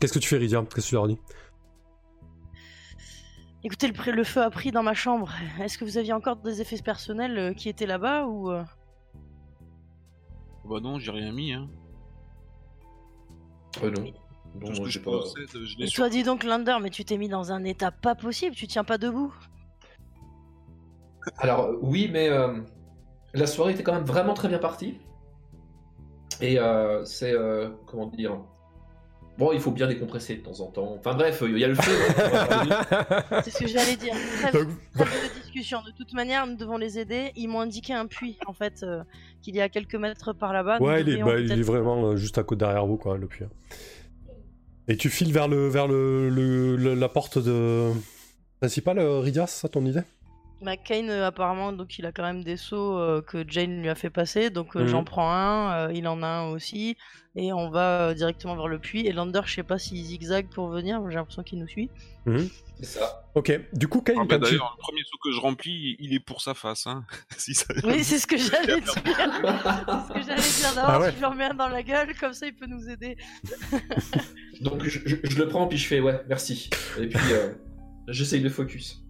Qu'est-ce 0.00 0.12
que 0.12 0.20
tu 0.20 0.28
fais 0.28 0.36
Rydia 0.36 0.64
Qu'est-ce 0.72 0.86
que 0.86 0.90
tu 0.90 0.94
leur 0.94 1.08
dis? 1.08 1.18
Écoutez, 3.68 3.88
le, 3.88 4.12
le 4.12 4.24
feu 4.24 4.40
a 4.42 4.48
pris 4.48 4.70
dans 4.70 4.82
ma 4.82 4.94
chambre. 4.94 5.30
Est-ce 5.60 5.76
que 5.76 5.84
vous 5.84 5.98
aviez 5.98 6.14
encore 6.14 6.36
des 6.36 6.62
effets 6.62 6.80
personnels 6.80 7.36
euh, 7.38 7.52
qui 7.52 7.68
étaient 7.68 7.84
là-bas 7.84 8.24
ou 8.24 8.50
euh, 8.50 8.64
Bah 10.64 10.80
non, 10.80 10.98
j'ai 10.98 11.10
rien 11.10 11.32
mis, 11.32 11.52
hein. 11.52 11.68
Euh, 13.82 13.90
non. 13.90 14.04
Non, 14.58 14.72
j'ai 14.72 14.84
je 14.92 14.98
pas- 15.00 15.10
possède, 15.10 15.48
je 15.52 15.84
Et 15.84 15.88
toi, 15.88 16.08
dis 16.08 16.22
donc, 16.22 16.44
Lander, 16.44 16.78
mais 16.80 16.88
tu 16.88 17.04
t'es 17.04 17.18
mis 17.18 17.28
dans 17.28 17.52
un 17.52 17.62
état 17.64 17.90
pas 17.90 18.14
possible. 18.14 18.56
Tu 18.56 18.66
tiens 18.66 18.84
pas 18.84 18.96
debout. 18.96 19.34
Alors 21.36 21.66
euh, 21.66 21.78
oui, 21.82 22.08
mais 22.10 22.30
euh, 22.30 22.62
la 23.34 23.46
soirée 23.46 23.72
était 23.74 23.82
quand 23.82 23.92
même 23.92 24.06
vraiment 24.06 24.32
très 24.32 24.48
bien 24.48 24.58
partie. 24.58 24.98
Et 26.40 26.58
euh, 26.58 27.04
c'est 27.04 27.34
euh, 27.34 27.68
comment 27.84 28.06
dire 28.06 28.40
Bon, 29.38 29.52
il 29.52 29.60
faut 29.60 29.70
bien 29.70 29.86
décompresser 29.86 30.34
de 30.36 30.42
temps 30.42 30.58
en 30.60 30.66
temps. 30.66 30.96
Enfin 30.98 31.14
bref, 31.14 31.42
il 31.46 31.56
y 31.58 31.64
a 31.64 31.68
le 31.68 31.76
feu. 31.76 31.92
hein. 32.18 33.40
C'est 33.44 33.50
ce 33.52 33.58
que 33.60 33.68
j'allais 33.68 33.94
dire. 33.96 34.14
Trêve, 34.40 34.66
de 34.66 35.40
discussion. 35.42 35.78
De 35.86 35.92
toute 35.92 36.12
manière, 36.12 36.44
nous 36.46 36.56
devons 36.56 36.76
les 36.76 36.98
aider. 36.98 37.30
Ils 37.36 37.46
m'ont 37.48 37.60
indiqué 37.60 37.92
un 37.94 38.06
puits, 38.06 38.36
en 38.46 38.52
fait, 38.52 38.80
euh, 38.82 39.02
qu'il 39.40 39.54
y 39.54 39.60
a 39.60 39.68
quelques 39.68 39.94
mètres 39.94 40.32
par 40.32 40.52
là-bas. 40.52 40.80
Ouais, 40.80 41.02
il 41.02 41.08
est, 41.10 41.22
bah, 41.22 41.38
il 41.38 41.52
est 41.52 41.62
vraiment 41.62 42.04
euh, 42.04 42.16
juste 42.16 42.36
à 42.38 42.42
côté 42.42 42.58
derrière 42.64 42.84
vous 42.84 42.96
quoi, 42.96 43.16
le 43.16 43.28
puits. 43.28 43.44
Et 44.88 44.96
tu 44.96 45.08
files 45.10 45.32
vers 45.32 45.46
le 45.48 45.68
vers 45.68 45.86
le, 45.86 46.28
le- 46.30 46.74
le- 46.76 46.94
la 46.94 47.08
porte 47.08 47.38
de 47.38 47.92
principale, 48.58 48.98
euh, 48.98 49.20
Rydia, 49.20 49.46
c'est 49.46 49.60
ça 49.60 49.68
ton 49.68 49.84
idée? 49.86 50.00
Kane, 50.76 51.08
euh, 51.10 51.26
apparemment, 51.26 51.72
donc 51.72 51.98
il 51.98 52.06
a 52.06 52.12
quand 52.12 52.24
même 52.24 52.42
des 52.42 52.56
seaux 52.56 52.98
euh, 52.98 53.22
que 53.22 53.44
Jane 53.48 53.80
lui 53.80 53.88
a 53.88 53.94
fait 53.94 54.10
passer. 54.10 54.50
Donc 54.50 54.74
euh, 54.76 54.80
Mhm. 54.82 54.88
j'en 54.88 55.04
prends 55.04 55.30
un, 55.32 55.88
euh, 55.88 55.92
il 55.94 56.06
en 56.08 56.22
a 56.22 56.26
un 56.26 56.48
aussi. 56.50 56.96
Et 57.36 57.52
on 57.52 57.70
va 57.70 58.08
euh, 58.08 58.14
directement 58.14 58.56
vers 58.56 58.66
le 58.66 58.80
puits. 58.80 59.06
Et 59.06 59.12
Lander, 59.12 59.42
je 59.44 59.54
sais 59.54 59.62
pas 59.62 59.78
s'il 59.78 60.02
zigzague 60.04 60.48
pour 60.48 60.68
venir. 60.68 61.00
J'ai 61.08 61.14
l'impression 61.16 61.42
qu'il 61.44 61.60
nous 61.60 61.68
suit. 61.68 61.90
C'est 62.80 62.84
ça. 62.98 63.22
Ok, 63.34 63.52
du 63.72 63.86
coup 63.88 64.00
Kane, 64.02 64.16
Ah 64.20 64.24
bah. 64.24 64.38
D'ailleurs, 64.38 64.74
le 64.76 64.82
premier 64.82 65.00
saut 65.02 65.16
que 65.22 65.30
je 65.32 65.40
remplis, 65.40 65.96
il 66.00 66.12
est 66.12 66.20
pour 66.20 66.40
sa 66.42 66.54
face, 66.54 66.86
hein. 66.88 67.04
si 67.38 67.54
ça... 67.54 67.72
Oui, 67.84 68.02
c'est 68.04 68.18
ce 68.18 68.26
que 68.26 68.36
j'allais 68.36 68.80
dire. 68.80 68.92
c'est 68.92 69.00
ce 69.00 70.12
que 70.12 70.22
j'allais 70.22 70.42
dire 70.42 70.74
d'abord. 70.74 70.90
Ah 70.90 71.00
ouais. 71.00 71.12
Je 71.12 71.18
lui 71.18 71.24
remets 71.24 71.44
un 71.44 71.54
dans 71.54 71.68
la 71.68 71.82
gueule. 71.84 72.14
Comme 72.18 72.32
ça, 72.32 72.46
il 72.46 72.54
peut 72.54 72.66
nous 72.66 72.88
aider. 72.90 73.16
Donc 74.60 74.82
je, 74.84 74.98
je- 75.06 75.16
je 75.22 75.38
le 75.38 75.48
prends 75.48 75.66
puis 75.68 75.78
je 75.78 75.86
fais 75.86 76.00
ouais, 76.00 76.20
merci. 76.28 76.68
Et 77.00 77.06
puis 77.06 77.18
euh, 77.32 77.52
j'essaye 78.08 78.40
de 78.40 78.48
focus. 78.48 79.02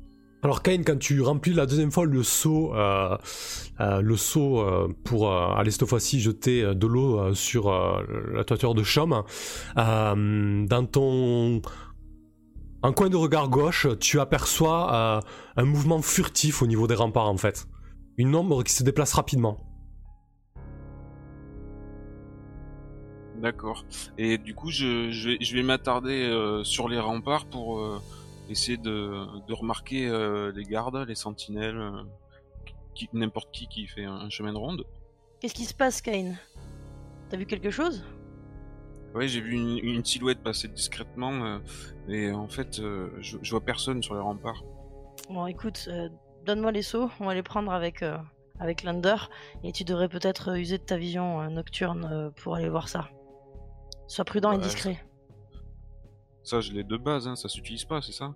Alors 0.43 0.63
Kane, 0.63 0.85
quand 0.85 0.99
tu 0.99 1.21
remplis 1.21 1.53
la 1.53 1.67
deuxième 1.67 1.91
fois 1.91 2.05
le 2.05 2.23
seau, 2.23 2.73
euh, 2.73 3.17
euh, 3.81 4.01
le 4.01 4.17
seau 4.17 4.61
euh, 4.61 4.89
pour 5.03 5.33
aller 5.33 5.73
cette 5.73 5.87
fois-ci 5.87 6.21
jeter 6.21 6.75
de 6.75 6.87
l'eau 6.87 7.35
sur 7.35 7.73
la 8.33 8.45
toiture 8.45 8.75
de 8.75 8.85
euh, 9.79 10.67
dans 10.67 10.87
ton 10.87 11.61
un 12.85 12.93
coin 12.93 13.09
de 13.09 13.17
regard 13.17 13.49
gauche, 13.49 13.89
tu 13.99 14.21
aperçois 14.21 15.25
un 15.57 15.65
mouvement 15.65 16.01
furtif 16.03 16.63
au 16.63 16.69
niveau 16.69 16.87
des 16.87 16.95
remparts 16.95 17.29
en 17.29 17.37
fait, 17.37 17.67
une 18.17 18.37
ombre 18.37 18.63
qui 18.63 18.73
se 18.73 18.85
déplace 18.85 19.15
rapidement. 19.15 19.59
D'accord. 23.43 23.85
Et 24.17 24.39
du 24.39 24.55
coup, 24.55 24.71
je, 24.71 25.55
vais, 25.57 25.63
m'attarder 25.65 26.61
sur 26.63 26.89
les 26.89 27.01
remparts 27.01 27.47
pour 27.47 27.81
essayer 28.49 28.79
de, 28.79 29.27
de 29.47 29.53
remarquer 29.55 30.09
euh, 30.09 30.53
les 30.55 30.65
gardes, 30.65 30.97
les 31.09 31.15
sentinelles, 31.15 31.77
euh, 31.79 32.03
qui- 32.95 33.09
n'importe 33.13 33.51
qui 33.53 33.69
qui 33.69 33.87
fait 33.87 34.05
un, 34.05 34.15
un 34.15 34.31
chemin 34.31 34.53
de 34.53 34.59
ronde. 34.59 34.85
Qu'est-ce 35.41 35.55
qui 35.55 35.65
se 35.65 35.75
passe, 35.75 36.01
Kane? 36.03 36.37
T'as 37.31 37.37
vu 37.37 37.47
quelque 37.47 37.71
chose? 37.71 38.05
Ouais, 39.15 39.29
j'ai 39.29 39.41
vu 39.41 39.53
une, 39.53 39.79
une 39.79 40.05
silhouette 40.05 40.43
passer 40.43 40.69
discrètement 40.69 41.33
euh, 41.45 41.59
et 42.09 42.31
en 42.31 42.49
fait, 42.49 42.79
euh, 42.79 43.11
je, 43.21 43.39
je 43.41 43.51
vois 43.51 43.61
personne 43.61 44.03
sur 44.03 44.15
les 44.15 44.21
remparts. 44.21 44.63
Bon, 45.31 45.47
écoute, 45.47 45.89
euh, 45.89 46.09
donne-moi 46.45 46.73
les 46.73 46.83
seaux, 46.83 47.11
on 47.21 47.27
va 47.27 47.35
les 47.35 47.43
prendre 47.43 47.73
avec, 47.73 48.03
euh, 48.03 48.17
avec 48.61 48.83
Lander, 48.83 49.17
et 49.63 49.73
tu 49.73 49.85
devrais 49.85 50.09
peut-être 50.09 50.51
euh, 50.53 50.59
user 50.59 50.79
de 50.79 50.83
ta 50.85 50.97
vision 50.97 51.41
euh, 51.41 51.49
nocturne 51.49 52.09
euh, 52.11 52.31
pour 52.43 52.55
aller 52.57 52.69
voir 52.69 52.89
ça. 52.89 53.09
Sois 54.09 54.25
prudent 54.25 54.53
et 54.53 54.57
Ouais, 54.57 54.63
discret. 54.63 54.99
Ça, 56.49 56.63
je 56.63 56.73
l'ai 56.73 56.83
de 56.83 56.97
base, 56.97 57.29
hein, 57.29 57.37
ça 57.37 57.47
s'utilise 57.47 57.85
pas, 57.85 58.01
c'est 58.01 58.13
ça 58.13 58.33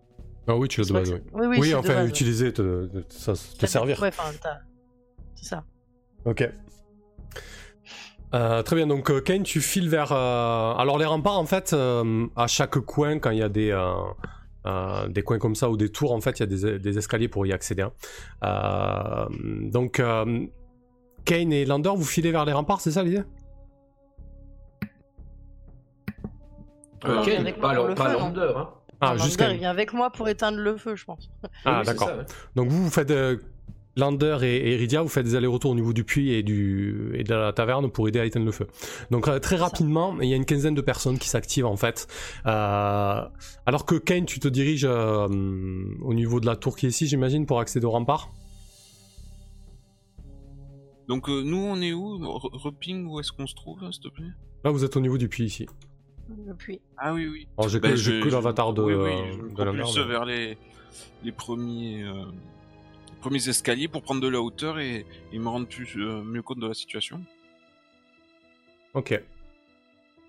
Ah 0.47 0.55
oui, 0.55 0.69
tu 0.69 0.83
l'as 0.83 0.87
de 0.87 0.93
base, 0.93 1.13
oui. 1.13 1.21
Oui, 1.33 1.47
oui, 1.47 1.57
Oui, 1.61 1.75
enfin, 1.75 2.05
utiliser, 2.07 2.53
te, 2.53 2.85
te- 2.87 3.13
ça- 3.15 3.33
te 3.59 3.65
servir. 3.65 4.03
Ouais, 4.03 4.09
enfin, 4.09 4.31
c'est 5.35 5.47
ça. 5.47 5.65
Ok. 6.27 6.47
Euh, 8.35 8.63
très 8.63 8.77
bien, 8.77 8.87
donc 8.87 9.11
euh, 9.11 9.23
Kane, 9.23 9.45
tu 9.45 9.63
files 9.63 9.89
vers... 9.89 10.13
euh, 10.13 10.75
Alors 10.75 10.99
les 10.99 11.07
remparts, 11.07 11.39
en 11.39 11.47
fait, 11.47 11.73
euh, 11.73 12.27
à 12.37 12.47
chaque 12.49 12.77
coin, 12.81 13.19
quand 13.19 13.31
il 13.31 13.39
y 13.39 13.43
a 13.43 13.49
des, 13.49 13.71
euh, 13.71 13.95
euh, 14.67 15.09
des 15.09 15.23
coins 15.23 15.39
comme 15.39 15.55
ça 15.55 15.71
ou 15.71 15.79
des 15.79 15.89
tours, 15.91 16.13
en 16.13 16.21
fait, 16.21 16.39
il 16.39 16.41
y 16.41 16.43
a 16.43 16.47
des, 16.47 16.79
des 16.79 16.99
escaliers 16.99 17.29
pour 17.29 17.47
y 17.47 17.53
accéder. 17.55 17.81
hein. 17.83 17.93
Euh, 18.45 19.27
donc, 19.71 20.01
euh, 20.01 20.47
Kane 21.25 21.51
et 21.51 21.65
Lander, 21.65 21.93
vous 21.97 22.05
filez 22.05 22.31
vers 22.31 22.45
les 22.45 22.53
remparts, 22.53 22.83
c'est 22.83 22.91
ça 22.91 23.03
l'idée? 23.03 23.23
Euh, 27.05 27.23
Ken, 27.25 27.41
avec 27.41 27.59
moi 27.61 27.69
pas, 27.71 27.75
pour 27.75 27.85
Lan- 27.85 27.89
le 27.89 27.95
pas 27.95 28.11
feu, 28.11 28.13
non. 28.13 28.19
Lander. 28.27 28.53
Hein. 28.57 28.69
Ah, 29.01 29.17
il 29.19 29.59
vient 29.59 29.71
avec 29.71 29.93
moi 29.93 30.11
pour 30.11 30.29
éteindre 30.29 30.59
le 30.59 30.77
feu, 30.77 30.95
je 30.95 31.05
pense. 31.05 31.29
Ah, 31.65 31.81
Oui, 31.81 31.87
d'accord. 31.87 32.09
ça, 32.09 32.17
ouais. 32.17 32.25
Donc 32.55 32.69
vous, 32.69 32.85
vous 32.85 32.91
faites... 32.91 33.11
euh, 33.11 33.37
Lander 33.95 34.39
et, 34.41 34.57
et 34.57 34.75
Iridia, 34.77 35.03
vous 35.03 35.09
faites 35.11 35.27
des 35.27 35.35
allers-retours 35.35 35.73
au 35.73 35.75
niveau 35.75 35.93
du 35.93 36.03
puits 36.03 36.31
et, 36.33 36.43
du, 36.43 37.11
et 37.13 37.25
de 37.25 37.35
la 37.35 37.53
taverne 37.53 37.91
pour 37.91 38.09
aider 38.09 38.21
à 38.21 38.25
éteindre 38.25 38.47
le 38.47 38.53
feu. 38.53 38.67
Donc 39.11 39.29
euh, 39.29 39.39
très 39.39 39.57
rapidement, 39.57 40.19
il 40.23 40.31
y 40.31 40.33
a 40.33 40.37
une 40.37 40.47
quinzaine 40.47 40.75
de 40.75 40.81
personnes 40.81 41.19
qui 41.19 41.29
s'activent 41.29 41.67
en 41.67 41.77
fait. 41.77 42.07
Euh, 42.47 43.21
alors 43.67 43.85
que 43.85 43.97
Kane, 43.97 44.25
tu 44.25 44.41
te 44.41 44.49
diriges 44.49 44.87
euh, 44.89 45.29
au 46.01 46.15
niveau 46.15 46.41
de 46.41 46.47
la 46.47 46.57
tour 46.57 46.75
qui 46.75 46.87
est 46.87 46.89
ici, 46.89 47.07
j'imagine, 47.07 47.45
pour 47.45 47.61
accéder 47.61 47.85
au 47.85 47.91
rempart? 47.91 48.31
Donc 51.09 51.29
euh, 51.29 51.43
nous, 51.45 51.59
on 51.59 51.79
est 51.83 51.93
où? 51.93 52.17
Re- 52.19 52.57
Reping, 52.57 53.07
où 53.07 53.21
est-ce 53.21 53.33
qu'on 53.33 53.47
se 53.47 53.55
trouve, 53.55 53.81
s'il 53.91 54.03
te 54.05 54.09
plaît? 54.09 54.25
Là, 54.65 54.71
vous 54.71 54.85
êtes 54.85 54.97
au 54.97 55.01
niveau 55.01 55.19
du 55.19 55.29
puits 55.29 55.45
ici. 55.45 55.67
Le 56.47 56.55
puits. 56.55 56.81
Ah 56.97 57.13
oui, 57.15 57.27
oui. 57.27 57.47
Alors 57.59 57.69
j'ai 57.69 57.81
Ben, 57.81 57.91
que, 57.91 57.97
je- 57.97 58.31
l'avatar 58.31 58.73
de, 58.73 58.83
oui, 58.83 58.95
oui, 58.95 59.11
euh, 59.11 59.65
de 59.65 60.03
vers 60.03 60.25
les, 60.25 60.57
les 61.23 61.33
premiers, 61.33 62.03
euh, 62.05 62.25
les 62.25 63.17
premiers 63.21 63.49
escaliers 63.49 63.89
pour 63.89 64.03
prendre 64.03 64.21
de 64.21 64.29
la 64.29 64.41
hauteur 64.41 64.79
et, 64.79 65.05
et 65.33 65.39
me 65.39 65.49
rendre 65.49 65.67
plus, 65.67 65.89
euh, 65.97 66.23
mieux 66.23 66.43
compte 66.43 66.59
de 66.61 66.67
la 66.67 66.75
situation. 66.75 67.23
Ok. 68.95 69.21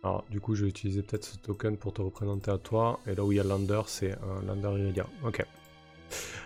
Alors 0.03 0.25
du 0.29 0.39
coup, 0.41 0.55
je 0.55 0.63
vais 0.63 0.69
utiliser 0.69 1.01
peut-être 1.01 1.23
ce 1.25 1.37
token 1.37 1.77
pour 1.77 1.93
te 1.93 2.01
représenter 2.01 2.51
à 2.51 2.57
toi. 2.57 2.99
Et 3.07 3.15
là 3.15 3.23
où 3.23 3.31
il 3.31 3.35
y 3.37 3.39
a 3.39 3.43
Lander, 3.43 3.81
c'est 3.87 4.13
un 4.13 4.41
Lander 4.45 4.81
Iridia. 4.81 5.07
Ok. 5.23 5.45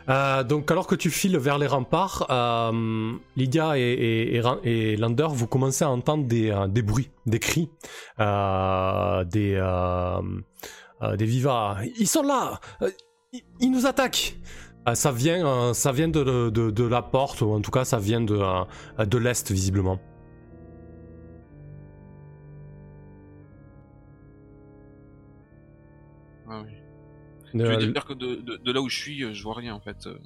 Euh, 0.09 0.43
donc 0.43 0.71
alors 0.71 0.87
que 0.87 0.95
tu 0.95 1.09
files 1.09 1.37
vers 1.37 1.57
les 1.57 1.67
remparts, 1.67 2.27
euh, 2.29 3.13
Lydia 3.35 3.77
et, 3.77 4.41
Lander, 4.97 5.27
vous 5.31 5.47
commencez 5.47 5.83
à 5.83 5.89
entendre 5.89 6.25
des, 6.25 6.49
euh, 6.49 6.67
bruits, 6.81 7.09
des 7.25 7.39
cris, 7.39 7.69
des, 8.17 9.59
vivas. 11.19 11.77
Ils 11.99 12.07
sont 12.07 12.23
là 12.23 12.59
ils, 13.59 13.71
nous 13.71 13.85
attaquent 13.85 14.37
ça 14.93 15.11
vient, 15.11 15.73
ça 15.73 15.91
vient 15.91 16.07
de, 16.07 16.83
la 16.87 17.01
porte, 17.01 17.41
ou 17.41 17.51
en 17.51 17.59
tout 17.59 17.71
cas 17.71 17.83
ça 17.83 17.99
vient 17.99 18.21
de 18.21 19.17
l'est 19.17 19.51
visiblement. 19.51 19.99
Je 27.53 27.59
veux 27.63 27.77
dire 27.91 28.05
que 28.05 28.13
de, 28.13 28.35
de, 28.35 28.57
de 28.57 28.71
là 28.71 28.81
où 28.81 28.89
je 28.89 28.97
suis, 28.97 29.23
euh, 29.23 29.33
je 29.33 29.43
vois 29.43 29.55
rien 29.55 29.73
en 29.73 29.79
fait. 29.79 30.05
euh, 30.07 30.17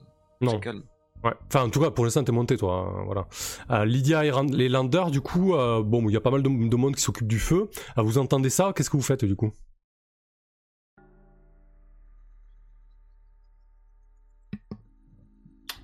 non. 0.42 0.52
C'est 0.52 0.60
calme. 0.60 0.84
Ouais. 1.24 1.34
Enfin, 1.48 1.66
en 1.66 1.70
tout 1.70 1.80
cas, 1.80 1.92
pour 1.92 2.04
l'instant, 2.04 2.24
t'es 2.24 2.32
monté, 2.32 2.58
toi. 2.58 3.00
euh, 3.00 3.04
voilà. 3.04 3.28
Euh, 3.70 3.86
Lydia 3.86 4.26
et 4.26 4.32
les 4.52 4.70
Landers, 4.70 5.12
du 5.12 5.22
coup, 5.22 5.54
euh, 5.54 5.84
bon, 5.84 6.10
il 6.10 6.14
y 6.14 6.18
a 6.18 6.22
pas 6.22 6.32
mal 6.32 6.42
de, 6.42 6.50
de 6.50 6.76
monde 6.76 6.96
qui 6.96 7.02
s'occupe 7.04 7.28
du 7.28 7.38
feu. 7.40 7.70
Euh, 7.98 8.02
vous 8.02 8.18
entendez 8.18 8.50
ça? 8.50 8.74
Qu'est-ce 8.76 8.90
que 8.90 8.98
vous 8.98 9.04
faites, 9.04 9.24
du 9.24 9.36
coup? 9.36 9.52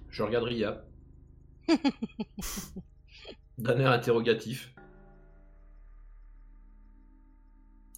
Je 0.09 0.23
regarde 0.23 0.45
Ria. 0.45 0.83
D'un 3.57 3.79
air 3.79 3.91
interrogatif. 3.91 4.73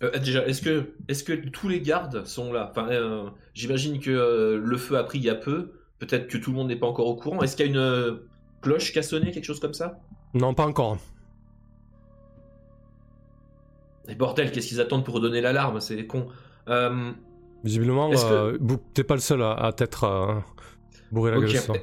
Euh, 0.02 0.18
déjà, 0.20 0.46
est-ce 0.48 0.62
que, 0.62 0.94
est 1.08 1.26
que 1.26 1.34
tous 1.50 1.68
les 1.68 1.82
gardes 1.82 2.26
sont 2.26 2.54
là? 2.54 2.70
Enfin, 2.72 2.88
euh, 2.90 3.30
J'imagine 3.54 4.00
que 4.00 4.10
euh, 4.12 4.58
le 4.64 4.78
feu 4.78 4.98
a 4.98 5.04
pris 5.04 5.18
il 5.20 5.26
y 5.26 5.30
a 5.30 5.36
peu. 5.36 5.72
Peut-être 6.00 6.28
que 6.28 6.38
tout 6.38 6.52
le 6.52 6.58
monde 6.58 6.70
n'est 6.70 6.78
pas 6.78 6.88
encore 6.88 7.08
au 7.08 7.16
courant. 7.16 7.42
Est-ce 7.42 7.58
qu'il 7.58 7.66
y 7.66 7.70
a 7.70 7.72
une 7.72 7.78
euh, 7.78 8.16
cloche 8.62 8.94
qui 8.94 9.00
a 9.00 9.04
sonné, 9.04 9.32
quelque 9.32 9.44
chose 9.44 9.60
comme 9.60 9.74
ça? 9.74 10.00
Non, 10.34 10.54
pas 10.54 10.66
encore. 10.66 10.98
Et 14.08 14.16
bordel, 14.16 14.52
qu'est-ce 14.52 14.68
qu'ils 14.70 14.82
attendent 14.82 15.04
pour 15.06 15.16
redonner 15.16 15.42
l'alarme 15.42 15.82
C'est 15.82 16.06
con. 16.08 16.28
Visiblement, 17.64 18.10
que- 18.10 18.58
t'es 18.94 19.04
pas 19.04 19.16
le 19.16 19.22
seul 19.22 19.42
à, 19.44 19.52
à 19.54 19.74
t'être 19.74 20.42
bourré 21.12 21.32
la 21.32 21.40
ok. 21.40 21.46
gueule. 21.46 21.82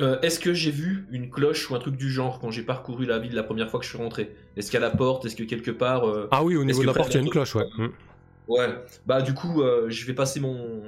Euh, 0.00 0.20
Est-ce 0.22 0.40
que 0.40 0.52
j'ai 0.54 0.72
vu 0.72 1.06
une 1.12 1.30
cloche 1.30 1.70
ou 1.70 1.74
un 1.76 1.78
truc 1.78 1.96
du 1.96 2.10
genre 2.10 2.40
quand 2.40 2.50
j'ai 2.50 2.62
parcouru 2.62 3.06
la 3.06 3.18
ville 3.20 3.34
la 3.34 3.44
première 3.44 3.70
fois 3.70 3.78
que 3.78 3.84
je 3.86 3.90
suis 3.90 3.98
rentré? 3.98 4.34
Est-ce 4.56 4.72
qu'à 4.72 4.80
la 4.80 4.90
porte? 4.90 5.24
Est-ce 5.24 5.36
que 5.36 5.44
quelque 5.44 5.70
part 5.70 6.08
euh, 6.08 6.28
Ah 6.32 6.42
oui, 6.42 6.56
au 6.56 6.64
niveau 6.64 6.82
de 6.82 6.86
la 6.86 6.94
porte, 6.94 7.10
il 7.10 7.14
y 7.14 7.18
a 7.18 7.20
une 7.20 7.30
cloche, 7.30 7.54
ouais. 7.54 7.66
Mm. 7.78 7.88
Ouais, 8.48 8.68
bah 9.06 9.22
du 9.22 9.32
coup, 9.34 9.62
euh, 9.62 9.88
je 9.88 10.06
vais 10.06 10.12
passer 10.14 10.40
mon 10.40 10.82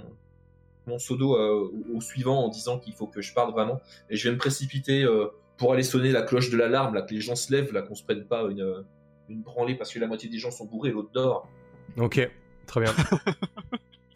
mon 0.86 0.98
euh, 1.10 1.68
au- 1.94 2.00
suivant 2.00 2.44
en 2.44 2.48
disant 2.48 2.78
qu'il 2.78 2.94
faut 2.94 3.06
que 3.06 3.20
je 3.20 3.32
parte 3.34 3.50
vraiment 3.52 3.80
et 4.10 4.16
je 4.16 4.28
vais 4.28 4.34
me 4.34 4.38
précipiter 4.38 5.02
euh, 5.02 5.26
pour 5.56 5.72
aller 5.72 5.82
sonner 5.82 6.12
la 6.12 6.22
cloche 6.22 6.50
de 6.50 6.56
l'alarme, 6.56 6.94
là 6.94 7.02
que 7.02 7.12
les 7.14 7.20
gens 7.20 7.34
se 7.34 7.50
lèvent, 7.52 7.72
là 7.72 7.82
qu'on 7.82 7.94
se 7.94 8.04
prenne 8.04 8.24
pas 8.24 8.42
une 8.50 8.84
une 9.28 9.42
branlée 9.42 9.74
parce 9.74 9.92
que 9.92 9.98
la 9.98 10.06
moitié 10.06 10.28
des 10.28 10.38
gens 10.38 10.50
sont 10.52 10.66
bourrés 10.66 10.90
et 10.90 10.92
l'autre 10.92 11.10
dort. 11.12 11.48
Ok, 11.96 12.28
très 12.66 12.80
bien. 12.80 12.92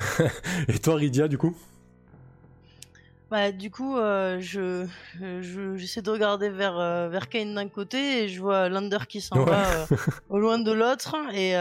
et 0.68 0.78
toi, 0.78 0.94
Rydia, 0.96 1.28
du 1.28 1.38
coup? 1.38 1.56
Bah, 3.30 3.52
du 3.52 3.70
coup, 3.70 3.96
euh, 3.96 4.38
je, 4.40 4.86
je- 5.20 5.76
j'essaie 5.76 6.02
de 6.02 6.10
regarder 6.10 6.48
vers, 6.50 6.76
euh, 6.78 7.08
vers 7.08 7.28
Kane 7.28 7.54
d'un 7.54 7.68
côté 7.68 8.24
et 8.24 8.28
je 8.28 8.40
vois 8.40 8.68
Lander 8.68 8.98
qui 9.08 9.20
s'en 9.20 9.36
Ouais. 9.38 9.44
va 9.44 9.82
euh, 9.82 9.86
au 10.30 10.38
loin 10.38 10.58
de 10.58 10.72
l'autre. 10.72 11.14
Et 11.32 11.54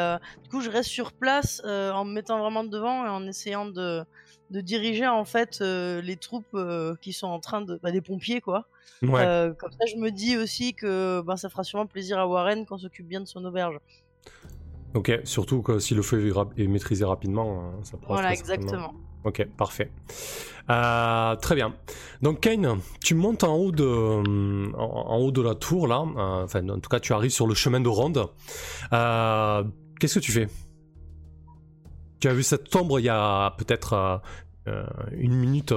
du 0.43 0.49
coup, 0.49 0.61
je 0.61 0.69
reste 0.71 0.89
sur 0.89 1.11
place 1.13 1.61
en 1.65 2.05
me 2.05 2.13
mettant 2.13 2.39
vraiment 2.39 2.63
devant 2.63 3.05
et 3.05 3.09
en 3.09 3.25
essayant 3.27 3.67
de, 3.67 4.03
de 4.49 4.61
diriger 4.61 5.05
en 5.07 5.25
fait 5.25 5.59
les 5.61 6.17
troupes 6.17 6.57
qui 7.01 7.13
sont 7.13 7.27
en 7.27 7.39
train 7.39 7.61
de. 7.61 7.79
Bah, 7.83 7.91
des 7.91 8.01
pompiers 8.01 8.41
quoi. 8.41 8.65
Ouais. 9.03 9.53
Comme 9.59 9.71
ça, 9.71 9.85
je 9.85 9.97
me 9.97 10.09
dis 10.09 10.37
aussi 10.37 10.73
que 10.73 11.21
bah, 11.21 11.37
ça 11.37 11.49
fera 11.49 11.63
sûrement 11.63 11.85
plaisir 11.85 12.17
à 12.17 12.27
Warren 12.27 12.65
qu'on 12.65 12.79
s'occupe 12.79 13.07
bien 13.07 13.21
de 13.21 13.27
son 13.27 13.45
auberge. 13.45 13.77
Ok, 14.95 15.11
surtout 15.23 15.61
que 15.61 15.77
si 15.77 15.93
le 15.93 16.01
feu 16.01 16.27
est, 16.27 16.31
rap- 16.31 16.57
est 16.57 16.65
maîtrisé 16.65 17.05
rapidement, 17.05 17.59
euh, 17.77 17.83
ça 17.83 17.95
pourra 17.97 18.13
Voilà, 18.15 18.33
exactement. 18.33 18.95
Ok, 19.23 19.45
parfait. 19.57 19.91
Euh, 20.69 21.35
très 21.37 21.55
bien. 21.55 21.75
Donc 22.21 22.41
Kane, 22.41 22.79
tu 23.03 23.15
montes 23.15 23.43
en 23.43 23.55
haut 23.55 23.71
de, 23.71 24.73
en, 24.75 24.77
en 24.77 25.17
haut 25.17 25.31
de 25.31 25.41
la 25.41 25.55
tour 25.55 25.87
là. 25.87 26.01
Euh, 26.01 26.43
enfin, 26.43 26.67
en 26.69 26.79
tout 26.79 26.89
cas, 26.89 26.99
tu 26.99 27.11
arrives 27.13 27.31
sur 27.31 27.47
le 27.47 27.55
chemin 27.55 27.79
de 27.79 27.89
ronde. 27.89 28.27
Euh, 28.93 29.63
Qu'est-ce 29.99 30.19
que 30.19 30.23
tu 30.23 30.31
fais? 30.31 30.47
Tu 32.19 32.27
as 32.27 32.33
vu 32.33 32.43
cette 32.43 32.73
ombre 32.75 32.99
il 32.99 33.03
y 33.03 33.09
a 33.09 33.51
peut-être 33.57 34.21
une 35.11 35.33
minute 35.33 35.73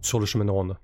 sur 0.00 0.20
le 0.20 0.26
chemin 0.26 0.44
de 0.44 0.50
ronde. 0.50 0.76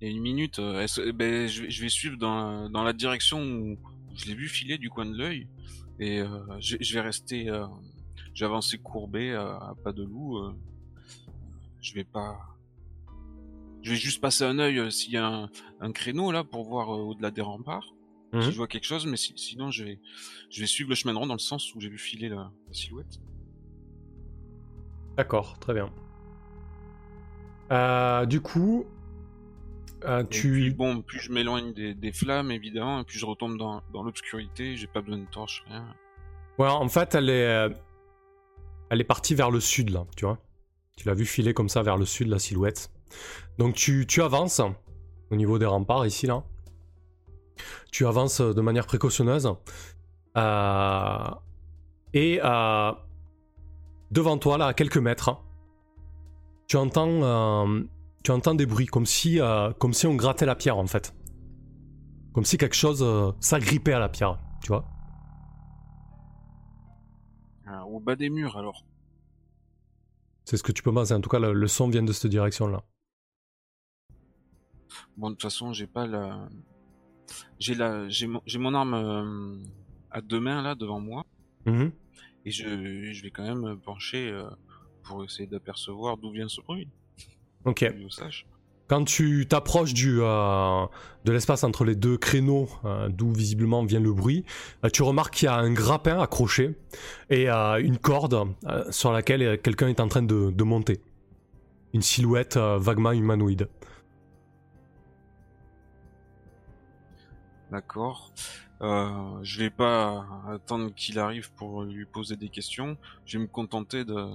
Une 0.00 0.20
minute, 0.20 0.60
eh 0.60 1.12
ben, 1.12 1.48
je, 1.48 1.62
vais, 1.62 1.70
je 1.70 1.82
vais 1.82 1.88
suivre 1.88 2.18
dans, 2.18 2.68
dans 2.68 2.82
la 2.82 2.92
direction 2.92 3.40
où, 3.42 3.78
je 4.14 4.26
l'ai 4.26 4.34
vu 4.34 4.48
filer 4.48 4.78
du 4.78 4.90
coin 4.90 5.06
de 5.06 5.16
l'œil. 5.16 5.48
Et 5.98 6.22
je 6.60 6.94
vais 6.94 7.00
rester. 7.00 7.50
Avancer 8.40 8.78
courbé 8.78 9.32
à 9.34 9.74
pas 9.84 9.92
de 9.92 10.02
loup. 10.02 10.38
euh. 10.38 10.52
je 11.80 11.94
vais 11.94 12.04
pas. 12.04 12.38
Je 13.82 13.90
vais 13.90 13.96
juste 13.96 14.20
passer 14.20 14.44
un 14.44 14.58
œil 14.60 14.78
euh, 14.78 14.90
s'il 14.90 15.12
y 15.12 15.16
a 15.16 15.26
un, 15.26 15.48
un 15.80 15.92
créneau 15.92 16.30
là 16.32 16.44
pour 16.44 16.64
voir 16.64 16.94
euh, 16.94 17.00
au-delà 17.02 17.30
des 17.30 17.40
remparts. 17.42 17.92
Mhm. 18.32 18.42
Si 18.42 18.52
je 18.52 18.56
vois 18.56 18.68
quelque 18.68 18.84
chose, 18.86 19.06
mais 19.06 19.16
si- 19.16 19.34
sinon 19.36 19.70
je 19.70 19.84
vais, 19.84 19.98
je 20.50 20.60
vais 20.60 20.66
suivre 20.66 20.88
le 20.88 20.94
chemin 20.94 21.12
de 21.12 21.18
ronde 21.18 21.28
dans 21.28 21.34
le 21.34 21.38
sens 21.40 21.74
où 21.74 21.80
j'ai 21.80 21.88
vu 21.88 21.98
filer 21.98 22.28
la, 22.28 22.50
la 22.68 22.72
silhouette. 22.72 23.20
D'accord, 25.16 25.58
très 25.58 25.74
bien. 25.74 25.90
Euh, 27.70 28.24
du 28.26 28.40
coup, 28.40 28.86
euh, 30.04 30.24
tu. 30.24 30.50
puis, 30.52 30.70
bon, 30.70 31.02
plus 31.02 31.20
je 31.20 31.32
m'éloigne 31.32 31.72
des, 31.72 31.94
des 31.94 32.12
flammes 32.12 32.50
évidemment, 32.50 33.00
et 33.00 33.04
plus 33.04 33.18
je 33.18 33.26
retombe 33.26 33.56
dans, 33.58 33.82
dans 33.92 34.02
l'obscurité. 34.02 34.76
J'ai 34.76 34.86
pas 34.86 35.00
besoin 35.02 35.18
de 35.18 35.26
torche, 35.30 35.64
rien. 35.68 35.86
Ouais, 36.58 36.68
en 36.68 36.88
fait, 36.88 37.14
elle 37.14 37.30
est, 37.30 37.68
elle 38.92 39.00
est 39.00 39.04
partie 39.04 39.34
vers 39.34 39.50
le 39.50 39.58
sud 39.58 39.88
là, 39.88 40.04
tu 40.16 40.26
vois. 40.26 40.36
Tu 40.98 41.08
l'as 41.08 41.14
vu 41.14 41.24
filer 41.24 41.54
comme 41.54 41.70
ça 41.70 41.82
vers 41.82 41.96
le 41.96 42.04
sud 42.04 42.28
la 42.28 42.38
silhouette. 42.38 42.92
Donc 43.56 43.74
tu, 43.74 44.06
avances 44.20 44.60
au 45.30 45.36
niveau 45.36 45.58
des 45.58 45.64
remparts 45.64 46.04
ici 46.04 46.26
là. 46.26 46.44
Tu 47.90 48.06
avances 48.06 48.42
de 48.42 48.60
manière 48.60 48.86
précautionneuse. 48.86 49.50
Euh, 50.36 51.30
et 52.12 52.38
euh, 52.44 52.92
devant 54.10 54.36
toi, 54.36 54.58
là, 54.58 54.66
à 54.66 54.74
quelques 54.74 54.98
mètres, 54.98 55.42
tu 56.68 56.76
entends, 56.76 57.22
euh, 57.22 57.82
tu 58.22 58.30
entends 58.30 58.54
des 58.54 58.66
bruits, 58.66 58.86
comme 58.86 59.06
si, 59.06 59.40
comme 59.78 59.94
si 59.94 60.06
on 60.06 60.16
grattait 60.16 60.44
la 60.44 60.54
pierre 60.54 60.76
en 60.76 60.86
fait. 60.86 61.14
Comme 62.34 62.44
si 62.44 62.58
quelque 62.58 62.76
chose 62.76 63.02
s'agrippait 63.40 63.94
à 63.94 63.98
la 63.98 64.10
pierre, 64.10 64.38
tu 64.62 64.68
vois. 64.68 64.84
Au 67.94 68.00
bas 68.00 68.16
des 68.16 68.30
murs 68.30 68.56
alors. 68.56 68.84
C'est 70.44 70.56
ce 70.56 70.62
que 70.62 70.72
tu 70.72 70.82
peux 70.82 70.92
penser. 70.92 71.14
En 71.14 71.20
tout 71.20 71.30
cas, 71.30 71.38
le, 71.38 71.68
son 71.68 71.88
vient 71.88 72.02
de 72.02 72.12
cette 72.12 72.30
direction-là. 72.30 72.82
Bon, 75.16 75.30
de 75.30 75.34
toute 75.34 75.42
façon, 75.42 75.72
j'ai 75.72 75.86
pas 75.86 76.06
la. 76.06 76.48
J'ai 77.58 77.74
la, 77.74 78.08
j'ai 78.08 78.26
mon, 78.26 78.74
arme 78.74 79.62
à 80.10 80.20
deux 80.20 80.40
mains 80.40 80.62
là 80.62 80.74
devant 80.74 81.00
moi. 81.00 81.24
Mhm. 81.64 81.92
Et 82.44 82.50
je, 82.50 83.12
je 83.12 83.22
vais 83.22 83.30
quand 83.30 83.44
même 83.44 83.78
pencher 83.78 84.28
euh, 84.30 84.50
pour 85.04 85.24
essayer 85.24 85.46
d'apercevoir 85.46 86.16
d'où 86.16 86.32
vient 86.32 86.48
ce 86.48 86.60
bruit. 86.60 86.88
Ok. 87.64 87.84
Quand 88.92 89.04
tu 89.04 89.46
t'approches 89.48 89.94
du 89.94 90.18
euh, 90.20 90.84
de 91.24 91.32
l'espace 91.32 91.64
entre 91.64 91.86
les 91.86 91.94
deux 91.94 92.18
créneaux, 92.18 92.68
euh, 92.84 93.08
d'où 93.08 93.32
visiblement 93.32 93.82
vient 93.86 94.00
le 94.00 94.12
bruit, 94.12 94.44
tu 94.92 95.02
remarques 95.02 95.32
qu'il 95.32 95.46
y 95.46 95.48
a 95.48 95.54
un 95.54 95.72
grappin 95.72 96.20
accroché 96.20 96.76
et 97.30 97.48
une 97.48 97.96
corde 97.96 98.48
sur 98.90 99.10
laquelle 99.10 99.58
quelqu'un 99.62 99.88
est 99.88 99.98
en 99.98 100.08
train 100.08 100.20
de, 100.20 100.62
monter. 100.62 101.00
Une 101.94 102.02
silhouette 102.02 102.58
vaguement 102.58 103.12
humanoïde. 103.12 103.66
D'accord. 107.70 108.30
Euh, 108.82 109.38
je 109.42 109.60
vais 109.60 109.70
pas 109.70 110.26
attendre 110.50 110.92
qu'il 110.94 111.18
arrive 111.18 111.50
pour 111.54 111.84
lui 111.84 112.04
poser 112.04 112.36
des 112.36 112.50
questions. 112.50 112.98
Je 113.24 113.38
vais 113.38 113.44
me 113.44 113.48
contenter 113.48 114.04
de, 114.04 114.28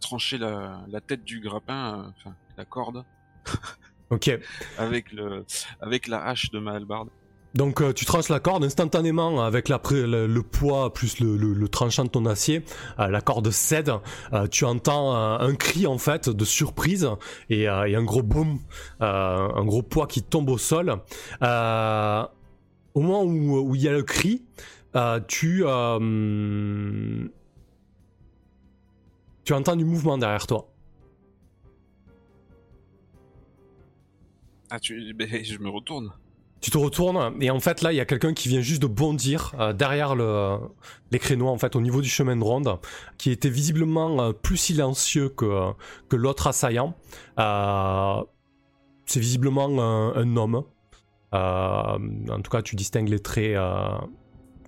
trancher 0.00 0.38
la, 0.38 1.00
tête 1.04 1.24
du 1.24 1.40
grappin, 1.40 1.98
euh, 1.98 2.10
enfin 2.16 2.36
la 2.56 2.64
corde. 2.64 3.04
ok. 4.10 4.38
avec 4.78 5.12
le, 5.12 5.44
avec 5.80 6.06
la 6.06 6.24
hache 6.24 6.50
de 6.50 6.58
ma 6.58 6.72
hallebarde. 6.72 7.08
Donc 7.54 7.82
euh, 7.82 7.92
tu 7.92 8.06
tranches 8.06 8.30
la 8.30 8.40
corde 8.40 8.64
instantanément 8.64 9.44
avec 9.44 9.68
la, 9.68 9.78
le, 9.90 10.26
le, 10.26 10.42
poids 10.42 10.90
plus 10.94 11.20
le, 11.20 11.36
le, 11.36 11.68
tranchant 11.68 12.04
de 12.04 12.08
ton 12.08 12.24
acier, 12.24 12.64
euh, 12.98 13.08
la 13.08 13.20
corde 13.20 13.50
cède, 13.50 13.92
tu 14.50 14.64
entends 14.64 15.14
un 15.14 15.54
cri 15.54 15.86
en 15.86 15.98
fait 15.98 16.30
de 16.30 16.44
surprise 16.46 17.10
et, 17.50 17.64
et 17.64 17.68
un 17.68 18.04
gros 18.04 18.22
boom, 18.22 18.58
un 19.00 19.64
gros 19.66 19.82
poids 19.82 20.06
qui 20.06 20.22
tombe 20.22 20.48
au 20.48 20.56
sol 20.56 20.98
au 22.94 23.00
moment 23.00 23.24
où, 23.24 23.74
il 23.74 23.82
y 23.82 23.88
a 23.88 23.92
le 23.92 24.02
cri, 24.02 24.44
euh, 24.96 25.20
tu, 25.26 25.62
euh, 25.64 27.28
tu 29.44 29.52
entends 29.52 29.76
du 29.76 29.84
mouvement 29.84 30.18
derrière 30.18 30.46
toi. 30.46 30.71
Ah, 34.72 34.80
tu... 34.80 35.14
Je 35.44 35.58
me 35.58 35.68
retourne. 35.68 36.12
Tu 36.60 36.70
te 36.70 36.78
retournes 36.78 37.34
et 37.40 37.50
en 37.50 37.58
fait 37.58 37.82
là 37.82 37.92
il 37.92 37.96
y 37.96 38.00
a 38.00 38.04
quelqu'un 38.04 38.34
qui 38.34 38.48
vient 38.48 38.60
juste 38.60 38.80
de 38.80 38.86
bondir 38.86 39.52
euh, 39.58 39.72
derrière 39.72 40.14
le, 40.14 40.58
les 41.10 41.18
créneaux 41.18 41.48
en 41.48 41.58
fait 41.58 41.74
au 41.74 41.80
niveau 41.80 42.00
du 42.00 42.08
chemin 42.08 42.36
de 42.36 42.44
ronde 42.44 42.78
qui 43.18 43.32
était 43.32 43.48
visiblement 43.48 44.32
plus 44.32 44.58
silencieux 44.58 45.28
que, 45.28 45.72
l'autre 46.12 46.46
assaillant. 46.46 46.94
c'est 49.06 49.18
visiblement 49.18 50.14
un 50.14 50.36
homme 50.36 50.62
euh, 51.34 51.98
en 52.30 52.40
tout 52.40 52.50
cas, 52.50 52.62
tu 52.62 52.76
distingues 52.76 53.08
les 53.08 53.20
traits 53.20 53.56
euh, 53.56 53.98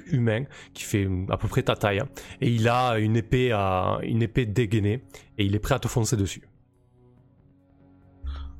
humains 0.06 0.44
qui 0.72 0.84
fait 0.84 1.08
à 1.28 1.36
peu 1.36 1.48
près 1.48 1.62
ta 1.62 1.76
taille. 1.76 2.02
Et 2.40 2.50
il 2.50 2.68
a 2.68 2.98
une 2.98 3.16
épée, 3.16 3.50
euh, 3.52 3.98
une 4.02 4.22
épée 4.22 4.46
dégainée 4.46 5.02
et 5.38 5.44
il 5.44 5.54
est 5.54 5.60
prêt 5.60 5.74
à 5.74 5.78
te 5.78 5.88
foncer 5.88 6.16
dessus. 6.16 6.48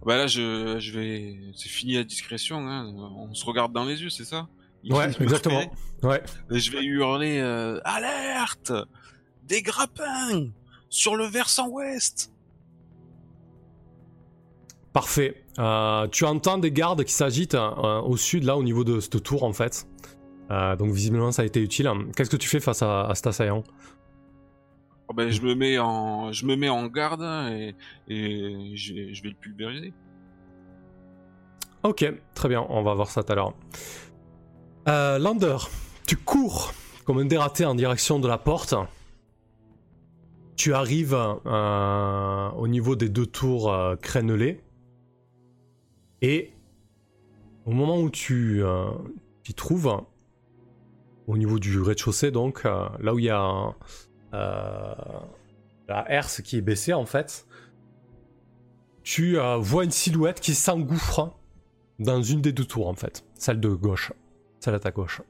Bah 0.07 0.17
là, 0.17 0.27
je, 0.27 0.79
je 0.79 0.93
vais. 0.93 1.37
C'est 1.55 1.69
fini 1.69 1.95
la 1.95 2.05
discrétion. 2.05 2.59
Hein. 2.69 2.93
On 3.17 3.35
se 3.35 3.45
regarde 3.45 3.73
dans 3.73 3.85
les 3.85 4.03
yeux, 4.03 4.11
c'est 4.11 4.25
ça? 4.25 4.49
Ouais, 4.89 5.11
exactement. 5.21 5.63
Ouais. 6.03 6.23
je 6.51 6.71
vais 6.71 6.85
hurler 6.85 7.41
alerte, 7.85 8.73
des 9.45 9.63
grappins 9.63 10.49
sur 10.91 11.17
le 11.17 11.25
versant 11.25 11.69
ouest. 11.69 12.31
Parfait. 14.95 15.45
Euh, 15.59 16.07
tu 16.07 16.25
entends 16.25 16.57
des 16.57 16.71
gardes 16.71 17.03
qui 17.03 17.13
s'agitent 17.13 17.57
euh, 17.57 18.01
au 18.01 18.17
sud, 18.17 18.45
là, 18.45 18.57
au 18.57 18.63
niveau 18.63 18.85
de 18.85 19.01
cette 19.01 19.23
tour, 19.23 19.43
en 19.43 19.53
fait. 19.53 19.89
Euh, 20.53 20.77
donc 20.77 20.93
visiblement, 20.93 21.33
ça 21.33 21.43
a 21.43 21.45
été 21.45 21.61
utile. 21.61 21.91
Qu'est-ce 22.17 22.31
que 22.31 22.37
tu 22.37 22.49
fais 22.49 22.61
face 22.61 22.81
à, 22.81 23.11
cet 23.15 23.27
assaillant? 23.27 23.65
Oh 25.09 25.15
ben, 25.15 25.31
je 25.31 25.43
me 25.43 25.55
mets 25.55 25.79
en, 25.79 26.33
je 26.33 26.47
me 26.47 26.57
mets 26.57 26.69
en 26.69 26.87
garde 26.87 27.23
et, 27.51 27.75
je, 28.77 29.23
vais 29.23 29.29
le 29.29 29.35
pulvériser. 29.35 29.93
Ok, 31.83 32.05
très 32.35 32.49
bien. 32.49 32.65
On 32.69 32.83
va 32.83 32.95
voir 32.95 33.11
ça 33.11 33.23
tout 33.23 33.33
à 33.33 33.35
l'heure. 33.35 33.55
Lander, 34.87 35.57
tu 36.07 36.17
cours 36.17 36.73
comme 37.05 37.19
un 37.19 37.27
dératé 37.27 37.65
en 37.65 37.75
direction 37.75 38.19
de 38.19 38.29
la 38.29 38.39
porte. 38.39 38.75
Tu 40.57 40.73
arrives 40.73 41.15
au 41.15 42.69
niveau 42.69 42.97
des 42.97 43.09
deux 43.09 43.27
tours 43.27 43.75
crénelées. 44.01 44.63
Et 46.23 46.55
au 47.67 47.73
moment 47.73 48.01
où 48.01 48.11
tu 48.11 48.63
euh, 48.63 48.91
t'y 49.43 49.55
trouves, 49.55 50.03
au 51.27 51.37
niveau 51.37 51.59
du 51.59 51.81
rez-de-chaussée, 51.81 52.31
donc, 52.31 52.63
euh, 52.65 52.87
là 53.01 53.15
où 53.15 53.19
il 53.19 53.27
y 53.27 53.31
a 53.31 53.43
euh, 53.43 53.71
la 55.89 56.11
herse 56.11 56.43
qui 56.43 56.57
est 56.57 56.63
baissée 56.63 56.93
en 56.93 57.07
fait, 57.07 57.47
tu 59.03 59.37
vois 59.59 59.85
une 59.85 59.91
silhouette 59.91 60.41
qui 60.41 60.55
s'engouffre 60.55 61.37
dans 61.99 62.23
une 62.23 62.41
des 62.41 62.53
deux 62.53 62.65
tours 62.65 62.89
en 62.89 62.95
fait, 62.95 63.25
celle 63.35 63.61
de 63.61 63.69
gauche, 63.69 64.13
celle 64.61 64.75
à 64.75 64.81
ta 64.81 64.91
gauche. 64.91 65.23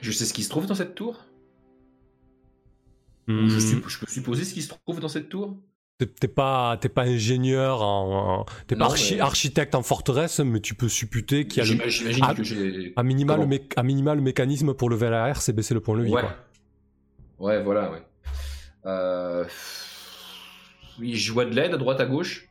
Je 0.00 0.12
sais 0.12 0.24
ce 0.24 0.32
qui 0.32 0.44
se 0.44 0.48
trouve 0.48 0.66
dans 0.66 0.74
cette 0.74 0.94
tour? 0.94 1.24
Je, 3.28 3.32
hmm. 3.34 3.48
je, 3.48 3.98
peux 3.98 4.10
supposer 4.10 4.44
ce 4.44 4.54
qui 4.54 4.62
se 4.62 4.68
trouve 4.68 5.00
dans 5.00 5.08
cette 5.08 5.28
tour? 5.28 5.56
T'es 6.06 6.28
pas, 6.28 6.76
pas 6.76 7.02
ingénieur, 7.02 7.82
en, 7.82 8.46
t'es 8.66 8.76
pas 8.76 8.88
architecte 9.20 9.74
en 9.74 9.82
forteresse, 9.82 10.40
mais 10.40 10.60
tu 10.60 10.74
peux 10.74 10.88
supputer 10.88 11.46
qu'il 11.46 11.62
y 11.62 11.66
a 11.66 11.70
le, 11.70 11.88
j'imagine 11.90 12.34
que 12.34 12.42
j'ai. 12.42 12.94
À 12.96 13.02
minima, 13.02 14.14
le 14.14 14.20
mécanisme 14.22 14.72
pour 14.74 14.88
lever 14.88 15.10
la 15.10 15.32
R, 15.32 15.42
c'est 15.42 15.52
baisser 15.52 15.74
le 15.74 15.80
point 15.80 15.96
levis. 15.96 16.12
Ouais. 16.12 16.22
Ouais, 17.38 17.62
voilà, 17.62 17.90
ouais. 17.90 18.02
Euh... 18.86 19.44
Oui, 20.98 21.14
je 21.14 21.32
vois 21.32 21.44
de 21.44 21.54
l'aide 21.54 21.74
à 21.74 21.76
droite 21.78 22.00
à 22.00 22.06
gauche? 22.06 22.48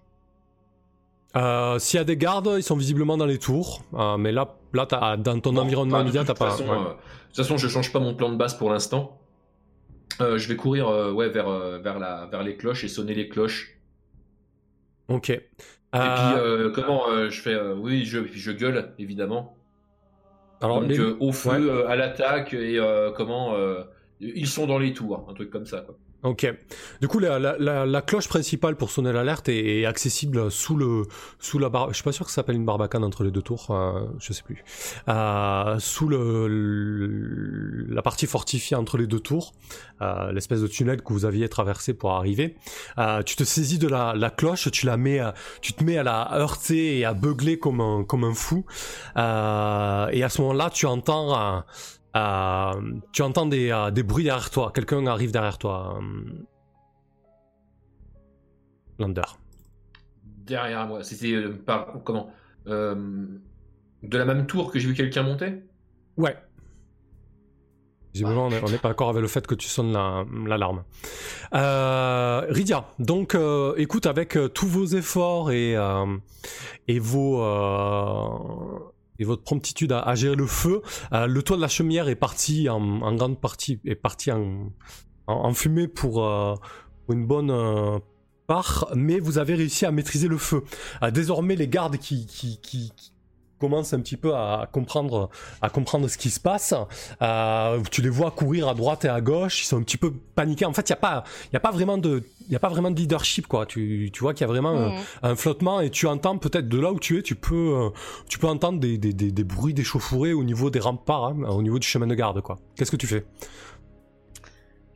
Euh, 1.35 1.77
S'il 1.77 1.97
y 1.97 2.01
a 2.01 2.03
des 2.03 2.17
gardes, 2.17 2.51
ils 2.57 2.63
sont 2.63 2.75
visiblement 2.75 3.17
dans 3.17 3.27
les 3.27 3.37
tours. 3.37 3.83
Euh, 3.93 4.17
mais 4.17 4.31
là, 4.31 4.55
là 4.73 5.17
dans 5.17 5.39
ton 5.39 5.55
environnement 5.57 6.01
immédiat, 6.01 6.23
t'as 6.23 6.33
pas. 6.33 6.51
Façon, 6.51 6.69
euh, 6.69 6.75
de 6.75 6.89
toute 7.27 7.35
façon, 7.35 7.57
je 7.57 7.67
change 7.67 7.91
pas 7.93 7.99
mon 7.99 8.15
plan 8.15 8.29
de 8.31 8.35
base 8.35 8.55
pour 8.57 8.71
l'instant. 8.71 9.19
Euh, 10.21 10.37
je 10.37 10.47
vais 10.47 10.55
courir 10.55 10.87
euh, 10.87 11.11
ouais, 11.11 11.29
vers, 11.29 11.47
euh, 11.47 11.79
vers, 11.79 11.99
la, 11.99 12.27
vers 12.27 12.43
les 12.43 12.55
cloches 12.57 12.83
et 12.83 12.87
sonner 12.87 13.13
les 13.13 13.29
cloches. 13.29 13.77
Ok. 15.07 15.29
Et 15.29 15.41
puis, 15.91 16.71
comment 16.75 17.29
je 17.29 17.41
fais 17.41 17.59
Oui, 17.59 18.05
je, 18.05 18.19
je 18.31 18.51
gueule, 18.51 18.93
évidemment. 18.99 19.57
Alors, 20.61 20.81
Donc, 20.81 20.91
au 21.19 21.31
feu, 21.31 21.87
à 21.87 21.95
l'attaque, 21.95 22.53
et 22.53 22.79
comment 23.15 23.55
Ils 24.19 24.47
sont 24.47 24.67
dans 24.67 24.77
les 24.77 24.93
tours, 24.93 25.25
un 25.29 25.33
truc 25.33 25.49
comme 25.49 25.65
ça, 25.65 25.81
quoi. 25.81 25.95
Ok. 26.21 26.53
Du 26.99 27.07
coup, 27.07 27.19
la, 27.19 27.39
la, 27.39 27.85
la, 27.85 28.01
cloche 28.01 28.27
principale 28.27 28.75
pour 28.75 28.91
sonner 28.91 29.13
l'alerte 29.13 29.47
est, 29.47 29.85
accessible 29.85 30.51
sous 30.51 30.75
le 30.75 31.03
sous 31.39 31.59
la 31.59 31.69
barre. 31.69 31.89
Je 31.89 31.93
suis 31.93 32.03
pas 32.03 32.11
sûr 32.11 32.25
que 32.25 32.31
ça 32.31 32.35
s'appelle 32.35 32.57
une 32.57 32.65
barbacane 32.65 33.05
entre 33.05 33.23
les 33.23 33.31
deux 33.31 33.41
tours. 33.41 33.67
Euh, 33.69 34.05
je 34.19 34.33
sais 34.33 34.43
plus. 34.43 34.61
Euh, 35.07 35.79
sous 35.79 36.09
le, 36.09 37.85
la 37.87 38.01
partie 38.01 38.27
fortifiée 38.27 38.75
entre 38.75 38.97
les 38.97 39.07
deux 39.07 39.21
tours, 39.21 39.53
euh, 40.01 40.33
l'espèce 40.33 40.61
de 40.61 40.67
tunnel 40.67 41.01
que 41.01 41.13
vous 41.13 41.23
aviez 41.23 41.47
traversé 41.47 41.93
pour 41.93 42.11
arriver. 42.11 42.57
Euh, 42.97 43.23
tu 43.23 43.37
te 43.37 43.45
saisis 43.45 43.79
de 43.79 43.87
la, 43.87 44.13
la 44.13 44.29
cloche, 44.29 44.69
tu 44.71 44.87
la 44.87 44.97
mets, 44.97 45.21
tu 45.61 45.71
te 45.71 45.85
mets 45.85 45.97
à 45.97 46.03
la 46.03 46.33
heurter 46.33 46.99
et 46.99 47.05
à 47.05 47.13
beugler 47.13 47.59
comme 47.59 47.79
un 47.79 48.03
comme 48.03 48.25
un 48.25 48.33
fou. 48.33 48.65
Euh, 49.15 50.09
et 50.11 50.21
à 50.21 50.27
ce 50.27 50.41
moment-là, 50.41 50.69
tu 50.69 50.85
entends 50.85 51.63
tu 52.13 53.21
entends 53.21 53.45
des, 53.45 53.71
euh, 53.71 53.91
des, 53.91 54.03
bruits 54.03 54.23
derrière 54.23 54.49
toi. 54.49 54.71
Quelqu'un 54.73 55.05
arrive 55.07 55.31
derrière 55.31 55.57
toi. 55.57 55.99
Euh, 56.01 56.45
Lander. 58.97 59.21
Derrière 60.23 60.87
moi. 60.87 61.03
C'était 61.03 61.47
par 61.49 62.03
comment 62.03 62.31
De 62.65 64.17
la 64.17 64.25
même 64.25 64.47
tour 64.47 64.71
que 64.71 64.79
j'ai 64.79 64.87
vu 64.87 64.93
quelqu'un 64.93 65.23
monter? 65.23 65.63
Ouais. 66.17 66.35
Visiblement, 68.13 68.47
on 68.47 68.49
n'est 68.49 68.77
pas 68.79 68.89
d'accord 68.89 69.09
avec 69.09 69.21
le 69.21 69.27
fait 69.27 69.45
que 69.45 69.53
tu 69.53 69.67
sonnes 69.67 69.93
l'alarme. 70.47 70.83
La, 71.51 71.59
euh, 71.59 72.45
Rydia, 72.49 72.85
donc 72.97 73.35
euh, 73.35 73.75
écoute, 73.77 74.07
avec 74.07 74.35
euh, 74.35 74.47
tous 74.47 74.67
vos 74.67 74.85
efforts 74.85 75.51
et, 75.51 75.75
euh, 75.75 76.05
et, 76.87 76.97
vos, 76.97 77.37
votre 79.23 79.43
promptitude 79.43 79.91
à, 79.91 80.15
gérer 80.15 80.35
le 80.35 80.47
feu, 80.47 80.81
le 81.11 81.41
toit 81.41 81.57
de 81.57 81.61
la 81.61 81.67
chaumière 81.67 82.07
est 82.09 82.15
parti 82.15 82.69
en, 82.69 83.15
grande 83.15 83.39
partie, 83.39 83.79
est 83.85 83.95
parti 83.95 84.31
en, 84.31 85.53
fumée 85.53 85.87
pour, 85.87 86.13
pour, 86.13 87.13
une 87.13 87.25
bonne 87.25 88.01
part, 88.47 88.89
mais 88.95 89.19
vous 89.19 89.37
avez 89.37 89.55
réussi 89.55 89.85
à 89.85 89.91
maîtriser 89.91 90.27
le 90.27 90.37
feu. 90.37 90.63
désormais, 91.11 91.55
les 91.55 91.67
gardes 91.67 91.97
qui, 91.97 92.25
qui 92.27 92.91
commence 93.59 93.93
un 93.93 93.99
petit 93.99 94.17
peu 94.17 94.33
à 94.35 94.67
comprendre, 94.71 95.29
à 95.61 95.69
comprendre 95.69 96.07
ce 96.07 96.17
qui 96.17 96.29
se 96.29 96.39
passe. 96.39 96.73
Euh, 97.21 97.81
tu 97.91 98.01
les 98.01 98.09
vois 98.09 98.31
courir 98.31 98.67
à 98.67 98.73
droite 98.73 99.05
et 99.05 99.09
à 99.09 99.21
gauche, 99.21 99.61
ils 99.61 99.65
sont 99.65 99.77
un 99.77 99.83
petit 99.83 99.97
peu 99.97 100.11
paniqués. 100.35 100.65
En 100.65 100.73
fait, 100.73 100.89
il 100.89 100.93
n'y 100.93 100.97
a, 100.97 101.01
pas, 101.01 101.23
y 101.53 101.55
a, 101.55 101.59
pas 101.59 101.71
vraiment 101.71 101.97
de, 101.97 102.23
y 102.49 102.55
a 102.55 102.59
pas 102.59 102.69
vraiment 102.69 102.91
de 102.91 102.99
leadership. 102.99 103.47
Quoi. 103.47 103.65
Tu, 103.65 104.09
tu 104.13 104.21
vois 104.21 104.33
qu'il 104.33 104.41
y 104.41 104.49
a 104.49 104.51
vraiment 104.51 104.93
un, 105.21 105.29
mhm. 105.29 105.35
flottement 105.35 105.81
et 105.81 105.89
tu 105.89 106.07
entends 106.07 106.37
peut-être 106.37 106.67
de 106.67 106.79
là 106.79 106.91
où 106.91 106.99
tu 106.99 107.17
es, 107.17 107.21
tu 107.21 107.35
peux, 107.35 107.55
euh, 107.55 107.89
tu 108.27 108.39
peux 108.39 108.47
entendre 108.47 108.79
des, 108.79 108.97
des, 108.97 109.13
des, 109.13 109.31
des 109.31 109.43
bruits 109.43 109.73
d'échauffourée 109.73 110.33
au 110.33 110.43
niveau 110.43 110.69
des 110.69 110.79
remparts, 110.79 111.25
hein, 111.25 111.43
au 111.49 111.61
niveau 111.61 111.79
du 111.79 111.87
chemin 111.87 112.07
de 112.07 112.15
garde. 112.15 112.41
Qu'est-ce 112.75 112.91
que 112.91 112.97
tu 112.97 113.07
fais? 113.07 113.25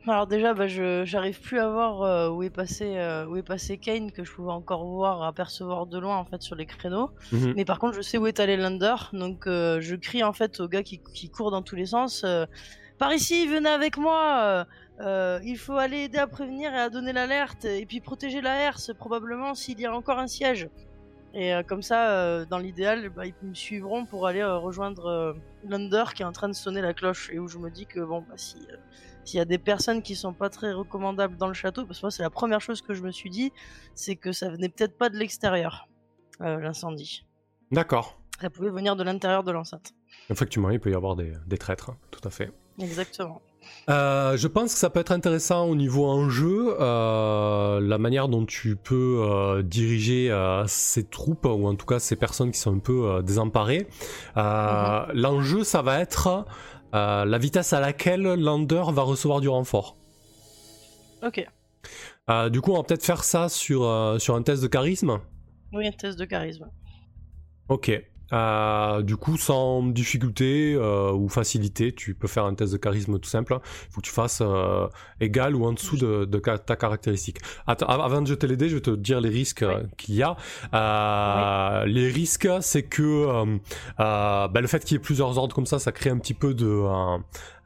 Alors 0.06 0.26
déjà, 0.26 0.52
bah, 0.52 0.66
je 0.66 1.04
j'arrive 1.06 1.40
plus 1.40 1.58
à 1.58 1.68
voir 1.68 2.02
euh, 2.02 2.28
où 2.28 2.42
est 2.42 2.50
passé 2.50 2.96
euh, 2.96 3.26
où 3.26 3.36
est 3.36 3.42
passé 3.42 3.78
Kane 3.78 4.12
que 4.12 4.22
je 4.22 4.32
pouvais 4.32 4.52
encore 4.52 4.84
voir 4.84 5.22
apercevoir 5.22 5.86
de 5.86 5.98
loin 5.98 6.18
en 6.18 6.24
fait 6.24 6.42
sur 6.42 6.56
les 6.56 6.66
créneaux. 6.66 7.10
Mhm. 7.32 7.54
Mais 7.56 7.64
par 7.64 7.78
contre, 7.78 7.94
je 7.96 8.02
sais 8.02 8.18
où 8.18 8.26
est 8.26 8.38
allé 8.38 8.56
Lander, 8.56 8.94
donc 9.14 9.46
euh, 9.46 9.80
je 9.80 9.96
crie 9.96 10.22
en 10.22 10.34
fait 10.34 10.60
au 10.60 10.68
gars 10.68 10.82
qui, 10.82 11.00
qui 11.14 11.30
court 11.30 11.50
dans 11.50 11.62
tous 11.62 11.76
les 11.76 11.86
sens. 11.86 12.24
par 12.98 13.12
ici, 13.14 13.46
venez 13.46 13.70
avec 13.70 13.96
moi. 13.96 14.66
il 15.00 15.56
faut 15.56 15.78
aller 15.78 16.04
aider 16.04 16.18
à 16.18 16.26
prévenir 16.26 16.74
et 16.74 16.80
à 16.80 16.90
donner 16.90 17.12
l'alerte 17.12 17.64
et 17.64 17.86
puis 17.86 18.00
protéger 18.00 18.40
la 18.42 18.56
herse 18.56 18.92
probablement 18.98 19.54
s'il 19.54 19.80
y 19.80 19.86
a 19.86 19.94
encore 19.94 20.18
un 20.18 20.26
siège. 20.28 20.68
Et 21.36 21.52
comme 21.66 21.82
ça, 21.82 22.44
dans 22.44 22.58
l'idéal, 22.58 23.08
bah, 23.08 23.26
ils 23.26 23.34
me 23.42 23.54
suivront 23.54 24.04
pour 24.04 24.26
aller 24.26 24.44
rejoindre 24.44 25.34
Lander 25.66 26.04
qui 26.14 26.22
est 26.22 26.26
en 26.26 26.32
train 26.32 26.48
de 26.48 26.54
sonner 26.54 26.82
la 26.82 26.92
cloche 26.92 27.30
et 27.32 27.38
où 27.38 27.48
je 27.48 27.58
me 27.58 27.70
dis 27.70 27.86
que 27.86 28.00
bon 28.00 28.20
bah 28.20 28.34
si 28.36 28.58
s'il 29.24 29.38
y 29.38 29.40
a 29.40 29.44
des 29.44 29.58
personnes 29.58 30.02
qui 30.02 30.14
sont 30.14 30.32
pas 30.32 30.50
très 30.50 30.72
recommandables 30.72 31.36
dans 31.36 31.48
le 31.48 31.54
château, 31.54 31.84
parce 31.86 32.00
que 32.00 32.06
moi 32.06 32.10
c'est 32.10 32.22
la 32.22 32.30
première 32.30 32.60
chose 32.60 32.82
que 32.82 32.94
je 32.94 33.02
me 33.02 33.10
suis 33.10 33.30
dit, 33.30 33.52
c'est 33.94 34.16
que 34.16 34.32
ça 34.32 34.48
venait 34.48 34.68
peut-être 34.68 34.96
pas 34.96 35.08
de 35.08 35.16
l'extérieur, 35.16 35.88
euh, 36.40 36.58
l'incendie. 36.58 37.24
D'accord. 37.70 38.20
Ça 38.40 38.50
pouvait 38.50 38.70
venir 38.70 38.96
de 38.96 39.04
l'intérieur 39.04 39.44
de 39.44 39.52
l'enceinte. 39.52 39.92
Effectivement, 40.28 40.70
il 40.70 40.80
peut 40.80 40.90
y 40.90 40.94
avoir 40.94 41.16
des, 41.16 41.58
traîtres, 41.58 41.90
hein, 41.90 41.96
tout 42.10 42.20
à 42.24 42.30
fait. 42.30 42.52
Exactement. 42.78 43.40
Euh, 43.88 44.36
je 44.36 44.46
pense 44.46 44.74
que 44.74 44.78
ça 44.78 44.90
peut 44.90 45.00
être 45.00 45.12
intéressant 45.12 45.66
au 45.66 45.74
niveau 45.74 46.06
enjeu, 46.06 46.76
euh, 46.78 47.80
la 47.80 47.96
manière 47.96 48.28
dont 48.28 48.44
tu 48.44 48.76
peux 48.76 49.62
diriger 49.64 50.30
ces 50.66 51.04
troupes, 51.04 51.46
ou 51.46 51.66
en 51.66 51.74
tout 51.74 51.86
cas 51.86 51.98
ces 51.98 52.16
personnes 52.16 52.50
qui 52.50 52.58
sont 52.58 52.74
un 52.74 52.80
peu 52.80 53.22
désemparées. 53.22 53.86
Mhm. 54.36 55.12
L'enjeu, 55.14 55.64
ça 55.64 55.80
va 55.80 56.00
être 56.00 56.44
euh, 56.94 57.24
la 57.24 57.38
vitesse 57.38 57.72
à 57.72 57.80
laquelle 57.80 58.22
Lander 58.22 58.84
va 58.88 59.02
recevoir 59.02 59.40
du 59.40 59.48
renfort. 59.48 59.96
Ok. 61.22 61.46
Euh, 62.30 62.48
du 62.48 62.60
coup, 62.60 62.72
on 62.72 62.76
va 62.76 62.82
peut-être 62.82 63.04
faire 63.04 63.24
ça 63.24 63.48
sur, 63.48 63.84
euh, 63.84 64.18
sur 64.18 64.34
un 64.34 64.42
test 64.42 64.62
de 64.62 64.68
charisme. 64.68 65.20
Oui, 65.72 65.86
un 65.86 65.92
test 65.92 66.18
de 66.18 66.24
charisme. 66.24 66.70
Ok. 67.68 67.90
Euh, 68.32 69.02
du 69.02 69.16
coup, 69.16 69.36
sans 69.36 69.82
difficulté 69.82 70.74
euh, 70.74 71.12
ou 71.12 71.28
facilité, 71.28 71.94
tu 71.94 72.14
peux 72.14 72.28
faire 72.28 72.44
un 72.44 72.54
test 72.54 72.72
de 72.72 72.78
charisme 72.78 73.18
tout 73.18 73.28
simple. 73.28 73.58
Il 73.62 73.92
faut 73.92 74.00
que 74.00 74.06
tu 74.06 74.12
fasses 74.12 74.40
euh, 74.40 74.88
égal 75.20 75.54
ou 75.54 75.66
en 75.66 75.72
dessous 75.72 75.96
de, 75.96 76.24
ta 76.56 76.76
caractéristique. 76.76 77.38
avant 77.66 78.22
de 78.22 78.26
jeter 78.26 78.46
les 78.46 78.56
dés, 78.56 78.68
je 78.68 78.76
vais 78.76 78.80
te 78.80 78.90
dire 78.90 79.20
les 79.20 79.28
risques 79.28 79.64
qu'il 79.96 80.14
y 80.14 80.22
a. 80.22 80.36
Les 81.86 82.08
risques, 82.08 82.48
c'est 82.60 82.84
que 82.84 83.58
bah, 83.98 84.50
le 84.54 84.66
fait 84.66 84.84
qu'il 84.84 84.96
y 84.96 84.96
ait 84.96 85.02
plusieurs 85.02 85.38
ordres 85.38 85.54
comme 85.54 85.66
ça, 85.66 85.78
ça 85.78 85.92
crée 85.92 86.10
un 86.10 86.18
petit 86.18 86.34
peu 86.34 86.54
de, 86.54 86.84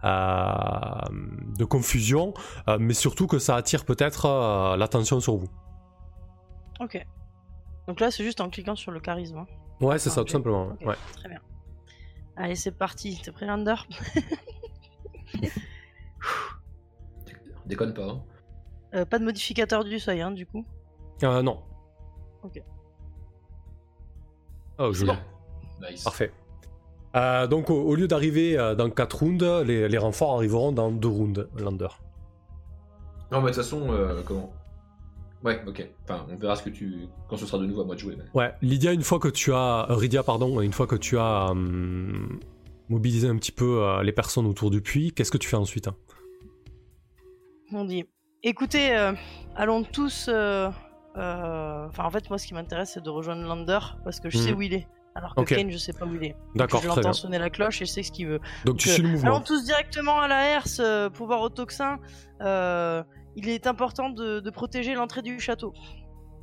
de 0.03 1.65
confusion, 1.65 2.35
mais 2.79 2.95
surtout 2.95 3.27
que 3.27 3.39
ça 3.39 3.57
attire 3.57 3.85
peut-être 3.85 4.77
l'attention 4.77 5.21
sur 5.21 5.37
vous. 5.37 5.49
Ok. 6.81 7.05
Donc 7.87 8.01
là, 8.01 8.11
c'est 8.11 8.23
juste 8.23 8.41
en 8.41 8.51
cliquant 8.51 8.77
sur 8.77 8.93
le 8.93 9.01
charisme. 9.01 9.39
Hein. 9.39 9.47
Ouais, 9.81 9.99
c'est 9.99 10.11
ça, 10.11 10.25
tout 10.25 10.33
simplement. 10.33 10.77
Ouais. 10.85 10.97
Très 11.17 11.29
bien. 11.29 11.41
Allez, 12.37 12.57
c'est 12.57 12.73
parti. 12.73 13.21
T'es 13.23 13.33
prêt, 13.33 13.47
Lander 13.47 13.75
Déconne 17.67 17.95
pas. 17.95 18.09
Hein. 18.09 18.23
Euh, 18.95 19.05
pas 19.05 19.19
de 19.19 19.25
modificateur 19.25 19.85
du 19.85 19.99
seuil, 19.99 20.23
hein, 20.23 20.31
du 20.31 20.47
coup 20.47 20.65
Euh, 21.23 21.43
non. 21.43 21.63
Ok. 22.43 22.63
Oh, 24.79 24.93
joli. 24.93 25.13
Nice. 25.81 26.05
Parfait. 26.05 26.33
Euh, 27.15 27.47
donc, 27.47 27.71
au, 27.71 27.95
lieu 27.95 28.09
d'arriver 28.09 28.59
euh, 28.59 28.75
dans 28.75 28.91
4 28.91 29.19
rounds, 29.19 29.65
les, 29.65 29.89
les, 29.89 29.99
renforts 29.99 30.37
arriveront 30.37 30.73
dans 30.73 30.91
2 30.91 31.09
rounds, 31.09 31.49
Lander. 31.59 31.89
Non, 33.31 33.41
mais 33.41 33.51
de 33.51 33.57
toute 33.57 33.65
façon, 33.65 33.89
comment 34.25 34.53
Ouais, 35.45 35.61
ok. 35.67 35.87
Enfin, 36.05 36.27
on 36.31 36.37
verra 36.37 36.57
ce 36.57 36.63
que 36.63 36.71
tu. 36.71 37.07
quand 37.29 37.37
ce 37.37 37.47
sera 37.47 37.59
de 37.59 37.67
nouveau 37.67 37.83
à 37.83 37.85
moi 37.85 37.95
de 37.95 38.01
jouer. 38.01 38.17
Ouais, 38.35 38.53
Lydia, 38.61 38.93
une 38.93 39.03
fois 39.03 39.19
que 39.19 39.29
tu 39.29 39.53
as. 39.53 39.87
Euh, 39.89 39.95
Rydia, 39.95 40.23
pardon, 40.23 40.61
une 40.61 40.73
fois 40.73 40.87
que 40.87 40.97
tu 40.97 41.19
as 41.19 41.51
hum, 41.51 42.41
mobilisé 42.89 43.29
un 43.29 43.37
petit 43.37 43.53
peu 43.53 43.83
euh, 43.83 44.03
les 44.03 44.13
personnes 44.13 44.47
autour 44.47 44.71
du 44.71 44.81
puits, 44.81 45.13
qu'est-ce 45.13 45.31
que 45.31 45.39
tu 45.39 45.49
fais 45.49 45.57
ensuite 45.57 45.89
hein? 45.89 45.95
On 47.73 47.85
dit 47.85 48.05
écoutez, 48.43 48.97
euh, 48.97 49.13
allons 49.55 49.85
tous. 49.85 50.29
Enfin, 50.29 52.05
en 52.05 52.11
fait, 52.11 52.29
moi, 52.31 52.39
ce 52.39 52.47
qui 52.47 52.55
m'intéresse, 52.55 52.93
c'est 52.95 53.03
de 53.03 53.11
rejoindre 53.11 53.43
Lander 53.43 53.79
parce 54.05 54.21
que 54.21 54.31
je 54.31 54.39
sais 54.39 54.53
mhm. 54.53 54.59
où 54.59 54.63
il 54.63 54.75
est. 54.75 54.89
Alors 55.15 55.35
que 55.35 55.43
Kane, 55.43 55.71
je 55.71 55.79
sais 55.79 55.93
pas 55.93 56.07
où 56.07 56.15
il 56.15 56.25
est. 56.25 56.37
D'accord. 56.55 56.81
Je 56.81 56.89
l'entends 56.89 57.13
sonner 57.13 57.39
la 57.39 57.51
cloche 57.51 57.83
et 57.83 57.87
je 57.87 57.91
sais 57.91 58.03
ce 58.05 58.13
qu'il 58.13 58.29
veut. 58.29 58.41
Donc, 58.65 58.79
tu 58.79 58.89
suis 58.89 59.03
le 59.03 59.09
mouvement. 59.09 59.37
Allons 59.37 59.41
tous 59.45 59.65
directement 59.65 60.21
à 60.21 60.29
la 60.29 60.49
herse 60.49 60.81
pour 61.15 61.27
voir 61.27 61.43
au 61.43 61.49
toxin 61.49 61.99
il 63.39 63.49
est 63.49 63.69
important 63.69 64.11
de, 64.11 64.51
protéger 64.51 64.95
l'entrée 64.95 65.23
du 65.23 65.39
château. 65.39 65.73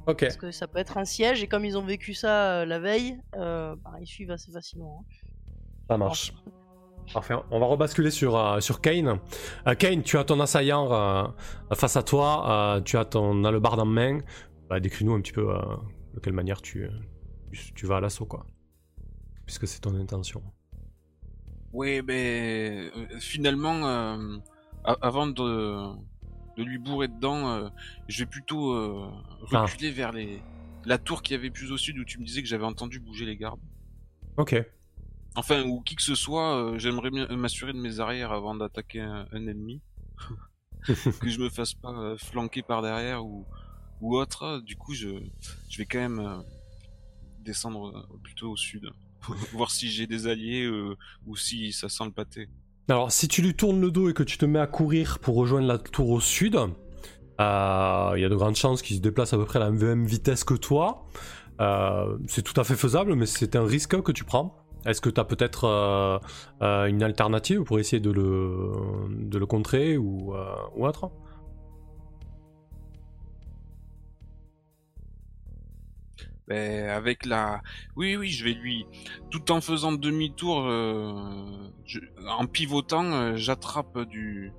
Ok. 0.08 0.22
Parce 0.22 0.38
que 0.38 0.52
ça 0.52 0.68
peut 0.68 0.80
être 0.80 0.98
un 0.98 1.04
siège 1.04 1.44
et 1.44 1.48
comme 1.48 1.66
ils 1.66 1.78
ont 1.78 1.84
vécu 1.84 2.14
ça 2.14 2.62
euh, 2.62 2.66
la 2.66 2.80
veille, 2.80 3.20
euh, 3.36 3.76
bah, 3.84 3.96
ils 4.00 4.08
suivent 4.08 4.32
assez 4.32 4.52
facilement. 4.52 5.02
Hein. 5.02 5.16
Ça 5.90 5.98
marche. 5.98 6.34
Parfait. 7.14 7.36
On 7.52 7.60
va 7.60 7.66
rebasculer 7.66 8.12
sur, 8.12 8.38
euh, 8.38 8.60
sur 8.62 8.82
Kane. 8.82 9.20
Kane, 9.78 10.04
tu 10.04 10.18
as 10.18 10.24
ton 10.24 10.40
assaillant 10.40 11.34
face 11.74 11.98
à 11.98 12.04
toi, 12.04 12.82
tu 12.86 12.98
as 12.98 13.06
ton 13.06 13.42
barre 13.60 13.80
en 13.80 13.86
main. 13.86 14.20
Bah, 14.70 14.80
Décris-nous 14.80 15.14
un 15.14 15.22
petit 15.22 15.34
peu 15.34 15.46
de 16.14 16.20
quelle 16.20 16.34
manière 16.34 16.62
tu, 16.62 16.90
tu 17.52 17.86
vas 17.86 17.98
à 17.98 18.00
l'assaut, 18.00 18.26
quoi. 18.26 18.46
Puisque 19.46 19.68
c'est 19.68 19.82
ton 19.82 19.94
intention. 19.96 20.42
Oui, 21.74 22.02
mais 22.02 22.90
finalement, 23.20 24.18
avant 24.84 25.28
de 25.28 25.96
de 26.58 26.64
lui 26.64 26.78
bourrer 26.78 27.08
dedans, 27.08 27.50
euh, 27.50 27.70
je 28.08 28.20
vais 28.20 28.30
plutôt 28.30 28.74
euh, 28.74 29.10
reculer 29.42 29.92
vers 29.92 30.12
les 30.12 30.42
la 30.86 31.00
tour 31.00 31.24
qui 31.24 31.34
avait 31.34 31.50
plus 31.50 31.72
au 31.72 31.78
sud 31.78 31.98
où 31.98 32.06
tu 32.06 32.20
me 32.20 32.26
disais 32.26 32.44
que 32.44 32.48
j'avais 32.48 32.66
entendu 32.66 33.00
bouger 33.00 33.26
les 33.26 33.36
gardes. 33.36 33.60
Ok. 34.38 34.56
Enfin, 35.36 35.64
ou 35.64 35.82
qui 35.82 35.96
que 35.96 36.04
ce 36.04 36.14
soit, 36.14 36.58
euh, 36.58 36.78
j'aimerais 36.78 37.10
m'assurer 37.36 37.74
de 37.74 37.80
mes 37.80 38.00
arrières 38.00 38.32
avant 38.32 38.54
d'attaquer 38.54 39.02
un, 39.02 39.26
ennemi. 39.34 39.82
que 40.86 41.30
je 41.30 41.40
me 41.40 41.50
fasse 41.50 41.74
pas 41.74 42.16
flanquer 42.18 42.62
par 42.62 42.84
derrière 42.84 43.26
ou, 43.26 43.48
ou 44.00 44.16
autre. 44.16 44.62
Du 44.64 44.76
coup, 44.76 44.94
je, 44.94 45.10
je 45.70 45.78
vais 45.80 45.86
quand 45.86 45.98
même 45.98 46.44
descendre 47.40 48.08
plutôt 48.24 48.52
au 48.52 48.58
sud. 48.58 48.92
voir 49.54 49.72
si 49.72 49.90
j'ai 49.90 50.06
des 50.06 50.28
alliés 50.28 50.70
ou 51.26 51.36
si 51.36 51.74
ça 51.74 51.90
sent 51.90 52.06
le 52.06 52.12
pâté. 52.12 52.48
Alors, 52.88 53.12
si 53.12 53.28
tu 53.28 53.42
lui 53.42 53.56
tournes 53.56 53.82
le 53.82 53.90
dos 53.90 54.10
et 54.10 54.14
que 54.14 54.22
tu 54.22 54.38
te 54.38 54.46
mets 54.46 54.60
à 54.60 54.68
courir 54.68 55.18
pour 55.18 55.36
rejoindre 55.36 55.68
la 55.68 55.80
tour 55.80 56.12
au 56.12 56.20
sud, 56.20 56.56
euh, 56.56 58.14
il 58.16 58.22
y 58.22 58.26
a 58.26 58.30
de 58.30 58.36
grandes 58.36 58.56
chances 58.56 58.84
qu'il 58.84 58.96
se 58.96 59.02
déplace 59.02 59.34
à 59.34 59.38
peu 59.38 59.46
près 59.46 59.58
à 59.58 59.64
la 59.64 59.72
même 59.72 60.06
vitesse 60.06 60.44
que 60.44 60.54
toi. 60.54 61.08
Euh, 61.62 62.18
c'est 62.28 62.44
tout 62.44 62.60
à 62.62 62.64
fait 62.64 62.76
faisable, 62.76 63.16
mais 63.16 63.26
c'est 63.26 63.56
un 63.56 63.66
risque 63.66 64.00
que 64.04 64.12
tu 64.12 64.24
prends. 64.24 64.56
Est-ce 64.86 65.02
que 65.02 65.10
tu 65.10 65.20
as 65.20 65.24
peut-être 65.24 65.64
euh, 66.62 66.86
une 66.86 67.02
alternative 67.02 67.64
pour 67.64 67.80
essayer 67.80 68.00
de 68.00 68.12
le, 68.12 69.46
contrer 69.48 69.98
ou 69.98 70.36
autre? 70.78 71.10
Ben, 76.48 76.90
avec 76.90 77.26
la, 77.26 77.62
oui, 77.96 78.16
oui, 78.16 78.30
je 78.30 78.44
vais 78.44 78.54
lui, 78.54 78.86
tout 79.32 79.52
en 79.52 79.62
faisant 79.62 79.92
demi-tour, 79.92 80.66
euh, 80.66 81.72
en 82.28 82.46
pivotant, 82.46 83.12
euh, 83.14 83.36
j'attrape 83.36 84.00
du, 84.02 84.52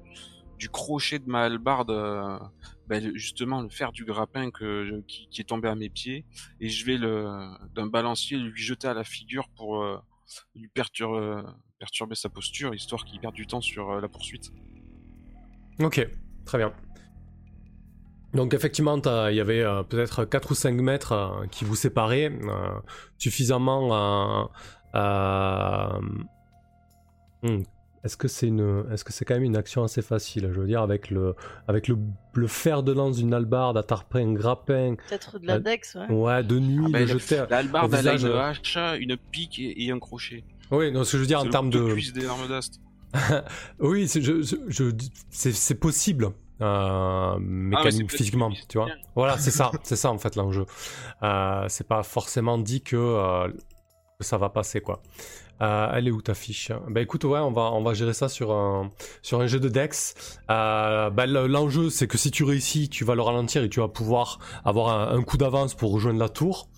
du 0.59 0.69
crochet 0.69 1.21
de 1.21 1.29
ma 1.29 1.45
hallebarde, 1.45 1.91
euh, 1.91 2.39
ben, 2.89 3.13
justement 3.15 3.63
le 3.63 3.69
fer 3.69 3.93
du 3.93 4.05
grappin 4.05 4.51
que 4.51 5.01
qui, 5.07 5.29
est 5.41 5.45
tombé 5.45 5.69
à 5.69 5.77
mes 5.77 5.89
pieds, 5.89 6.25
et 6.61 6.69
je 6.69 6.85
vais 6.85 6.97
le, 6.97 7.49
d'un 7.75 7.87
balancier 7.87 8.37
lui 8.37 8.61
jeter 8.61 8.89
à 8.89 8.95
la 8.95 9.05
figure 9.05 9.49
pour 9.57 9.85
lui 10.57 10.69
perturber, 10.69 11.43
perturber 11.79 12.15
sa 12.15 12.29
posture, 12.29 12.75
histoire 12.75 13.05
qu'il 13.05 13.21
perde 13.21 13.35
du 13.35 13.47
temps 13.47 13.61
sur 13.61 13.91
euh, 13.91 14.01
la 14.01 14.09
poursuite. 14.09 14.53
Ok, 15.81 16.07
très 16.45 16.59
bien. 16.59 16.73
Donc 18.37 18.55
effectivement, 18.55 18.97
il 19.29 19.35
y 19.35 19.41
avait 19.41 19.63
euh, 19.63 19.83
peut-être 19.83 20.25
4 20.25 20.51
ou 20.51 20.55
5 20.55 20.75
mètres 20.81 21.13
euh, 21.13 21.47
qui 21.51 21.65
vous 21.65 21.75
séparaient, 21.77 22.31
euh, 22.31 22.69
suffisamment 23.19 24.51
Hmm. 27.43 27.63
Est-ce 28.05 28.17
que 28.17 28.29
c'est 28.29 28.47
une, 28.47 28.85
est-ce 28.93 29.05
que 29.05 29.13
c'est 29.13 29.25
quand 29.25 29.35
même 29.35 29.43
une 29.43 29.57
action 29.57 29.83
assez 29.83 30.01
facile 30.01 30.49
Je 30.53 30.61
veux 30.61 30.67
dire, 30.67 30.81
avec 30.81 31.11
le, 31.11 31.35
avec 31.67 31.89
le, 31.89 31.99
le 32.35 32.47
fer 32.47 32.83
de 32.85 32.93
lance 32.93 33.17
d'une 33.17 33.35
albarde, 33.35 33.77
à 33.77 33.83
tarpin, 33.83 34.21
un 34.29 34.33
grappin, 34.33 34.95
Peut-être 35.09 35.39
de 35.41 35.47
la 35.47 35.55
Euh, 35.55 35.59
Dex, 35.59 35.97
ouais. 35.97 36.15
ouais, 36.15 36.43
de 36.45 36.59
nuit, 36.61 36.85
Ah 36.87 36.91
bah, 36.93 37.01
le- 37.01 37.07
jeter. 37.07 37.45
L'albarde, 37.51 37.93
elle 37.95 38.09
a 38.09 38.13
visage, 38.17 38.31
une 38.31 38.37
hache, 38.39 39.01
une 39.01 39.17
pique 39.17 39.59
et, 39.59 39.85
et 39.87 39.91
un 39.91 39.99
crochet. 39.99 40.45
Oui, 40.71 40.93
non, 40.93 41.03
ce 41.05 41.13
que 41.13 41.17
je 41.19 41.23
veux 41.23 41.27
dire 41.29 41.41
en 41.41 41.49
termes 41.49 41.71
de, 41.71 41.93
cuisse 41.93 42.13
des 42.13 42.27
armes 42.27 42.47
d'Ast. 42.49 42.81
oui, 43.81 44.07
c'est, 44.09 44.23
je, 44.23 44.41
je- 44.43 44.57
je- 44.69 44.91
c'est, 45.31 45.53
c'est 45.53 45.75
possible. 45.75 46.31
Euh, 46.63 47.37
mécanique, 47.41 47.83
peut-être 48.07 48.17
physiquement, 48.19 48.51
que- 48.51 48.67
tu 48.69 48.79
vois. 48.79 48.87
Voilà, 49.15 49.39
c'est 49.39 49.51
ça, 49.51 49.71
c'est 49.83 49.97
ça 49.97 50.11
en 50.11 50.19
fait 50.19 50.37
l'enjeu. 50.37 50.65
Euh, 51.23 51.67
c'est 51.69 51.87
pas 51.87 52.03
forcément 52.03 52.59
dit 52.59 52.81
que, 52.83 52.97
euh, 52.97 53.49
ça 54.21 54.39
va 54.39 54.49
passer 54.49 54.81
quoi. 54.81 55.03
Euh, 55.63 55.89
elle 55.95 56.09
est 56.09 56.11
où 56.11 56.21
ta 56.23 56.35
fiche? 56.35 56.71
Bah 56.89 57.01
écoute, 57.01 57.25
ouais, 57.25 57.39
on 57.39 57.51
va, 57.53 57.73
on 57.73 57.83
va 57.83 57.93
gérer 57.95 58.13
ça 58.15 58.29
sur 58.29 58.53
un, 58.53 58.91
sur 59.23 59.41
un 59.41 59.47
jeu 59.47 59.59
de 59.61 59.69
Dex. 59.69 60.15
Bah, 60.49 61.11
le- 61.27 61.47
l'enjeu, 61.47 61.91
c'est 61.91 62.07
que 62.07 62.19
si 62.19 62.31
tu 62.31 62.45
réussis, 62.45 62.89
tu 62.89 63.05
vas 63.05 63.15
le 63.15 63.23
ralentir 63.23 63.63
et 63.63 63.69
tu 63.69 63.81
vas 63.81 63.89
pouvoir 63.89 64.39
avoir 64.65 64.89
un, 64.89 65.17
un 65.19 65.23
coup 65.23 65.37
d'avance 65.39 65.75
pour 65.75 65.93
rejoindre 65.93 66.19
la 66.19 66.29
tour. 66.29 66.69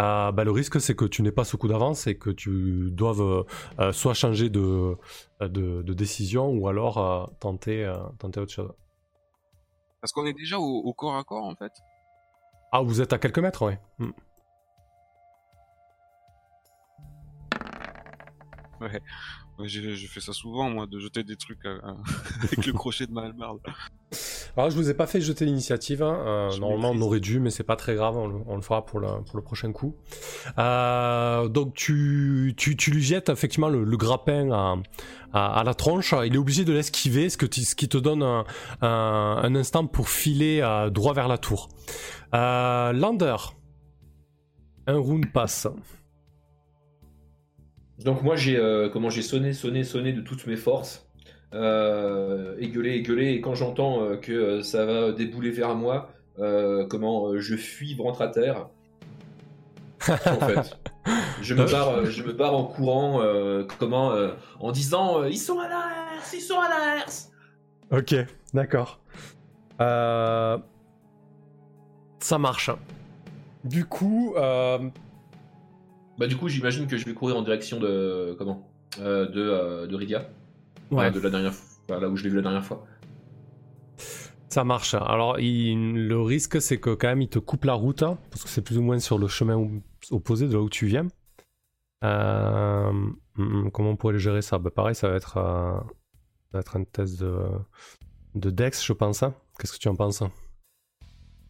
Euh, 0.00 0.32
bah, 0.32 0.44
le 0.44 0.50
risque, 0.50 0.80
c'est 0.80 0.94
que 0.94 1.04
tu 1.04 1.22
n'aies 1.22 1.32
pas 1.32 1.44
ce 1.44 1.56
coup 1.56 1.68
d'avance 1.68 2.06
et 2.06 2.16
que 2.16 2.30
tu 2.30 2.88
doives 2.90 3.44
euh, 3.80 3.92
soit 3.92 4.14
changer 4.14 4.48
de, 4.48 4.94
de, 5.40 5.82
de 5.82 5.92
décision 5.92 6.48
ou 6.48 6.68
alors 6.68 6.98
euh, 6.98 7.24
tenter, 7.40 7.90
tenter 8.18 8.40
autre 8.40 8.52
chose. 8.52 8.70
Parce 10.02 10.12
qu'on 10.12 10.26
est 10.26 10.32
déjà 10.34 10.58
au, 10.58 10.64
au 10.80 10.92
corps 10.92 11.16
à 11.16 11.22
corps, 11.24 11.44
en 11.44 11.54
fait. 11.54 11.72
Ah, 12.72 12.82
vous 12.82 13.00
êtes 13.00 13.12
à 13.12 13.18
quelques 13.18 13.38
mètres, 13.38 13.64
ouais. 13.64 13.80
Hmm. 13.98 14.10
Ouais. 18.80 19.00
J'ai 19.64 20.08
fait 20.08 20.20
ça 20.20 20.32
souvent, 20.32 20.68
moi, 20.70 20.86
de 20.86 20.98
jeter 20.98 21.22
des 21.22 21.36
trucs 21.36 21.64
à- 21.64 21.76
à- 21.76 21.96
avec 22.42 22.66
le 22.66 22.72
crochet 22.72 23.06
de 23.06 23.12
ma 23.12 23.22
hallebarde. 23.22 23.60
Alors, 24.56 24.68
je 24.70 24.76
vous 24.76 24.90
ai 24.90 24.94
pas 24.94 25.06
fait 25.06 25.20
jeter 25.22 25.46
l'initiative. 25.46 26.02
hein. 26.02 26.18
Euh, 26.26 26.58
normalement, 26.58 26.90
on 26.90 27.00
aurait 27.00 27.20
dû, 27.20 27.40
mais 27.40 27.48
c'est 27.50 27.62
pas 27.64 27.76
très 27.76 27.94
grave. 27.94 28.16
On 28.18 28.26
le, 28.28 28.34
on 28.46 28.56
le 28.56 28.60
fera 28.62 28.84
pour 28.84 29.00
le, 29.00 29.06
pour 29.24 29.36
le 29.36 29.42
prochain 29.42 29.72
coup. 29.72 29.96
Euh, 30.58 31.48
donc, 31.48 31.74
tu, 31.74 32.52
tu, 32.56 32.76
tu 32.76 32.90
lui 32.90 33.02
jettes 33.02 33.30
effectivement 33.30 33.70
le, 33.70 33.82
le 33.82 33.96
grappin 33.96 34.50
à, 34.52 34.76
à, 35.32 35.60
à 35.60 35.64
la 35.64 35.72
tronche. 35.72 36.14
Il 36.26 36.34
est 36.34 36.38
obligé 36.38 36.66
de 36.66 36.72
l'esquiver, 36.74 37.30
ce, 37.30 37.38
que 37.38 37.46
tu- 37.46 37.62
ce 37.62 37.74
qui 37.74 37.88
te 37.88 37.96
donne 37.96 38.22
un, 38.22 38.44
un, 38.82 39.40
un 39.42 39.54
instant 39.54 39.86
pour 39.86 40.10
filer 40.10 40.60
euh, 40.62 40.90
droit 40.90 41.14
vers 41.14 41.28
la 41.28 41.38
tour. 41.38 41.70
Euh, 42.34 42.92
Lander. 42.92 43.36
Un 44.86 44.98
round 44.98 45.32
passe. 45.32 45.66
Donc 48.04 48.22
moi 48.22 48.34
j'ai 48.34 48.56
euh, 48.56 48.88
comment 48.88 49.10
j'ai 49.10 49.22
sonné, 49.22 49.52
sonné, 49.52 49.84
sonné 49.84 50.12
de 50.12 50.20
toutes 50.22 50.46
mes 50.48 50.56
forces, 50.56 51.06
euh, 51.54 52.56
égueulé, 52.58 52.92
égueulé, 52.94 53.32
et 53.32 53.40
quand 53.40 53.54
j'entends 53.54 54.02
euh, 54.02 54.16
que 54.16 54.32
euh, 54.32 54.62
ça 54.62 54.84
va 54.84 55.12
débouler 55.12 55.50
vers 55.50 55.74
moi, 55.74 56.10
euh, 56.38 56.86
comment 56.86 57.38
je 57.38 57.56
fuis 57.56 57.94
ventre 57.94 58.22
à 58.22 58.28
terre. 58.28 58.68
en 60.08 60.16
fait, 60.16 60.78
je 61.42 61.54
me 61.54 61.70
barre, 61.70 62.06
je 62.06 62.22
me 62.22 62.32
barre 62.32 62.54
en 62.54 62.64
courant, 62.64 63.20
comment, 63.78 64.12
en 64.58 64.72
disant 64.72 65.24
ils 65.24 65.38
sont 65.38 65.60
à 65.60 65.68
l'herse, 65.68 66.32
ils 66.32 66.40
sont 66.40 66.58
à 66.58 66.68
l'herse. 66.68 67.30
Ok, 67.90 68.14
d'accord. 68.54 68.98
Ça 69.78 70.58
marche. 72.38 72.70
Du 73.64 73.84
coup, 73.84 74.34
Bah 74.36 76.26
du 76.26 76.36
coup 76.36 76.48
j'imagine 76.48 76.88
que 76.88 76.96
je 76.96 77.04
vais 77.04 77.14
courir 77.14 77.36
en 77.36 77.42
direction 77.42 77.78
de 77.78 78.34
comment, 78.38 78.68
de 78.98 79.86
de 79.86 79.94
Rydia, 79.94 80.28
ouais, 80.92 81.10
de 81.10 81.20
la 81.20 81.30
dernière, 81.30 81.54
fois, 81.54 82.00
là 82.00 82.08
où 82.08 82.16
je 82.16 82.24
l'ai 82.24 82.30
vu 82.30 82.36
la 82.36 82.42
dernière 82.42 82.64
fois. 82.64 82.86
ça 84.48 84.64
marche. 84.64 84.94
Alors, 84.94 85.40
il- 85.40 86.06
le 86.08 86.20
risque, 86.20 86.60
c'est 86.60 86.78
que 86.78 86.90
quand 86.94 87.08
même, 87.08 87.22
il 87.22 87.28
te 87.28 87.38
coupe 87.38 87.64
la 87.64 87.72
route, 87.74 88.02
hein, 88.02 88.18
parce 88.30 88.42
que 88.44 88.50
c'est 88.50 88.62
plus 88.62 88.78
ou 88.78 88.82
moins 88.82 88.98
sur 88.98 89.18
le 89.18 89.26
chemin 89.28 89.56
opposé 90.10 90.46
de 90.48 90.52
là 90.54 90.60
où 90.60 90.68
tu 90.68 90.86
viens. 90.86 91.08
Euh, 92.04 92.88
hum, 92.88 93.16
hum, 93.38 93.70
comment 93.70 93.90
on 93.90 93.96
pourrait 93.96 94.14
le 94.14 94.18
gérer 94.18 94.42
ça? 94.42 94.58
Bah, 94.58 94.70
Pareil, 94.70 94.94
ça 94.94 95.08
va 95.08 95.16
être, 95.16 95.36
euh, 95.38 95.78
ça 95.80 96.50
va 96.54 96.60
être 96.60 96.76
un 96.76 96.84
test 96.84 97.20
de, 97.20 97.34
de 98.34 98.50
Dex, 98.50 98.84
je 98.84 98.92
pense. 98.92 99.22
hein. 99.22 99.34
Qu'est-ce 99.58 99.72
que 99.72 99.78
tu 99.78 99.88
en 99.88 99.94
penses? 99.96 100.22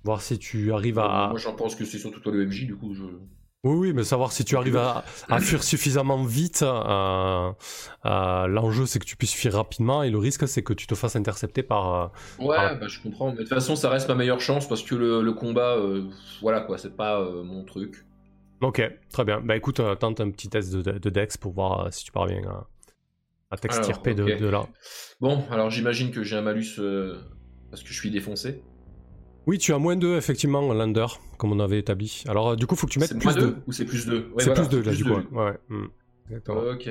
Voir 0.05 0.21
si 0.21 0.39
tu 0.39 0.73
arrives 0.73 0.99
à, 0.99 1.29
Moi 1.31 1.39
j'en 1.39 1.55
pense 1.55 1.75
que 1.77 1.85
c'est 1.85 1.99
surtout 1.99 2.21
toi 2.21 2.33
le 2.33 2.43
MJ 2.47 2.67
du 2.67 2.77
coup 2.77 2.93
je. 2.95 3.05
Oui, 3.65 3.75
oui, 3.77 3.93
mais 3.93 4.03
savoir 4.03 4.33
si 4.33 4.45
tu 4.45 4.57
arrives 4.57 4.77
à, 4.77 5.05
à 5.29 5.39
fuir 5.41 5.63
suffisamment 5.63 6.25
vite. 6.25 6.63
euh, 6.63 7.53
euh, 8.05 8.47
L'enjeu, 8.49 8.87
c'est 8.87 8.99
que 8.99 9.05
tu 9.05 9.17
puisses 9.17 9.33
fuir 9.35 9.53
rapidement, 9.55 10.03
et 10.03 10.11
le 10.11 10.19
risque, 10.19 10.49
c'est 10.49 10.65
que 10.65 10.73
tu 10.73 10.89
te 10.89 10.97
fasses 10.97 11.15
intercepter 11.15 11.63
par. 11.63 11.95
euh, 11.95 12.45
Ouais, 12.45 12.57
Ah. 12.59 12.75
bah 12.75 12.89
je 12.89 13.01
comprends. 13.01 13.27
Mais 13.31 13.37
de 13.37 13.39
toute 13.43 13.49
façon, 13.51 13.77
ça 13.77 13.89
reste 13.89 14.09
ma 14.09 14.17
meilleure 14.17 14.41
chance 14.41 14.67
parce 14.67 14.83
que 14.83 14.97
le, 14.97 15.23
le 15.23 15.33
combat, 15.33 15.77
voilà 16.41 16.61
quoi, 16.61 16.77
c'est 16.77 16.97
pas 16.97 17.23
mon 17.45 17.65
truc. 17.65 18.05
Ok, 18.63 18.83
très 19.13 19.25
bien. 19.25 19.41
Bah 19.41 19.57
écoute, 19.57 19.81
tente 20.01 20.21
un 20.21 20.31
petit 20.31 20.49
test 20.49 20.73
de, 20.75 20.99
de 20.99 21.11
Dex 21.11 21.37
pour 21.37 21.53
voir 21.53 21.93
si 21.93 22.05
tu 22.05 22.11
parviens 22.11 22.43
à, 22.49 22.67
à 23.53 23.57
t'extirper 23.59 24.15
de, 24.15 24.25
là. 24.49 24.67
Bon, 25.21 25.45
alors 25.53 25.71
j'imagine 25.71 26.11
que 26.11 26.25
j'ai 26.25 26.37
un 26.37 26.43
malus 26.43 26.81
parce 27.71 27.83
que 27.85 27.89
je 27.91 27.95
suis 27.95 28.11
défoncé. 28.11 28.61
Oui, 29.47 29.59
tu 29.59 29.73
as 29.75 29.79
moins 29.79 29.97
2, 29.97 30.17
effectivement, 30.17 30.73
Lander, 30.73 31.07
comme 31.39 31.53
on 31.53 31.59
avait 31.61 31.79
établi. 31.81 32.23
Alors, 32.29 32.51
euh, 32.51 32.57
du 32.57 32.67
coup, 32.67 32.77
faut 32.77 32.87
que 32.87 32.93
tu 32.93 32.99
mettes 33.01 33.09
C'est 33.09 33.19
plus 33.19 33.25
moins 33.27 33.35
2. 33.35 33.41
2 33.41 33.57
ou 33.67 33.73
c'est 33.73 33.85
plus 33.85 34.07
2 34.07 34.33
c'est 34.39 34.55
plus 34.55 34.69
2, 34.69 34.83
là, 34.83 34.93
du 34.95 35.05
coup. 35.05 35.11
ouais. 35.11 35.27
Ouais, 35.33 35.59
Exactement. 36.29 36.61
Ok. 36.71 36.89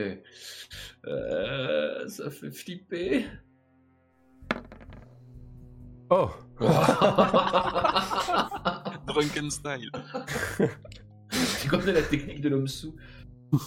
Euh, 1.08 2.08
ça 2.08 2.30
fait 2.30 2.52
flipper. 2.52 3.26
Oh 6.10 6.30
Drunken 9.08 9.50
style. 9.50 9.90
tu 11.62 11.70
connais 11.70 11.94
la 11.94 12.02
technique 12.02 12.42
de 12.42 12.50
l'homme 12.50 12.68
sous 12.68 12.94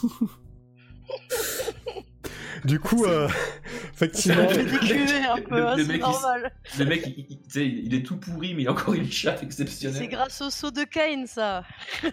Du 2.65 2.81
coup, 2.81 3.05
euh, 3.05 3.29
effectivement. 3.95 4.43
Le- 4.43 5.43
peu, 5.49 5.67
hein, 5.67 5.77
le 5.77 5.83
c'est 5.85 5.89
mec, 5.93 5.97
il- 5.99 6.01
normal. 6.01 6.53
Le 6.79 6.85
mec, 6.87 7.03
il, 7.07 7.27
il- 7.29 7.39
tu 7.43 7.51
sais, 7.51 7.67
il 7.67 7.95
est 7.95 8.03
tout 8.03 8.17
pourri, 8.17 8.55
mais 8.55 8.63
il 8.63 8.69
a 8.69 8.73
encore 8.73 8.95
une 8.95 9.11
chatte 9.11 9.43
exceptionnelle. 9.43 9.99
C'est 10.01 10.09
grâce 10.09 10.41
au 10.41 10.51
saut 10.51 10.71
de 10.71 10.85
Kane, 10.85 11.27
ça. 11.27 11.65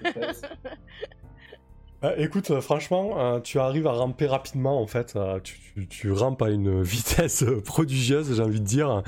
Euh, 2.03 2.15
écoute, 2.17 2.49
euh, 2.49 2.61
franchement, 2.61 3.11
euh, 3.35 3.39
tu 3.41 3.59
arrives 3.59 3.85
à 3.85 3.91
ramper 3.91 4.25
rapidement 4.25 4.81
en 4.81 4.87
fait. 4.87 5.13
Euh, 5.15 5.39
tu, 5.39 5.59
tu- 5.75 5.87
tu 5.87 6.11
rampes 6.11 6.41
à 6.41 6.49
une 6.49 6.81
vitesse 6.83 7.45
prodigieuse, 7.63 8.35
j'ai 8.35 8.41
envie 8.41 8.59
de 8.59 8.65
dire. 8.65 9.03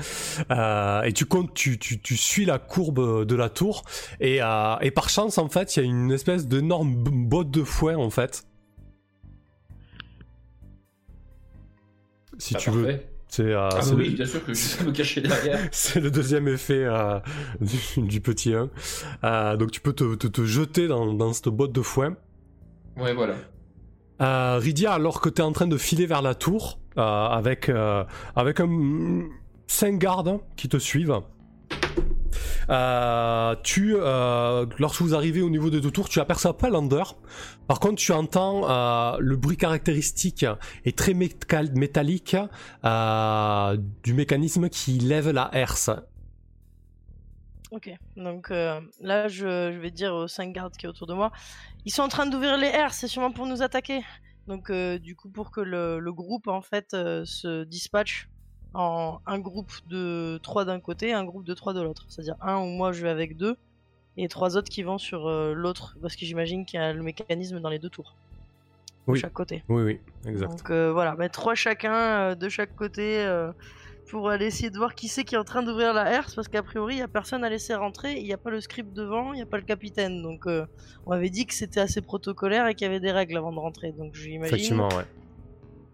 Euh, 0.52 1.02
et 1.02 1.12
tu 1.12 1.24
comptes, 1.26 1.52
tu, 1.54 1.76
tu, 1.80 1.98
tu 2.00 2.16
suis 2.16 2.44
la 2.44 2.60
courbe 2.60 3.24
de 3.26 3.34
la 3.34 3.48
tour. 3.48 3.82
Et, 4.20 4.40
euh, 4.40 4.76
et 4.80 4.92
par 4.92 5.08
chance, 5.08 5.38
en 5.38 5.48
fait, 5.48 5.74
il 5.74 5.80
y 5.80 5.82
a 5.82 5.86
une 5.86 6.12
espèce 6.12 6.46
d'énorme 6.46 6.94
botte 6.94 7.50
de 7.50 7.64
foin 7.64 7.96
en 7.96 8.10
fait. 8.10 8.44
Si 12.38 12.54
tu 12.54 12.70
veux, 12.70 12.98
c'est 13.28 13.42
euh, 13.52 13.68
Ah, 13.72 13.82
c'est 13.82 13.90
le- 13.92 13.96
oui, 13.96 14.10
bien 14.10 14.26
sûr 14.26 14.44
que 14.44 14.52
je 14.54 14.58
sais 14.58 14.84
me 14.84 14.92
cacher 14.92 15.20
derrière. 15.20 15.58
c'est 15.72 16.00
le 16.00 16.10
deuxième 16.10 16.46
effet 16.48 16.84
euh, 16.84 17.18
du, 17.60 18.02
du 18.02 18.20
petit 18.20 18.54
1. 18.54 18.68
Euh, 19.24 19.56
donc 19.56 19.70
tu 19.70 19.80
peux 19.80 19.92
te, 19.92 20.14
te, 20.14 20.26
te 20.26 20.44
jeter 20.44 20.86
dans, 20.88 21.12
dans 21.14 21.32
cette 21.32 21.48
botte 21.48 21.72
de 21.72 21.82
foin. 21.82 22.16
Ouais, 22.96 23.12
voilà. 23.14 23.34
Rydia, 24.58 24.92
alors 24.92 25.20
que 25.20 25.28
tu 25.28 25.42
es 25.42 25.44
en 25.44 25.52
train 25.52 25.66
de 25.66 25.76
filer 25.76 26.06
vers 26.06 26.22
la 26.22 26.34
tour, 26.34 26.78
avec, 26.96 27.68
euh, 27.68 28.04
avec 28.36 28.60
un, 28.60 29.24
5 29.66 29.98
gardes 29.98 30.38
qui 30.56 30.68
te 30.68 30.76
suivent, 30.76 31.20
euh, 32.70 33.54
tu, 33.62 33.94
euh, 33.96 34.66
lorsque 34.78 35.02
vous 35.02 35.14
arrivez 35.14 35.42
au 35.42 35.50
niveau 35.50 35.70
des 35.70 35.80
deux 35.80 35.90
tours, 35.90 36.08
tu 36.08 36.20
aperçois 36.20 36.56
pas 36.56 36.70
Lander. 36.70 37.02
Par 37.66 37.80
contre, 37.80 37.96
tu 37.96 38.12
entends 38.12 38.68
euh, 38.68 39.16
le 39.20 39.36
bruit 39.36 39.56
caractéristique 39.56 40.44
et 40.84 40.92
très 40.92 41.12
métal- 41.12 41.76
métallique 41.76 42.36
du 44.02 44.14
mécanisme 44.14 44.68
qui 44.68 44.98
lève 44.98 45.30
la 45.30 45.50
herse. 45.52 45.90
Ok, 47.70 47.90
donc 48.16 48.50
là 48.50 49.26
je, 49.26 49.78
vais 49.78 49.90
dire 49.90 50.14
aux 50.14 50.28
5 50.28 50.52
gardes 50.52 50.76
qui 50.76 50.86
est 50.86 50.88
autour 50.88 51.08
de 51.08 51.14
moi, 51.14 51.32
ils 51.84 51.92
sont 51.92 52.02
en 52.02 52.08
train 52.08 52.26
d'ouvrir 52.26 52.56
les 52.56 52.68
airs, 52.68 52.94
c'est 52.94 53.08
sûrement 53.08 53.32
pour 53.32 53.46
nous 53.46 53.62
attaquer. 53.62 54.02
Donc 54.46 54.70
du 54.70 55.16
coup 55.16 55.28
pour 55.28 55.50
que 55.50 55.60
le, 55.60 55.98
le 55.98 56.12
groupe 56.12 56.46
en 56.46 56.60
fait 56.60 56.90
se 56.92 57.64
dispatche 57.64 58.28
en 58.74 59.20
un 59.26 59.38
groupe 59.38 59.72
de 59.88 60.38
3 60.42 60.64
d'un 60.64 60.80
côté, 60.80 61.12
un 61.12 61.24
groupe 61.24 61.44
de 61.44 61.54
3 61.54 61.72
de 61.72 61.80
l'autre. 61.80 62.04
C'est-à-dire 62.08 62.36
un 62.40 62.58
où 62.58 62.66
moi 62.66 62.92
je 62.92 63.02
vais 63.02 63.10
avec 63.10 63.36
deux 63.36 63.56
et 64.16 64.28
trois 64.28 64.56
autres 64.56 64.68
qui 64.68 64.82
vont 64.82 64.98
sur 64.98 65.28
euh, 65.28 65.52
l'autre 65.54 65.96
parce 66.00 66.16
que 66.16 66.24
j'imagine 66.24 66.64
qu'il 66.64 66.78
y 66.78 66.82
a 66.82 66.92
le 66.92 67.02
mécanisme 67.02 67.60
dans 67.60 67.68
les 67.68 67.78
deux 67.78 67.90
tours. 67.90 68.14
Oui. 69.06 69.18
de 69.18 69.20
chaque 69.20 69.34
côté. 69.34 69.62
Oui, 69.68 69.82
oui, 69.82 70.00
exact. 70.26 70.48
Donc 70.48 70.70
euh, 70.70 70.90
voilà, 70.90 71.14
bah, 71.14 71.28
trois 71.28 71.54
chacun 71.54 71.94
euh, 71.94 72.34
de 72.34 72.48
chaque 72.48 72.74
côté 72.74 73.26
pour 74.08 74.30
aller 74.30 74.46
essayer 74.46 74.70
de 74.70 74.78
voir 74.78 74.94
qui 74.94 75.08
c'est 75.08 75.24
qui 75.24 75.34
est 75.34 75.38
en 75.38 75.44
train 75.44 75.62
d'ouvrir 75.62 75.92
la 75.92 76.10
herse 76.10 76.34
parce 76.34 76.48
qu'a 76.48 76.62
priori 76.62 76.94
il 76.94 76.98
y 76.98 77.02
a 77.02 77.08
personne 77.08 77.42
à 77.42 77.50
laisser 77.50 77.74
rentrer, 77.74 78.18
il 78.18 78.24
n'y 78.24 78.32
a 78.32 78.38
pas 78.38 78.50
le 78.50 78.60
script 78.60 78.94
devant, 78.94 79.32
il 79.32 79.36
n'y 79.36 79.42
a 79.42 79.46
pas 79.46 79.56
le 79.56 79.64
capitaine. 79.64 80.22
Donc 80.22 80.46
on 81.06 81.12
avait 81.12 81.30
dit 81.30 81.44
que 81.46 81.54
c'était 81.54 81.80
assez 81.80 82.00
protocolaire 82.00 82.66
et 82.66 82.74
qu'il 82.74 82.86
y 82.86 82.90
avait 82.90 83.00
des 83.00 83.12
règles 83.12 83.36
avant 83.36 83.52
de 83.52 83.58
rentrer. 83.58 83.92
Donc 83.92 84.14
j'imagine 84.14 84.54
Effectivement, 84.54 84.88
ouais. 84.88 85.04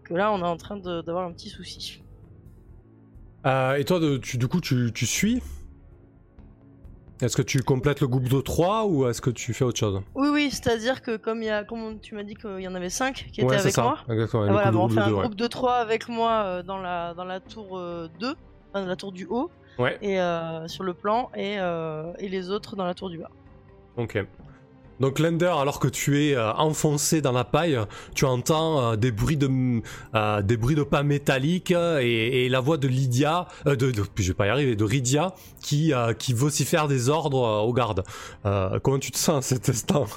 que 0.03 0.13
là 0.13 0.31
on 0.31 0.39
est 0.39 0.47
en 0.47 0.57
train 0.57 0.77
d'avoir 0.77 1.25
un 1.25 1.33
petit 1.33 1.49
souci. 1.49 2.01
Euh, 3.45 3.75
et 3.75 3.85
toi, 3.85 3.99
de- 3.99 4.17
tu, 4.17 4.37
du 4.37 4.47
coup, 4.47 4.61
tu, 4.61 4.91
tu 4.93 5.05
suis? 5.05 5.41
Est-ce 7.21 7.37
que 7.37 7.41
tu 7.43 7.61
complètes 7.61 8.01
le 8.01 8.07
groupe 8.07 8.27
de 8.29 8.41
3 8.41 8.85
ou 8.87 9.07
est-ce 9.07 9.21
que 9.21 9.29
tu 9.29 9.53
fais 9.53 9.63
autre 9.63 9.77
chose? 9.77 10.01
Oui, 10.15 10.29
oui, 10.29 10.49
c'est-à-dire 10.51 11.01
que 11.03 11.17
comme, 11.17 11.43
il 11.43 11.45
y 11.45 11.49
a, 11.49 11.63
comme 11.63 11.99
tu 11.99 12.15
m'as 12.15 12.23
dit 12.23 12.33
qu'il 12.33 12.59
y 12.61 12.67
en 12.67 12.73
avait 12.73 12.89
cinq 12.89 13.27
qui 13.31 13.41
Ouais, 13.41 13.47
étaient 13.47 13.57
c'est 13.57 13.61
avec 13.65 13.73
ça. 13.75 13.83
moi, 13.83 13.97
Exactement. 14.09 14.43
Ah, 14.47 14.51
voilà, 14.51 14.71
bah, 14.71 14.77
on 14.79 14.89
fait 14.89 14.99
un 14.99 15.07
deux, 15.07 15.13
ouais. 15.13 15.21
groupe 15.21 15.35
de 15.35 15.47
trois 15.47 15.75
avec 15.75 16.09
moi 16.09 16.43
euh, 16.45 16.63
dans, 16.63 16.79
la, 16.79 17.13
dans 17.13 17.23
la 17.25 17.39
tour 17.39 17.77
euh, 17.77 18.09
2, 18.19 18.33
enfin, 18.73 18.85
la 18.87 18.95
tour 18.95 19.11
du 19.11 19.25
haut, 19.29 19.51
Ouais. 19.77 19.97
et 20.01 20.19
euh, 20.19 20.67
sur 20.67 20.83
le 20.83 20.93
plan, 20.95 21.29
et, 21.35 21.59
euh, 21.59 22.11
et 22.17 22.27
les 22.27 22.49
autres 22.49 22.75
dans 22.75 22.85
la 22.85 22.95
tour 22.95 23.09
du 23.11 23.19
bas. 23.19 23.29
Ok. 23.97 24.17
Donc 25.01 25.19
Lender, 25.19 25.51
alors 25.59 25.79
que 25.79 25.87
tu 25.87 26.23
es 26.23 26.35
euh, 26.35 26.53
enfoncé 26.53 27.21
dans 27.21 27.31
la 27.31 27.43
paille, 27.43 27.77
tu 28.15 28.23
entends 28.25 28.91
euh, 28.91 28.95
des 28.95 29.11
bruits 29.11 29.35
de 29.35 29.49
euh, 30.15 30.41
des 30.43 30.55
bruits 30.57 30.75
de 30.75 30.83
pas 30.83 31.01
métalliques 31.03 31.71
et, 31.71 32.45
et 32.45 32.49
la 32.49 32.59
voix 32.59 32.77
de 32.77 32.87
Lydia, 32.87 33.47
euh, 33.67 33.75
de, 33.75 33.89
de- 33.91 34.03
je 34.15 34.27
vais 34.27 34.33
pas 34.35 34.45
y 34.45 34.49
arriver, 34.49 34.75
de 34.75 34.83
Rydia 34.85 35.33
qui 35.61 35.91
euh, 35.93 36.13
qui 36.13 36.33
vocifère 36.33 36.87
des 36.87 37.09
ordres 37.09 37.43
euh, 37.43 37.59
aux 37.61 37.73
gardes. 37.73 38.03
Euh, 38.45 38.79
comment 38.79 38.99
tu 38.99 39.11
te 39.11 39.17
sens 39.17 39.37
à 39.45 39.55
cet 39.55 39.67
instant? 39.69 40.05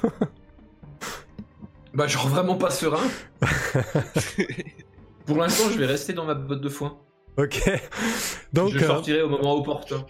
Bah, 1.94 2.08
genre 2.08 2.26
vraiment 2.26 2.56
pas 2.56 2.70
serein. 2.70 2.98
Pour 5.26 5.36
l'instant, 5.36 5.70
je 5.72 5.78
vais 5.78 5.86
rester 5.86 6.12
dans 6.12 6.24
ma 6.24 6.34
botte 6.34 6.60
de 6.60 6.68
foin. 6.68 6.98
Ok. 7.38 7.62
Donc 8.52 8.70
je 8.72 8.78
euh, 8.78 8.86
sortirai 8.88 9.22
au 9.22 9.28
moment 9.28 9.54
opportun. 9.54 10.04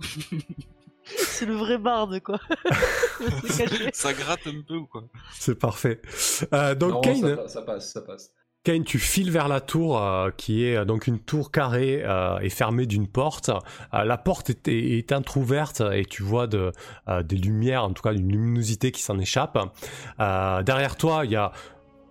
C'est 1.06 1.46
le 1.46 1.54
vrai 1.54 1.78
barde, 1.78 2.20
quoi. 2.20 2.40
Ça 3.92 4.12
gratte 4.12 4.46
un 4.46 4.60
peu 4.66 4.74
ou 4.74 4.86
quoi 4.86 5.04
c'est 5.32 5.58
parfait. 5.58 6.00
Euh, 6.52 6.74
donc 6.74 6.92
Non, 6.92 7.00
Kane, 7.00 7.20
ça, 7.20 7.36
pa- 7.36 7.48
ça 7.48 7.62
passe, 7.62 7.92
ça 7.92 8.00
passe. 8.02 8.32
Kane, 8.64 8.82
tu 8.84 8.98
files 8.98 9.30
vers 9.30 9.46
la 9.46 9.60
tour, 9.60 10.02
euh, 10.02 10.30
qui 10.36 10.64
est 10.64 10.76
euh, 10.76 10.84
donc 10.84 11.06
une 11.06 11.20
tour 11.20 11.52
carrée 11.52 12.02
euh, 12.04 12.38
et 12.40 12.50
fermée 12.50 12.86
d'une 12.86 13.06
porte. 13.06 13.50
Euh, 13.94 14.04
la 14.04 14.18
porte 14.18 14.50
est, 14.50 14.66
est, 14.68 14.98
est 14.98 15.12
entrouverte 15.12 15.80
et 15.92 16.04
tu 16.04 16.22
vois 16.24 16.46
de, 16.48 16.72
euh, 17.08 17.22
des 17.22 17.36
lumières, 17.36 17.84
en 17.84 17.92
tout 17.92 18.02
cas 18.02 18.12
une 18.12 18.28
luminosité 18.32 18.90
qui 18.90 19.02
s'en 19.02 19.18
échappe. 19.20 19.56
Euh, 20.18 20.62
derrière 20.64 20.96
toi, 20.96 21.24
il 21.24 21.30
y 21.30 21.36
a 21.36 21.52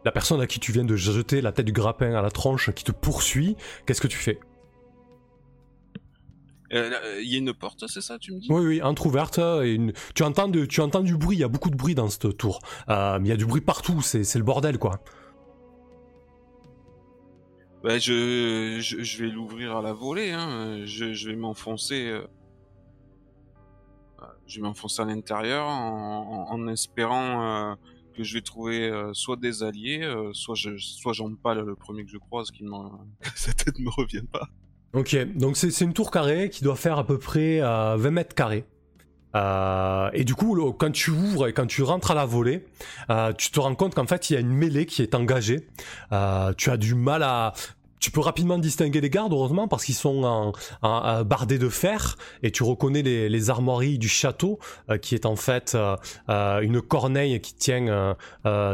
la 0.05 0.11
personne 0.13 0.39
à 0.39 0.47
qui 0.47 0.59
tu 0.61 0.71
viens 0.71 0.85
de 0.85 0.95
jeter 0.95 1.41
la 1.41 1.51
tête 1.51 1.65
du 1.65 1.73
grappin 1.73 2.13
à 2.13 2.21
la 2.21 2.31
tronche 2.31 2.71
qui 2.71 2.83
te 2.85 2.91
poursuit. 2.93 3.57
Qu'est-ce 3.85 4.01
que 4.01 4.07
tu 4.07 4.17
fais? 4.17 4.39
Euh, 6.75 6.91
euh, 6.91 7.21
Il 7.21 7.29
y 7.31 7.35
a 7.35 7.37
une 7.39 7.53
porte, 7.53 7.85
c'est 7.87 8.01
ça, 8.01 8.19
tu 8.19 8.33
me 8.33 8.39
dis? 8.39 8.47
Oui, 8.49 8.65
oui, 8.65 8.81
entrouverte. 8.81 9.37
Et 9.39 9.73
une... 9.73 9.93
tu, 10.13 10.23
entends 10.23 10.47
de, 10.49 10.65
tu 10.65 10.81
entends 10.81 11.01
du 11.01 11.15
bruit, 11.17 11.37
il 11.37 11.39
y 11.39 11.43
a 11.43 11.47
beaucoup 11.47 11.69
de 11.69 11.75
bruit 11.75 11.95
dans 11.95 12.09
cette 12.09 12.37
tour. 12.37 12.59
Euh, 12.89 13.17
il 13.21 13.27
y 13.27 13.31
a 13.31 13.37
du 13.37 13.45
bruit 13.45 13.61
partout, 13.61 14.01
c'est 14.01 14.35
le 14.35 14.43
bordel 14.43 14.77
quoi. 14.77 14.99
Bah, 17.83 17.99
je, 17.99 18.77
je, 18.81 19.03
je 19.03 19.23
vais 19.23 19.29
l'ouvrir 19.29 19.77
à 19.77 19.81
la 19.81 19.93
volée, 19.93 20.31
hein. 20.31 20.83
je, 20.85 21.13
je 21.13 21.29
vais 21.29 21.35
m'enfoncer. 21.35 22.07
euh, 22.07 22.25
Je 24.47 24.55
vais 24.59 24.63
m'enfoncer 24.67 25.01
à 25.01 25.05
l'intérieur 25.05 25.67
en, 25.67 26.47
en- 26.49 26.53
en 26.53 26.67
espérant 26.67 27.71
euh, 27.71 27.75
que 28.15 28.23
je 28.23 28.33
vais 28.33 28.41
trouver 28.41 28.89
euh, 28.89 29.13
soit 29.13 29.37
des 29.37 29.61
alliés, 29.61 30.01
euh, 30.03 30.31
soit 30.33 30.55
je, 30.55 30.77
soit 30.77 31.13
j'empale 31.13 31.59
le 31.61 31.75
premier 31.75 32.05
que 32.05 32.11
je 32.11 32.17
croise, 32.17 32.49
qui 32.51 32.63
me, 32.63 32.71
que 33.21 33.39
sa 33.39 33.53
tête 33.53 33.77
me 33.79 33.89
revienne 33.89 34.27
pas. 34.27 34.49
Ok, 34.95 35.17
donc 35.35 35.57
c'est 35.57 35.81
une 35.81 35.93
tour 35.93 36.09
carrée 36.09 36.49
qui 36.49 36.63
doit 36.63 36.77
faire 36.77 36.97
à 36.97 37.05
peu 37.05 37.17
près 37.17 37.59
euh, 37.61 37.97
20 37.97 38.11
mètres 38.11 38.33
carrés. 38.33 38.65
Euh, 39.35 40.09
et 40.13 40.23
du 40.23 40.33
coup, 40.35 40.73
quand 40.73 40.91
tu 40.91 41.11
ouvres 41.11 41.47
et 41.47 41.53
quand 41.53 41.67
tu 41.67 41.83
rentres 41.83 42.11
à 42.11 42.15
la 42.15 42.25
volée, 42.25 42.65
euh, 43.09 43.33
tu 43.33 43.51
te 43.51 43.59
rends 43.59 43.75
compte 43.75 43.93
qu'en 43.93 44.07
fait, 44.07 44.29
il 44.29 44.33
y 44.33 44.37
a 44.37 44.39
une 44.39 44.53
mêlée 44.53 44.85
qui 44.85 45.01
est 45.01 45.13
engagée. 45.13 45.67
Euh, 46.11 46.53
tu 46.57 46.69
as 46.69 46.77
du 46.77 46.95
mal 46.95 47.23
à... 47.23 47.53
Tu 47.99 48.11
peux 48.11 48.21
rapidement 48.21 48.59
distinguer 48.59 49.01
les 49.01 49.09
gardes, 49.09 49.33
heureusement, 49.33 49.67
parce 49.67 49.83
qu'ils 49.83 49.95
sont 49.95 50.53
en, 50.83 51.23
bardés 51.23 51.57
de 51.57 51.69
fer, 51.69 52.17
et 52.43 52.51
tu 52.51 52.61
reconnais 52.61 53.01
les, 53.01 53.49
armoiries 53.49 53.97
du 53.97 54.09
château, 54.09 54.59
qui 55.01 55.15
est 55.15 55.25
en 55.25 55.35
fait 55.35 55.75
une 56.27 56.81
corneille 56.81 57.41
qui 57.41 57.55
tient 57.55 58.15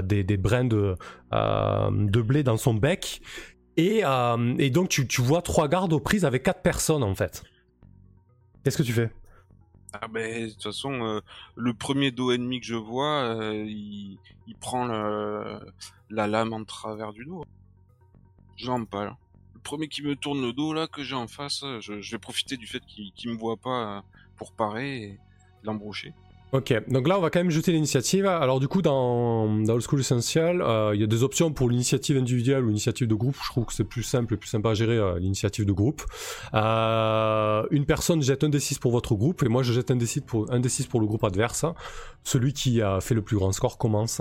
des, 0.03 0.23
des 0.25 0.37
brins 0.37 0.65
de 0.65 0.97
blé 2.21 2.43
dans 2.43 2.57
son 2.57 2.73
bec. 2.73 3.21
Et, 3.81 4.05
euh, 4.05 4.55
et 4.59 4.69
donc 4.69 4.89
tu, 4.89 5.21
vois 5.21 5.41
trois 5.41 5.67
gardes 5.67 5.91
aux 5.91 5.99
prises 5.99 6.23
avec 6.23 6.43
quatre 6.43 6.61
personnes 6.61 7.01
en 7.01 7.15
fait. 7.15 7.43
Qu'est-ce 8.63 8.77
que 8.77 8.83
tu 8.83 8.93
fais? 8.93 9.11
Ah 9.93 10.07
ben, 10.07 10.45
de 10.45 10.51
toute 10.51 10.61
façon, 10.61 11.03
euh, 11.03 11.19
le 11.55 11.73
premier 11.73 12.11
dos 12.11 12.31
ennemi 12.31 12.59
que 12.59 12.67
je 12.67 12.75
vois, 12.75 13.23
euh, 13.23 13.65
il, 13.65 14.19
prend 14.59 14.85
la 14.85 16.27
lame 16.27 16.53
en 16.53 16.63
travers 16.63 17.11
du 17.11 17.25
dos. 17.25 17.43
J'empale. 18.55 19.15
Le 19.55 19.59
premier 19.61 19.87
qui 19.87 20.03
me 20.03 20.15
tourne 20.15 20.41
le 20.43 20.53
dos 20.53 20.73
là, 20.73 20.85
que 20.85 21.01
j'ai 21.01 21.15
en 21.15 21.27
face, 21.27 21.63
je, 21.79 22.11
vais 22.11 22.19
profiter 22.19 22.57
du 22.57 22.67
fait 22.67 22.81
qu'il 22.85 23.11
qu'il 23.13 23.31
me 23.31 23.37
voit 23.37 23.57
pas 23.57 24.03
pour 24.37 24.51
parer 24.51 24.97
et 24.97 25.19
l'embrocher. 25.63 26.13
Ok, 26.53 26.73
donc 26.89 27.07
là 27.07 27.17
on 27.17 27.21
va 27.21 27.29
quand 27.29 27.39
même 27.39 27.49
jeter 27.49 27.71
l'initiative. 27.71 28.25
Alors 28.25 28.59
du 28.59 28.67
coup 28.67 28.81
dans, 28.81 29.47
dans 29.63 29.73
Old 29.73 29.83
School 29.87 30.01
Essential, 30.01 30.61
euh, 30.61 30.91
il 30.93 30.99
y 30.99 31.03
a 31.03 31.07
des 31.07 31.23
options 31.23 31.53
pour 31.53 31.69
l'initiative 31.69 32.17
individuelle 32.17 32.65
ou 32.65 32.67
l'initiative 32.67 33.07
de 33.07 33.15
groupe. 33.15 33.37
Je 33.41 33.49
trouve 33.49 33.65
que 33.65 33.73
c'est 33.73 33.85
plus 33.85 34.03
simple 34.03 34.33
et 34.33 34.37
plus 34.37 34.49
sympa 34.49 34.71
à 34.71 34.73
gérer 34.73 34.97
euh, 34.97 35.17
l'initiative 35.17 35.65
de 35.65 35.71
groupe. 35.71 36.03
Euh, 36.53 37.63
une 37.71 37.85
personne 37.85 38.21
jette 38.21 38.43
un 38.43 38.49
D6 38.49 38.79
pour 38.79 38.91
votre 38.91 39.15
groupe 39.15 39.43
et 39.43 39.47
moi 39.47 39.63
je 39.63 39.71
jette 39.71 39.91
un 39.91 39.95
D6 39.95 40.23
pour, 40.23 40.51
un 40.51 40.59
D6 40.59 40.89
pour 40.89 40.99
le 40.99 41.07
groupe 41.07 41.23
adverse. 41.23 41.63
Celui 42.25 42.51
qui 42.51 42.81
a 42.81 42.99
fait 42.99 43.15
le 43.15 43.21
plus 43.21 43.37
grand 43.37 43.53
score 43.53 43.77
commence. 43.77 44.19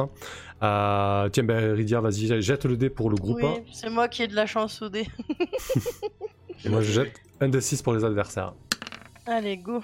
Euh, 0.63 1.29
tiens 1.31 1.43
ben 1.43 1.75
Rydia, 1.75 2.01
vas-y, 2.01 2.41
jette 2.41 2.65
le 2.65 2.77
dé 2.77 2.91
pour 2.91 3.11
le 3.11 3.17
groupe. 3.17 3.41
Oui, 3.43 3.65
c'est 3.73 3.91
moi 3.91 4.07
qui 4.07 4.23
ai 4.23 4.29
de 4.29 4.37
la 4.37 4.47
chance 4.47 4.81
au 4.83 4.89
dé. 4.89 5.05
Et 6.65 6.69
moi 6.69 6.81
je 6.81 6.93
jette 6.93 7.15
un 7.41 7.49
D6 7.49 7.83
pour 7.83 7.93
les 7.93 8.05
adversaires. 8.05 8.55
Allez, 9.27 9.57
go. 9.57 9.83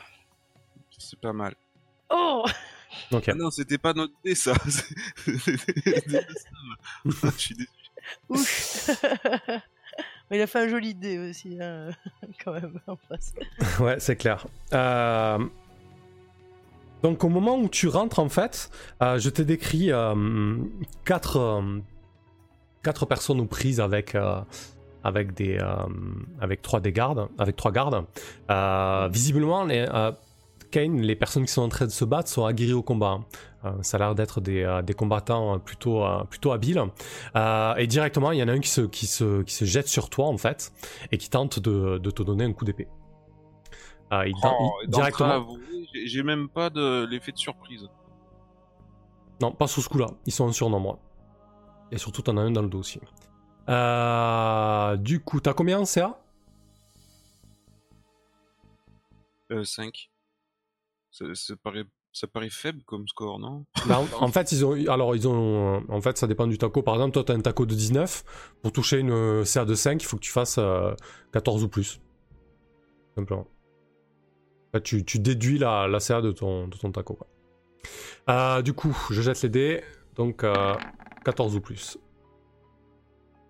C'est 0.96 1.18
pas 1.18 1.32
mal. 1.32 1.56
Oh 2.10 2.44
Ok. 3.12 3.24
Ah 3.28 3.34
non, 3.34 3.50
c'était 3.50 3.78
pas 3.78 3.92
notre 3.92 4.14
dé 4.24 4.34
ça. 4.34 4.54
Je 4.66 4.80
suis 7.38 7.54
déçu. 7.54 7.68
Ouf 8.28 8.90
Mais 10.30 10.38
il 10.38 10.42
a 10.42 10.46
fait 10.48 10.58
un 10.60 10.68
joli 10.68 10.94
dé 10.94 11.18
aussi, 11.18 11.56
hein, 11.60 11.90
quand 12.44 12.52
même, 12.52 12.80
en 12.86 12.96
face. 12.96 13.32
Ouais, 13.80 14.00
c'est 14.00 14.16
clair. 14.16 14.46
Euh, 14.72 15.38
Donc 17.02 17.22
au 17.22 17.28
moment 17.28 17.56
où 17.58 17.68
tu 17.68 17.86
rentres 17.88 18.18
en 18.18 18.28
fait, 18.28 18.70
euh, 19.02 19.18
je 19.20 19.30
t'ai 19.30 19.44
décrit 19.44 19.92
euh, 19.92 20.56
quatre, 21.04 21.36
euh, 21.38 21.78
quatre 22.82 23.06
personnes 23.06 23.40
aux 23.40 23.46
prises 23.46 23.80
avec, 23.80 24.14
euh, 24.16 24.40
avec, 25.04 25.32
des, 25.34 25.58
euh, 25.58 25.76
avec 26.40 26.60
trois 26.62 26.80
des 26.80 26.92
gardes, 26.92 27.28
avec 27.38 27.54
trois 27.54 27.70
gardes. 27.70 28.04
Euh, 28.50 29.08
visiblement, 29.12 29.64
les, 29.64 29.86
euh, 29.88 30.10
Kane, 30.70 31.00
les 31.00 31.16
personnes 31.16 31.44
qui 31.46 31.52
sont 31.52 31.62
en 31.62 31.68
train 31.68 31.86
de 31.86 31.90
se 31.90 32.04
battre 32.04 32.28
sont 32.28 32.44
aguerries 32.44 32.72
au 32.72 32.82
combat. 32.82 33.20
Euh, 33.64 33.72
ça 33.82 33.96
a 33.96 34.00
l'air 34.00 34.14
d'être 34.14 34.40
des, 34.40 34.62
euh, 34.62 34.82
des 34.82 34.94
combattants 34.94 35.54
euh, 35.54 35.58
plutôt, 35.58 36.04
euh, 36.04 36.24
plutôt 36.24 36.52
habiles. 36.52 36.82
Et 37.78 37.86
directement, 37.86 38.32
il 38.32 38.38
y 38.38 38.42
en 38.42 38.48
a 38.48 38.52
un 38.52 38.60
qui 38.60 38.68
se, 38.70 38.82
qui, 38.82 39.06
se, 39.06 39.42
qui 39.42 39.54
se 39.54 39.64
jette 39.64 39.88
sur 39.88 40.10
toi 40.10 40.26
en 40.26 40.38
fait 40.38 40.72
et 41.12 41.18
qui 41.18 41.30
tente 41.30 41.58
de, 41.58 41.98
de 41.98 42.10
te 42.10 42.22
donner 42.22 42.44
un 42.44 42.52
coup 42.52 42.64
d'épée. 42.64 42.88
Il, 44.12 44.32
Oh, 44.44 44.70
il- 44.84 44.90
directement. 44.90 45.46
j'ai- 46.04 46.22
même 46.22 46.48
pas 46.48 46.70
de 46.70 47.04
l'effet 47.10 47.32
de 47.32 47.38
surprise. 47.38 47.88
Non, 49.42 49.50
pas 49.52 49.66
sous 49.66 49.82
ce 49.82 49.88
coup-là. 49.88 50.06
Ils 50.26 50.32
sont 50.32 50.44
en 50.44 50.52
surnombre. 50.52 50.98
Et 51.90 51.98
surtout, 51.98 52.22
t'en 52.22 52.36
as 52.36 52.40
un 52.42 52.50
dans 52.52 52.62
le 52.62 52.68
dos 52.68 52.78
aussi. 52.78 53.00
Du 55.02 55.20
coup, 55.20 55.40
t'as 55.40 55.54
combien 55.54 55.80
en 55.80 55.84
CA 55.84 56.20
Euh, 59.52 59.64
5. 59.64 60.10
Ça, 61.18 61.24
ça 61.34 61.54
paraît, 61.62 61.84
ça 62.12 62.26
paraît 62.26 62.50
faible 62.50 62.82
comme 62.84 63.08
score, 63.08 63.38
non? 63.38 63.64
Bah, 63.88 64.00
en, 64.20 64.24
en 64.24 64.28
fait, 64.28 64.52
ils 64.52 64.66
ont, 64.66 64.72
alors 64.92 65.16
ils 65.16 65.26
ont, 65.26 65.82
en 65.88 66.00
fait, 66.02 66.18
ça 66.18 66.26
dépend 66.26 66.46
du 66.46 66.58
taco. 66.58 66.82
Par 66.82 66.94
exemple, 66.96 67.14
toi, 67.14 67.24
t'as 67.24 67.32
un 67.34 67.40
taco 67.40 67.64
de 67.64 67.74
19. 67.74 68.24
Pour 68.62 68.70
toucher 68.72 68.98
une 68.98 69.10
euh, 69.12 69.44
CA 69.46 69.64
de 69.64 69.74
5, 69.74 70.02
il 70.02 70.04
faut 70.06 70.16
que 70.16 70.22
tu 70.22 70.30
fasses 70.30 70.56
euh, 70.58 70.94
14 71.32 71.64
ou 71.64 71.68
plus. 71.68 72.00
Simplement. 73.14 73.46
Tu, 74.84 75.06
tu 75.06 75.18
déduis 75.18 75.56
la, 75.58 75.88
la 75.88 76.00
CA 76.00 76.20
de 76.20 76.32
ton, 76.32 76.68
de 76.68 76.76
ton 76.76 76.92
taco. 76.92 77.14
quoi. 77.14 77.26
Euh, 78.28 78.60
du 78.60 78.74
coup, 78.74 78.94
je 79.10 79.22
jette 79.22 79.40
les 79.40 79.48
dés. 79.48 79.84
Donc, 80.16 80.44
euh, 80.44 80.74
14 81.24 81.56
ou 81.56 81.60
plus. 81.62 81.96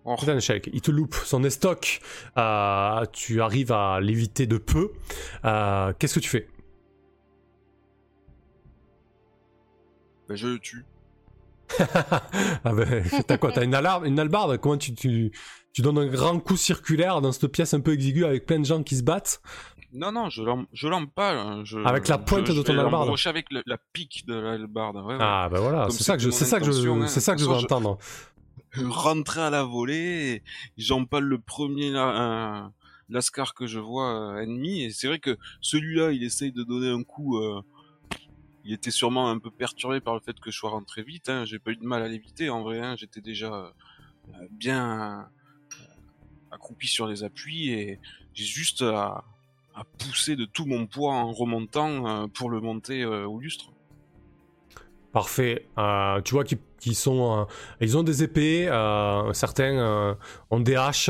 Oh, 0.05 0.15
C'est 0.17 0.29
un 0.31 0.37
échec. 0.37 0.69
Il 0.71 0.79
te 0.79 0.89
loupe 0.89 1.15
son 1.15 1.43
estoc. 1.43 1.99
Euh, 2.37 3.05
tu 3.11 3.41
arrives 3.41 3.73
à 3.73 3.99
l'éviter 3.99 4.47
de 4.47 4.57
peu. 4.57 4.93
Euh, 5.43 5.91
Qu'est-ce 5.99 6.15
que 6.15 6.19
tu 6.21 6.29
fais? 6.29 6.47
Bah, 10.27 10.35
je 10.35 10.47
le 10.47 10.59
tue. 10.59 10.85
ah 11.79 12.73
ben, 12.73 13.03
t'as 13.27 13.37
quoi 13.37 13.51
T'as 13.51 13.63
une 13.63 13.75
alarme, 13.75 14.05
une 14.05 14.19
albarde 14.19 14.57
Comment 14.57 14.77
tu, 14.77 14.93
tu, 14.95 15.31
tu 15.73 15.81
donnes 15.81 15.97
un 15.97 16.07
grand 16.07 16.39
coup 16.39 16.55
circulaire 16.57 17.21
dans 17.21 17.31
cette 17.31 17.47
pièce 17.51 17.73
un 17.73 17.81
peu 17.81 17.93
exiguë 17.93 18.25
avec 18.25 18.45
plein 18.45 18.59
de 18.59 18.65
gens 18.65 18.83
qui 18.83 18.95
se 18.95 19.03
battent? 19.03 19.41
Non, 19.93 20.11
non, 20.11 20.29
je 20.29 20.43
l'em- 20.43 20.65
je 20.73 20.87
l'empale. 20.87 21.37
hein, 21.37 21.61
je- 21.65 21.79
Avec 21.79 22.07
la 22.07 22.17
pointe 22.17 22.45
je- 22.47 22.51
de 22.51 22.57
je 22.57 22.61
ton 22.61 22.73
albarde. 22.73 22.91
l'embrocher 22.91 23.29
avec 23.29 23.47
le- 23.51 23.63
la 23.65 23.77
pique 23.93 24.25
de 24.27 24.35
l'albarde. 24.35 24.97
ouais, 24.97 25.03
ouais. 25.13 25.17
Ah 25.19 25.49
ben 25.51 25.59
voilà, 25.59 25.83
Comme 25.83 25.91
c'est 25.91 26.03
ça 26.03 26.17
que 26.17 26.23
je, 26.23 26.29
ça 26.29 26.59
que 26.59 26.65
je, 26.65 26.87
hein. 26.89 27.07
ça 27.07 27.35
que 27.35 27.41
je 27.41 27.45
veux 27.45 27.57
je- 27.57 27.63
entendre. 27.65 27.97
rentrer 28.89 29.41
à 29.41 29.49
la 29.49 29.63
volée, 29.63 30.43
j'empale 30.77 31.23
le 31.23 31.39
premier 31.39 31.89
la- 31.89 32.03
un- 32.65 32.73
lascar 33.09 33.53
que 33.53 33.65
je 33.65 33.79
vois 33.79 34.33
euh, 34.35 34.41
ennemi, 34.41 34.83
et 34.83 34.91
c'est 34.91 35.07
vrai 35.07 35.19
que 35.19 35.37
celui-là, 35.61 36.11
il 36.11 36.23
essaye 36.23 36.51
de 36.51 36.63
donner 36.63 36.89
un 36.89 37.03
coup. 37.03 37.37
euh, 37.37 37.61
il 38.67 38.73
était 38.73 38.91
sûrement 38.91 39.29
un 39.29 39.39
peu 39.39 39.49
perturbé 39.49 40.01
par 40.01 40.13
le 40.13 40.19
fait 40.19 40.37
que 40.41 40.51
je 40.51 40.57
sois 40.57 40.71
rentré 40.71 41.01
vite. 41.01 41.29
Hein, 41.29 41.45
J'ai 41.45 41.57
pas 41.57 41.71
eu 41.71 41.77
de 41.77 41.85
mal 41.85 42.03
à 42.03 42.07
l'éviter 42.09 42.49
en 42.49 42.63
vrai. 42.63 42.81
Hein, 42.81 42.97
J'étais 42.97 43.21
déjà 43.21 43.53
euh, 43.53 44.47
bien 44.51 45.21
euh, 45.71 45.75
accroupi 46.51 46.87
sur 46.87 47.07
les 47.07 47.23
appuis 47.23 47.69
et 47.69 47.97
j'ai 48.33 48.43
juste 48.43 48.81
à, 48.81 49.23
pousser 49.99 50.35
de 50.35 50.43
tout 50.43 50.65
mon 50.65 50.85
poids 50.85 51.13
en 51.13 51.31
remontant 51.31 52.07
euh, 52.07 52.27
pour 52.27 52.49
le 52.49 52.59
monter 52.59 53.05
au 53.05 53.39
lustre. 53.39 53.71
Parfait. 55.17 55.65
Euh, 55.79 56.21
tu 56.21 56.35
vois 56.35 56.43
qu'ils 56.43 56.95
sont, 56.95 57.39
euh, 57.39 57.45
ils 57.81 57.97
ont 57.97 58.03
des 58.03 58.21
épées. 58.21 58.67
euh, 58.67 59.33
certains 59.33 60.15
ont 60.51 60.59
des 60.59 60.75
haches. 60.75 61.09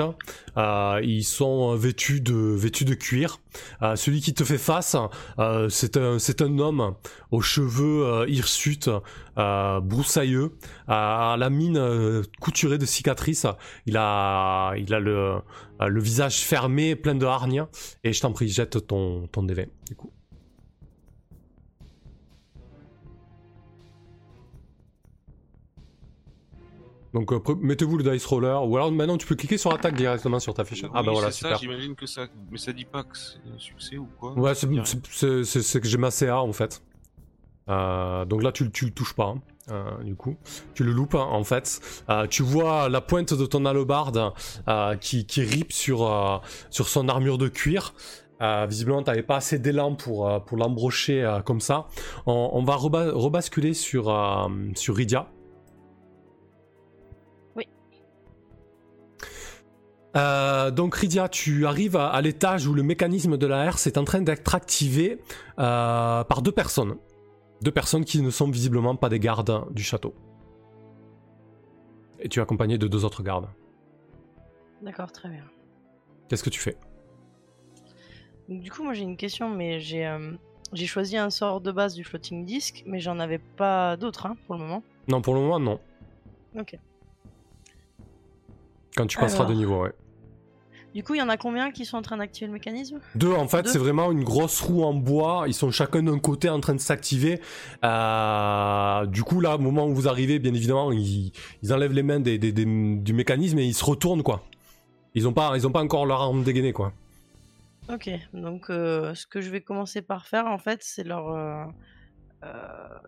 ils 0.56 1.26
sont 1.26 1.76
vêtus 1.76 2.22
de 2.22 2.94
cuir. 2.94 3.42
Celui 3.96 4.22
qui 4.22 4.34
te 4.34 4.46
fait 4.46 4.58
face, 4.58 4.96
c'est 5.68 6.42
un 6.42 6.60
homme 6.60 6.96
aux 7.32 7.42
cheveux 7.42 8.24
hirsutes, 8.30 8.90
broussailleux, 9.36 10.54
à 10.88 11.36
la 11.38 11.50
mine 11.50 12.24
couturée 12.40 12.78
de 12.78 12.86
cicatrices. 12.86 13.46
Il 13.88 13.98
a 13.98 14.74
le 14.78 16.00
visage 16.00 16.46
fermé, 16.46 16.96
plein 16.96 17.16
de 17.16 17.26
hargnes. 17.26 17.66
Et 18.06 18.14
je 18.14 18.22
t'en 18.22 18.32
prie, 18.32 18.48
jette 18.48 18.88
ton 18.88 19.28
ton. 19.28 19.46
Donc 27.14 27.32
euh, 27.32 27.40
mettez-vous 27.62 27.98
le 27.98 28.04
dice 28.12 28.26
roller, 28.26 28.68
ou 28.68 28.76
alors 28.76 28.92
maintenant 28.92 29.18
tu 29.18 29.26
peux 29.28 29.36
cliquer 29.36 29.58
sur 29.58 29.74
attaque 29.74 29.96
directement 29.96 30.40
sur 30.40 30.54
ta 30.54 30.66
fiche. 30.66 30.84
ah 30.86 30.90
bah 31.02 31.04
Oui, 31.08 31.14
voilà, 31.14 31.32
c'est 31.32 31.42
ça, 31.42 31.56
super. 31.56 31.60
j'imagine 31.60 31.96
que 31.96 32.06
ça. 32.06 32.28
Mais 32.52 32.58
ça 32.58 32.74
dit 32.74 32.86
pas 32.86 33.04
que 33.04 33.18
c'est 33.18 33.38
un 33.54 33.58
succès 33.60 33.98
ou 33.98 34.08
quoi 34.20 34.34
Ouais, 34.34 34.54
c'est- 34.56 35.80
que 35.82 35.88
j'ai 35.88 35.98
ma 35.98 36.12
CA 36.12 36.42
en 36.42 36.54
fait. 36.54 36.82
Euh, 37.70 38.24
donc 38.26 38.44
là, 38.44 38.52
tu, 38.52 38.72
tu 38.72 38.86
le 38.86 38.92
touches 38.92 39.14
pas, 39.14 39.26
hein, 39.26 39.42
euh, 39.72 40.04
du 40.04 40.16
coup. 40.16 40.38
Tu 40.74 40.84
le 40.86 40.92
loupes, 40.94 41.16
hein, 41.16 41.28
en 41.30 41.44
fait. 41.44 41.82
Euh, 42.10 42.26
tu 42.28 42.42
vois 42.42 42.88
la 42.88 43.02
pointe 43.02 43.34
de 43.34 43.46
ton 43.46 43.66
hallebarde 43.66 44.32
euh, 44.70 44.96
qui, 44.96 45.26
qui 45.26 45.42
rip 45.42 45.74
sur, 45.74 46.06
euh, 46.10 46.38
sur 46.70 46.88
son 46.88 47.10
armure 47.10 47.38
de 47.38 47.50
cuir. 47.50 47.94
Euh, 48.42 48.68
visiblement, 48.70 49.02
t'avais 49.04 49.24
pas 49.24 49.38
assez 49.38 49.60
d'élan 49.60 49.96
pour, 49.96 50.30
euh, 50.30 50.40
pour 50.40 50.58
l'embrocher 50.58 51.24
euh, 51.24 51.42
comme 51.42 51.60
ça. 51.60 51.88
On, 52.26 52.52
on 52.54 52.64
va 52.64 52.76
reba- 52.78 53.12
rebasculer 53.12 53.74
sur, 53.74 54.10
euh, 54.10 54.48
sur 54.76 54.96
Rydia. 54.96 55.28
Euh, 60.18 60.72
donc 60.72 60.96
Rydia, 60.96 61.30
tu 61.30 61.66
arrives 61.66 61.96
à, 61.96 62.08
à 62.10 62.22
l'étage 62.22 62.66
où 62.68 62.74
le 62.74 62.84
mécanisme 62.84 63.38
de 63.38 63.46
la 63.48 63.66
herse 63.66 63.88
est 63.88 63.98
en 63.98 64.04
train 64.04 64.22
d'être 64.22 64.56
activé 64.56 65.22
euh, 65.60 66.24
par 66.24 66.42
deux 66.42 66.52
personnes. 66.52 66.98
Deux 67.62 67.72
personnes 67.72 68.06
qui 68.06 68.22
ne 68.22 68.30
sont 68.30 68.50
visiblement 68.50 68.96
pas 68.96 69.10
des 69.10 69.20
gardes 69.20 69.66
du 69.72 69.84
château. 69.84 70.14
Et 72.20 72.30
tu 72.30 72.40
es 72.40 72.42
accompagné 72.42 72.78
de 72.78 72.88
deux 72.88 73.06
autres 73.06 73.22
gardes. 73.22 73.48
D'accord, 74.82 75.12
très 75.12 75.30
bien. 75.30 75.44
Qu'est-ce 76.28 76.44
que 76.44 76.50
tu 76.50 76.60
fais? 76.60 76.78
Du 78.50 78.72
coup, 78.72 78.84
moi 78.84 78.94
j'ai 78.94 79.04
une 79.04 79.18
question, 79.18 79.50
mais 79.50 79.80
j'ai 79.80 80.08
euh, 80.08 80.34
j'ai 80.74 80.86
choisi 80.86 81.18
un 81.18 81.30
sort 81.30 81.62
de 81.62 81.72
base 81.72 81.94
du 81.94 82.04
floating 82.04 82.46
disk, 82.46 82.84
mais 82.86 83.00
j'en 83.00 83.20
avais 83.20 83.40
pas 83.40 83.98
d'autres 83.98 84.26
hein, 84.26 84.36
pour 84.46 84.56
le 84.56 84.62
moment. 84.62 84.84
Non, 85.08 85.22
pour 85.22 85.34
le 85.36 85.42
moment, 85.42 85.60
non. 85.60 85.80
Ok. 86.58 86.78
Quand 88.96 89.06
tu 89.06 89.18
passeras 89.18 89.44
Alors. 89.44 89.54
de 89.54 89.58
niveau, 89.58 89.84
ouais. 89.84 89.94
Du 90.96 91.04
coup, 91.04 91.14
il 91.14 91.20
y 91.20 91.22
en 91.22 91.30
a 91.30 91.38
combien 91.38 91.72
qui 91.72 91.86
sont 91.86 91.98
en 91.98 92.02
train 92.02 92.18
d'activer 92.18 92.48
le 92.48 92.54
mécanisme? 92.54 93.00
Deux, 93.14 93.32
en 93.32 93.48
fait, 93.48 93.68
c'est 93.68 93.78
vraiment 93.78 94.12
une 94.12 94.24
grosse 94.24 94.62
roue 94.62 94.84
en 94.84 94.94
bois. 94.94 95.44
Ils 95.48 95.54
sont 95.54 95.70
chacun 95.70 96.02
d'un 96.02 96.18
côté 96.18 96.50
en 96.50 96.60
train 96.60 96.74
de 96.74 96.80
s'activer. 96.80 97.40
Euh, 97.84 99.06
du 99.06 99.24
coup, 99.24 99.40
là, 99.40 99.56
au 99.56 99.60
moment 99.60 99.86
où 99.86 99.94
vous 99.94 100.08
arrivez, 100.08 100.40
bien 100.40 100.54
évidemment, 100.54 100.92
ils, 100.92 101.32
ils 101.62 101.74
enlèvent 101.74 101.94
les 101.94 102.04
mains 102.04 102.20
des, 102.20 102.40
des- 102.40 102.52
des- 102.52 102.66
du 102.66 103.14
mécanisme 103.14 103.60
et 103.60 103.66
ils 103.66 103.74
se 103.76 103.86
retournent, 103.86 104.24
quoi. 104.24 104.44
Ils 105.14 105.28
ont 105.28 105.34
pas, 105.34 105.52
ils 105.56 105.68
ont 105.68 105.72
pas 105.72 105.82
encore 105.84 106.06
leur 106.08 106.22
arme 106.22 106.44
dégainée, 106.44 106.74
quoi. 106.74 106.94
Ok, 107.94 108.10
donc 108.34 108.70
euh, 108.70 109.14
ce 109.16 109.26
que 109.28 109.40
je 109.40 109.50
vais 109.50 109.62
commencer 109.62 110.02
par 110.02 110.26
faire 110.28 110.46
en 110.48 110.58
fait, 110.58 110.80
c'est 110.84 111.06
leur 111.06 111.30
euh, 111.30 111.64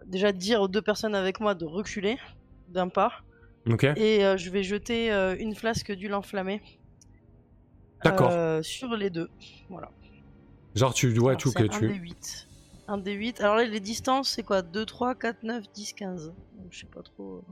déjà 0.06 0.32
dire 0.32 0.62
aux 0.62 0.68
deux 0.70 0.82
personnes 0.82 1.16
avec 1.16 1.40
moi 1.42 1.54
de 1.54 1.66
reculer 1.66 2.18
d'un 2.70 2.88
pas 2.88 3.12
Ok. 3.70 3.84
et 3.84 4.22
je 4.38 4.50
vais 4.50 4.64
jeter 4.64 5.12
une 5.40 5.54
flasque 5.54 5.92
d'huile 5.92 6.14
enflammée. 6.14 6.62
D'accord. 8.04 8.32
euh, 8.32 8.62
sur 8.62 8.96
les 8.96 9.10
deux. 9.10 9.30
Voilà. 9.70 9.92
Genre, 10.76 10.94
tu, 10.94 11.14
c'est 11.50 11.64
ok, 11.64 11.74
un 11.74 11.80
tu. 11.80 11.88
des 11.88 11.96
8. 11.96 12.48
Un 12.88 12.98
des 12.98 13.14
8. 13.14 13.42
Alors 13.42 13.56
là, 13.56 13.66
les 13.66 13.80
distances, 13.80 14.30
c'est 14.30 14.44
quoi? 14.44 14.62
2, 14.62 14.86
3, 14.86 15.16
4, 15.16 15.44
9, 15.44 15.66
10, 15.74 15.94
15. 15.94 16.28
Donc, 16.28 16.68
Je 16.72 16.80
sais 16.80 16.86
pas 16.88 17.02
trop. 17.02 17.44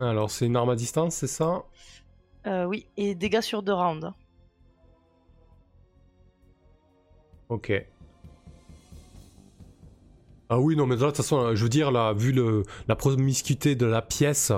Alors, 0.00 0.30
c'est 0.30 0.46
une 0.46 0.56
arme 0.56 0.70
à 0.70 0.76
distance, 0.76 1.14
c'est 1.14 1.26
ça? 1.26 1.64
Euh, 2.46 2.64
oui, 2.64 2.86
et 2.96 3.14
dégâts 3.14 3.40
sur 3.40 3.62
deux 3.62 3.72
rounds. 3.72 4.12
Ok. 7.48 7.72
Ah 10.48 10.58
oui, 10.60 10.76
non, 10.76 10.86
mais 10.86 10.96
de 10.96 11.00
toute 11.00 11.16
façon, 11.16 11.56
je 11.56 11.62
veux 11.62 11.68
dire, 11.68 11.90
là, 11.90 12.12
vu 12.12 12.30
le, 12.32 12.62
la 12.86 12.94
promiscuité 12.94 13.74
de 13.74 13.86
la 13.86 14.00
pièce, 14.00 14.52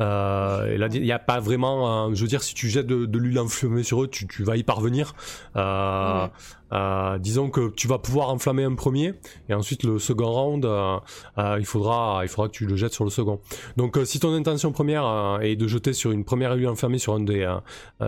euh, 0.00 0.88
il 0.94 1.02
n'y 1.02 1.12
a 1.12 1.18
pas 1.18 1.38
vraiment, 1.40 2.14
je 2.14 2.22
veux 2.22 2.28
dire, 2.28 2.42
si 2.42 2.54
tu 2.54 2.68
jettes 2.68 2.86
de, 2.86 3.18
l'huile 3.18 3.38
enflammée 3.38 3.82
sur 3.82 4.02
eux, 4.02 4.08
tu, 4.08 4.26
tu 4.26 4.42
vas 4.42 4.56
y 4.56 4.62
parvenir. 4.62 5.14
Euh. 5.56 6.26
Euh, 6.74 7.18
disons 7.18 7.50
que 7.50 7.70
tu 7.70 7.88
vas 7.88 7.98
pouvoir 7.98 8.30
enflammer 8.30 8.64
un 8.64 8.74
premier, 8.74 9.14
et 9.48 9.54
ensuite 9.54 9.82
le 9.84 9.98
second 9.98 10.30
round, 10.30 10.64
euh, 10.64 10.98
euh, 11.38 11.56
il, 11.58 11.66
faudra, 11.66 12.20
il 12.22 12.28
faudra 12.28 12.48
que 12.48 12.54
tu 12.54 12.66
le 12.66 12.76
jettes 12.76 12.92
sur 12.92 13.04
le 13.04 13.10
second. 13.10 13.40
Donc, 13.76 13.98
si 14.04 14.20
ton 14.20 14.32
intention 14.34 14.72
première 14.72 15.38
est 15.42 15.56
de 15.56 15.66
jeter 15.66 15.92
sur 15.92 16.10
une 16.10 16.24
première 16.24 16.52
huile 16.54 16.68
enflammée 16.68 16.98
sur 16.98 17.14
un 17.14 17.20
des, 17.20 17.52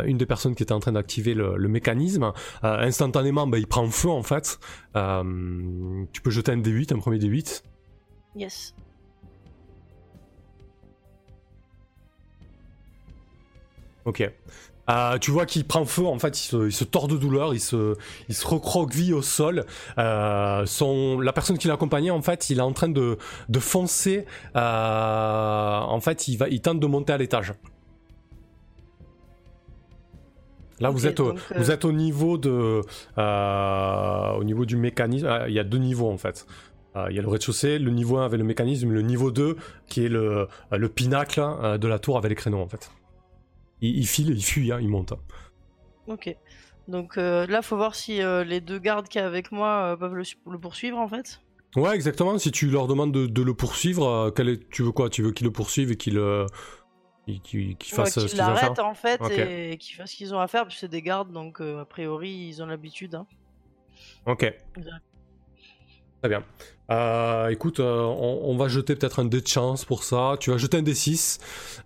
une 0.05 0.19
des 0.19 0.27
personnes 0.27 0.55
qui 0.55 0.63
était 0.63 0.73
en 0.73 0.81
train 0.81 0.93
d'activer 0.93 1.35
le, 1.35 1.57
le 1.57 1.69
mécanisme, 1.69 2.33
instantanément, 2.63 3.47
bah, 3.47 3.59
il 3.59 3.67
prend 3.67 3.89
feu 3.91 4.11
en 4.11 4.23
fait. 4.23 4.59
Tu 4.95 6.21
peux 6.23 6.31
jeter 6.31 6.53
un 6.53 6.59
D8, 6.59 6.95
un 6.95 6.99
premier 6.99 7.19
D8. 7.19 7.63
Yes. 8.37 8.75
Ok. 14.05 14.23
Euh, 14.89 15.19
tu 15.19 15.31
vois 15.31 15.47
qu'il 15.47 15.65
prend 15.65 15.85
feu, 15.85 16.07
en 16.07 16.19
fait, 16.19 16.39
il 16.41 16.45
se, 16.49 16.67
il 16.67 16.73
se 16.73 16.85
tord 16.85 17.09
de 17.09 17.17
douleur, 17.17 17.55
il 17.55 17.61
se, 17.61 17.97
il 18.29 18.35
se 18.35 18.47
recroqueville 18.47 19.15
au 19.15 19.23
sol. 19.23 19.65
Euh, 19.99 20.65
son, 20.67 21.19
la 21.21 21.33
personne 21.33 21.59
qui 21.59 21.69
l'accompagnait, 21.69 22.11
en 22.11 22.23
fait, 22.23 22.51
il 22.51 22.59
est 22.59 22.63
en 22.63 22.73
train 22.73 22.89
de, 22.89 23.19
de 23.49 23.59
foncer. 23.59 24.27
euh, 24.55 25.79
en 25.81 26.01
fait, 26.01 26.29
il, 26.29 26.37
va, 26.37 26.49
il 26.49 26.61
tente 26.61 26.81
de 26.81 26.87
monter 26.87 27.13
à 27.13 27.19
l'étage. 27.19 27.53
Là, 30.79 30.91
vous, 30.91 31.07
êtes 31.07 31.17
donc, 31.17 31.39
vous 31.57 31.71
êtes 31.71 31.87
au 31.87 31.93
niveau 31.93 32.37
de, 32.37 32.83
au 33.17 34.45
niveau 34.45 34.67
du 34.67 34.77
mécanisme. 34.77 35.27
Ah, 35.27 35.49
Il 35.49 35.55
y 35.55 35.59
a 35.59 35.65
deux 35.65 35.79
niveaux 35.79 36.11
en 36.11 36.19
fait. 36.19 36.47
Il 37.11 37.15
y 37.15 37.19
a 37.19 37.23
le 37.23 37.29
rez-de-chaussée, 37.29 37.79
le 37.79 37.91
niveau 37.91 38.17
1 38.19 38.25
avec 38.25 38.39
le 38.39 38.45
mécanisme, 38.45 38.91
le 38.91 39.03
niveau 39.03 39.31
2 39.31 39.57
qui 39.87 40.05
est 40.05 40.09
le, 40.09 40.49
le 40.71 40.89
pinacle 40.89 41.43
de 41.79 41.89
la 41.89 41.99
tour 41.99 42.17
avec 42.17 42.31
les 42.31 42.35
créneaux 42.35 42.61
en 42.61 42.69
fait. 42.69 42.91
Il, 43.81 43.99
il 43.99 44.07
file, 44.07 44.31
il 44.31 44.45
fuit, 44.45 44.73
hein, 44.73 44.79
il 44.81 44.89
monte. 44.89 45.13
Ok. 46.07 46.35
Donc 46.89 47.19
euh, 47.19 47.47
là, 47.47 47.63
faut 47.63 47.77
voir 47.77 47.95
si 47.95 48.23
euh, 48.23 48.45
les 48.45 48.61
deux 48.61 48.79
gardes 48.79 49.09
qu'il 49.09 49.21
y 49.21 49.25
a 49.25 49.27
avec 49.27 49.51
moi 49.51 49.93
euh, 49.93 49.97
peuvent 49.97 50.15
le, 50.15 50.25
su- 50.25 50.37
le 50.49 50.59
poursuivre 50.59 50.99
en 50.99 51.09
fait. 51.09 51.41
Ouais, 51.75 51.95
exactement. 51.95 52.39
Si 52.39 52.51
tu 52.53 52.69
leur 52.69 52.87
demandes 52.87 53.13
de, 53.13 53.27
de 53.27 53.43
le 53.43 53.55
poursuivre, 53.55 54.07
euh, 54.07 54.31
quel 54.31 54.49
est, 54.49 54.71
tu 54.71 54.83
veux 54.83 54.93
quoi? 54.93 55.11
Tu 55.11 55.23
veux 55.23 55.33
qu'ils 55.33 55.47
le 55.47 55.53
poursuivent 55.53 55.91
et 55.91 55.97
qu'ils 55.97 56.27
Ouais, 57.29 57.77
fassent 57.91 58.15
ce 58.19 58.27
qu'ils 58.27 58.41
ont 58.41 58.45
à 58.45 58.57
faire? 58.57 58.69
l'arrêtent 58.71 58.79
en 58.79 58.95
fait 58.95 59.21
et 59.31 59.77
qu'ils 59.79 59.97
fassent 59.97 60.13
ce 60.13 60.17
qu'ils 60.17 60.35
ont 60.35 60.39
à 60.39 60.47
faire, 60.47 60.63
parce 60.63 60.75
que 60.75 60.81
c'est 60.81 60.89
des 60.89 61.03
gardes, 61.03 61.33
donc 61.33 61.61
a 61.61 61.85
priori 61.85 62.31
ils 62.31 62.63
ont 62.63 62.67
l'habitude. 62.67 63.17
hein. 63.17 63.27
Ok. 64.27 64.55
Très 66.27 66.39
bien. 66.39 66.45
Euh, 66.91 67.51
écoute, 67.51 67.79
euh, 67.79 68.03
on, 68.03 68.41
on 68.51 68.57
va 68.57 68.67
jeter 68.67 68.97
peut-être 68.97 69.21
un 69.21 69.27
dé 69.27 69.41
de 69.41 69.47
chance 69.47 69.85
pour 69.85 70.03
ça. 70.03 70.35
Tu 70.41 70.51
vas 70.51 70.57
jeter 70.57 70.79
un 70.79 70.83
dé 70.83 70.93
6. 70.93 71.39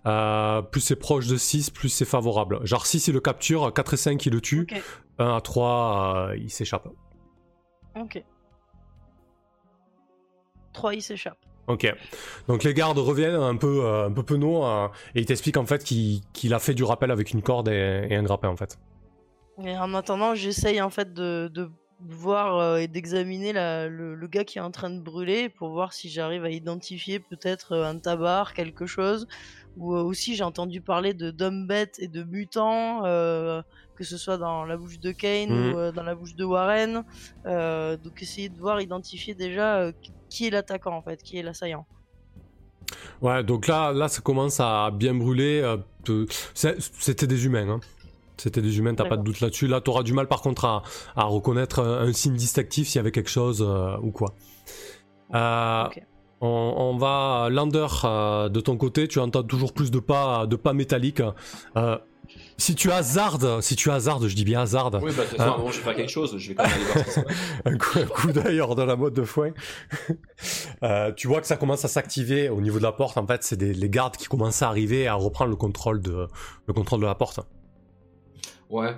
Euh, 0.07 0.63
plus 0.63 0.81
c'est 0.81 0.95
proche 0.95 1.27
de 1.27 1.37
6, 1.37 1.69
plus 1.69 1.89
c'est 1.89 2.05
favorable. 2.05 2.59
Genre 2.65 2.87
6 2.87 3.07
il 3.09 3.13
le 3.13 3.19
capture, 3.19 3.71
4 3.71 3.93
et 3.93 3.97
5 3.97 4.25
il 4.25 4.33
le 4.33 4.41
tue, 4.41 4.61
Ok. 4.61 4.81
1 5.19 5.35
à 5.35 5.41
3 5.41 6.29
euh, 6.31 6.37
il 6.37 6.49
s'échappe. 6.49 6.87
Ok. 7.95 8.23
3 10.73 10.95
ils 10.95 11.03
s'échappent. 11.03 11.45
Ok. 11.67 11.93
Donc 12.47 12.63
les 12.63 12.73
gardes 12.73 12.97
reviennent 12.97 13.35
un 13.35 13.57
peu, 13.57 13.85
euh, 13.85 14.07
un 14.07 14.11
peu 14.11 14.23
penauds 14.23 14.65
euh, 14.65 14.87
et 15.13 15.19
ils 15.19 15.25
t'expliquent 15.27 15.57
en 15.57 15.67
fait 15.67 15.83
qu'il 15.83 16.21
qu'il 16.33 16.55
a 16.55 16.59
fait 16.59 16.73
du 16.73 16.83
rappel 16.83 17.11
avec 17.11 17.29
une 17.29 17.43
corde 17.43 17.67
et, 17.67 18.07
et 18.09 18.15
un 18.15 18.23
grappin 18.23 18.49
en 18.49 18.57
fait. 18.57 18.79
Et 19.63 19.77
en 19.77 19.93
attendant, 19.93 20.33
j'essaye 20.33 20.81
en 20.81 20.89
fait 20.89 21.13
de, 21.13 21.47
de 21.53 21.69
voir 22.09 22.57
euh, 22.57 22.77
et 22.77 22.87
d'examiner 22.87 23.53
le, 23.53 24.15
le 24.15 24.27
gars 24.27 24.43
qui 24.43 24.57
est 24.57 24.61
en 24.61 24.71
train 24.71 24.89
de 24.89 24.99
brûler 24.99 25.49
pour 25.49 25.69
voir 25.69 25.93
si 25.93 26.09
j'arrive 26.09 26.43
à 26.43 26.49
identifier 26.49 27.19
peut-être 27.19 27.73
euh, 27.73 27.85
un 27.89 27.97
tabac, 27.99 28.47
quelque 28.55 28.85
chose. 28.85 29.27
Ou 29.77 29.95
euh, 29.95 30.01
aussi 30.01 30.35
j'ai 30.35 30.43
entendu 30.43 30.81
parler 30.81 31.13
de 31.13 31.31
d'hommes 31.31 31.67
bêtes 31.67 31.97
et 31.99 32.07
de 32.07 32.23
mutants, 32.23 33.05
euh, 33.05 33.61
que 33.95 34.03
ce 34.03 34.17
soit 34.17 34.37
dans 34.37 34.65
la 34.65 34.77
bouche 34.77 34.99
de 34.99 35.11
Kane 35.11 35.49
Mhm. 35.49 35.73
ou 35.73 35.91
dans 35.91 36.03
la 36.03 36.15
bouche 36.15 36.35
de 36.35 36.43
Warren. 36.43 37.03
Euh, 37.45 37.97
donc 37.97 38.21
essayer 38.21 38.49
de 38.49 38.57
voir, 38.59 38.81
identifier 38.81 39.33
déjà 39.35 39.91
qui 40.29 40.47
est 40.47 40.49
l'attaquant 40.49 40.95
en 40.95 41.01
fait, 41.01 41.21
qui 41.23 41.37
est 41.37 41.43
l'assaillant. 41.43 41.85
Ouais, 43.21 43.43
donc 43.43 43.67
là, 43.67 43.93
là 43.93 44.07
ça 44.07 44.21
commence 44.21 44.59
à 44.59 44.91
bien 44.91 45.13
brûler. 45.13 45.63
C'était 46.53 47.27
des 47.27 47.45
humains. 47.45 47.69
Hein. 47.69 47.79
C'était 48.41 48.61
des 48.61 48.77
humains, 48.79 48.95
t'as 48.95 49.05
pas 49.05 49.17
de 49.17 49.23
doute 49.23 49.39
là-dessus. 49.39 49.67
Là, 49.67 49.81
t'auras 49.81 50.03
du 50.03 50.13
mal 50.13 50.27
par 50.27 50.41
contre 50.41 50.65
à, 50.65 50.81
à 51.15 51.23
reconnaître 51.25 51.79
un, 51.79 52.07
un 52.07 52.13
signe 52.13 52.33
distinctif 52.35 52.87
s'il 52.87 52.97
y 52.97 52.99
avait 52.99 53.11
quelque 53.11 53.29
chose 53.29 53.63
euh, 53.67 53.95
ou 54.01 54.11
quoi. 54.11 54.33
Euh, 55.35 55.83
on, 56.41 56.47
on 56.77 56.97
va 56.97 57.49
Lander 57.51 57.87
euh, 58.03 58.49
de 58.49 58.59
ton 58.59 58.77
côté, 58.77 59.07
tu 59.07 59.19
entends 59.19 59.43
toujours 59.43 59.73
plus 59.73 59.91
de 59.91 59.99
pas, 59.99 60.47
de 60.47 60.55
pas 60.55 60.73
métalliques. 60.73 61.21
Euh, 61.77 61.97
si 62.57 62.75
tu 62.75 62.89
hasardes, 62.91 63.59
si 63.61 63.75
tu 63.75 63.91
hasardes, 63.91 64.25
je 64.27 64.35
dis 64.35 64.45
bien 64.45 64.61
hasardes, 64.61 64.99
Oui, 65.03 65.11
bah, 65.15 65.23
de 65.23 65.29
toute 65.29 65.37
façon, 65.37 65.69
je 65.69 65.77
vais 65.77 65.83
faire 65.83 65.95
quelque 65.95 66.09
chose, 66.11 66.37
je 66.37 66.49
vais 66.49 66.55
quand 66.55 66.63
même 66.63 66.71
aller 66.73 66.83
voir 66.85 67.05
passe. 67.05 67.19
un 67.65 67.77
coup, 67.77 67.99
un 67.99 68.05
coup 68.05 68.31
d'œil 68.31 68.59
hors 68.61 68.75
de 68.75 68.83
la 68.83 68.95
mode 68.95 69.13
de 69.13 69.23
foin. 69.23 69.51
Euh, 70.83 71.11
tu 71.15 71.27
vois 71.27 71.41
que 71.41 71.45
ça 71.45 71.57
commence 71.57 71.85
à 71.85 71.87
s'activer 71.87 72.49
au 72.49 72.59
niveau 72.61 72.79
de 72.79 72.83
la 72.83 72.91
porte. 72.91 73.15
En 73.19 73.27
fait, 73.27 73.43
c'est 73.43 73.55
des- 73.57 73.75
les 73.75 73.89
gardes 73.91 74.17
qui 74.17 74.25
commencent 74.25 74.63
à 74.63 74.67
arriver 74.67 75.07
à 75.07 75.13
reprendre 75.13 75.51
le 75.51 75.55
contrôle 75.55 76.01
de, 76.01 76.27
le 76.67 76.73
contrôle 76.73 77.01
de 77.01 77.05
la 77.05 77.13
porte. 77.13 77.41
Ouais. 78.71 78.95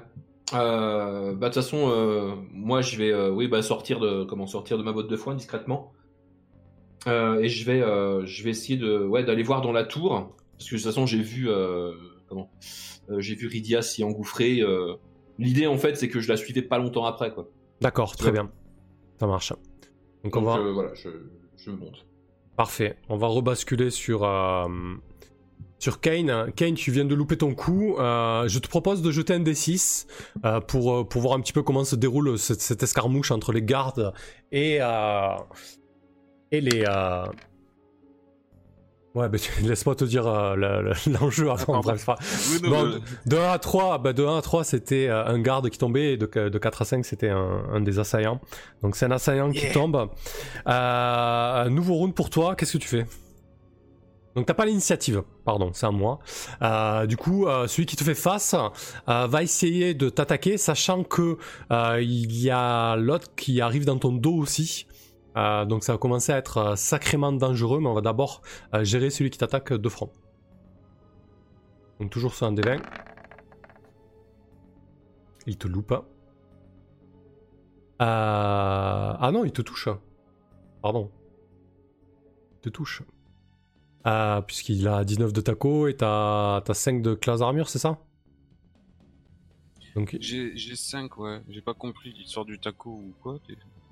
Euh, 0.53 1.33
bah 1.33 1.49
de 1.49 1.53
toute 1.53 1.63
façon, 1.63 1.89
euh, 1.89 2.35
moi 2.51 2.81
je 2.81 2.97
vais, 2.97 3.11
euh, 3.11 3.31
oui, 3.31 3.47
bah 3.47 3.61
sortir 3.63 3.99
de, 3.99 4.23
comment 4.23 4.45
sortir 4.45 4.77
de 4.77 4.83
ma 4.83 4.91
botte 4.91 5.09
de 5.09 5.17
foin 5.17 5.35
discrètement. 5.35 5.91
Et 7.07 7.49
je 7.49 7.65
vais, 7.65 7.81
je 8.25 8.43
vais 8.43 8.51
essayer 8.51 8.77
de, 8.77 9.05
ouais, 9.05 9.25
d'aller 9.25 9.43
voir 9.43 9.59
dans 9.61 9.73
la 9.73 9.83
tour, 9.83 10.31
parce 10.57 10.69
que 10.69 10.75
de 10.75 10.79
toute 10.79 10.85
façon 10.87 11.05
j'ai 11.05 11.21
vu, 11.21 11.49
comment, 12.29 12.49
j'ai 13.17 13.35
vu 13.35 13.47
Rydia 13.47 13.81
s'y 13.81 14.05
engouffrer. 14.05 14.61
L'idée 15.37 15.67
en 15.67 15.77
fait, 15.77 15.95
c'est 15.97 16.07
que 16.07 16.21
je 16.21 16.29
la 16.29 16.37
suivais 16.37 16.61
pas 16.61 16.77
longtemps 16.77 17.03
après, 17.03 17.33
quoi. 17.33 17.49
D'accord, 17.81 18.15
très 18.15 18.31
bien. 18.31 18.49
Ça 19.19 19.27
marche. 19.27 19.51
Donc, 20.23 20.33
on 20.37 20.43
va, 20.43 20.59
voilà, 20.59 20.93
je, 20.93 21.09
je 21.57 21.71
monte. 21.71 22.05
parfait. 22.55 22.95
On 23.09 23.17
va 23.17 23.27
rebasculer 23.27 23.89
sur 23.89 24.23
sur 25.84 25.99
Kane. 25.99 26.51
Kane, 26.55 26.76
tu 26.76 26.91
viens 26.91 27.03
de 27.03 27.14
louper 27.14 27.38
ton 27.38 27.53
coup. 27.53 27.97
Euh, 27.99 28.47
je 28.47 28.57
te 28.60 28.69
propose 28.69 29.01
de 29.01 29.11
jeter 29.11 29.34
un 29.34 29.41
D6 29.41 30.05
euh, 30.45 30.61
pour 30.61 30.93
euh, 30.95 31.03
pour 31.03 31.22
voir 31.22 31.34
un 31.34 31.41
petit 31.41 31.51
peu 31.51 31.61
comment 31.61 31.84
se 31.84 31.97
déroule 31.97 32.39
cette, 32.39 32.61
cette 32.61 32.81
escarmouche 32.84 33.31
entre 33.31 33.51
les 33.51 33.61
gardes 33.61 34.14
et 34.53 34.77
euh, 34.81 35.35
et 36.51 36.61
les. 36.61 36.85
Ouais, 39.15 39.30
bah, 39.30 39.38
laisse-moi 39.61 39.95
te 39.95 40.05
dire 40.05 40.23
le- 40.55 40.81
le- 40.81 41.11
l'enjeu 41.19 41.51
avant. 41.51 41.73
pardon. 41.73 41.89
bref, 41.89 42.05
pas- 42.05 42.18
Oui, 42.51 42.60
non, 42.64 42.69
Bon, 42.69 42.85
mais- 42.85 43.30
de 43.31 43.38
1 43.38 43.51
à 43.51 43.60
3, 43.60 43.97
bah 43.99 44.14
de 44.14 44.23
1 44.26 44.38
à 44.38 44.41
3 44.41 44.64
c'était 44.64 45.10
un 45.10 45.39
garde 45.39 45.69
qui 45.69 45.77
tombait 45.77 46.14
et 46.14 46.18
de, 46.18 46.26
de 46.49 46.57
4 46.57 46.81
à 46.81 46.85
5 46.85 47.05
c'était 47.05 47.30
un, 47.30 47.64
un 47.73 47.81
des 47.81 47.99
assaillants. 47.99 48.39
Donc 48.81 48.95
c'est 48.95 49.05
un 49.05 49.11
assaillant 49.11 49.51
qui 49.51 49.69
tombe. 49.72 50.10
Nouveau 50.65 51.93
round 51.95 52.14
pour 52.15 52.30
toi, 52.30 52.55
qu'est-ce 52.55 52.73
que 52.73 52.77
tu 52.80 52.88
fais? 52.88 53.05
Donc 54.35 54.47
t'as 54.47 54.53
pas 54.55 54.65
l'initiative, 54.65 55.23
pardon, 55.45 55.72
c'est 55.73 55.85
à 55.85 55.91
moi. 55.91 56.19
Euh, 56.61 57.05
du 57.05 57.18
coup, 57.18 57.45
euh, 57.45 57.68
celui 57.68 57.85
qui 57.85 57.95
te 57.95 58.03
fait 58.03 58.15
face 58.15 58.55
euh, 59.07 59.27
va 59.27 59.43
essayer 59.43 59.93
de 59.93 60.10
t'attaquer, 60.10 60.57
sachant 60.57 61.03
que 61.03 61.38
il 62.01 62.35
y 62.35 62.49
a 62.49 62.95
l'autre 62.95 63.35
qui 63.35 63.61
arrive 63.61 63.85
dans 63.85 63.97
ton 63.97 64.11
dos 64.11 64.35
aussi. 64.35 64.88
Donc 65.35 65.84
ça 65.84 65.93
va 65.93 65.97
commencer 65.97 66.31
à 66.31 66.38
être 66.38 66.77
sacrément 66.77 67.31
dangereux, 67.31 67.80
mais 67.80 67.88
on 67.88 67.93
va 67.93 68.01
d'abord 68.01 68.41
gérer 68.81 69.10
celui 69.10 69.30
qui 69.31 69.39
t'attaque 69.39 69.73
de 69.73 69.89
front. 69.89 70.11
Donc 71.99 72.11
toujours 72.11 72.35
sur 72.35 72.47
un 72.47 72.51
des 72.51 72.61
20. 72.61 72.77
Il 75.47 75.57
te 75.57 75.68
loupe. 75.68 75.93
Ah 77.99 79.30
non, 79.34 79.43
il 79.43 79.51
te 79.51 79.61
touche. 79.61 79.89
Pardon. 80.81 81.10
Il 82.57 82.60
te 82.61 82.69
touche. 82.69 83.01
Euh, 84.05 84.41
Puisqu'il 84.41 84.88
a 84.88 85.03
19 85.05 85.31
de 85.34 85.41
taco 85.41 85.88
et 85.88 85.95
t'as 85.95 86.61
t'as 86.61 86.73
5 86.73 87.01
de 87.01 87.13
classe 87.13 87.41
armure, 87.41 87.69
c'est 87.69 87.80
ça? 87.80 87.99
Donc, 89.95 90.17
J'ai 90.19 90.55
j'ai 90.57 90.75
5, 90.75 91.17
ouais. 91.19 91.41
J'ai 91.49 91.61
pas 91.61 91.73
compris 91.73 92.11
l'histoire 92.17 92.45
du 92.45 92.59
taco 92.59 92.89
ou 92.89 93.13
quoi. 93.21 93.38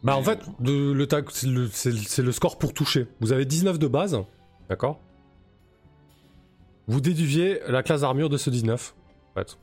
bah 0.03 0.15
en 0.17 0.23
fait, 0.23 0.39
le 0.59 1.05
c'est 1.29 1.47
le, 1.47 1.63
le- 1.63 1.69
c'est 1.71 2.21
le 2.23 2.31
score 2.31 2.57
pour 2.57 2.73
toucher. 2.73 3.07
Vous 3.21 3.31
avez 3.31 3.45
19 3.45 3.77
de 3.79 3.87
base, 3.87 4.17
d'accord? 4.67 4.99
Vous 6.87 6.99
déduisez 7.01 7.61
la 7.67 7.83
classe 7.83 8.01
armure 8.03 8.29
de 8.29 8.37
ce 8.37 8.49
19, 8.49 8.95
en 9.35 9.39
fait. 9.39 9.57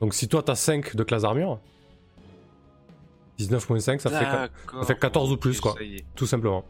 Donc 0.00 0.12
si 0.14 0.28
toi 0.28 0.42
t'as 0.42 0.54
5 0.54 0.94
de 0.94 1.02
classe 1.02 1.24
armure, 1.24 1.58
19 3.38 3.68
moins 3.70 3.80
5, 3.80 4.00
ça 4.00 4.10
fait, 4.10 4.24
ça 4.80 4.86
fait 4.86 4.98
14 4.98 5.32
ou 5.32 5.36
plus, 5.38 5.60
quoi. 5.60 5.74
Tout 6.14 6.26
simplement. 6.26 6.64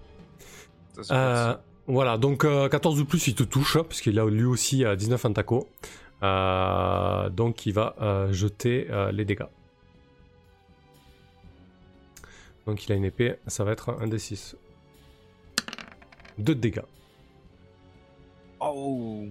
Ça. 1.02 1.62
Voilà, 1.88 2.18
donc 2.18 2.44
euh, 2.44 2.68
14 2.68 3.00
ou 3.00 3.04
plus, 3.04 3.26
il 3.28 3.34
te 3.34 3.42
touche, 3.42 3.78
puisqu'il 3.82 4.18
a 4.18 4.26
lui 4.26 4.44
aussi 4.44 4.84
euh, 4.84 4.96
19 4.96 5.24
en 5.24 5.32
taco. 5.32 5.68
Euh, 6.22 7.28
donc 7.30 7.66
il 7.66 7.72
va 7.72 7.94
euh, 8.00 8.32
jeter 8.32 8.86
euh, 8.90 9.12
les 9.12 9.24
dégâts. 9.24 9.46
Donc 12.66 12.84
il 12.84 12.92
a 12.92 12.94
une 12.96 13.04
épée, 13.04 13.36
ça 13.46 13.62
va 13.64 13.72
être 13.72 13.90
un 14.00 14.06
D6. 14.06 14.54
2 16.38 16.54
de 16.54 16.60
dégâts. 16.60 16.82
Oh 18.60 19.24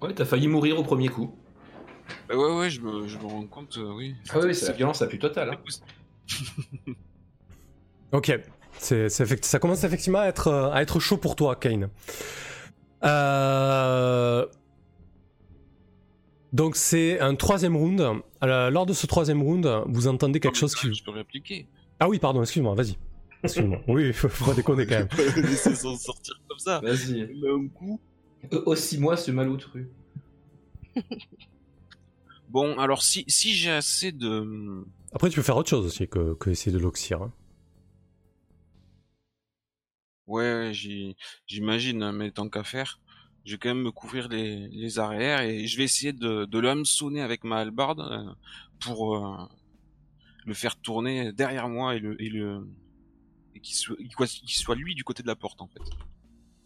Ouais, 0.00 0.12
t'as 0.14 0.24
failli 0.24 0.48
mourir 0.48 0.78
au 0.78 0.82
premier 0.82 1.08
coup. 1.08 1.34
Bah 2.28 2.36
ouais, 2.36 2.56
ouais, 2.58 2.70
je 2.70 2.80
me, 2.80 3.08
je 3.08 3.18
me 3.18 3.24
rends 3.26 3.46
compte, 3.46 3.76
euh, 3.78 3.92
oui. 3.94 4.14
Ah 4.30 4.38
oui, 4.40 4.54
c'est 4.54 4.66
la 4.66 4.72
violence 4.72 5.00
la 5.00 5.06
plus 5.06 5.18
totale. 5.18 5.50
hein. 5.50 6.92
Ok, 8.12 8.30
c'est, 8.78 9.08
ça 9.08 9.58
commence 9.58 9.84
effectivement 9.84 10.20
à 10.20 10.26
être, 10.26 10.48
euh, 10.48 10.70
à 10.72 10.82
être 10.82 10.98
chaud 11.00 11.16
pour 11.16 11.36
toi, 11.36 11.56
Kane. 11.56 11.88
Euh, 13.04 14.46
Donc 16.52 16.76
c'est 16.76 17.18
un 17.20 17.34
troisième 17.34 17.76
round. 17.76 18.02
Alors, 18.40 18.70
lors 18.70 18.86
de 18.86 18.92
ce 18.92 19.06
troisième 19.06 19.42
round, 19.42 19.68
vous 19.86 20.06
entendez 20.08 20.40
quelque 20.40 20.58
chose 20.58 20.74
qui... 20.74 20.92
Je 20.94 21.02
peux 21.04 21.10
répliquer. 21.10 21.66
Ah 22.00 22.08
oui, 22.08 22.18
pardon, 22.18 22.42
excuse-moi, 22.42 22.74
vas-y. 22.74 22.96
Excuse-moi. 23.44 23.78
Oui, 23.88 24.12
faut, 24.12 24.28
faut 24.28 24.44
pas 24.44 24.54
déconner 24.54 24.86
quand 24.86 24.98
même. 24.98 25.08
Je 25.10 25.16
peux 25.16 25.42
pas 25.42 25.48
laisser 25.48 25.74
s'en 25.74 25.96
sortir 25.96 26.34
comme 26.48 26.58
ça. 26.58 26.80
Vas-y. 26.80 27.28
Mais 27.40 27.48
un 27.50 27.68
coup. 27.68 28.00
Euh, 28.52 28.62
Aussi 28.66 28.98
moi 28.98 29.16
ce 29.16 29.30
maloutru. 29.30 29.88
Bon, 32.48 32.78
alors 32.78 33.02
si, 33.02 33.24
si 33.28 33.54
j'ai 33.54 33.70
assez 33.70 34.12
de. 34.12 34.84
Après, 35.14 35.30
tu 35.30 35.36
peux 35.36 35.42
faire 35.42 35.56
autre 35.56 35.70
chose 35.70 35.86
aussi 35.86 36.06
que, 36.08 36.34
que 36.34 36.50
essayer 36.50 36.72
de 36.72 36.78
l'oxyre. 36.82 37.22
hein. 37.22 37.32
Ouais, 40.26 40.42
ouais, 40.54 40.74
j'y- 40.74 41.16
j'imagine, 41.46 42.02
hein, 42.02 42.12
mais 42.12 42.30
tant 42.30 42.48
qu'à 42.48 42.62
faire, 42.64 43.00
je 43.44 43.52
vais 43.52 43.58
quand 43.58 43.70
même 43.70 43.82
me 43.82 43.90
couvrir 43.90 44.28
les, 44.28 44.68
les 44.68 44.98
arrières 44.98 45.40
et 45.42 45.66
je 45.66 45.76
vais 45.76 45.84
essayer 45.84 46.12
de, 46.12 46.44
de 46.44 46.58
l'hameçonner 46.58 47.20
avec 47.22 47.42
ma 47.44 47.58
hallebarde 47.58 48.00
euh, 48.00 48.32
pour 48.80 49.16
euh, 49.16 49.36
le 50.46 50.54
faire 50.54 50.76
tourner 50.76 51.32
derrière 51.32 51.68
moi 51.68 51.94
et 51.96 51.98
le 51.98 52.20
et 52.22 52.28
le 52.28 52.66
et 53.54 53.60
qu'il 53.60 53.74
soit, 53.76 53.96
qu'il 54.26 54.48
soit 54.50 54.74
lui 54.76 54.94
du 54.94 55.04
côté 55.04 55.22
de 55.22 55.28
la 55.28 55.36
porte 55.36 55.60
en 55.60 55.68
fait. 55.68 55.82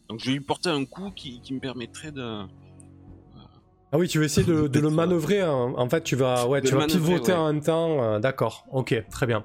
Donc 0.08 0.20
je 0.20 0.26
vais 0.26 0.32
lui 0.32 0.40
porter 0.40 0.68
un 0.68 0.84
coup 0.84 1.10
qui, 1.10 1.40
qui 1.40 1.52
me 1.54 1.60
permettrait 1.60 2.12
de. 2.12 2.42
Ah 3.92 3.98
oui, 3.98 4.08
tu 4.08 4.18
veux 4.18 4.24
essayer 4.24 4.46
de, 4.46 4.66
de 4.68 4.80
le 4.80 4.90
manœuvrer. 4.90 5.40
hein. 5.40 5.72
En 5.76 5.88
fait, 5.88 6.02
tu 6.02 6.14
vas, 6.16 6.46
ouais, 6.46 6.60
De 6.60 6.66
tu 6.66 6.72
le 6.74 6.78
vas 6.80 6.86
manœuvrer, 6.86 7.14
pivoter 7.14 7.32
ouais. 7.32 7.38
en 7.38 7.52
même 7.52 7.62
temps. 7.62 8.02
euh, 8.02 8.18
D'accord. 8.18 8.66
Ok, 8.70 8.94
très 9.10 9.26
bien. 9.26 9.44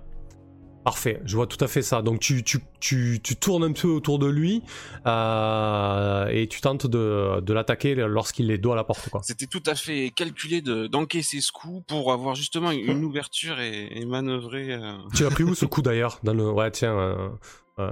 Parfait. 0.83 1.21
Je 1.25 1.35
vois 1.35 1.45
tout 1.45 1.63
à 1.63 1.67
fait 1.67 1.83
ça. 1.83 2.01
Donc 2.01 2.19
tu, 2.19 2.43
tu, 2.43 2.59
tu, 2.79 3.19
tu 3.23 3.35
tournes 3.35 3.63
un 3.63 3.71
peu 3.71 3.87
autour 3.87 4.17
de 4.17 4.25
lui 4.25 4.63
euh, 5.05 6.27
et 6.31 6.47
tu 6.47 6.59
tentes 6.59 6.87
de, 6.87 7.39
de 7.39 7.53
l'attaquer 7.53 7.93
lorsqu'il 7.95 8.49
est 8.49 8.57
dos 8.57 8.71
à 8.71 8.75
la 8.75 8.83
porte. 8.83 9.07
C'était 9.21 9.45
tout 9.45 9.61
à 9.67 9.75
fait 9.75 10.11
calculé 10.15 10.61
de 10.61 10.87
d'encaisser 10.87 11.39
ce 11.39 11.51
coup 11.51 11.83
pour 11.87 12.11
avoir 12.11 12.33
justement 12.33 12.71
une 12.71 13.03
ouverture 13.03 13.59
et, 13.59 13.89
et 13.99 14.05
manœuvrer. 14.05 14.73
euh, 14.73 14.97
Tu 15.15 15.23
l'as 15.23 15.29
pris 15.29 15.43
où 15.43 15.53
ce 15.53 15.65
coup 15.65 15.83
d'ailleurs 15.83 16.19
Dans 16.23 16.33
le, 16.33 16.49
ouais, 16.49 16.71
tiens, 16.71 16.97
euh, 16.97 17.29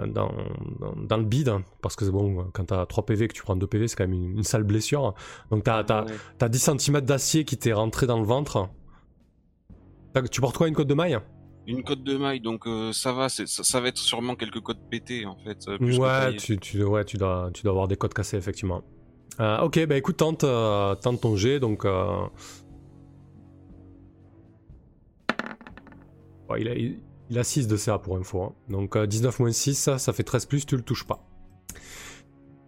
dans, 0.07 0.31
dans, 0.79 0.95
dans 0.95 1.17
le 1.17 1.25
bide, 1.25 1.49
hein, 1.49 1.63
parce 1.81 1.95
que 1.95 2.05
c'est 2.05 2.11
bon, 2.11 2.47
quand 2.53 2.65
t'as 2.65 2.85
3 2.87 3.05
PV 3.05 3.25
et 3.25 3.27
que 3.27 3.33
tu 3.33 3.43
prends 3.43 3.55
2 3.55 3.67
PV, 3.67 3.87
c'est 3.87 3.95
quand 3.95 4.07
même 4.07 4.13
une, 4.13 4.37
une 4.37 4.43
sale 4.43 4.63
blessure. 4.63 5.13
Donc 5.51 5.63
t'as, 5.63 5.83
ouais. 5.83 6.11
t'as 6.37 6.49
10 6.49 6.71
cm 6.79 7.01
d'acier 7.01 7.45
qui 7.45 7.55
t'est 7.57 7.73
rentré 7.73 8.07
dans 8.07 8.19
le 8.19 8.25
ventre. 8.25 8.67
Tu 10.31 10.41
portes 10.41 10.57
quoi, 10.57 10.67
une 10.67 10.73
côte 10.75 10.87
de 10.87 10.95
maille? 10.95 11.19
Une 11.69 11.83
cote 11.83 12.03
de 12.03 12.17
maille, 12.17 12.39
donc 12.41 12.65
euh, 12.67 12.91
ça 12.93 13.13
va, 13.13 13.29
ça, 13.29 13.43
ça 13.45 13.79
va 13.79 13.87
être 13.87 13.97
sûrement 13.97 14.35
quelques 14.35 14.59
codes 14.61 14.79
pétés 14.89 15.25
en 15.25 15.37
fait. 15.37 15.57
euh, 15.67 15.77
plus 15.77 15.97
Ouais, 15.99 16.35
tu, 16.35 16.57
tu, 16.57 16.83
ouais 16.83 17.05
tu, 17.05 17.17
dois, 17.17 17.49
tu 17.53 17.63
dois 17.63 17.71
avoir 17.71 17.87
des 17.87 17.95
codes 17.95 18.13
cassés, 18.13 18.37
effectivement. 18.37 18.81
Euh, 19.39 19.59
ok, 19.61 19.85
bah 19.85 19.95
écoute, 19.97 20.17
tente, 20.17 20.43
euh, 20.43 20.95
tente 20.95 21.21
ton 21.21 21.35
jet, 21.35 21.59
donc... 21.59 21.85
euh, 21.85 22.23
ouais, 26.49 26.61
il, 26.61 26.67
a, 26.67 26.73
il, 26.75 26.99
il 27.29 27.37
a 27.39 27.43
6 27.43 27.67
de 27.67 27.77
CA 27.77 27.99
pour 27.99 28.17
info. 28.17 28.43
hein. 28.43 28.53
Donc 28.69 28.95
euh, 28.95 29.05
19 29.07 29.39
moins 29.39 29.51
6, 29.51 29.75
ça, 29.75 29.97
ça 29.97 30.13
fait 30.13 30.23
13 30.23 30.45
plus, 30.45 30.65
tu 30.65 30.75
le 30.75 30.81
touches 30.81 31.05
pas. 31.05 31.25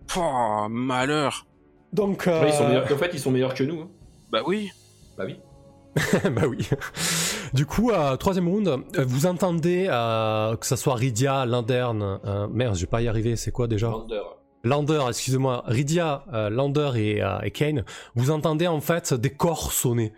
Pouah, 0.08 0.68
malheur. 0.70 1.48
Donc... 1.94 2.24
Ouais, 2.28 2.50
ils 2.50 2.54
sont 2.54 2.68
meilleurs- 2.68 2.92
En 2.92 2.98
fait, 2.98 3.12
ils 3.14 3.20
sont 3.20 3.32
meilleurs 3.32 3.54
que 3.54 3.64
nous. 3.64 3.82
hein. 3.82 3.90
Bah 4.32 4.42
oui. 4.46 4.70
Bah 5.18 5.26
oui. 5.26 5.40
bah 6.32 6.44
oui. 6.48 6.70
Du 7.54 7.66
coup, 7.66 7.92
euh, 7.92 8.16
troisième 8.16 8.48
round, 8.48 8.68
euh, 8.68 8.78
vous 9.06 9.26
entendez 9.26 9.88
euh, 9.90 10.56
que 10.56 10.66
ça 10.66 10.78
soit 10.78 10.96
Rydia, 10.96 11.46
Landern, 11.46 12.20
euh, 12.26 12.48
merde, 12.48 12.76
je 12.76 12.82
vais 12.82 12.88
pas 12.88 13.02
y 13.02 13.08
arriver, 13.10 13.36
c'est 13.36 13.52
quoi 13.52 13.68
déjà? 13.68 13.90
Lander. 13.90 14.22
Lander, 14.64 15.02
excusez-moi, 15.10 15.64
Rydia, 15.66 16.24
euh, 16.34 16.50
Lander 16.50 16.92
et, 16.96 17.22
euh, 17.22 17.40
et 17.42 17.52
Kane, 17.52 17.84
vous 18.16 18.32
entendez 18.32 18.68
en 18.68 18.80
fait 18.80 19.14
des 19.14 19.32
corps 19.32 19.74
sonner. 19.74 20.14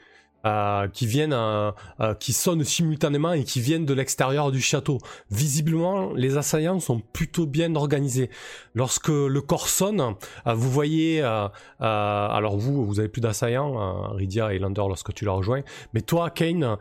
Euh, 0.45 0.87
qui 0.87 1.05
viennent, 1.05 1.33
euh, 1.33 1.71
euh, 1.99 2.13
qui 2.15 2.33
sonnent 2.33 2.63
simultanément 2.63 3.33
et 3.33 3.43
qui 3.43 3.61
viennent 3.61 3.85
de 3.85 3.93
l'extérieur 3.93 4.51
du 4.51 4.61
château. 4.61 4.99
Visiblement, 5.31 6.11
les 6.13 6.37
assaillants 6.37 6.79
sont 6.79 6.99
plutôt 6.99 7.45
bien 7.45 7.75
organisés. 7.75 8.29
Lorsque 8.75 9.09
le 9.09 9.41
corps 9.41 9.67
sonne, 9.67 10.01
euh, 10.01 10.53
vous 10.53 10.69
voyez, 10.69 11.21
euh, 11.23 11.47
alors 11.79 12.57
vous, 12.57 12.85
vous 12.85 12.99
avez 12.99 13.09
plus 13.09 13.21
d'assaillants, 13.21 14.13
Rydia 14.13 14.53
et 14.53 14.59
Lander 14.59 14.83
lorsque 14.87 15.13
tu 15.13 15.25
la 15.25 15.31
rejoins, 15.31 15.61
mais 15.93 16.01
toi, 16.01 16.29
Kane, 16.29 16.77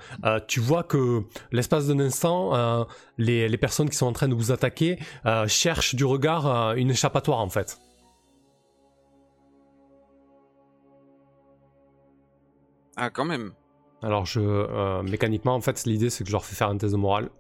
tu 0.47 0.61
vois 0.61 0.83
que 0.83 1.23
l'espace 1.51 1.89
d'un 1.89 2.01
instant, 2.01 2.87
les, 3.19 3.49
les 3.49 3.57
personnes 3.59 3.89
qui 3.89 3.97
sont 3.97 4.07
en 4.07 4.13
train 4.13 4.29
de 4.29 4.35
vous 4.35 4.53
attaquer 4.53 4.99
cherchent 5.47 5.95
du 5.95 6.05
regard 6.05 6.75
une 6.75 6.91
échappatoire 6.91 7.41
en 7.41 7.49
fait. 7.49 7.79
Ah, 13.05 13.11
quand 13.11 13.25
même. 13.25 13.53
Alors 14.01 14.27
je 14.27 14.39
euh, 14.39 15.03
mécaniquement 15.03 15.57
en 15.57 15.61
fait 15.61 15.85
l'idée 15.87 16.09
c'est 16.09 16.23
que 16.23 16.29
je 16.29 16.33
leur 16.33 16.45
fais 16.45 16.55
faire 16.55 16.69
un 16.69 16.77
test 16.77 16.93
de 16.93 16.97
morale. 16.97 17.31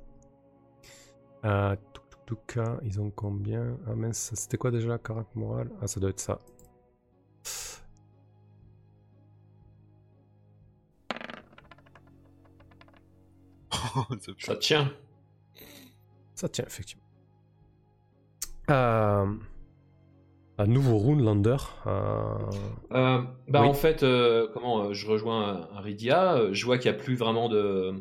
Euh, 1.44 1.76
touc, 1.92 2.04
touc, 2.26 2.56
hein, 2.56 2.80
ils 2.82 3.00
ont 3.00 3.12
combien? 3.12 3.78
Ah 3.86 3.94
mince, 3.94 4.32
c'était 4.34 4.56
quoi 4.56 4.72
déjà 4.72 4.98
caractère 4.98 5.36
morale? 5.36 5.70
Ah 5.80 5.86
ça 5.86 6.00
doit 6.00 6.10
être 6.10 6.18
ça. 6.18 6.40
Ça 14.38 14.56
tient. 14.56 14.92
Ça 16.34 16.48
tient 16.48 16.64
effectivement. 16.66 17.04
Euh, 18.70 19.32
un 20.58 20.66
nouveau 20.66 20.96
round 20.98 21.20
lander. 21.22 21.56
euh, 21.86 23.22
bah 23.48 23.62
Oui. 23.62 23.68
en 23.68 23.72
fait, 23.74 24.02
euh, 24.02 24.48
comment 24.52 24.84
euh, 24.84 24.92
je 24.92 25.06
rejoins 25.08 25.68
euh, 25.84 26.52
je 26.52 26.64
vois 26.64 26.78
qu'il 26.78 26.90
n'y 26.90 26.96
a 26.96 27.00
plus 27.00 27.16
vraiment 27.16 27.48
de 27.48 27.94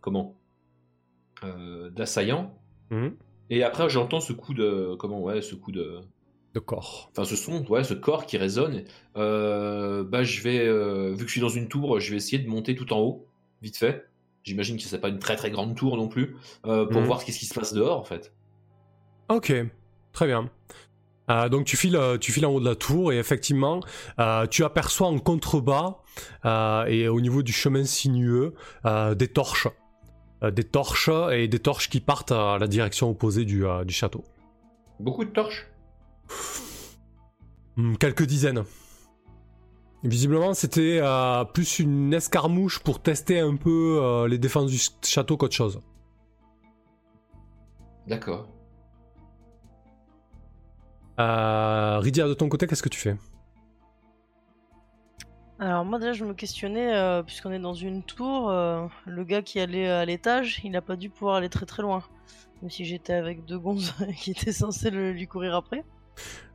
comment 0.00 0.36
d'assaillants. 1.94 2.54
mhm, 2.90 3.16
Et 3.50 3.64
après, 3.64 3.88
j'entends 3.88 4.20
ce 4.20 4.32
coup 4.32 4.54
de 4.54 4.94
comment 4.98 5.20
ouais, 5.20 5.42
ce 5.42 5.54
coup 5.54 5.72
de 5.72 6.00
de 6.54 6.60
corps. 6.60 7.08
enfin 7.12 7.24
ce 7.24 7.34
son, 7.34 7.64
ouais, 7.68 7.82
ce 7.82 7.94
corps 7.94 8.26
qui 8.26 8.36
résonne. 8.36 8.84
Euh, 9.16 10.04
bah 10.04 10.22
je 10.22 10.42
vais 10.42 10.58
euh, 10.66 11.10
vu 11.12 11.18
que 11.24 11.26
je 11.26 11.32
suis 11.32 11.40
dans 11.40 11.48
une 11.48 11.68
tour, 11.68 11.98
je 11.98 12.10
vais 12.10 12.16
essayer 12.16 12.38
de 12.38 12.48
monter 12.48 12.74
tout 12.74 12.92
en 12.92 13.00
haut, 13.00 13.26
vite 13.62 13.76
fait. 13.76 14.08
J'imagine 14.44 14.76
que 14.76 14.82
c'est 14.82 15.00
pas 15.00 15.08
une 15.08 15.18
très 15.20 15.36
très 15.36 15.50
grande 15.50 15.74
tour 15.76 15.96
non 15.96 16.08
plus 16.08 16.36
euh, 16.66 16.84
pour 16.86 17.00
Mhm. 17.00 17.06
voir 17.06 17.24
qu'est-ce 17.24 17.38
qui 17.38 17.46
se 17.46 17.54
passe 17.54 17.72
dehors 17.72 17.98
en 17.98 18.04
fait. 18.04 18.32
Ok, 19.28 19.52
très 20.12 20.26
bien. 20.26 20.50
Euh, 21.30 21.48
donc 21.48 21.66
tu 21.66 21.76
files, 21.76 21.96
euh, 21.96 22.18
tu 22.18 22.32
files 22.32 22.44
en 22.46 22.50
haut 22.50 22.60
de 22.60 22.68
la 22.68 22.74
tour 22.74 23.12
et 23.12 23.18
effectivement, 23.18 23.80
euh, 24.18 24.46
tu 24.46 24.64
aperçois 24.64 25.06
en 25.06 25.18
contrebas 25.18 25.98
euh, 26.44 26.84
et 26.86 27.06
au 27.08 27.20
niveau 27.20 27.42
du 27.42 27.52
chemin 27.52 27.84
sinueux 27.84 28.54
des 28.84 29.28
torches, 29.28 29.68
des 30.42 30.64
torches 30.64 31.10
et 31.30 31.46
des 31.46 31.58
torches 31.60 31.88
qui 31.88 32.00
partent 32.00 32.32
à 32.32 32.58
la 32.58 32.66
direction 32.66 33.08
opposée 33.10 33.44
du, 33.44 33.64
du 33.84 33.94
château. 33.94 34.24
Beaucoup 34.98 35.24
de 35.24 35.30
torches? 35.30 35.68
Hmm, 37.76 37.94
quelques 37.94 38.24
dizaines. 38.24 38.64
Visiblement, 40.02 40.52
c'était 40.52 41.00
plus 41.54 41.78
une 41.78 42.12
escarmouche 42.12 42.80
pour 42.80 43.00
tester 43.00 43.38
un 43.38 43.54
peu 43.54 44.26
les 44.28 44.38
défenses 44.38 44.70
du 44.70 44.78
ch- 44.78 44.90
château 45.04 45.36
qu'autre 45.36 45.54
chose. 45.54 45.80
D'accord. 48.08 48.48
Euh, 51.20 51.98
Rydia, 52.00 52.26
de 52.26 52.34
ton 52.34 52.48
côté, 52.48 52.66
qu'est-ce 52.66 52.82
que 52.82 52.88
tu 52.88 52.98
fais? 53.00 53.16
Alors 55.58 55.84
moi 55.84 56.00
déjà 56.00 56.12
je 56.12 56.24
me 56.24 56.34
questionnais, 56.34 56.92
euh, 56.92 57.22
puisqu'on 57.22 57.52
est 57.52 57.60
dans 57.60 57.74
une 57.74 58.02
tour, 58.02 58.50
euh, 58.50 58.86
le 59.06 59.22
gars 59.22 59.42
qui 59.42 59.60
allait 59.60 59.88
à 59.88 60.04
l'étage, 60.04 60.60
il 60.64 60.74
a 60.76 60.82
pas 60.82 60.96
dû 60.96 61.08
pouvoir 61.08 61.36
aller 61.36 61.48
très 61.48 61.66
très 61.66 61.82
loin. 61.82 62.02
Même 62.62 62.70
si 62.70 62.84
j'étais 62.84 63.12
avec 63.12 63.44
deux 63.44 63.58
gonzes 63.60 63.94
qui 64.16 64.32
étaient 64.32 64.52
censés 64.52 64.90
le- 64.90 65.12
lui 65.12 65.26
courir 65.28 65.54
après. 65.54 65.84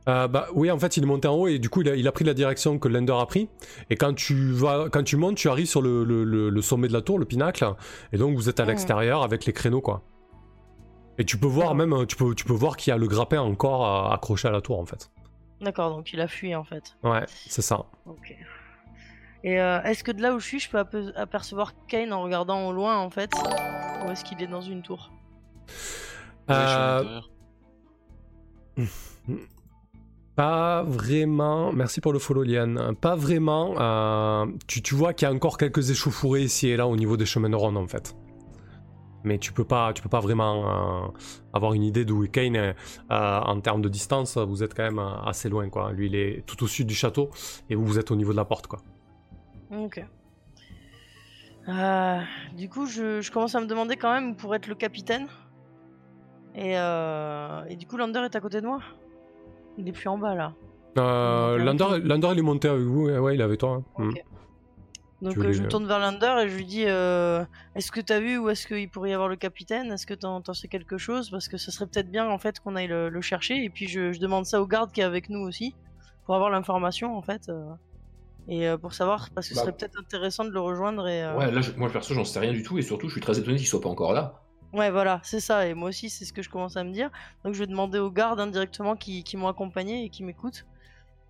Euh, 0.08 0.28
bah 0.28 0.46
oui, 0.54 0.70
en 0.70 0.78
fait, 0.78 0.96
il 0.96 1.02
est 1.02 1.06
monté 1.06 1.26
en 1.28 1.34
haut 1.34 1.48
et 1.48 1.58
du 1.58 1.68
coup, 1.70 1.80
il 1.82 1.88
a, 1.88 1.94
il 1.96 2.06
a 2.06 2.12
pris 2.12 2.24
la 2.24 2.32
direction 2.34 2.78
que 2.78 2.88
Lender 2.88 3.14
a 3.18 3.26
pris. 3.26 3.48
Et 3.90 3.96
quand 3.96 4.14
tu 4.14 4.52
vas, 4.52 4.88
quand 4.90 5.02
tu 5.02 5.16
montes, 5.16 5.36
tu 5.36 5.48
arrives 5.48 5.66
sur 5.66 5.80
le, 5.82 6.04
le- 6.04 6.24
le- 6.24 6.50
le 6.50 6.62
sommet 6.62 6.88
de 6.88 6.92
la 6.92 7.00
tour, 7.02 7.18
le 7.18 7.24
pinacle, 7.24 7.66
et 8.12 8.18
donc 8.18 8.36
vous 8.36 8.48
êtes 8.48 8.60
à 8.60 8.64
Mhm. 8.64 8.68
l'extérieur 8.70 9.22
avec 9.22 9.44
les 9.46 9.52
créneaux, 9.54 9.80
quoi. 9.80 10.02
Et 11.18 11.24
tu 11.24 11.36
peux 11.36 11.46
voir 11.48 11.74
même, 11.74 12.06
tu 12.06 12.16
peux, 12.16 12.34
tu 12.34 12.44
peux 12.44 12.52
voir 12.52 12.76
qu'il 12.76 12.90
y 12.92 12.94
a 12.94 12.96
le 12.96 13.06
grappin 13.08 13.40
encore 13.40 13.84
euh, 13.86 14.14
accroché 14.14 14.46
à 14.48 14.50
la 14.52 14.60
tour, 14.60 14.78
en 14.78 14.86
fait. 14.86 15.10
D'accord, 15.60 15.90
donc 15.90 16.12
il 16.12 16.20
a 16.20 16.28
fui 16.28 16.54
en 16.54 16.62
fait. 16.62 16.96
Ouais, 17.02 17.24
c'est 17.28 17.62
ça. 17.62 17.86
Ok. 18.06 18.32
Et 19.42 19.60
euh, 19.60 19.82
est-ce 19.82 20.04
que 20.04 20.12
de 20.12 20.22
là 20.22 20.32
où 20.34 20.38
je 20.38 20.46
suis, 20.46 20.60
je 20.60 20.70
peux 20.70 20.78
ape- 20.78 21.12
apercevoir 21.16 21.72
Kane 21.88 22.12
en 22.12 22.22
regardant 22.22 22.68
au 22.68 22.72
loin 22.72 22.96
en 22.98 23.10
fait? 23.10 23.30
Ou 24.06 24.10
est-ce 24.10 24.22
qu'il 24.24 24.40
est 24.42 24.46
dans 24.46 24.60
une 24.60 24.82
tour? 24.82 25.10
Ouais, 26.48 26.54
je 26.54 26.54
suis 26.54 26.80
à 26.80 26.80
Euh, 26.80 26.98
l'intérieur. 26.98 27.30
Pas 30.36 30.82
vraiment. 30.84 31.72
Merci 31.72 32.00
pour 32.00 32.12
le 32.12 32.20
follow, 32.20 32.44
Liane. 32.44 32.94
Pas 33.00 33.16
vraiment. 33.16 33.74
euh, 33.80 34.46
tu, 34.68 34.82
tu 34.82 34.94
vois 34.94 35.12
qu'il 35.12 35.26
y 35.26 35.30
a 35.30 35.34
encore 35.34 35.58
quelques 35.58 35.90
échauffourées 35.90 36.42
ici 36.42 36.68
et 36.68 36.76
là 36.76 36.86
au 36.86 36.94
niveau 36.96 37.16
des 37.16 37.26
chemins 37.26 37.50
de 37.50 37.56
ronde 37.56 37.76
en 37.76 37.88
fait. 37.88 38.14
Mais 39.28 39.38
tu 39.38 39.52
peux 39.52 39.64
pas, 39.64 39.92
tu 39.92 40.02
peux 40.02 40.08
pas 40.08 40.20
vraiment 40.20 40.54
euh, 41.04 41.08
avoir 41.52 41.74
une 41.74 41.82
idée 41.82 42.04
d'où 42.06 42.24
est 42.24 42.28
Kane 42.28 42.56
euh, 42.56 42.72
en 43.10 43.60
termes 43.60 43.82
de 43.82 43.88
distance. 43.90 44.38
Vous 44.38 44.62
êtes 44.62 44.74
quand 44.74 44.82
même 44.84 44.98
euh, 44.98 45.20
assez 45.30 45.48
loin, 45.50 45.68
quoi. 45.68 45.92
Lui, 45.92 46.06
il 46.06 46.14
est 46.14 46.44
tout 46.46 46.62
au 46.64 46.66
sud 46.66 46.86
du 46.86 46.94
château 46.94 47.30
et 47.68 47.74
vous, 47.74 47.84
vous 47.84 47.98
êtes 47.98 48.10
au 48.10 48.16
niveau 48.16 48.32
de 48.32 48.36
la 48.38 48.44
porte, 48.46 48.66
quoi. 48.66 48.80
Ok. 49.70 50.02
Euh, 51.68 52.18
du 52.56 52.68
coup, 52.70 52.86
je, 52.86 53.20
je 53.20 53.30
commence 53.30 53.54
à 53.54 53.60
me 53.60 53.66
demander 53.66 53.96
quand 53.96 54.12
même 54.12 54.34
pour 54.34 54.54
être 54.54 54.66
le 54.66 54.74
capitaine. 54.74 55.26
Et, 56.54 56.78
euh, 56.78 57.64
et 57.68 57.76
du 57.76 57.86
coup, 57.86 57.98
Lander 57.98 58.20
est 58.20 58.34
à 58.34 58.40
côté 58.40 58.60
de 58.62 58.66
moi 58.66 58.80
Il 59.76 59.86
est 59.86 59.92
plus 59.92 60.08
en 60.08 60.16
bas 60.18 60.34
là. 60.34 60.54
Euh, 60.96 61.58
Lander. 61.58 62.00
Lander, 62.02 62.28
il 62.32 62.38
est 62.38 62.42
monté 62.42 62.68
avec 62.68 62.82
vous. 62.84 63.08
Ouais, 63.10 63.34
il 63.34 63.40
est 63.40 63.44
avec 63.44 63.60
toi. 63.60 63.82
hein. 63.98 64.08
Ok. 64.08 64.24
Donc 65.20 65.34
voulais 65.34 65.48
euh, 65.48 65.52
je 65.52 65.62
me 65.62 65.68
tourne 65.68 65.86
vers 65.86 65.98
Lander 65.98 66.42
et 66.44 66.48
je 66.48 66.56
lui 66.56 66.64
dis 66.64 66.84
euh, 66.86 67.44
Est-ce 67.74 67.90
que 67.90 68.00
t'as 68.00 68.20
vu 68.20 68.38
où 68.38 68.48
est-ce 68.50 68.66
qu'il 68.68 68.88
pourrait 68.88 69.10
y 69.10 69.12
avoir 69.14 69.28
le 69.28 69.36
capitaine? 69.36 69.90
Est-ce 69.90 70.06
que 70.06 70.14
t'en 70.14 70.40
sais 70.54 70.68
quelque 70.68 70.96
chose? 70.96 71.30
Parce 71.30 71.48
que 71.48 71.56
ce 71.56 71.70
serait 71.72 71.86
peut-être 71.86 72.10
bien 72.10 72.28
en 72.30 72.38
fait 72.38 72.60
qu'on 72.60 72.76
aille 72.76 72.86
le, 72.86 73.08
le 73.08 73.20
chercher. 73.20 73.64
Et 73.64 73.68
puis 73.70 73.88
je, 73.88 74.12
je 74.12 74.20
demande 74.20 74.46
ça 74.46 74.60
au 74.62 74.66
garde 74.66 74.92
qui 74.92 75.00
est 75.00 75.04
avec 75.04 75.28
nous 75.28 75.40
aussi 75.40 75.74
pour 76.24 76.34
avoir 76.36 76.50
l'information 76.50 77.16
en 77.16 77.22
fait. 77.22 77.48
euh, 77.48 77.64
et 78.50 78.66
euh, 78.68 78.78
pour 78.78 78.94
savoir, 78.94 79.28
parce 79.34 79.46
que 79.48 79.54
ce 79.54 79.58
Bah. 79.60 79.64
serait 79.66 79.76
peut-être 79.76 79.98
intéressant 80.00 80.44
de 80.44 80.50
le 80.50 80.60
rejoindre. 80.60 81.06
Et, 81.08 81.22
Ouais, 81.36 81.50
là, 81.50 81.60
je- 81.60 81.72
moi 81.72 81.90
perso, 81.90 82.14
j'en 82.14 82.24
sais 82.24 82.38
rien 82.38 82.52
du 82.52 82.62
tout 82.62 82.78
et 82.78 82.82
surtout, 82.82 83.08
je 83.08 83.12
suis 83.12 83.20
très 83.20 83.38
étonné 83.38 83.58
qu'il 83.58 83.66
soit 83.66 83.80
pas 83.80 83.90
encore 83.90 84.12
là. 84.14 84.40
Ouais, 84.72 84.90
voilà, 84.90 85.20
c'est 85.22 85.40
ça. 85.40 85.66
Et 85.66 85.74
moi 85.74 85.88
aussi, 85.90 86.08
c'est 86.10 86.24
ce 86.24 86.32
que 86.32 86.40
je 86.42 86.48
commence 86.48 86.76
à 86.76 86.84
me 86.84 86.92
dire. 86.92 87.10
Donc, 87.44 87.54
je 87.54 87.58
vais 87.58 87.66
demander 87.66 87.98
aux 87.98 88.10
gardes 88.10 88.40
indirectement 88.40 88.96
qui, 88.96 89.22
qui 89.24 89.36
m'ont 89.36 89.48
accompagné 89.48 90.04
et 90.04 90.08
qui 90.10 90.22
m'écoutent. 90.24 90.64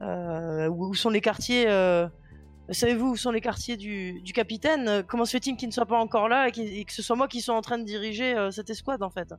Où, 0.00 0.94
sont 0.94 1.10
les 1.10 1.20
quartiers 1.20 1.66
Savez-vous 2.70 3.10
où 3.12 3.16
sont 3.16 3.30
les 3.30 3.40
quartiers 3.40 3.76
du, 3.76 4.20
du 4.20 4.32
capitaine? 4.32 4.88
Euh, 4.88 5.02
Comment 5.06 5.24
se 5.24 5.32
fait-il 5.32 5.56
qu'il 5.56 5.68
ne 5.68 5.72
soit 5.72 5.86
pas 5.86 5.98
encore 5.98 6.28
là 6.28 6.48
et, 6.48 6.84
que 6.84 6.92
ce 6.92 7.02
soit 7.02 7.16
moi 7.16 7.28
qui 7.28 7.40
soit 7.40 7.54
en 7.54 7.62
train 7.62 7.78
de 7.78 7.84
diriger 7.84 8.36
euh, 8.36 8.50
cette 8.50 8.70
escouade 8.70 9.02
en 9.02 9.10
fait? 9.10 9.32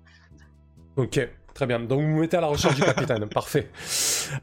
Ok, 0.96 1.20
très 1.54 1.66
bien. 1.66 1.80
Donc 1.80 2.02
vous 2.02 2.12
vous 2.14 2.20
mettez 2.20 2.38
à 2.38 2.42
la 2.42 2.48
recherche 2.48 2.76
du 2.76 2.82
capitaine. 2.82 3.28
Parfait. 3.34 3.70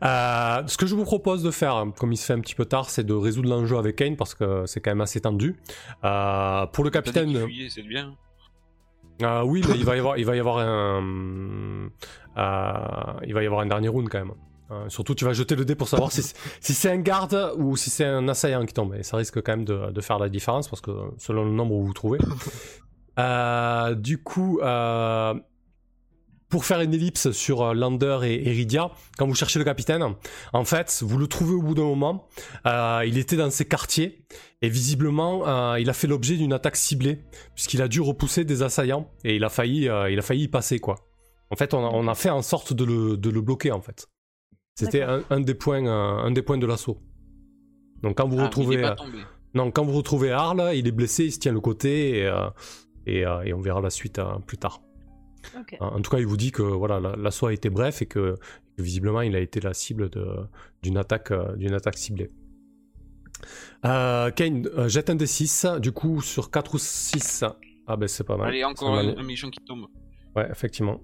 Euh, 0.03 0.63
ce 0.67 0.77
que 0.77 0.87
je 0.87 0.95
vous 0.95 1.05
propose 1.05 1.43
de 1.43 1.51
faire, 1.51 1.85
comme 1.99 2.13
il 2.13 2.17
se 2.17 2.25
fait 2.27 2.33
un 2.33 2.41
petit 2.41 2.55
peu 2.55 2.65
tard, 2.65 2.89
c'est 2.89 3.05
de 3.05 3.13
résoudre 3.13 3.49
l'enjeu 3.51 3.77
avec 3.77 3.97
Kane 3.97 4.17
parce 4.17 4.35
que 4.35 4.65
c'est 4.67 4.81
quand 4.81 4.91
même 4.93 5.01
assez 5.01 5.21
tendu. 5.21 5.57
Euh, 6.05 6.67
pour 6.67 6.85
le 6.85 6.91
capitaine, 6.91 7.47
c'est 7.69 7.83
bien. 7.83 8.15
euh, 9.23 9.43
oui, 9.43 9.63
mais 9.69 9.75
il 9.77 9.85
va 9.85 9.97
y 9.97 9.99
avoir, 9.99 10.17
il 10.19 10.25
va 10.25 10.37
y 10.37 10.41
avoir 10.41 10.59
un, 10.59 11.91
euh, 12.39 13.21
il 13.27 13.35
va 13.35 13.43
y 13.43 13.47
avoir 13.47 13.61
un 13.61 13.67
dernier 13.67 13.89
round 13.89 14.09
quand 14.09 14.19
même. 14.19 14.33
Euh, 14.71 14.89
surtout, 14.89 15.15
tu 15.15 15.25
vas 15.25 15.33
jeter 15.33 15.55
le 15.55 15.65
dé 15.65 15.75
pour 15.75 15.89
savoir 15.89 16.11
si, 16.11 16.23
si 16.61 16.75
c'est 16.75 16.91
un 16.91 16.99
garde 16.99 17.53
ou 17.57 17.77
si 17.77 17.91
c'est 17.91 18.05
un 18.05 18.29
assaillant 18.29 18.67
qui 18.67 18.75
tombe. 18.75 18.95
Et 18.95 19.03
ça 19.03 19.17
risque 19.17 19.41
quand 19.43 19.53
même 19.53 19.65
de, 19.65 19.93
de 19.93 20.01
faire 20.01 20.19
la 20.19 20.29
différence 20.29 20.69
parce 20.69 20.81
que 20.81 20.91
selon 21.19 21.45
le 21.45 21.53
nombre 21.53 21.75
où 21.75 21.81
vous 21.81 21.87
vous 21.87 21.93
trouvez. 21.95 22.19
Euh, 23.19 23.95
du 23.95 24.23
coup, 24.23 24.61
euh, 24.61 25.35
pour 26.49 26.65
faire 26.65 26.81
une 26.81 26.95
ellipse 26.95 27.31
sur 27.33 27.63
euh, 27.63 27.75
Lander 27.75 28.19
et 28.25 28.51
Iridia, 28.51 28.91
quand 29.17 29.27
vous 29.27 29.35
cherchez 29.35 29.59
le 29.59 29.65
capitaine, 29.65 30.05
en 30.53 30.65
fait, 30.65 31.03
vous 31.03 31.19
le 31.19 31.27
trouvez 31.27 31.55
au 31.55 31.63
bout 31.63 31.75
d'un 31.75 31.85
moment. 31.85 32.29
Il 32.65 33.19
était 33.19 33.37
dans 33.37 33.51
ses 33.51 33.65
quartiers 33.65 34.27
et 34.63 34.69
visiblement, 34.69 35.77
il 35.77 35.89
a 35.91 35.93
fait 35.93 36.07
l'objet 36.07 36.37
d'une 36.37 36.53
attaque 36.53 36.77
ciblée 36.77 37.25
puisqu'il 37.55 37.83
a 37.83 37.89
dû 37.89 38.01
repousser 38.01 38.45
des 38.45 38.63
assaillants 38.63 39.11
et 39.25 39.37
il 39.37 39.45
a 39.45 39.49
failli, 39.49 39.85
il 39.85 40.19
a 40.19 40.23
failli 40.23 40.45
y 40.45 40.49
passer 40.49 40.79
quoi. 40.79 40.97
En 41.51 41.57
fait, 41.57 41.75
on 41.75 41.87
a, 41.87 41.91
on 41.91 42.09
a 42.09 42.15
fait 42.15 42.31
en 42.31 42.43
sorte 42.43 42.73
de 42.73 42.85
le, 42.85 43.17
de 43.17 43.31
le 43.31 43.41
bloquer 43.41 43.71
en 43.71 43.81
fait. 43.81 44.09
C'était 44.79 45.03
un, 45.03 45.23
un 45.31 45.41
des 45.41 45.55
points, 45.55 45.87
euh, 45.87 46.19
un 46.27 46.31
des 46.31 46.43
points 46.43 46.59
de 46.59 46.67
l'assaut. 46.67 46.99
Donc 48.03 48.19
quand 48.19 48.29
vous 48.29 48.39
Ah, 48.41 48.45
retrouvez, 48.45 48.85
euh, 48.85 48.95
non, 49.55 49.71
quand 49.71 49.85
vous 49.87 49.93
retrouvez 49.97 50.31
Arl, 50.33 50.61
il 50.75 50.87
est 50.87 50.93
blessé, 50.93 51.25
il 51.25 51.33
se 51.33 51.39
tient 51.39 51.53
le 51.53 51.61
côté 51.61 52.19
et, 52.19 52.27
euh, 52.27 52.51
et, 53.07 53.25
euh, 53.27 53.43
et 53.43 53.55
on 53.55 53.61
verra 53.61 53.81
la 53.81 53.89
suite 53.89 54.21
plus 54.47 54.59
tard. 54.59 54.83
En 55.81 56.01
tout 56.03 56.11
cas, 56.11 56.19
il 56.19 56.27
vous 56.27 56.37
dit 56.37 56.53
que 56.53 56.61
voilà, 56.63 57.01
la- 57.01 57.17
l'assaut 57.17 57.47
a 57.47 57.53
été 57.55 57.71
bref 57.71 58.03
et 58.03 58.07
que, 58.07 58.35
que 58.77 58.83
visiblement 58.83 59.23
il 59.23 59.35
a 59.35 59.41
été 59.41 59.61
la 59.61 59.73
cible 59.73 60.11
d'une 60.83 60.99
attaque, 60.99 61.33
d'une 61.57 61.73
attaque 61.73 61.97
ciblée. 61.97 62.31
Kane, 63.83 64.69
jette 64.89 65.09
un 65.09 65.15
des 65.15 65.27
6, 65.27 65.67
du 65.81 65.93
coup 65.93 66.21
sur 66.21 66.51
4 66.51 66.75
ou 66.75 66.79
6. 66.79 67.45
Ah 67.87 67.97
ben 67.97 68.09
c'est 68.09 68.25
pas 68.25 68.37
mal. 68.37 68.49
Allez, 68.49 68.65
encore 68.65 68.97
un 68.99 69.23
méchant 69.23 69.49
qui 69.49 69.61
tombe. 69.61 69.87
Ouais, 70.35 70.49
effectivement. 70.51 71.01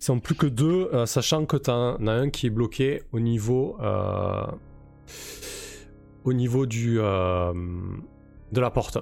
Ils 0.00 0.04
sont 0.04 0.20
plus 0.20 0.34
que 0.34 0.46
deux, 0.46 0.90
euh, 0.92 1.06
sachant 1.06 1.44
que 1.44 1.56
t'en 1.56 1.96
as 2.06 2.12
un 2.12 2.30
qui 2.30 2.46
est 2.46 2.50
bloqué 2.50 3.02
au 3.12 3.18
niveau, 3.18 3.76
euh, 3.80 4.46
au 6.24 6.32
niveau 6.32 6.66
du, 6.66 7.00
euh, 7.00 7.52
de 8.52 8.60
la 8.60 8.70
porte. 8.70 8.98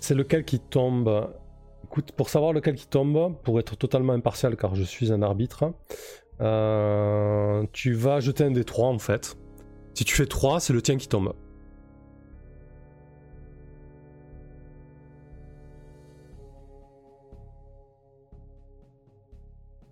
C'est 0.00 0.14
lequel 0.14 0.44
qui 0.44 0.58
tombe? 0.58 1.30
Écoute, 1.84 2.12
pour 2.12 2.28
savoir 2.28 2.52
lequel 2.52 2.74
qui 2.74 2.88
tombe, 2.88 3.36
pour 3.44 3.60
être 3.60 3.76
totalement 3.76 4.12
impartial, 4.12 4.56
car 4.56 4.74
je 4.74 4.82
suis 4.82 5.12
un 5.12 5.22
arbitre, 5.22 5.72
tu 7.72 7.92
vas 7.94 8.20
jeter 8.20 8.44
un 8.44 8.50
des 8.50 8.64
trois 8.64 8.88
en 8.88 8.98
fait. 8.98 9.36
Si 9.94 10.04
tu 10.04 10.16
fais 10.16 10.26
3, 10.26 10.58
c'est 10.58 10.72
le 10.72 10.82
tien 10.82 10.96
qui 10.96 11.08
tombe. 11.08 11.34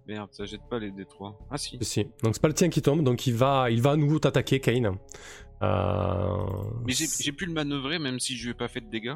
Merde, 0.08 0.28
ça 0.32 0.44
jette 0.44 0.62
pas 0.68 0.78
les 0.78 0.90
D3. 0.90 1.34
Ah 1.50 1.58
si. 1.58 1.78
Si. 1.80 2.04
Donc 2.22 2.34
c'est 2.34 2.42
pas 2.42 2.48
le 2.48 2.54
tien 2.54 2.68
qui 2.68 2.82
tombe, 2.82 3.02
donc 3.04 3.26
il 3.26 3.34
va, 3.34 3.70
il 3.70 3.80
va 3.80 3.92
à 3.92 3.96
nouveau 3.96 4.18
t'attaquer, 4.18 4.58
Kane. 4.60 4.96
Euh... 5.62 6.36
Mais 6.84 6.92
j'ai 6.92 7.32
pu 7.32 7.46
le 7.46 7.52
manœuvrer 7.52 7.98
même 8.00 8.18
si 8.18 8.36
je 8.36 8.44
lui 8.44 8.50
ai 8.50 8.54
pas 8.54 8.68
fait 8.68 8.80
de 8.80 8.90
dégâts. 8.90 9.14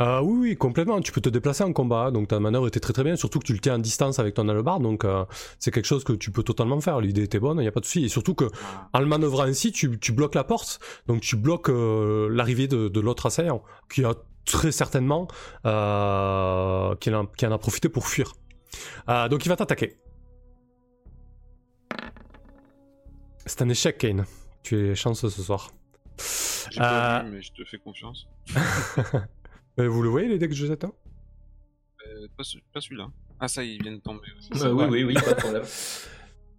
Euh, 0.00 0.20
oui, 0.22 0.38
oui, 0.50 0.56
complètement. 0.56 1.00
Tu 1.00 1.10
peux 1.10 1.20
te 1.20 1.28
déplacer 1.28 1.64
en 1.64 1.72
combat, 1.72 2.12
donc 2.12 2.28
ta 2.28 2.38
manœuvre 2.38 2.68
était 2.68 2.78
très 2.78 2.92
très 2.92 3.02
bien, 3.02 3.16
surtout 3.16 3.40
que 3.40 3.44
tu 3.44 3.52
le 3.52 3.58
tiens 3.58 3.74
à 3.74 3.78
distance 3.78 4.20
avec 4.20 4.34
ton 4.34 4.48
halberd, 4.48 4.80
donc 4.80 5.04
euh, 5.04 5.24
c'est 5.58 5.72
quelque 5.72 5.86
chose 5.86 6.04
que 6.04 6.12
tu 6.12 6.30
peux 6.30 6.44
totalement 6.44 6.80
faire. 6.80 7.00
L'idée 7.00 7.24
était 7.24 7.40
bonne, 7.40 7.58
il 7.58 7.62
n'y 7.62 7.68
a 7.68 7.72
pas 7.72 7.80
de 7.80 7.84
souci. 7.84 8.04
Et 8.04 8.08
surtout 8.08 8.34
que 8.34 8.44
Ah. 8.62 8.88
en 8.92 9.00
le 9.00 9.06
manœuvrant 9.06 9.42
ainsi, 9.42 9.72
tu, 9.72 9.98
tu 9.98 10.12
bloques 10.12 10.36
la 10.36 10.44
porte, 10.44 10.78
donc 11.08 11.20
tu 11.20 11.34
bloques 11.36 11.68
euh, 11.68 12.28
l'arrivée 12.30 12.68
de, 12.68 12.88
de 12.88 13.00
l'autre 13.00 13.26
assaillant, 13.26 13.62
qui 13.92 14.04
a 14.04 14.14
très 14.44 14.70
certainement 14.72 15.26
qui, 15.64 15.68
en 15.68 15.72
a, 17.24 17.26
qui 17.36 17.46
en 17.46 17.52
a 17.52 17.58
profité 17.58 17.88
pour 17.88 18.06
fuir. 18.06 18.32
Euh, 19.08 19.28
donc 19.28 19.44
il 19.44 19.48
va 19.48 19.56
t'attaquer. 19.56 19.96
C'est 23.46 23.62
un 23.62 23.68
échec, 23.68 23.98
Kane. 23.98 24.24
Tu 24.62 24.90
es 24.90 24.94
chanceux 24.94 25.30
ce 25.30 25.42
soir. 25.42 25.70
J'ai 26.70 26.80
pas 26.80 27.20
Euh, 27.20 27.22
vu, 27.24 27.30
mais 27.36 27.42
je 27.42 27.52
te 27.52 27.64
fais 27.64 27.78
confiance. 27.78 28.28
Vous 29.78 30.02
le 30.02 30.08
voyez 30.08 30.28
les 30.28 30.38
decks 30.38 30.50
que 30.50 30.56
je 30.56 30.66
jette 30.66 30.84
Euh, 30.84 32.26
pas 32.36 32.42
pas 32.72 32.80
celui-là. 32.80 33.08
Ah 33.40 33.48
ça, 33.48 33.62
il 33.62 33.80
vient 33.82 33.92
de 33.92 34.00
tomber 34.00 34.26
aussi. 34.36 34.50
Euh, 34.64 34.72
oui, 34.72 34.84
oui, 34.90 35.04
oui, 35.04 35.14
pas 35.14 35.32
de 35.32 35.40
problème. 35.40 35.62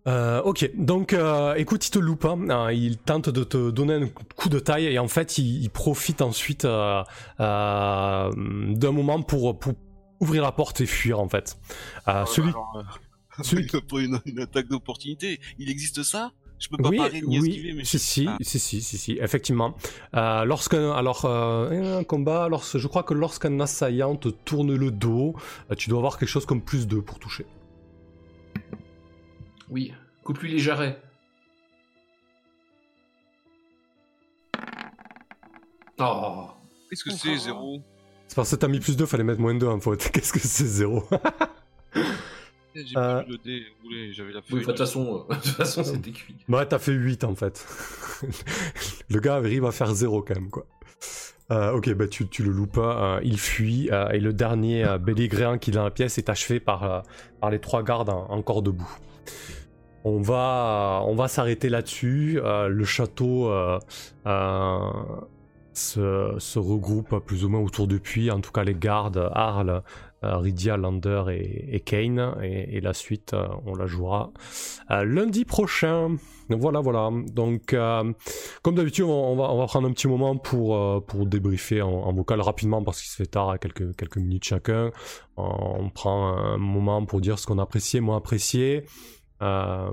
Euh, 0.07 0.41
ok, 0.43 0.71
donc 0.75 1.11
euh, 1.11 1.53
écoute, 1.55 1.85
il 1.85 1.91
te 1.91 1.99
loupe, 1.99 2.23
hein. 2.23 2.39
Euh, 2.49 2.73
il 2.73 2.97
tente 2.97 3.29
de 3.29 3.43
te 3.43 3.69
donner 3.69 3.95
un 3.95 4.07
coup 4.07 4.47
de 4.47 4.57
taille 4.57 4.85
et 4.85 4.97
en 4.97 5.09
fait, 5.09 5.37
il, 5.37 5.61
il 5.61 5.69
profite 5.69 6.21
ensuite 6.21 6.63
euh, 6.63 7.03
euh, 7.41 8.31
d'un 8.35 8.91
moment 8.93 9.21
pour, 9.21 9.59
pour 9.59 9.73
ouvrir 10.19 10.43
la 10.43 10.51
porte 10.51 10.81
et 10.81 10.85
fuir 10.85 11.19
en 11.19 11.29
fait. 11.29 11.57
Euh, 12.07 12.25
celui, 12.25 12.49
Alors, 12.49 12.73
euh, 12.77 13.43
celui- 13.43 13.67
une, 14.05 14.19
une 14.25 14.39
attaque 14.39 14.67
d'opportunité, 14.67 15.39
il 15.57 15.69
existe 15.69 16.03
ça? 16.03 16.31
Je 16.59 16.67
peux 16.67 16.75
pas 16.75 16.89
oui, 16.89 16.97
parer 16.97 17.21
ni 17.21 17.39
oui, 17.39 17.49
esquiver, 17.49 17.73
mais 17.73 17.85
si, 17.85 17.99
si, 17.99 18.25
Ah. 18.27 18.35
si, 18.41 18.59
si, 18.59 18.81
si, 18.81 18.97
si, 18.97 19.17
effectivement. 19.21 19.75
Euh, 20.13 20.43
lorsqu'un, 20.43 20.91
alors, 20.91 21.23
euh, 21.23 21.99
un 21.99 22.03
combat, 22.03 22.49
lorsque, 22.49 22.77
je 22.77 22.87
crois 22.89 23.03
que 23.03 23.13
lorsqu'un 23.13 23.57
assaillant 23.61 24.17
te 24.17 24.27
tourne 24.27 24.75
le 24.75 24.91
dos, 24.91 25.35
euh, 25.71 25.75
tu 25.75 25.89
dois 25.89 25.99
avoir 25.99 26.17
quelque 26.19 26.27
chose 26.27 26.45
comme 26.45 26.61
plus 26.61 26.85
2 26.85 27.01
pour 27.01 27.17
toucher. 27.17 27.45
Oui, 29.69 29.93
coupe-lui 30.25 30.51
les 30.51 30.59
jarrets. 30.59 31.01
Oh, 35.99 36.47
Qu'est-ce 36.89 37.03
que 37.03 37.11
c'est, 37.11 37.37
zéro? 37.37 37.81
C'est 38.29 38.35
parce 38.35 38.51
que 38.51 38.55
t'as 38.55 38.67
mis 38.67 38.79
plus 38.79 38.95
2, 38.95 39.05
fallait 39.05 39.23
mettre 39.23 39.41
moins 39.41 39.55
2 39.55 39.67
en 39.67 39.79
faute. 39.79 40.07
Qu'est-ce 40.13 40.31
que 40.31 40.39
c'est 40.39 40.63
0 40.65 41.03
J'ai 42.75 42.95
Euh. 42.95 43.23
le 43.27 43.37
dé 43.39 43.63
roulé, 43.83 44.13
j'avais 44.13 44.31
la 44.31 44.39
oui, 44.39 44.45
feuille. 44.47 44.59
de 44.61 44.65
toute 44.65 44.77
façon, 44.77 45.25
euh, 45.29 45.33
de 45.35 45.41
toute 45.41 45.51
façon, 45.55 45.83
c'était 45.83 46.11
cuit. 46.11 46.35
Ouais, 46.47 46.65
t'as 46.65 46.77
fait 46.79 46.91
8 46.93 47.23
en 47.25 47.33
fait. 47.35 47.65
le 49.09 49.19
gars 49.19 49.35
arrive 49.35 49.65
à 49.65 49.71
faire 49.71 49.93
0 49.93 50.21
quand 50.21 50.35
même, 50.35 50.49
quoi. 50.51 50.65
Euh, 51.51 51.71
ok, 51.73 51.91
bah 51.95 52.07
tu, 52.07 52.27
tu 52.27 52.43
le 52.43 52.51
loupes 52.51 52.73
pas, 52.75 53.15
euh, 53.17 53.19
il 53.23 53.39
fuit, 53.39 53.89
euh, 53.91 54.09
et 54.09 54.19
le 54.19 54.31
dernier 54.33 54.85
euh, 54.85 54.99
belligréant 54.99 55.57
qui 55.57 55.71
est 55.71 55.73
dans 55.73 55.83
la 55.83 55.89
pièce 55.89 56.19
est 56.19 56.29
achevé 56.29 56.59
par, 56.59 56.83
euh, 56.83 56.99
par 57.41 57.49
les 57.49 57.57
trois 57.59 57.81
gardes 57.81 58.09
en- 58.11 58.27
encore 58.29 58.61
debout. 58.61 58.89
On 60.03 60.21
va, 60.21 61.01
on 61.07 61.15
va 61.15 61.27
s'arrêter 61.27 61.69
là-dessus. 61.69 62.39
euh, 62.43 62.67
le 62.69 62.85
château 62.85 63.49
euh, 63.49 63.79
euh, 64.27 64.79
se, 65.79 66.35
se 66.37 66.59
regroupe 66.59 67.19
plus 67.25 67.45
ou 67.45 67.49
moins 67.49 67.61
autour 67.61 67.87
du 67.87 67.99
puits, 67.99 68.29
en 68.31 68.41
tout 68.41 68.51
cas 68.51 68.63
les 68.63 68.75
gardes, 68.75 69.29
Arl, 69.33 69.83
euh, 70.25 70.35
Rydia, 70.37 70.75
Lander 70.75 71.23
et, 71.29 71.79
Kane, 71.79 72.35
et, 72.43 72.81
la 72.81 72.93
suite, 72.93 73.33
euh, 73.33 73.47
on 73.65 73.73
la 73.73 73.85
jouera 73.85 74.31
euh, 74.91 75.05
lundi 75.05 75.45
prochain. 75.45 76.17
Voilà, 76.49 76.81
voilà. 76.81 77.09
Donc, 77.31 77.75
comme 78.63 78.75
d'habitude, 78.75 79.05
on, 79.05 79.11
on 79.11 79.35
va, 79.35 79.51
on 79.51 79.57
va 79.57 79.65
prendre 79.67 79.87
un 79.87 79.93
petit 79.93 80.07
moment 80.07 80.35
pour, 80.35 81.05
pour 81.05 81.25
débriefer 81.25 81.81
en, 81.81 81.89
en 81.89 82.11
vocal 82.11 82.41
rapidement 82.41 82.83
parce 82.83 83.01
qu'il 83.01 83.09
se 83.09 83.15
fait 83.15 83.27
tard, 83.27 83.51
à 83.51 83.57
quelques, 83.59 83.95
quelques 83.95 84.17
minutes 84.17 84.43
chacun. 84.43 84.91
On 85.37 85.89
prend 85.89 86.35
un 86.35 86.57
moment 86.57 87.05
pour 87.05 87.21
dire 87.21 87.39
ce 87.39 87.45
qu'on 87.45 87.59
a 87.59 87.63
apprécié, 87.63 88.01
moins 88.01 88.17
apprécié. 88.17 88.83
Euh, 89.41 89.91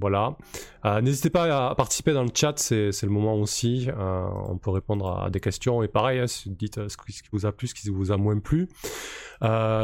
voilà. 0.00 0.36
Euh, 0.84 1.00
N'hésitez 1.00 1.30
pas 1.30 1.70
à 1.70 1.74
participer 1.74 2.12
dans 2.12 2.22
le 2.22 2.30
chat, 2.34 2.54
c'est 2.58 3.02
le 3.02 3.08
moment 3.08 3.34
aussi. 3.34 3.88
Euh, 3.88 4.24
on 4.48 4.58
peut 4.58 4.70
répondre 4.70 5.22
à, 5.24 5.30
des 5.30 5.40
questions. 5.40 5.82
Et 5.82 5.88
pareil, 5.88 6.20
hein, 6.20 6.26
dites 6.46 6.88
ce 6.88 6.96
qui, 6.96 7.22
vous 7.32 7.46
a 7.46 7.52
plu, 7.52 7.68
ce 7.68 7.74
qui 7.74 7.88
vous 7.90 8.12
a 8.12 8.16
moins 8.16 8.38
plu. 8.38 8.68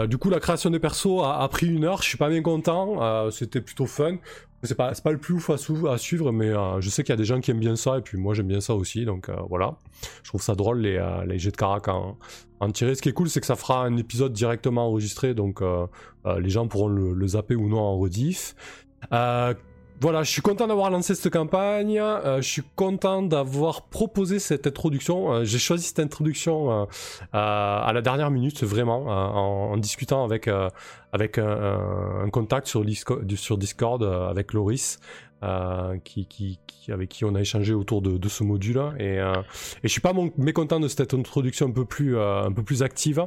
Du 0.09 0.19
coup, 0.19 0.31
la 0.31 0.41
création 0.41 0.71
des 0.71 0.81
persos 0.81 1.23
a, 1.25 1.49
pris 1.49 1.67
une 1.67 1.85
heure. 1.85 2.03
Je 2.03 2.09
suis 2.09 2.19
pas 2.19 2.29
bien 2.29 2.43
content. 2.43 3.31
C'était 3.31 3.61
plutôt 3.61 3.87
fun. 3.87 4.17
C'est 4.65 4.75
pas, 4.75 4.91
pas 4.93 5.13
le 5.13 5.19
plus 5.19 5.35
ouf 5.35 5.51
à, 5.51 5.99
suivre, 5.99 6.33
mais 6.33 6.53
je 6.81 6.91
sais 6.91 7.03
qu'il 7.03 7.13
y 7.13 7.15
a 7.15 7.17
des 7.17 7.25
gens 7.25 7.41
qui 7.41 7.51
aiment 7.51 7.61
bien 7.61 7.77
ça. 7.77 7.99
Et 7.99 8.01
puis 8.01 8.19
moi, 8.19 8.35
j'aime 8.35 8.49
bien 8.49 8.61
ça 8.61 8.75
aussi. 8.75 9.05
Donc 9.05 9.31
voilà. 9.49 9.77
Je 10.23 10.29
trouve 10.29 10.43
ça 10.43 10.55
drôle, 10.55 10.81
les, 10.81 11.01
les 11.27 11.39
jets 11.39 11.51
de 11.51 11.57
carac 11.57 11.89
en, 11.89 12.19
en 12.61 12.71
tirer. 12.71 12.95
Ce 12.95 13.03
qui 13.03 13.09
est 13.09 13.13
cool, 13.13 13.31
c'est 13.31 13.41
que 13.41 13.47
ça 13.47 13.57
fera 13.57 13.85
un 13.85 13.97
épisode 13.97 14.33
directement 14.33 14.87
enregistré. 14.87 15.35
Donc 15.35 15.61
les 16.25 16.51
gens 16.51 16.69
pourront 16.69 16.89
le 16.89 17.27
zapper 17.27 17.55
ou 17.57 17.69
non 17.69 17.81
en 17.81 17.99
rediff. 17.99 18.55
Euh, 19.13 19.55
voilà, 20.01 20.23
je 20.23 20.31
suis 20.31 20.43
content 20.43 20.69
d'avoir 20.69 20.91
lancé 20.91 21.17
cette 21.17 21.33
campagne. 21.33 21.99
euh, 21.99 22.37
je 22.41 22.49
suis 22.49 22.63
content 22.77 23.23
d'avoir 23.23 23.83
proposé 23.83 24.39
cette 24.39 24.67
introduction. 24.67 25.33
Euh, 25.33 25.45
J'ai 25.45 25.59
choisi 25.59 25.87
cette 25.87 25.99
introduction 25.99 26.87
à 27.33 27.91
la 27.93 28.01
dernière 28.01 28.31
minute, 28.31 28.63
vraiment, 28.63 29.07
en, 29.07 29.77
discutant 29.77 30.25
avec 30.25 30.49
avec, 31.13 31.39
un, 31.39 32.29
contact 32.31 32.69
sur, 32.69 32.85
Discord 32.85 34.03
avec 34.03 34.53
Loris, 34.53 35.01
euh, 35.43 35.97
qui, 36.05 36.27
avec 36.93 37.09
qui 37.09 37.25
on 37.25 37.35
a 37.35 37.41
échangé 37.41 37.75
autour 37.75 38.03
de, 38.03 38.29
ce 38.29 38.45
module. 38.45 38.81
Et, 38.99 39.19
euh, 39.19 39.33
et 39.83 39.89
je 39.89 39.89
suis 39.89 40.01
pas 40.01 40.13
mécontent 40.37 40.81
de 40.81 40.89
cette 40.89 41.15
introduction 41.15 41.67
un 41.67 41.71
peu 41.71 41.85
plus, 41.85 42.17
euh, 42.17 42.49
active, 42.81 43.21
euh, 43.21 43.27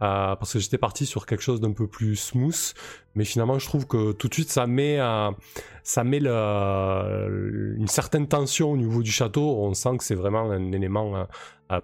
parce 0.00 0.52
que 0.52 0.58
j'étais 0.58 0.78
parti 0.78 1.06
sur 1.06 1.26
quelque 1.26 1.42
chose 1.42 1.60
d'un 1.60 1.72
peu 1.72 1.86
plus 1.86 2.16
smooth. 2.16 2.74
Mais 3.14 3.24
finalement, 3.24 3.58
je 3.58 3.66
trouve 3.66 3.86
que 3.86 4.12
tout 4.12 4.28
de 4.28 4.34
suite, 4.34 4.50
ça 4.50 4.66
met, 4.66 4.98
ça 5.84 6.02
met 6.02 6.18
une 6.18 7.86
certaine 7.86 8.26
tension 8.26 8.72
au 8.72 8.76
niveau 8.76 9.02
du 9.02 9.12
château. 9.12 9.56
On 9.58 9.72
sent 9.74 9.98
que 9.98 10.04
c'est 10.04 10.16
vraiment 10.16 10.50
un 10.50 10.72
élément 10.72 11.26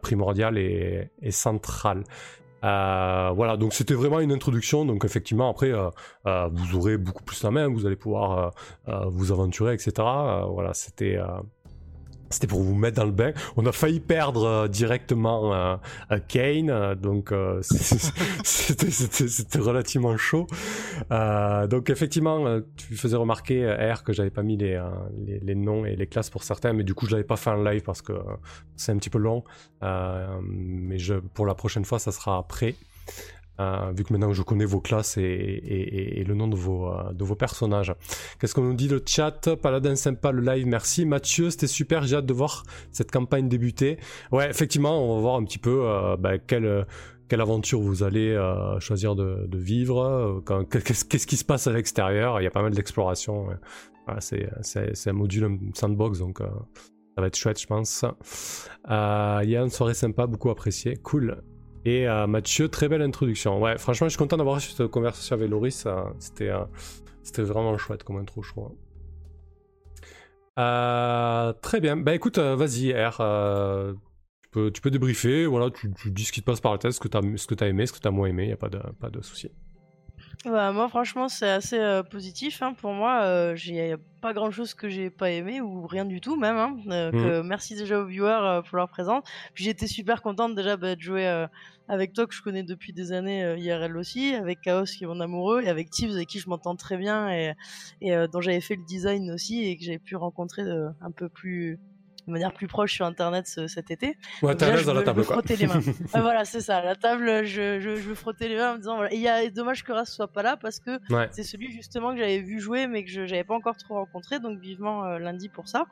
primordial 0.02 0.58
et 0.58 1.30
central. 1.30 2.02
Euh, 2.64 3.30
voilà, 3.34 3.56
donc 3.56 3.72
c'était 3.72 3.94
vraiment 3.94 4.20
une 4.20 4.32
introduction. 4.32 4.84
Donc 4.84 5.04
effectivement, 5.04 5.50
après, 5.50 5.72
euh, 5.72 5.90
euh, 6.26 6.48
vous 6.52 6.76
aurez 6.76 6.96
beaucoup 6.96 7.22
plus 7.22 7.42
la 7.42 7.50
main, 7.50 7.68
vous 7.68 7.86
allez 7.86 7.96
pouvoir 7.96 8.52
euh, 8.88 9.06
vous 9.08 9.32
aventurer, 9.32 9.74
etc. 9.74 9.92
Voilà, 10.48 10.74
c'était 10.74 11.18
C'était 12.30 12.46
pour 12.46 12.62
vous 12.62 12.76
mettre 12.76 12.96
dans 12.96 13.04
le 13.04 13.10
bain. 13.10 13.32
On 13.56 13.66
a 13.66 13.72
failli 13.72 13.98
perdre 13.98 14.44
euh, 14.44 14.68
directement 14.68 15.52
euh, 15.52 15.76
euh, 16.12 16.20
Kane, 16.28 16.94
donc 16.94 17.34
c'était 18.42 19.58
relativement 19.58 20.16
chaud. 20.16 20.46
Donc 21.10 21.90
effectivement, 21.90 22.60
tu 22.76 22.94
faisais 22.94 23.16
remarquer 23.16 23.66
R 23.68 24.04
que 24.04 24.12
j'avais 24.12 24.30
pas 24.30 24.42
mis 24.42 24.56
les, 24.56 24.80
les, 25.42 25.54
noms 25.56 25.84
et 25.84 25.96
les 25.96 26.06
classes 26.06 26.30
pour 26.30 26.44
certains, 26.44 26.72
mais 26.72 26.84
du 26.84 26.94
coup 26.94 27.06
je 27.06 27.12
l'avais 27.12 27.24
pas 27.24 27.36
fait 27.36 27.50
en 27.50 27.62
live 27.62 27.82
parce 27.82 28.02
que 28.02 28.12
c'est 28.76 28.92
un 28.92 28.96
petit 28.96 29.10
peu 29.10 29.18
long. 29.18 29.42
Mais 29.82 30.98
pour 31.34 31.46
la 31.46 31.54
prochaine 31.54 31.84
fois, 31.84 31.98
ça 31.98 32.12
sera 32.12 32.38
après. 32.38 32.76
Euh, 33.60 33.92
vu 33.94 34.04
que 34.04 34.12
maintenant 34.12 34.32
je 34.32 34.42
connais 34.42 34.64
vos 34.64 34.80
classes 34.80 35.18
et, 35.18 36.24
le 36.26 36.34
nom 36.34 36.48
de 36.48 36.56
vos, 36.56 36.88
euh, 36.88 37.12
de 37.12 37.24
vos 37.24 37.34
personnages. 37.34 37.94
Qu'est-ce 38.38 38.54
qu'on 38.54 38.62
nous 38.62 38.74
dit 38.74 38.88
le 38.88 39.02
chat? 39.04 39.54
Paladin 39.56 39.96
sympa 39.96 40.32
le 40.32 40.40
live, 40.40 40.66
merci. 40.66 41.04
Mathieu, 41.04 41.50
c'était 41.50 41.66
super, 41.66 42.04
j'ai 42.04 42.16
hâte 42.16 42.26
de 42.26 42.32
voir 42.32 42.62
cette 42.90 43.10
campagne 43.10 43.48
débuter. 43.48 43.98
Ouais, 44.32 44.48
effectivement, 44.48 45.04
on 45.04 45.16
va 45.16 45.20
voir 45.20 45.34
un 45.34 45.44
petit 45.44 45.58
peu 45.58 45.82
euh, 45.84 46.16
bah, 46.16 46.38
quelle, 46.38 46.86
aventure 47.38 47.80
vous 47.80 48.02
allez 48.02 48.36
choisir 48.80 49.14
de, 49.14 49.46
vivre, 49.52 50.42
qu'est-ce 50.70 51.26
qui 51.26 51.36
se 51.36 51.44
passe 51.44 51.66
à 51.66 51.72
l'extérieur. 51.72 52.40
Il 52.40 52.44
y 52.44 52.46
a 52.46 52.50
pas 52.50 52.62
mal 52.62 52.72
d'exploration. 52.72 53.48
c'est, 54.20 54.48
un 55.06 55.12
module 55.12 55.58
sandbox, 55.74 56.18
donc 56.18 56.38
ça 56.38 57.20
va 57.20 57.26
être 57.26 57.36
chouette, 57.36 57.60
je 57.60 57.66
pense. 57.66 58.04
Il 58.88 59.50
y 59.50 59.56
a 59.56 59.62
une 59.62 59.70
soirée 59.70 59.94
sympa, 59.94 60.26
beaucoup 60.26 60.50
appréciée. 60.50 60.96
Cool. 60.96 61.42
Et 61.84 62.06
euh, 62.06 62.26
Mathieu, 62.26 62.68
très 62.68 62.88
belle 62.88 63.02
introduction. 63.02 63.60
Ouais, 63.60 63.78
franchement, 63.78 64.06
je 64.06 64.10
suis 64.10 64.18
content 64.18 64.36
d'avoir 64.36 64.60
cette 64.60 64.86
conversation 64.88 65.34
avec 65.34 65.48
Loris. 65.48 65.84
euh, 65.86 66.02
c'était, 66.18 66.50
euh, 66.50 66.64
c'était 67.22 67.42
vraiment 67.42 67.76
chouette 67.78 68.04
comme 68.04 68.18
intro, 68.18 68.42
je. 68.42 68.50
Euh, 70.58 71.52
très 71.62 71.80
bien. 71.80 71.96
Bah 71.96 72.14
écoute, 72.14 72.38
vas-y, 72.38 72.92
R. 72.92 73.16
tu, 74.42 74.50
peux, 74.50 74.70
tu 74.70 74.80
peux 74.82 74.90
débriefer. 74.90 75.46
Voilà, 75.46 75.70
tu, 75.70 75.90
dis 76.10 76.24
ce 76.24 76.32
qui 76.32 76.40
te 76.40 76.46
passe 76.46 76.60
par 76.60 76.72
la 76.72 76.78
tête, 76.78 76.92
ce 76.92 77.00
que 77.00 77.08
tu 77.08 77.16
as, 77.16 77.20
aimé, 77.68 77.86
ce 77.86 77.92
que 77.92 78.00
tu 78.00 78.08
as 78.08 78.10
moins 78.10 78.28
aimé. 78.28 78.44
Il 78.44 78.48
n'y 78.48 78.52
a 78.52 78.58
pas 78.58 78.68
de, 78.68 78.80
pas 78.98 79.08
de 79.08 79.22
souci. 79.22 79.50
Bah, 80.46 80.72
moi, 80.72 80.88
franchement, 80.88 81.28
c'est 81.28 81.50
assez 81.50 81.78
euh, 81.78 82.02
positif. 82.02 82.62
hein. 82.62 82.72
Pour 82.72 82.92
moi, 82.94 83.24
euh, 83.24 83.54
j'ai 83.56 83.94
pas 84.22 84.32
grand 84.32 84.50
chose 84.50 84.72
que 84.72 84.88
j'ai 84.88 85.10
pas 85.10 85.30
aimé 85.30 85.60
ou 85.60 85.86
rien 85.86 86.06
du 86.06 86.22
tout, 86.22 86.34
même. 86.36 86.56
hein. 86.56 86.76
Euh, 86.88 87.10
que 87.12 87.42
merci 87.42 87.74
déjà 87.76 88.00
aux 88.00 88.06
viewers 88.06 88.38
euh, 88.42 88.62
pour 88.62 88.78
leur 88.78 88.88
présence. 88.88 89.22
Puis 89.52 89.64
j'étais 89.64 89.86
super 89.86 90.22
contente 90.22 90.54
déjà 90.54 90.78
bah, 90.78 90.96
de 90.96 91.00
jouer 91.00 91.26
euh, 91.28 91.46
avec 91.88 92.14
toi, 92.14 92.26
que 92.26 92.34
je 92.34 92.40
connais 92.40 92.62
depuis 92.62 92.94
des 92.94 93.12
années 93.12 93.44
euh, 93.44 93.58
IRL 93.58 93.94
aussi, 93.98 94.34
avec 94.34 94.62
Chaos 94.62 94.84
qui 94.84 95.04
est 95.04 95.06
mon 95.06 95.20
amoureux, 95.20 95.60
et 95.62 95.68
avec 95.68 95.90
Tibbs 95.90 96.12
avec 96.14 96.28
qui 96.28 96.38
je 96.38 96.48
m'entends 96.48 96.74
très 96.76 96.96
bien 96.96 97.28
et, 97.30 97.52
et 98.00 98.14
euh, 98.16 98.26
dont 98.26 98.40
j'avais 98.40 98.62
fait 98.62 98.76
le 98.76 98.84
design 98.84 99.30
aussi 99.32 99.64
et 99.64 99.76
que 99.76 99.84
j'avais 99.84 99.98
pu 99.98 100.16
rencontrer 100.16 100.62
un 100.62 101.10
peu 101.10 101.28
plus 101.28 101.78
de 102.26 102.32
manière 102.32 102.52
plus 102.52 102.66
proche 102.66 102.92
sur 102.94 103.06
internet 103.06 103.46
ce- 103.46 103.66
cet 103.66 103.90
été. 103.90 104.16
T'es 104.40 104.46
à 104.48 104.82
dans 104.82 104.94
la 104.94 105.02
table, 105.02 105.20
me 105.20 105.24
quoi. 105.24 105.40
les 105.48 105.66
mains. 105.66 105.80
Voilà, 106.14 106.44
c'est 106.44 106.60
ça. 106.60 106.82
La 106.82 106.94
table, 106.96 107.44
je, 107.44 107.80
je, 107.80 107.96
je 107.96 108.08
me 108.10 108.14
frottais 108.14 108.48
les 108.48 108.56
mains 108.56 108.70
en 108.70 108.74
me 108.74 108.78
disant 108.78 108.96
voilà. 108.96 109.12
Et 109.12 109.16
il 109.16 109.22
y 109.22 109.28
a 109.28 109.42
et 109.42 109.50
dommage 109.50 109.84
que 109.84 109.92
Ras 109.92 110.04
soit 110.06 110.28
pas 110.28 110.42
là 110.42 110.56
parce 110.56 110.80
que 110.80 110.98
Ouais. 111.12 111.28
c'est 111.32 111.42
celui 111.42 111.72
justement 111.72 112.12
que 112.12 112.18
j'avais 112.18 112.40
vu 112.40 112.60
jouer 112.60 112.86
mais 112.86 113.04
que 113.04 113.10
je 113.10 113.26
j'avais 113.26 113.44
pas 113.44 113.54
encore 113.54 113.76
trop 113.76 113.94
rencontré. 113.94 114.38
Donc 114.40 114.58
vivement 114.60 115.04
euh, 115.04 115.18
lundi 115.18 115.48
pour 115.48 115.68
ça. 115.68 115.84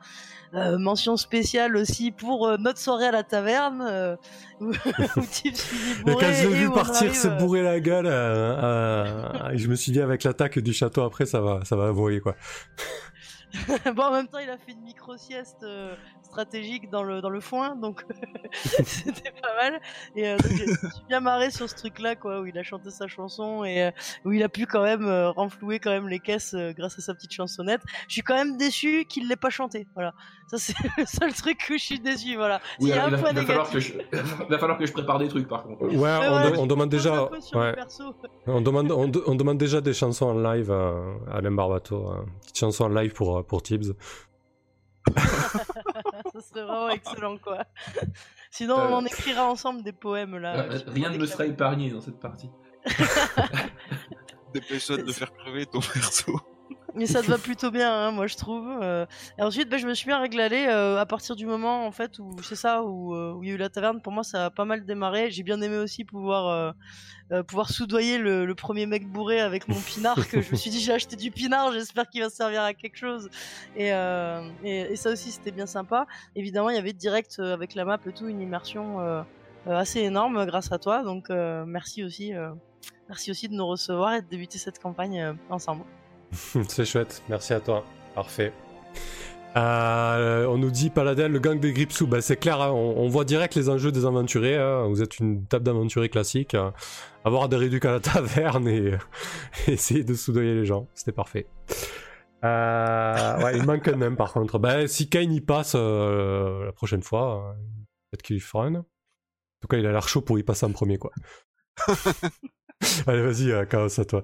Euh, 0.53 0.77
mention 0.77 1.17
spéciale 1.17 1.75
aussi 1.75 2.11
pour 2.11 2.47
euh, 2.47 2.57
notre 2.57 2.79
soirée 2.79 3.07
à 3.07 3.11
la 3.11 3.23
taverne 3.23 4.17
où, 4.59 4.65
où 4.71 4.71
Et 4.71 4.73
quand 6.05 6.31
je 6.33 6.47
l'ai 6.47 6.55
vu 6.55 6.71
partir, 6.71 7.15
se 7.15 7.27
bourrer 7.27 7.61
la 7.63 7.79
gueule, 7.79 8.05
je 9.55 9.67
me 9.67 9.75
suis 9.75 9.91
dit 9.91 10.01
avec 10.01 10.23
l'attaque 10.23 10.59
du 10.59 10.73
château 10.73 11.01
après, 11.03 11.25
ça 11.25 11.41
va, 11.41 11.61
ça 11.65 11.75
va 11.75 11.85
envoyer 11.91 12.19
quoi. 12.19 12.35
bon, 13.95 14.03
en 14.03 14.11
même 14.11 14.27
temps, 14.27 14.39
il 14.39 14.49
a 14.49 14.57
fait 14.57 14.71
une 14.73 14.81
micro 14.81 15.17
sieste 15.17 15.65
stratégique 16.21 16.89
dans 16.91 17.01
le 17.03 17.21
dans 17.21 17.29
le 17.31 17.39
foin, 17.39 17.75
donc 17.75 18.05
c'était 18.53 19.31
pas 19.41 19.55
mal. 19.55 19.81
Et 20.15 20.27
euh, 20.27 20.37
donc, 20.37 20.51
je 20.51 20.63
me 20.63 20.75
suis 20.91 21.03
bien 21.07 21.19
marré 21.19 21.49
sur 21.49 21.67
ce 21.69 21.75
truc-là, 21.75 22.15
quoi, 22.15 22.41
où 22.41 22.45
il 22.45 22.57
a 22.57 22.63
chanté 22.63 22.91
sa 22.91 23.07
chanson 23.07 23.63
et 23.63 23.85
euh, 23.85 23.91
où 24.25 24.31
il 24.31 24.43
a 24.43 24.49
pu 24.49 24.65
quand 24.67 24.83
même 24.83 25.05
euh, 25.07 25.31
renflouer 25.31 25.79
quand 25.79 25.89
même 25.89 26.07
les 26.07 26.19
caisses 26.19 26.53
euh, 26.53 26.71
grâce 26.73 26.97
à 26.99 27.01
sa 27.01 27.13
petite 27.15 27.33
chansonnette. 27.33 27.81
Je 28.07 28.13
suis 28.13 28.21
quand 28.21 28.35
même 28.35 28.57
déçu 28.57 29.05
qu'il 29.05 29.27
l'ait 29.27 29.35
pas 29.35 29.49
chanté. 29.49 29.87
Voilà, 29.95 30.13
ça 30.47 30.57
c'est 30.59 30.75
le 30.97 31.05
seul 31.05 31.33
truc 31.33 31.57
que 31.67 31.77
je 31.77 31.83
suis 31.83 31.99
déçu. 31.99 32.35
Voilà. 32.35 32.61
Oui, 32.79 32.87
S'il 32.87 32.89
y 32.89 32.93
a 32.93 32.95
il, 32.95 32.99
un 33.01 33.09
va, 33.09 33.17
point 33.17 33.29
il 33.31 33.35
va 33.37 33.45
falloir 33.45 33.69
que 33.71 33.77
négatif. 33.77 33.97
je... 34.11 34.19
il 34.43 34.49
va 34.49 34.59
falloir 34.59 34.77
que 34.77 34.85
je 34.85 34.93
prépare 34.93 35.17
des 35.19 35.27
trucs 35.27 35.47
par 35.47 35.63
contre. 35.63 35.81
Ouais, 35.85 36.17
on, 36.57 36.63
de- 36.63 36.67
demande 36.67 36.89
déjà, 36.89 37.23
ouais, 37.55 37.75
on 38.45 38.61
demande, 38.61 38.91
on, 38.91 39.07
de- 39.07 39.23
on 39.25 39.33
demande 39.35 39.57
déjà 39.57 39.81
des 39.81 39.93
chansons 39.93 40.27
en 40.27 40.53
live 40.53 40.69
euh, 40.71 41.15
à 41.31 41.37
Alain 41.37 41.51
Barbato, 41.51 41.95
euh, 42.11 42.21
petite 42.41 42.59
chanson 42.59 42.85
en 42.85 42.89
live 42.89 43.13
pour 43.13 43.38
pour 43.43 43.61
Tibbs. 43.63 43.93
ça 45.17 46.41
serait 46.41 46.63
vraiment 46.63 46.89
excellent, 46.89 47.37
quoi. 47.37 47.63
Sinon, 48.51 48.75
on 48.75 48.79
Euh, 48.79 48.91
en 48.95 49.05
écrira 49.05 49.49
ensemble 49.49 49.83
des 49.83 49.93
poèmes 49.93 50.37
là. 50.37 50.55
Euh, 50.65 50.79
Rien 50.87 51.09
ne 51.09 51.17
me 51.17 51.25
sera 51.25 51.45
épargné 51.45 51.89
dans 51.89 52.01
cette 52.01 52.19
partie. 52.19 52.49
Dépêche-toi 54.53 54.97
de 54.97 55.11
faire 55.11 55.31
crever 55.33 55.65
ton 55.65 55.79
perso. 55.93 56.39
Mais 56.95 57.05
ça 57.05 57.21
te 57.21 57.27
va 57.27 57.37
plutôt 57.37 57.71
bien, 57.71 57.91
hein, 57.91 58.11
moi 58.11 58.27
je 58.27 58.35
trouve. 58.35 58.67
euh. 58.81 59.05
Et 59.37 59.41
ensuite, 59.41 59.69
ben, 59.69 59.77
je 59.77 59.87
me 59.87 59.93
suis 59.93 60.07
bien 60.07 60.19
régalé 60.19 60.65
euh, 60.67 60.99
à 60.99 61.05
partir 61.05 61.35
du 61.35 61.45
moment 61.45 61.85
en 61.85 61.91
fait 61.91 62.19
où 62.19 62.35
c'est 62.41 62.55
ça 62.55 62.83
où, 62.83 63.13
euh, 63.13 63.33
où 63.33 63.43
il 63.43 63.49
y 63.49 63.51
a 63.51 63.55
eu 63.55 63.57
la 63.57 63.69
taverne. 63.69 64.01
Pour 64.01 64.13
moi, 64.13 64.23
ça 64.23 64.45
a 64.45 64.49
pas 64.49 64.65
mal 64.65 64.85
démarré. 64.85 65.31
J'ai 65.31 65.43
bien 65.43 65.61
aimé 65.61 65.77
aussi 65.77 66.03
pouvoir 66.03 66.73
euh, 67.31 67.43
pouvoir 67.43 67.69
soudoyer 67.69 68.17
le, 68.17 68.53
premier 68.55 68.85
mec 68.85 69.07
bourré 69.07 69.39
avec 69.39 69.67
mon 69.67 69.79
pinard. 69.79 70.27
que 70.27 70.41
je 70.41 70.51
me 70.51 70.55
suis 70.55 70.71
dit 70.71 70.79
j'ai 70.79 70.93
acheté 70.93 71.15
du 71.15 71.31
pinard, 71.31 71.71
j'espère 71.71 72.09
qu'il 72.09 72.21
va 72.21 72.29
servir 72.29 72.63
à 72.63 72.73
quelque 72.73 72.97
chose. 72.97 73.29
Et, 73.75 73.89
et, 74.63 74.95
ça 74.95 75.11
aussi 75.11 75.31
c'était 75.31 75.51
bien 75.51 75.67
sympa. 75.67 76.07
Évidemment, 76.35 76.69
il 76.69 76.75
y 76.75 76.79
avait 76.79 76.93
direct 76.93 77.39
avec 77.39 77.75
la 77.75 77.85
map 77.85 77.99
et 78.05 78.11
tout 78.11 78.27
une 78.27 78.41
immersion 78.41 78.97
assez 79.67 79.99
énorme 79.99 80.45
grâce 80.45 80.71
à 80.71 80.79
toi. 80.79 81.03
Donc 81.03 81.29
merci 81.29 82.03
aussi. 82.03 82.33
Merci 83.07 83.31
aussi 83.31 83.47
de 83.47 83.53
nous 83.53 83.67
recevoir 83.67 84.15
et 84.15 84.21
de 84.21 84.27
débuter 84.27 84.57
cette 84.57 84.79
campagne 84.79 85.35
ensemble. 85.49 85.83
C'est 86.67 86.85
chouette, 86.85 87.21
merci 87.29 87.53
à 87.53 87.59
toi. 87.59 87.83
Parfait. 88.15 88.51
Euh, 89.57 90.45
on 90.45 90.57
nous 90.59 90.69
dit 90.69 90.89
Paladin, 90.91 91.27
le 91.27 91.39
gang 91.39 91.59
des 91.59 91.73
Gripsous. 91.73 92.05
Bah, 92.07 92.21
c'est 92.21 92.37
clair, 92.37 92.61
hein, 92.61 92.69
on, 92.71 92.97
on 92.97 93.07
voit 93.09 93.25
direct 93.25 93.55
les 93.55 93.67
enjeux 93.69 93.91
des 93.91 94.05
aventuriers. 94.05 94.57
hein. 94.57 94.85
Vous 94.87 95.01
êtes 95.01 95.17
une 95.19 95.45
table 95.47 95.65
d'aventuriers 95.65 96.09
classique. 96.09 96.53
euh, 96.53 96.69
avoir 97.25 97.49
des 97.49 97.57
réducs 97.57 97.83
à 97.85 97.91
la 97.93 97.99
taverne 97.99 98.67
et, 98.67 98.93
et 99.67 99.71
essayer 99.71 100.03
de 100.03 100.13
soudoyer 100.13 100.53
les 100.53 100.65
gens. 100.65 100.87
C'était 100.93 101.11
parfait. 101.11 101.47
Euh, 102.45 103.43
ouais, 103.43 103.57
il 103.57 103.65
manque 103.65 103.87
un 103.87 103.95
nain 103.97 104.13
par 104.13 104.31
contre. 104.33 104.59
Bah, 104.59 104.87
si 104.87 105.09
Kane 105.09 105.31
y 105.33 105.41
passe 105.41 105.73
euh, 105.75 106.65
la 106.65 106.71
prochaine 106.71 107.01
fois, 107.03 107.49
euh, 107.49 107.53
peut-être 108.11 108.21
qu'il 108.21 108.35
y 108.37 108.39
fera 108.39 108.65
un. 108.65 108.75
En 108.75 108.85
tout 109.61 109.67
cas, 109.67 109.77
il 109.77 109.85
a 109.85 109.91
l'air 109.91 110.07
chaud 110.07 110.21
pour 110.21 110.37
y 110.39 110.43
passer 110.43 110.65
en 110.65 110.71
premier, 110.71 110.97
quoi. 110.97 111.11
Allez, 113.07 113.21
vas-y, 113.23 113.51
euh, 113.51 113.65
Chaos, 113.65 113.99
à 113.99 114.05
toi. 114.05 114.23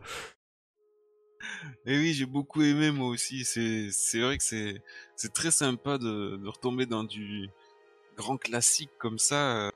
Et 1.85 1.97
oui, 1.97 2.13
j'ai 2.13 2.25
beaucoup 2.25 2.61
aimé 2.61 2.91
moi 2.91 3.07
aussi. 3.07 3.45
C'est 3.45 4.19
vrai 4.19 4.37
que 4.37 4.43
c'est 4.43 5.33
très 5.33 5.51
sympa 5.51 5.97
de, 5.97 6.37
de 6.37 6.47
retomber 6.47 6.85
dans 6.85 7.03
du 7.03 7.49
grand 8.15 8.37
classique 8.37 8.91
comme 8.97 9.19
ça. 9.19 9.67
euh. 9.67 9.71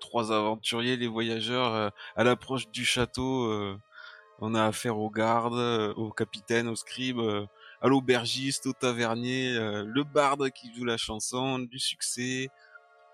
Trois 0.00 0.32
aventuriers, 0.32 0.96
les 0.96 1.06
voyageurs, 1.06 1.74
euh, 1.74 1.88
à 2.16 2.24
l'approche 2.24 2.68
du 2.70 2.84
château, 2.84 3.44
euh, 3.44 3.78
on 4.40 4.54
a 4.54 4.64
affaire 4.64 4.98
aux 4.98 5.10
gardes, 5.10 5.94
au 5.96 6.10
capitaine, 6.10 6.66
au 6.68 6.74
scribe, 6.74 7.20
à 7.82 7.88
l'aubergiste, 7.88 8.66
au 8.66 8.72
tavernier, 8.72 9.52
le 9.54 10.02
barde 10.02 10.50
qui 10.50 10.74
joue 10.74 10.86
la 10.86 10.96
chanson, 10.96 11.58
du 11.58 11.78
succès, 11.78 12.48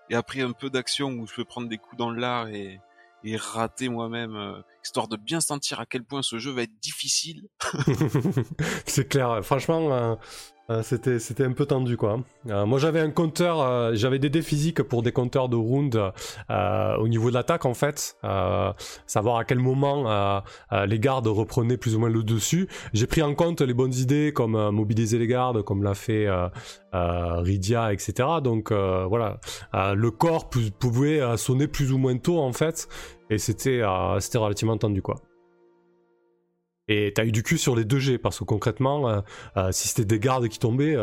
et 0.09 0.15
après 0.15 0.39
un 0.39 0.53
peu 0.53 0.69
d'action 0.69 1.09
où 1.09 1.27
je 1.27 1.35
peux 1.35 1.43
prendre 1.43 1.67
des 1.67 1.77
coups 1.77 1.97
dans 1.97 2.11
l'art 2.11 2.47
et 2.47 2.79
et 3.27 3.35
rater 3.35 3.89
moi-même, 3.89 4.35
euh, 4.35 4.53
histoire 4.83 5.07
de 5.07 5.17
bien 5.17 5.41
sentir 5.41 5.79
à 5.79 5.85
quel 5.85 6.03
point 6.03 6.21
ce 6.21 6.39
jeu 6.39 6.51
va 6.51 6.61
être 6.63 6.79
difficile. 6.81 7.43
c'est 8.85 9.07
clair, 9.09 9.39
franchement, 9.43 9.91
euh, 9.93 10.15
euh, 10.69 10.83
c'était 10.83 11.19
c'était 11.19 11.45
un 11.45 11.53
peu 11.53 11.65
tendu 11.65 11.95
quoi. 11.95 12.19
Moi 12.43 12.77
j'avais 12.77 12.99
un 12.99 13.09
compteur, 13.09 13.95
j'avais 13.95 14.19
des 14.19 14.29
dés 14.29 14.41
physiques 14.41 14.83
pour 14.83 15.01
des 15.01 15.13
compteurs 15.13 15.47
de 15.47 15.55
round 15.55 15.95
au 16.49 17.07
niveau 17.07 17.29
de 17.29 17.33
l'attaque 17.35 17.65
en 17.65 17.73
fait, 17.73 18.17
savoir 19.05 19.37
à 19.37 19.45
quel 19.45 19.59
moment 19.59 20.43
les 20.85 20.99
gardes 20.99 21.27
reprenaient 21.27 21.77
plus 21.77 21.95
ou 21.95 21.99
moins 21.99 22.09
le 22.09 22.21
dessus. 22.21 22.67
J'ai 22.91 23.07
pris 23.07 23.21
en 23.21 23.33
compte 23.33 23.61
les 23.61 23.73
bonnes 23.73 23.93
idées 23.93 24.33
comme 24.35 24.71
mobiliser 24.71 25.17
les 25.19 25.27
gardes, 25.27 25.61
comme 25.63 25.83
l'a 25.83 25.93
fait 25.93 26.27
Rydia, 26.93 27.93
etc. 27.93 28.27
Donc 28.43 28.73
voilà, 28.73 29.39
le 29.73 30.11
corps 30.11 30.49
pou- 30.49 30.59
pouvait 30.77 31.37
sonner 31.37 31.67
plus 31.69 31.93
ou 31.93 31.97
moins 31.97 32.17
tôt 32.17 32.39
en 32.39 32.51
fait, 32.51 32.89
et 33.29 33.37
c'était 33.37 33.81
euh, 33.81 34.19
c'était 34.19 34.37
relativement 34.37 34.77
tendu 34.77 35.01
quoi. 35.01 35.15
Et 36.87 37.11
t'as 37.13 37.25
eu 37.25 37.31
du 37.33 37.43
cul 37.43 37.57
sur 37.57 37.75
les 37.75 37.83
2G 37.83 38.17
parce 38.17 38.39
que 38.39 38.45
concrètement, 38.45 39.09
euh, 39.09 39.21
euh, 39.57 39.71
si 39.73 39.89
c'était 39.89 40.05
des 40.05 40.19
gardes 40.19 40.47
qui 40.47 40.57
tombaient, 40.59 40.95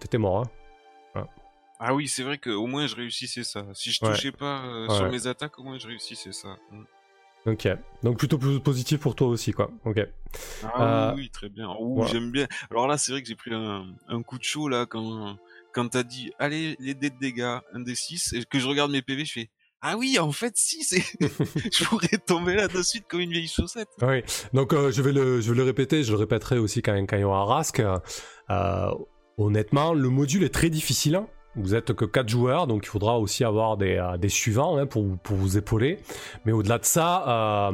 t'étais 0.00 0.18
mort. 0.18 0.42
hein. 0.42 1.24
Ah 1.82 1.94
oui, 1.94 2.08
c'est 2.08 2.22
vrai 2.24 2.36
que 2.36 2.50
au 2.50 2.66
moins 2.66 2.86
je 2.86 2.94
réussissais 2.94 3.42
ça. 3.42 3.64
Si 3.72 3.90
je 3.90 4.04
Ouais. 4.04 4.10
touchais 4.12 4.32
pas 4.32 4.64
euh, 4.66 4.86
Ouais. 4.88 4.94
sur 4.94 5.08
mes 5.10 5.26
attaques, 5.26 5.58
au 5.58 5.62
moins 5.62 5.78
je 5.78 5.86
réussissais 5.86 6.32
ça. 6.32 6.58
Mm. 6.70 6.82
Ok. 7.46 7.68
Donc 8.02 8.18
plutôt 8.18 8.36
plus 8.36 8.60
positif 8.60 9.00
pour 9.00 9.14
toi 9.14 9.28
aussi, 9.28 9.52
quoi. 9.52 9.70
Ok. 9.86 9.98
Ah 10.62 11.10
Euh, 11.12 11.14
oui, 11.16 11.30
très 11.30 11.48
bien. 11.48 11.70
Ouh, 11.80 11.94
voilà. 11.94 12.10
j'aime 12.12 12.30
bien. 12.32 12.46
Alors 12.70 12.86
là, 12.86 12.98
c'est 12.98 13.12
vrai 13.12 13.22
que 13.22 13.28
j'ai 13.28 13.34
pris 13.34 13.54
un, 13.54 13.86
un 14.08 14.22
coup 14.22 14.36
de 14.36 14.44
chaud 14.44 14.68
là 14.68 14.84
quand 14.84 15.38
quand 15.72 15.88
t'as 15.88 16.02
dit 16.02 16.32
allez 16.38 16.76
les 16.80 16.92
dés 16.92 17.08
de 17.08 17.18
dégâts, 17.18 17.60
un 17.72 17.80
des 17.80 17.94
6 17.94 18.34
et 18.34 18.44
que 18.44 18.58
je 18.58 18.68
regarde 18.68 18.90
mes 18.90 19.00
PV, 19.00 19.24
je 19.24 19.32
fais 19.32 19.50
ah 19.82 19.96
oui, 19.96 20.18
en 20.18 20.30
fait, 20.32 20.52
si, 20.56 20.82
c'est, 20.84 21.02
je 21.20 21.84
pourrais 21.84 22.18
tomber 22.26 22.54
là 22.54 22.68
de 22.68 22.82
suite 22.82 23.04
comme 23.08 23.20
une 23.20 23.30
vieille 23.32 23.48
chaussette. 23.48 23.88
Oui, 24.02 24.22
donc 24.52 24.72
euh, 24.72 24.90
je, 24.90 25.00
vais 25.02 25.12
le, 25.12 25.40
je 25.40 25.50
vais 25.52 25.56
le 25.56 25.64
répéter, 25.64 26.02
je 26.04 26.12
le 26.12 26.18
répéterai 26.18 26.58
aussi 26.58 26.82
quand, 26.82 26.94
quand 27.06 27.16
il 27.16 27.20
y 27.20 27.24
aura 27.24 27.44
Rask. 27.44 27.80
Euh, 28.50 28.90
honnêtement, 29.38 29.94
le 29.94 30.08
module 30.08 30.42
est 30.44 30.52
très 30.54 30.70
difficile. 30.70 31.16
hein. 31.16 31.26
Vous 31.56 31.74
êtes 31.74 31.92
que 31.94 32.04
4 32.04 32.28
joueurs, 32.28 32.66
donc 32.66 32.84
il 32.84 32.88
faudra 32.88 33.18
aussi 33.18 33.42
avoir 33.44 33.76
des, 33.76 33.96
euh, 33.96 34.16
des 34.18 34.28
suivants 34.28 34.76
hein, 34.76 34.86
pour, 34.86 35.02
vous- 35.02 35.16
pour 35.16 35.36
vous 35.36 35.56
épauler. 35.58 35.98
Mais 36.44 36.52
au-delà 36.52 36.78
de 36.78 36.84
ça, 36.84 37.70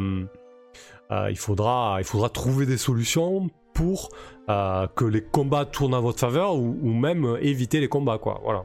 il, 1.10 1.36
faudra, 1.36 1.96
il 1.98 2.04
faudra 2.04 2.28
trouver 2.30 2.66
des 2.66 2.78
solutions 2.78 3.48
pour 3.74 4.08
que 4.48 5.04
les 5.04 5.22
combats 5.22 5.64
tournent 5.66 5.94
en 5.94 6.00
votre 6.00 6.20
faveur 6.20 6.54
ou, 6.56 6.78
ou 6.82 6.92
même 6.94 7.36
éviter 7.40 7.80
les 7.80 7.88
combats, 7.88 8.18
quoi. 8.18 8.40
Voilà. 8.44 8.64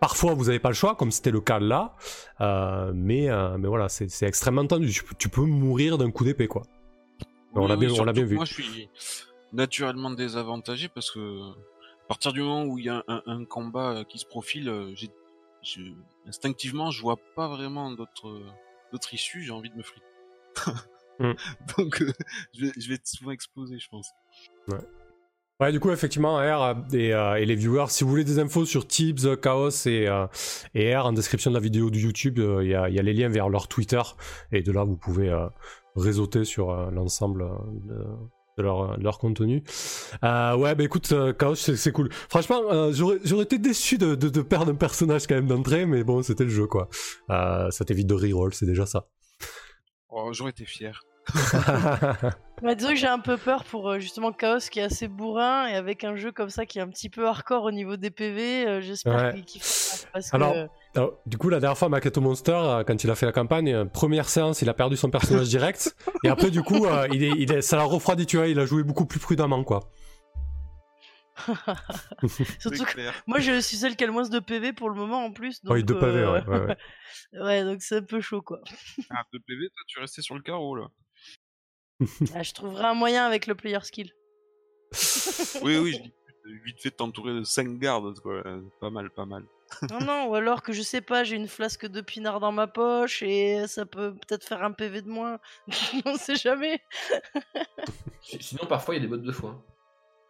Parfois, 0.00 0.34
vous 0.34 0.46
n'avez 0.46 0.58
pas 0.58 0.70
le 0.70 0.74
choix, 0.74 0.94
comme 0.94 1.10
c'était 1.10 1.30
le 1.30 1.40
cas 1.40 1.58
là, 1.58 1.94
euh, 2.40 2.90
mais, 2.94 3.28
euh, 3.28 3.58
mais 3.58 3.68
voilà, 3.68 3.88
c'est 3.88 4.22
extrêmement 4.26 4.66
tendu. 4.66 4.90
Tu, 4.90 5.04
peux- 5.04 5.14
tu 5.18 5.28
peux 5.28 5.42
mourir 5.42 5.98
d'un 5.98 6.10
coup 6.10 6.24
d'épée, 6.24 6.48
quoi. 6.48 6.62
On 7.54 7.66
l'a 7.66 7.76
Oui, 7.76 7.86
bien- 7.86 7.94
on 8.00 8.12
vu. 8.12 8.36
Moi, 8.36 8.44
je 8.44 8.54
suis 8.54 8.88
naturellement 9.52 10.10
désavantagé 10.10 10.88
parce 10.88 11.10
que 11.10 11.50
à 11.50 12.06
partir 12.08 12.32
du 12.32 12.40
moment 12.40 12.64
où 12.64 12.78
il 12.78 12.86
y 12.86 12.88
a 12.88 13.04
un, 13.08 13.22
un 13.26 13.44
combat 13.44 13.90
euh, 13.90 14.04
qui 14.04 14.18
se 14.18 14.24
profile, 14.26 14.92
j'ai, 14.94 15.10
je, 15.62 15.80
instinctivement, 16.26 16.90
je 16.90 17.02
vois 17.02 17.18
pas 17.36 17.48
vraiment 17.48 17.90
d'autres, 17.90 18.40
d'autres 18.92 19.12
issues. 19.14 19.42
J'ai 19.42 19.50
envie 19.52 19.70
de 19.70 19.76
me 19.76 19.82
friter. 19.82 20.06
Hmm. 21.18 21.32
Donc, 21.78 22.00
euh, 22.02 22.12
je, 22.54 22.66
vais, 22.66 22.72
je 22.78 22.88
vais 22.88 22.94
être 22.94 23.06
souvent 23.06 23.32
explosé, 23.32 23.78
je 23.78 23.88
pense. 23.88 24.10
Ouais, 24.68 24.78
du 25.70 25.78
coup, 25.78 25.90
effectivement, 25.90 26.36
R 26.36 26.62
euh, 26.62 26.74
et, 26.92 27.12
euh, 27.12 27.34
et 27.34 27.44
les 27.44 27.54
viewers, 27.54 27.88
si 27.88 28.02
vous 28.02 28.10
voulez 28.10 28.24
des 28.24 28.38
infos 28.38 28.64
sur 28.64 28.86
Tibbs, 28.86 29.36
Chaos 29.40 29.86
et, 29.86 30.08
euh, 30.08 30.26
R, 30.74 31.04
en 31.04 31.12
description 31.12 31.50
de 31.50 31.56
la 31.56 31.60
vidéo 31.60 31.90
du 31.90 32.00
YouTube, 32.00 32.38
il 32.38 32.66
y, 32.66 32.74
a, 32.74 32.88
les 32.88 33.12
liens 33.12 33.28
vers 33.28 33.50
leur 33.50 33.68
Twitter, 33.68 34.00
et 34.52 34.62
de 34.62 34.72
là, 34.72 34.84
vous 34.84 34.96
pouvez 34.96 35.30
réseauter 35.96 36.44
sur 36.44 36.74
l'ensemble 36.90 37.46
de, 38.56 38.62
leur, 38.62 39.18
contenu. 39.18 39.62
Ouais, 40.22 40.74
bah 40.74 40.82
écoute, 40.82 41.12
Chaos, 41.38 41.54
c'est 41.54 41.92
cool. 41.92 42.08
Franchement, 42.10 42.90
j'aurais 42.92 43.44
été 43.44 43.58
déçu 43.58 43.98
de, 43.98 44.40
perdre 44.42 44.72
un 44.72 44.76
personnage 44.76 45.26
quand 45.26 45.34
même 45.34 45.46
d'entrée, 45.46 45.84
mais 45.84 46.04
bon, 46.04 46.22
c'était 46.22 46.44
le 46.44 46.50
jeu, 46.50 46.66
quoi. 46.66 46.88
Ça 47.28 47.84
t'évite 47.86 48.06
de 48.06 48.14
reroll, 48.14 48.54
c'est 48.54 48.66
déjà 48.66 48.86
ça. 48.86 49.08
Oh, 50.08 50.30
j'aurais 50.32 50.50
été 50.50 50.64
fier. 50.64 51.02
Bah, 52.62 52.74
disons 52.74 52.90
que 52.90 52.96
j'ai 52.96 53.06
un 53.06 53.20
peu 53.20 53.38
peur 53.38 53.64
pour 53.64 53.88
euh, 53.88 54.00
justement 54.00 54.32
Chaos 54.32 54.58
qui 54.70 54.80
est 54.80 54.82
assez 54.82 55.08
bourrin 55.08 55.66
et 55.68 55.76
avec 55.76 56.04
un 56.04 56.14
jeu 56.14 56.30
comme 56.30 56.50
ça 56.50 56.66
qui 56.66 56.78
est 56.78 56.82
un 56.82 56.88
petit 56.90 57.08
peu 57.08 57.26
hardcore 57.26 57.64
au 57.64 57.70
niveau 57.70 57.96
des 57.96 58.10
PV, 58.10 58.66
euh, 58.68 58.80
j'espère 58.82 59.32
Ouais. 59.34 59.40
qu'il 59.46 59.62
parce 60.12 60.34
Alors, 60.34 60.52
que 60.52 60.68
Alors, 60.94 61.12
du 61.24 61.38
coup, 61.38 61.48
la 61.48 61.58
dernière 61.58 61.78
fois, 61.78 61.88
Makoto 61.88 62.20
Monster, 62.20 62.52
euh, 62.52 62.84
quand 62.84 63.02
il 63.02 63.08
a 63.10 63.14
fait 63.14 63.24
la 63.24 63.32
campagne, 63.32 63.72
euh, 63.72 63.84
première 63.86 64.28
séance, 64.28 64.60
il 64.60 64.68
a 64.68 64.74
perdu 64.74 64.98
son 64.98 65.08
personnage 65.10 65.48
direct. 65.48 65.96
et 66.22 66.28
après, 66.28 66.50
du 66.50 66.62
coup, 66.62 66.84
euh, 66.84 67.08
il 67.12 67.24
est, 67.24 67.30
il 67.38 67.50
est, 67.50 67.62
ça 67.62 67.76
l'a 67.78 67.84
refroidi, 67.84 68.26
tu 68.26 68.36
vois, 68.36 68.46
il 68.48 68.58
a 68.60 68.66
joué 68.66 68.82
beaucoup 68.82 69.06
plus 69.06 69.20
prudemment, 69.20 69.64
quoi. 69.64 69.80
surtout 72.58 72.84
que 72.84 73.00
moi 73.26 73.38
je 73.40 73.60
suis 73.62 73.78
celle 73.78 73.96
qui 73.96 74.04
a 74.04 74.06
le 74.06 74.12
moins 74.12 74.28
de 74.28 74.38
PV 74.40 74.74
pour 74.74 74.90
le 74.90 74.94
moment 74.94 75.24
en 75.24 75.32
plus. 75.32 75.62
Donc, 75.64 75.72
Oui, 75.72 75.82
deux 75.82 75.94
euh, 75.94 76.32
ouais. 76.32 76.44
ouais, 76.46 76.66
ouais. 76.66 76.76
ouais, 77.40 77.64
donc 77.64 77.80
c'est 77.80 77.96
un 77.96 78.02
peu 78.02 78.20
chaud 78.20 78.42
quoi. 78.42 78.60
Ah, 79.08 79.22
de 79.32 79.38
PV, 79.38 79.68
toi, 79.70 79.82
tu 79.86 80.00
restais 80.00 80.20
sur 80.20 80.34
le 80.34 80.42
carreau, 80.42 80.76
là. 80.76 80.88
Ah, 82.34 82.42
je 82.42 82.52
trouverai 82.52 82.84
un 82.84 82.94
moyen 82.94 83.24
avec 83.26 83.46
le 83.46 83.54
player 83.54 83.80
skill. 83.82 84.12
Oui, 85.62 85.78
oui, 85.78 85.92
je 85.92 86.02
dis 86.02 86.12
vite 86.64 86.80
fait 86.80 86.90
de 86.90 86.94
t'entourer 86.94 87.32
de 87.32 87.44
5 87.44 87.78
gardes, 87.78 88.18
quoi. 88.20 88.42
Pas 88.80 88.90
mal, 88.90 89.10
pas 89.10 89.26
mal. 89.26 89.44
Non, 89.88 90.00
non, 90.00 90.26
ou 90.28 90.34
alors 90.34 90.62
que 90.62 90.72
je 90.72 90.82
sais 90.82 91.00
pas, 91.00 91.22
j'ai 91.22 91.36
une 91.36 91.46
flasque 91.46 91.86
de 91.86 92.00
pinard 92.00 92.40
dans 92.40 92.52
ma 92.52 92.66
poche 92.66 93.22
et 93.22 93.66
ça 93.68 93.86
peut 93.86 94.14
peut-être 94.14 94.44
faire 94.44 94.64
un 94.64 94.72
PV 94.72 95.02
de 95.02 95.08
moins. 95.08 95.38
On 96.04 96.16
sait 96.16 96.36
jamais. 96.36 96.80
Sinon, 98.20 98.66
parfois, 98.66 98.94
il 98.94 98.98
y 98.98 99.00
a 99.00 99.02
des 99.02 99.08
bottes 99.08 99.22
de 99.22 99.32
foin. 99.32 99.62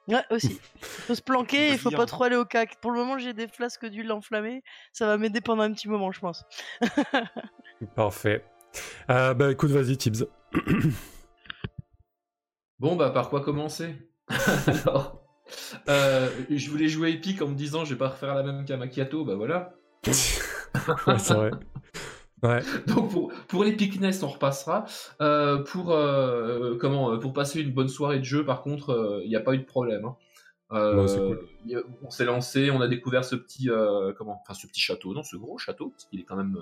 Ouais, 0.08 0.24
aussi. 0.30 0.60
Faut 0.80 1.14
se 1.14 1.22
planquer, 1.22 1.72
il 1.72 1.78
faut 1.78 1.90
pas 1.90 2.06
trop 2.06 2.24
aller 2.24 2.36
au 2.36 2.44
cac. 2.44 2.80
Pour 2.80 2.90
le 2.90 2.98
moment, 2.98 3.18
j'ai 3.18 3.32
des 3.32 3.48
flasques 3.48 3.86
d'huile 3.86 4.12
enflammée. 4.12 4.62
Ça 4.92 5.06
va 5.06 5.16
m'aider 5.16 5.40
pendant 5.40 5.62
un 5.62 5.72
petit 5.72 5.88
moment, 5.88 6.10
je 6.10 6.20
pense. 6.20 6.44
Parfait. 7.94 8.44
Euh, 9.08 9.34
bah, 9.34 9.52
écoute, 9.52 9.70
vas-y, 9.70 9.96
Tibbs. 9.96 10.26
Bon, 12.80 12.96
bah, 12.96 13.10
par 13.10 13.28
quoi 13.30 13.40
commencer? 13.42 13.94
Alors, 14.66 15.22
euh, 15.88 16.28
je 16.50 16.70
voulais 16.70 16.88
jouer 16.88 17.10
épique 17.10 17.42
en 17.42 17.48
me 17.48 17.54
disant, 17.54 17.84
je 17.84 17.94
vais 17.94 17.98
pas 17.98 18.08
refaire 18.08 18.34
la 18.34 18.42
même 18.42 18.64
qu'à 18.64 18.76
Macchiato, 18.76 19.24
bah 19.24 19.34
voilà. 19.34 19.74
ouais, 20.06 21.18
c'est 21.18 21.34
vrai. 21.34 21.50
Ouais. 22.42 22.60
Donc 22.86 23.10
pour, 23.10 23.32
pour 23.48 23.64
l'épicness, 23.64 24.22
on 24.22 24.28
repassera. 24.28 24.86
Euh, 25.20 25.58
pour 25.62 25.92
euh, 25.92 26.78
comment 26.80 27.18
pour 27.18 27.34
passer 27.34 27.60
une 27.60 27.72
bonne 27.72 27.88
soirée 27.88 28.18
de 28.18 28.24
jeu, 28.24 28.46
par 28.46 28.62
contre, 28.62 29.20
il 29.24 29.28
n'y 29.28 29.36
a 29.36 29.40
pas 29.40 29.52
eu 29.54 29.58
de 29.58 29.64
problème. 29.64 30.06
hein. 30.06 30.16
Cool. 30.70 31.48
y 31.66 31.74
a- 31.74 31.82
on 32.02 32.08
s'est 32.10 32.24
lancé, 32.24 32.70
on 32.70 32.80
a 32.80 32.88
découvert 32.88 33.24
ce 33.24 33.34
petit 33.36 33.68
comment, 34.16 34.40
enfin 34.42 34.54
ce 34.54 34.66
petit 34.66 34.80
château, 34.80 35.12
non, 35.12 35.22
ce 35.22 35.36
gros 35.36 35.58
château, 35.58 35.90
parce 35.90 36.04
qu'il 36.04 36.20
est 36.20 36.24
quand 36.24 36.36
même 36.36 36.56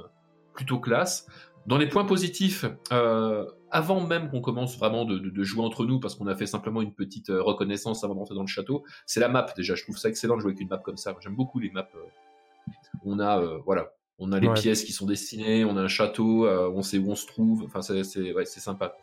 plutôt 0.55 0.81
classe. 0.81 1.27
Dans 1.67 1.77
les 1.79 1.87
points 1.87 2.07
positifs, 2.07 2.65
euh, 2.93 3.45
avant 3.71 4.07
même 4.07 4.31
qu'on 4.31 4.41
commence 4.41 4.77
vraiment 4.79 5.05
de, 5.05 5.19
de- 5.19 5.31
de 5.31 5.45
jouer 5.45 5.65
entre 5.65 5.85
nous, 5.87 6.01
parce 6.01 6.15
qu'on 6.15 6.27
a 6.27 6.35
fait 6.37 6.47
simplement 6.47 6.83
une 6.83 6.95
petite 6.95 7.31
euh, 7.31 7.43
reconnaissance 7.43 8.05
avant 8.05 8.15
d'entrer 8.15 8.35
dans 8.35 8.43
le 8.43 8.47
château, 8.49 8.85
c'est 9.07 9.21
la 9.21 9.29
map 9.29 9.47
déjà. 9.57 9.75
Je 9.75 9.83
trouve 9.83 9.99
ça 9.99 10.09
excellent 10.09 10.37
de 10.37 10.41
jouer 10.41 10.51
avec 10.53 10.61
une 10.61 10.69
map 10.69 10.79
comme 10.79 10.97
ça. 10.97 11.15
J'aime 11.21 11.37
beaucoup 11.37 11.59
les 11.59 11.71
maps. 11.71 11.89
euh. 11.95 12.73
On 13.05 13.19
a 13.19 13.41
euh, 13.41 13.59
voilà, 13.65 13.93
on 14.19 14.33
a 14.33 14.41
les 14.41 14.49
Ouais. 14.49 14.55
pièces 14.55 14.85
qui 14.85 14.93
sont 14.93 15.07
dessinées, 15.07 15.65
on 15.65 15.77
a 15.77 15.83
un 15.83 15.89
château, 15.89 16.47
euh, 16.47 16.71
on 16.75 16.83
sait 16.83 16.99
où 16.99 17.11
on 17.11 17.15
se 17.15 17.27
trouve. 17.27 17.63
Enfin, 17.65 17.83
c'est 17.83 18.05
c'est 18.05 18.33
ouais, 18.33 18.45
c'est 18.45 18.61
sympa. 18.61 18.97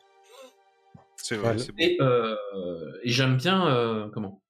C'est 1.18 1.38
vrai, 1.38 1.58
c'est. 1.58 1.72
Et, 1.80 1.98
euh, 2.02 2.35
et 3.03 3.10
j'aime 3.10 3.38
bien 3.38 4.10
comment? 4.14 4.42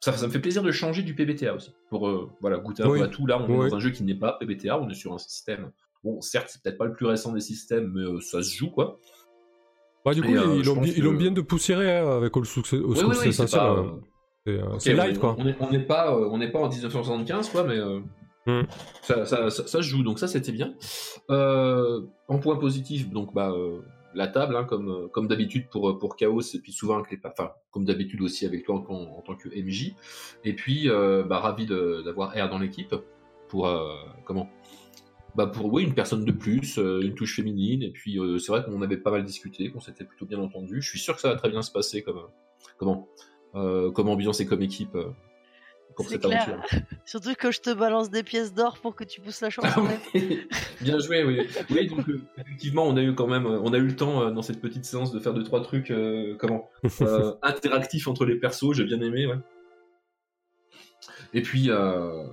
Ça, 0.00 0.12
ça 0.12 0.26
me 0.26 0.32
fait 0.32 0.38
plaisir 0.38 0.62
de 0.62 0.70
changer 0.70 1.02
du 1.02 1.14
PBTA 1.14 1.54
aussi 1.54 1.72
pour 1.90 2.08
euh, 2.08 2.30
voilà 2.40 2.58
goûter 2.58 2.82
un 2.84 2.88
Oui. 2.88 3.00
peu 3.00 3.04
à 3.04 3.08
tout. 3.08 3.26
Là, 3.26 3.38
on 3.40 3.48
est 3.64 3.68
dans 3.70 3.76
un 3.76 3.80
jeu 3.80 3.90
qui 3.90 4.04
n'est 4.04 4.14
pas 4.14 4.34
PBTA, 4.38 4.78
on 4.78 4.88
est 4.88 4.94
sur 4.94 5.12
un 5.12 5.18
système. 5.18 5.72
Bon, 6.04 6.20
certes, 6.20 6.48
c'est 6.50 6.62
peut-être 6.62 6.78
pas 6.78 6.84
le 6.84 6.92
plus 6.92 7.06
récent 7.06 7.32
des 7.32 7.40
systèmes, 7.40 7.90
mais 7.94 8.02
euh, 8.02 8.20
ça 8.20 8.40
se 8.42 8.54
joue 8.54 8.70
quoi. 8.70 9.00
Ouais, 10.08 10.14
du 10.14 10.22
coup, 10.22 10.28
Et, 10.28 10.36
euh, 10.36 10.56
ils 10.56 11.02
l'ont 11.02 11.12
que- 11.12 11.16
bien 11.16 11.30
de 11.30 11.40
poussiérer 11.40 11.90
avec 11.98 12.36
Old 12.36 12.46
Success. 12.46 12.80
Oui, 12.84 12.96
oui, 13.06 13.32
c'est 13.32 13.50
pas, 13.50 13.74
light, 14.94 15.16
on- 15.16 15.20
quoi. 15.20 15.36
On 15.38 15.70
n'est 15.70 15.80
pas, 15.80 16.12
euh, 16.14 16.28
on 16.30 16.38
n'est 16.38 16.50
pas 16.50 16.58
en 16.60 16.68
1975, 16.68 17.50
quoi, 17.50 17.64
mais 17.64 17.76
euh, 17.76 18.00
Hmm. 18.46 18.62
ça, 19.02 19.26
ça, 19.26 19.50
ça- 19.50 19.80
joue, 19.82 20.02
donc 20.02 20.18
ça 20.18 20.26
c'était 20.26 20.52
bien. 20.52 20.72
En 21.28 22.38
point 22.40 22.56
positif, 22.56 23.10
donc 23.10 23.34
bah 23.34 23.52
la 24.14 24.26
table, 24.26 24.56
hein, 24.56 24.64
comme 24.64 25.08
comme 25.12 25.28
d'habitude 25.28 25.68
pour 25.70 25.98
pour 25.98 26.16
Chaos, 26.16 26.40
et 26.40 26.58
puis 26.60 26.72
souvent 26.72 26.96
avec 26.98 27.10
les, 27.10 27.18
enfin 27.24 27.50
comme 27.70 27.84
d'habitude 27.84 28.22
aussi 28.22 28.46
avec 28.46 28.64
toi 28.64 28.76
en, 28.88 28.92
en- 28.94 29.18
en 29.18 29.22
tant 29.22 29.34
que 29.36 29.48
MJ. 29.50 29.94
Et 30.44 30.54
puis 30.54 30.88
euh, 30.88 31.24
bah 31.24 31.38
ravi 31.40 31.66
d'avoir 31.66 32.30
R 32.34 32.48
dans 32.48 32.58
l'équipe 32.58 32.94
pour 33.48 33.66
euh, 33.66 33.92
comment? 34.24 34.48
Bah 35.38 35.46
pour 35.46 35.72
oui 35.72 35.84
une 35.84 35.94
personne 35.94 36.24
de 36.24 36.32
plus, 36.32 36.78
euh, 36.78 37.00
une 37.00 37.14
touche 37.14 37.36
féminine 37.36 37.82
et 37.82 37.90
puis 37.90 38.18
euh, 38.18 38.38
c'est 38.38 38.52
vrai 38.52 38.62
qu'on 38.64 38.82
avait 38.82 38.96
pas 38.96 39.10
mal 39.12 39.24
discuté, 39.24 39.70
qu'on 39.70 39.80
s'était 39.80 40.04
plutôt 40.04 40.26
bien 40.26 40.40
entendu. 40.40 40.82
Je 40.82 40.88
suis 40.88 40.98
sûr 40.98 41.14
que 41.14 41.20
ça 41.20 41.28
va 41.28 41.36
très 41.36 41.48
bien 41.48 41.62
se 41.62 41.70
passer 41.70 42.02
comme 42.02 42.22
comment 42.76 43.08
euh, 43.54 43.90
comme 43.92 44.08
ambiance 44.08 44.40
et 44.40 44.46
comme 44.46 44.62
équipe 44.62 44.94
euh, 44.96 45.10
pour 45.98 46.08
cette 46.08 46.22
clair. 46.22 46.48
aventure. 46.48 46.78
Surtout 47.04 47.34
que 47.34 47.50
je 47.50 47.60
te 47.60 47.70
balance 47.74 48.08
des 48.08 48.22
pièces 48.22 48.54
d'or 48.54 48.78
pour 48.78 48.94
que 48.94 49.02
tu 49.02 49.20
pousses 49.20 49.40
la 49.40 49.50
chance. 49.50 49.64
Ah 49.68 49.80
oui, 50.14 50.46
bien 50.80 50.98
joué, 51.00 51.24
oui. 51.24 51.40
Oui, 51.70 51.88
donc 51.88 52.08
euh, 52.08 52.20
effectivement, 52.38 52.86
on 52.86 52.96
a 52.96 53.02
eu 53.02 53.14
quand 53.14 53.26
même, 53.26 53.46
on 53.46 53.72
a 53.72 53.78
eu 53.78 53.86
le 53.86 53.96
temps 53.96 54.22
euh, 54.22 54.30
dans 54.30 54.42
cette 54.42 54.60
petite 54.60 54.84
séance 54.84 55.10
de 55.12 55.18
faire 55.18 55.34
deux 55.34 55.42
trois 55.42 55.60
trucs, 55.60 55.90
euh, 55.90 56.36
comment, 56.38 56.68
euh, 57.00 57.34
interactifs 57.42 58.06
entre 58.06 58.24
les 58.24 58.36
persos. 58.36 58.74
J'ai 58.74 58.84
bien 58.84 59.00
aimé, 59.00 59.26
ouais. 59.26 59.38
Et 61.34 61.42
puis, 61.42 61.70
euh, 61.70 62.24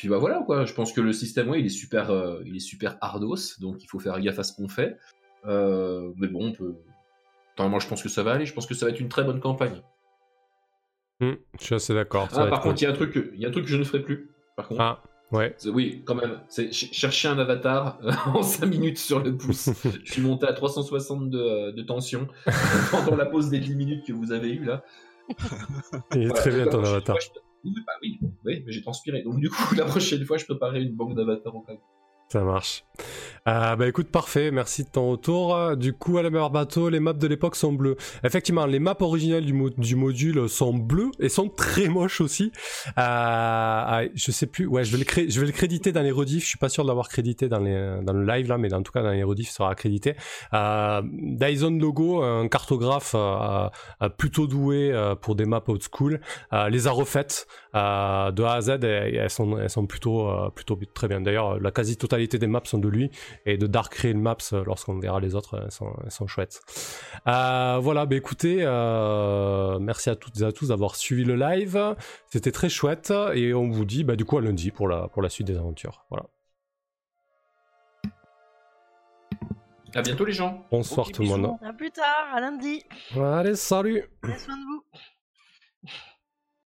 puis 0.00 0.08
bah 0.08 0.16
voilà 0.16 0.42
quoi. 0.46 0.64
Je 0.64 0.72
pense 0.72 0.94
que 0.94 1.02
le 1.02 1.12
système, 1.12 1.50
ouais, 1.50 1.60
il 1.60 1.66
est 1.66 1.68
super, 1.68 2.08
euh, 2.10 2.40
il 2.46 2.56
est 2.56 2.60
super 2.60 2.96
hardos, 3.02 3.36
donc 3.60 3.82
il 3.84 3.86
faut 3.86 3.98
faire 3.98 4.18
gaffe 4.18 4.38
à 4.38 4.44
ce 4.44 4.54
qu'on 4.56 4.66
fait. 4.66 4.96
Euh, 5.44 6.10
mais 6.16 6.26
bon, 6.26 6.46
on 6.46 6.52
peut. 6.52 6.74
Moi, 7.58 7.78
je 7.80 7.86
pense 7.86 8.02
que 8.02 8.08
ça 8.08 8.22
va 8.22 8.32
aller. 8.32 8.46
Je 8.46 8.54
pense 8.54 8.66
que 8.66 8.72
ça 8.72 8.86
va 8.86 8.92
être 8.92 9.00
une 9.00 9.10
très 9.10 9.22
bonne 9.24 9.40
campagne. 9.40 9.82
Hmm, 11.20 11.34
je 11.58 11.64
suis 11.66 11.74
assez 11.74 11.92
d'accord. 11.92 12.28
Ah, 12.32 12.46
par 12.46 12.62
contre, 12.62 12.80
il 12.80 12.84
y 12.84 12.88
a 12.88 12.90
un 12.90 12.94
truc, 12.94 13.12
que- 13.12 13.30
il 13.34 13.40
y 13.40 13.44
a 13.44 13.48
un 13.48 13.52
truc 13.52 13.64
que 13.64 13.70
je 13.70 13.76
ne 13.76 13.84
ferai 13.84 14.02
plus. 14.02 14.30
Par 14.56 14.66
contre. 14.68 14.80
Ah, 14.80 15.02
ouais. 15.32 15.54
Oui, 15.66 16.02
quand 16.06 16.14
même. 16.14 16.40
C'est 16.48 16.72
ch- 16.72 16.90
chercher 16.92 17.28
un 17.28 17.38
avatar 17.38 17.98
euh, 18.02 18.10
en 18.34 18.42
5 18.42 18.64
minutes 18.64 18.96
sur 18.96 19.22
le 19.22 19.36
pouce. 19.36 19.68
Je 20.04 20.10
suis 20.10 20.22
monté 20.22 20.46
à 20.46 20.54
360 20.54 21.28
de, 21.28 21.38
euh, 21.38 21.72
de 21.72 21.82
tension 21.82 22.28
pendant 22.90 23.14
la 23.16 23.26
pause 23.26 23.50
des 23.50 23.58
10 23.58 23.74
minutes 23.74 24.06
que 24.06 24.14
vous 24.14 24.32
avez 24.32 24.48
eue 24.54 24.64
là. 24.64 24.82
Il 26.14 26.22
est 26.22 26.32
très 26.34 26.50
bien 26.52 26.66
ton 26.66 26.82
avatar. 26.82 27.18
je- 27.20 27.28
Oui, 27.64 27.74
bah 27.86 27.92
oui, 28.02 28.18
oui, 28.44 28.62
mais 28.64 28.72
j'ai 28.72 28.82
transpiré. 28.82 29.22
Donc 29.22 29.38
du 29.38 29.50
coup, 29.50 29.74
la 29.76 29.84
prochaine 29.84 30.24
fois, 30.24 30.38
je 30.38 30.44
préparerai 30.44 30.82
une 30.82 30.94
banque 30.94 31.14
d'avatars 31.14 31.54
au 31.54 31.62
cas. 31.62 31.74
Ça 32.30 32.42
marche. 32.42 32.84
Euh, 33.48 33.74
bah 33.74 33.88
écoute, 33.88 34.08
parfait, 34.08 34.50
merci 34.50 34.84
de 34.84 34.88
ton 34.90 35.12
retour. 35.12 35.76
Du 35.76 35.94
coup, 35.94 36.18
à 36.18 36.22
la 36.22 36.30
meilleure 36.30 36.50
bateau, 36.50 36.90
les 36.90 37.00
maps 37.00 37.14
de 37.14 37.26
l'époque 37.26 37.56
sont 37.56 37.72
bleues. 37.72 37.96
Effectivement, 38.22 38.66
les 38.66 38.78
maps 38.78 38.96
originales 39.00 39.44
du, 39.44 39.52
mo- 39.52 39.70
du 39.70 39.96
module 39.96 40.48
sont 40.48 40.74
bleues 40.74 41.10
et 41.18 41.28
sont 41.28 41.48
très 41.48 41.88
moches 41.88 42.20
aussi. 42.20 42.52
Euh, 42.88 42.92
ah, 42.98 44.02
je 44.14 44.30
sais 44.30 44.46
plus, 44.46 44.66
ouais, 44.66 44.84
je 44.84 44.96
vais, 44.96 44.98
le 44.98 45.52
créditer 45.52 45.90
dans 45.90 46.02
les 46.02 46.10
rediffs. 46.10 46.44
Je 46.44 46.48
suis 46.48 46.58
pas 46.58 46.68
sûr 46.68 46.84
de 46.84 46.88
l'avoir 46.88 47.08
crédité 47.08 47.48
dans, 47.48 47.58
le 47.58 48.24
live 48.26 48.48
là, 48.48 48.58
mais 48.58 48.72
en 48.74 48.82
tout 48.82 48.92
cas 48.92 49.02
dans 49.02 49.10
les 49.10 49.24
rediffs, 49.24 49.50
sera 49.50 49.74
crédité. 49.74 50.14
Euh, 50.52 51.02
Dyson 51.04 51.78
Logo, 51.80 52.22
un 52.22 52.46
cartographe 52.46 53.16
plutôt 54.18 54.46
doué 54.46 54.92
pour 55.22 55.34
des 55.34 55.46
maps 55.46 55.64
old 55.66 55.82
school, 55.82 56.20
les 56.68 56.86
a 56.86 56.90
refaites 56.90 57.48
de 57.74 57.78
A 58.42 58.52
à 58.52 58.60
Z 58.60 58.70
et, 58.82 59.16
elles 59.16 59.30
sont, 59.30 59.86
plutôt, 59.86 60.30
plutôt 60.54 60.78
très 60.94 61.08
bien. 61.08 61.20
D'ailleurs, 61.20 61.58
la 61.58 61.70
quasi-totalité 61.70 62.19
des 62.26 62.46
maps 62.46 62.60
sont 62.64 62.78
de 62.78 62.88
lui 62.88 63.10
et 63.46 63.56
de 63.56 63.66
Dark 63.66 63.94
Rail 63.94 64.14
Maps, 64.14 64.36
euh, 64.52 64.64
lorsqu'on 64.64 64.98
verra 64.98 65.20
les 65.20 65.34
autres, 65.34 65.60
elles 65.64 65.70
sont, 65.70 65.92
elles 66.04 66.10
sont 66.10 66.26
chouettes. 66.26 66.60
Euh, 67.26 67.78
voilà, 67.80 68.06
bah 68.06 68.16
écoutez, 68.16 68.58
euh, 68.60 69.78
merci 69.78 70.10
à 70.10 70.16
toutes 70.16 70.40
et 70.40 70.44
à 70.44 70.52
tous 70.52 70.68
d'avoir 70.68 70.96
suivi 70.96 71.24
le 71.24 71.36
live. 71.36 71.96
C'était 72.26 72.52
très 72.52 72.68
chouette 72.68 73.12
et 73.34 73.54
on 73.54 73.70
vous 73.70 73.84
dit 73.84 74.04
bah, 74.04 74.16
du 74.16 74.24
coup 74.24 74.38
à 74.38 74.40
lundi 74.40 74.70
pour 74.70 74.88
la, 74.88 75.08
pour 75.08 75.22
la 75.22 75.28
suite 75.28 75.46
des 75.46 75.56
aventures. 75.56 76.04
Voilà. 76.10 76.26
À 79.94 80.02
bientôt 80.02 80.24
les 80.24 80.32
gens. 80.32 80.64
Bonsoir 80.70 81.10
tout 81.10 81.22
le 81.22 81.28
monde. 81.28 81.56
À 81.62 81.72
plus 81.72 81.90
tard, 81.90 82.28
à 82.32 82.40
lundi. 82.40 82.84
Allez, 83.16 83.56
salut 83.56 84.04
Prenez 84.20 84.38
soin 84.38 84.56
de 84.56 84.62
vous. 84.62 84.84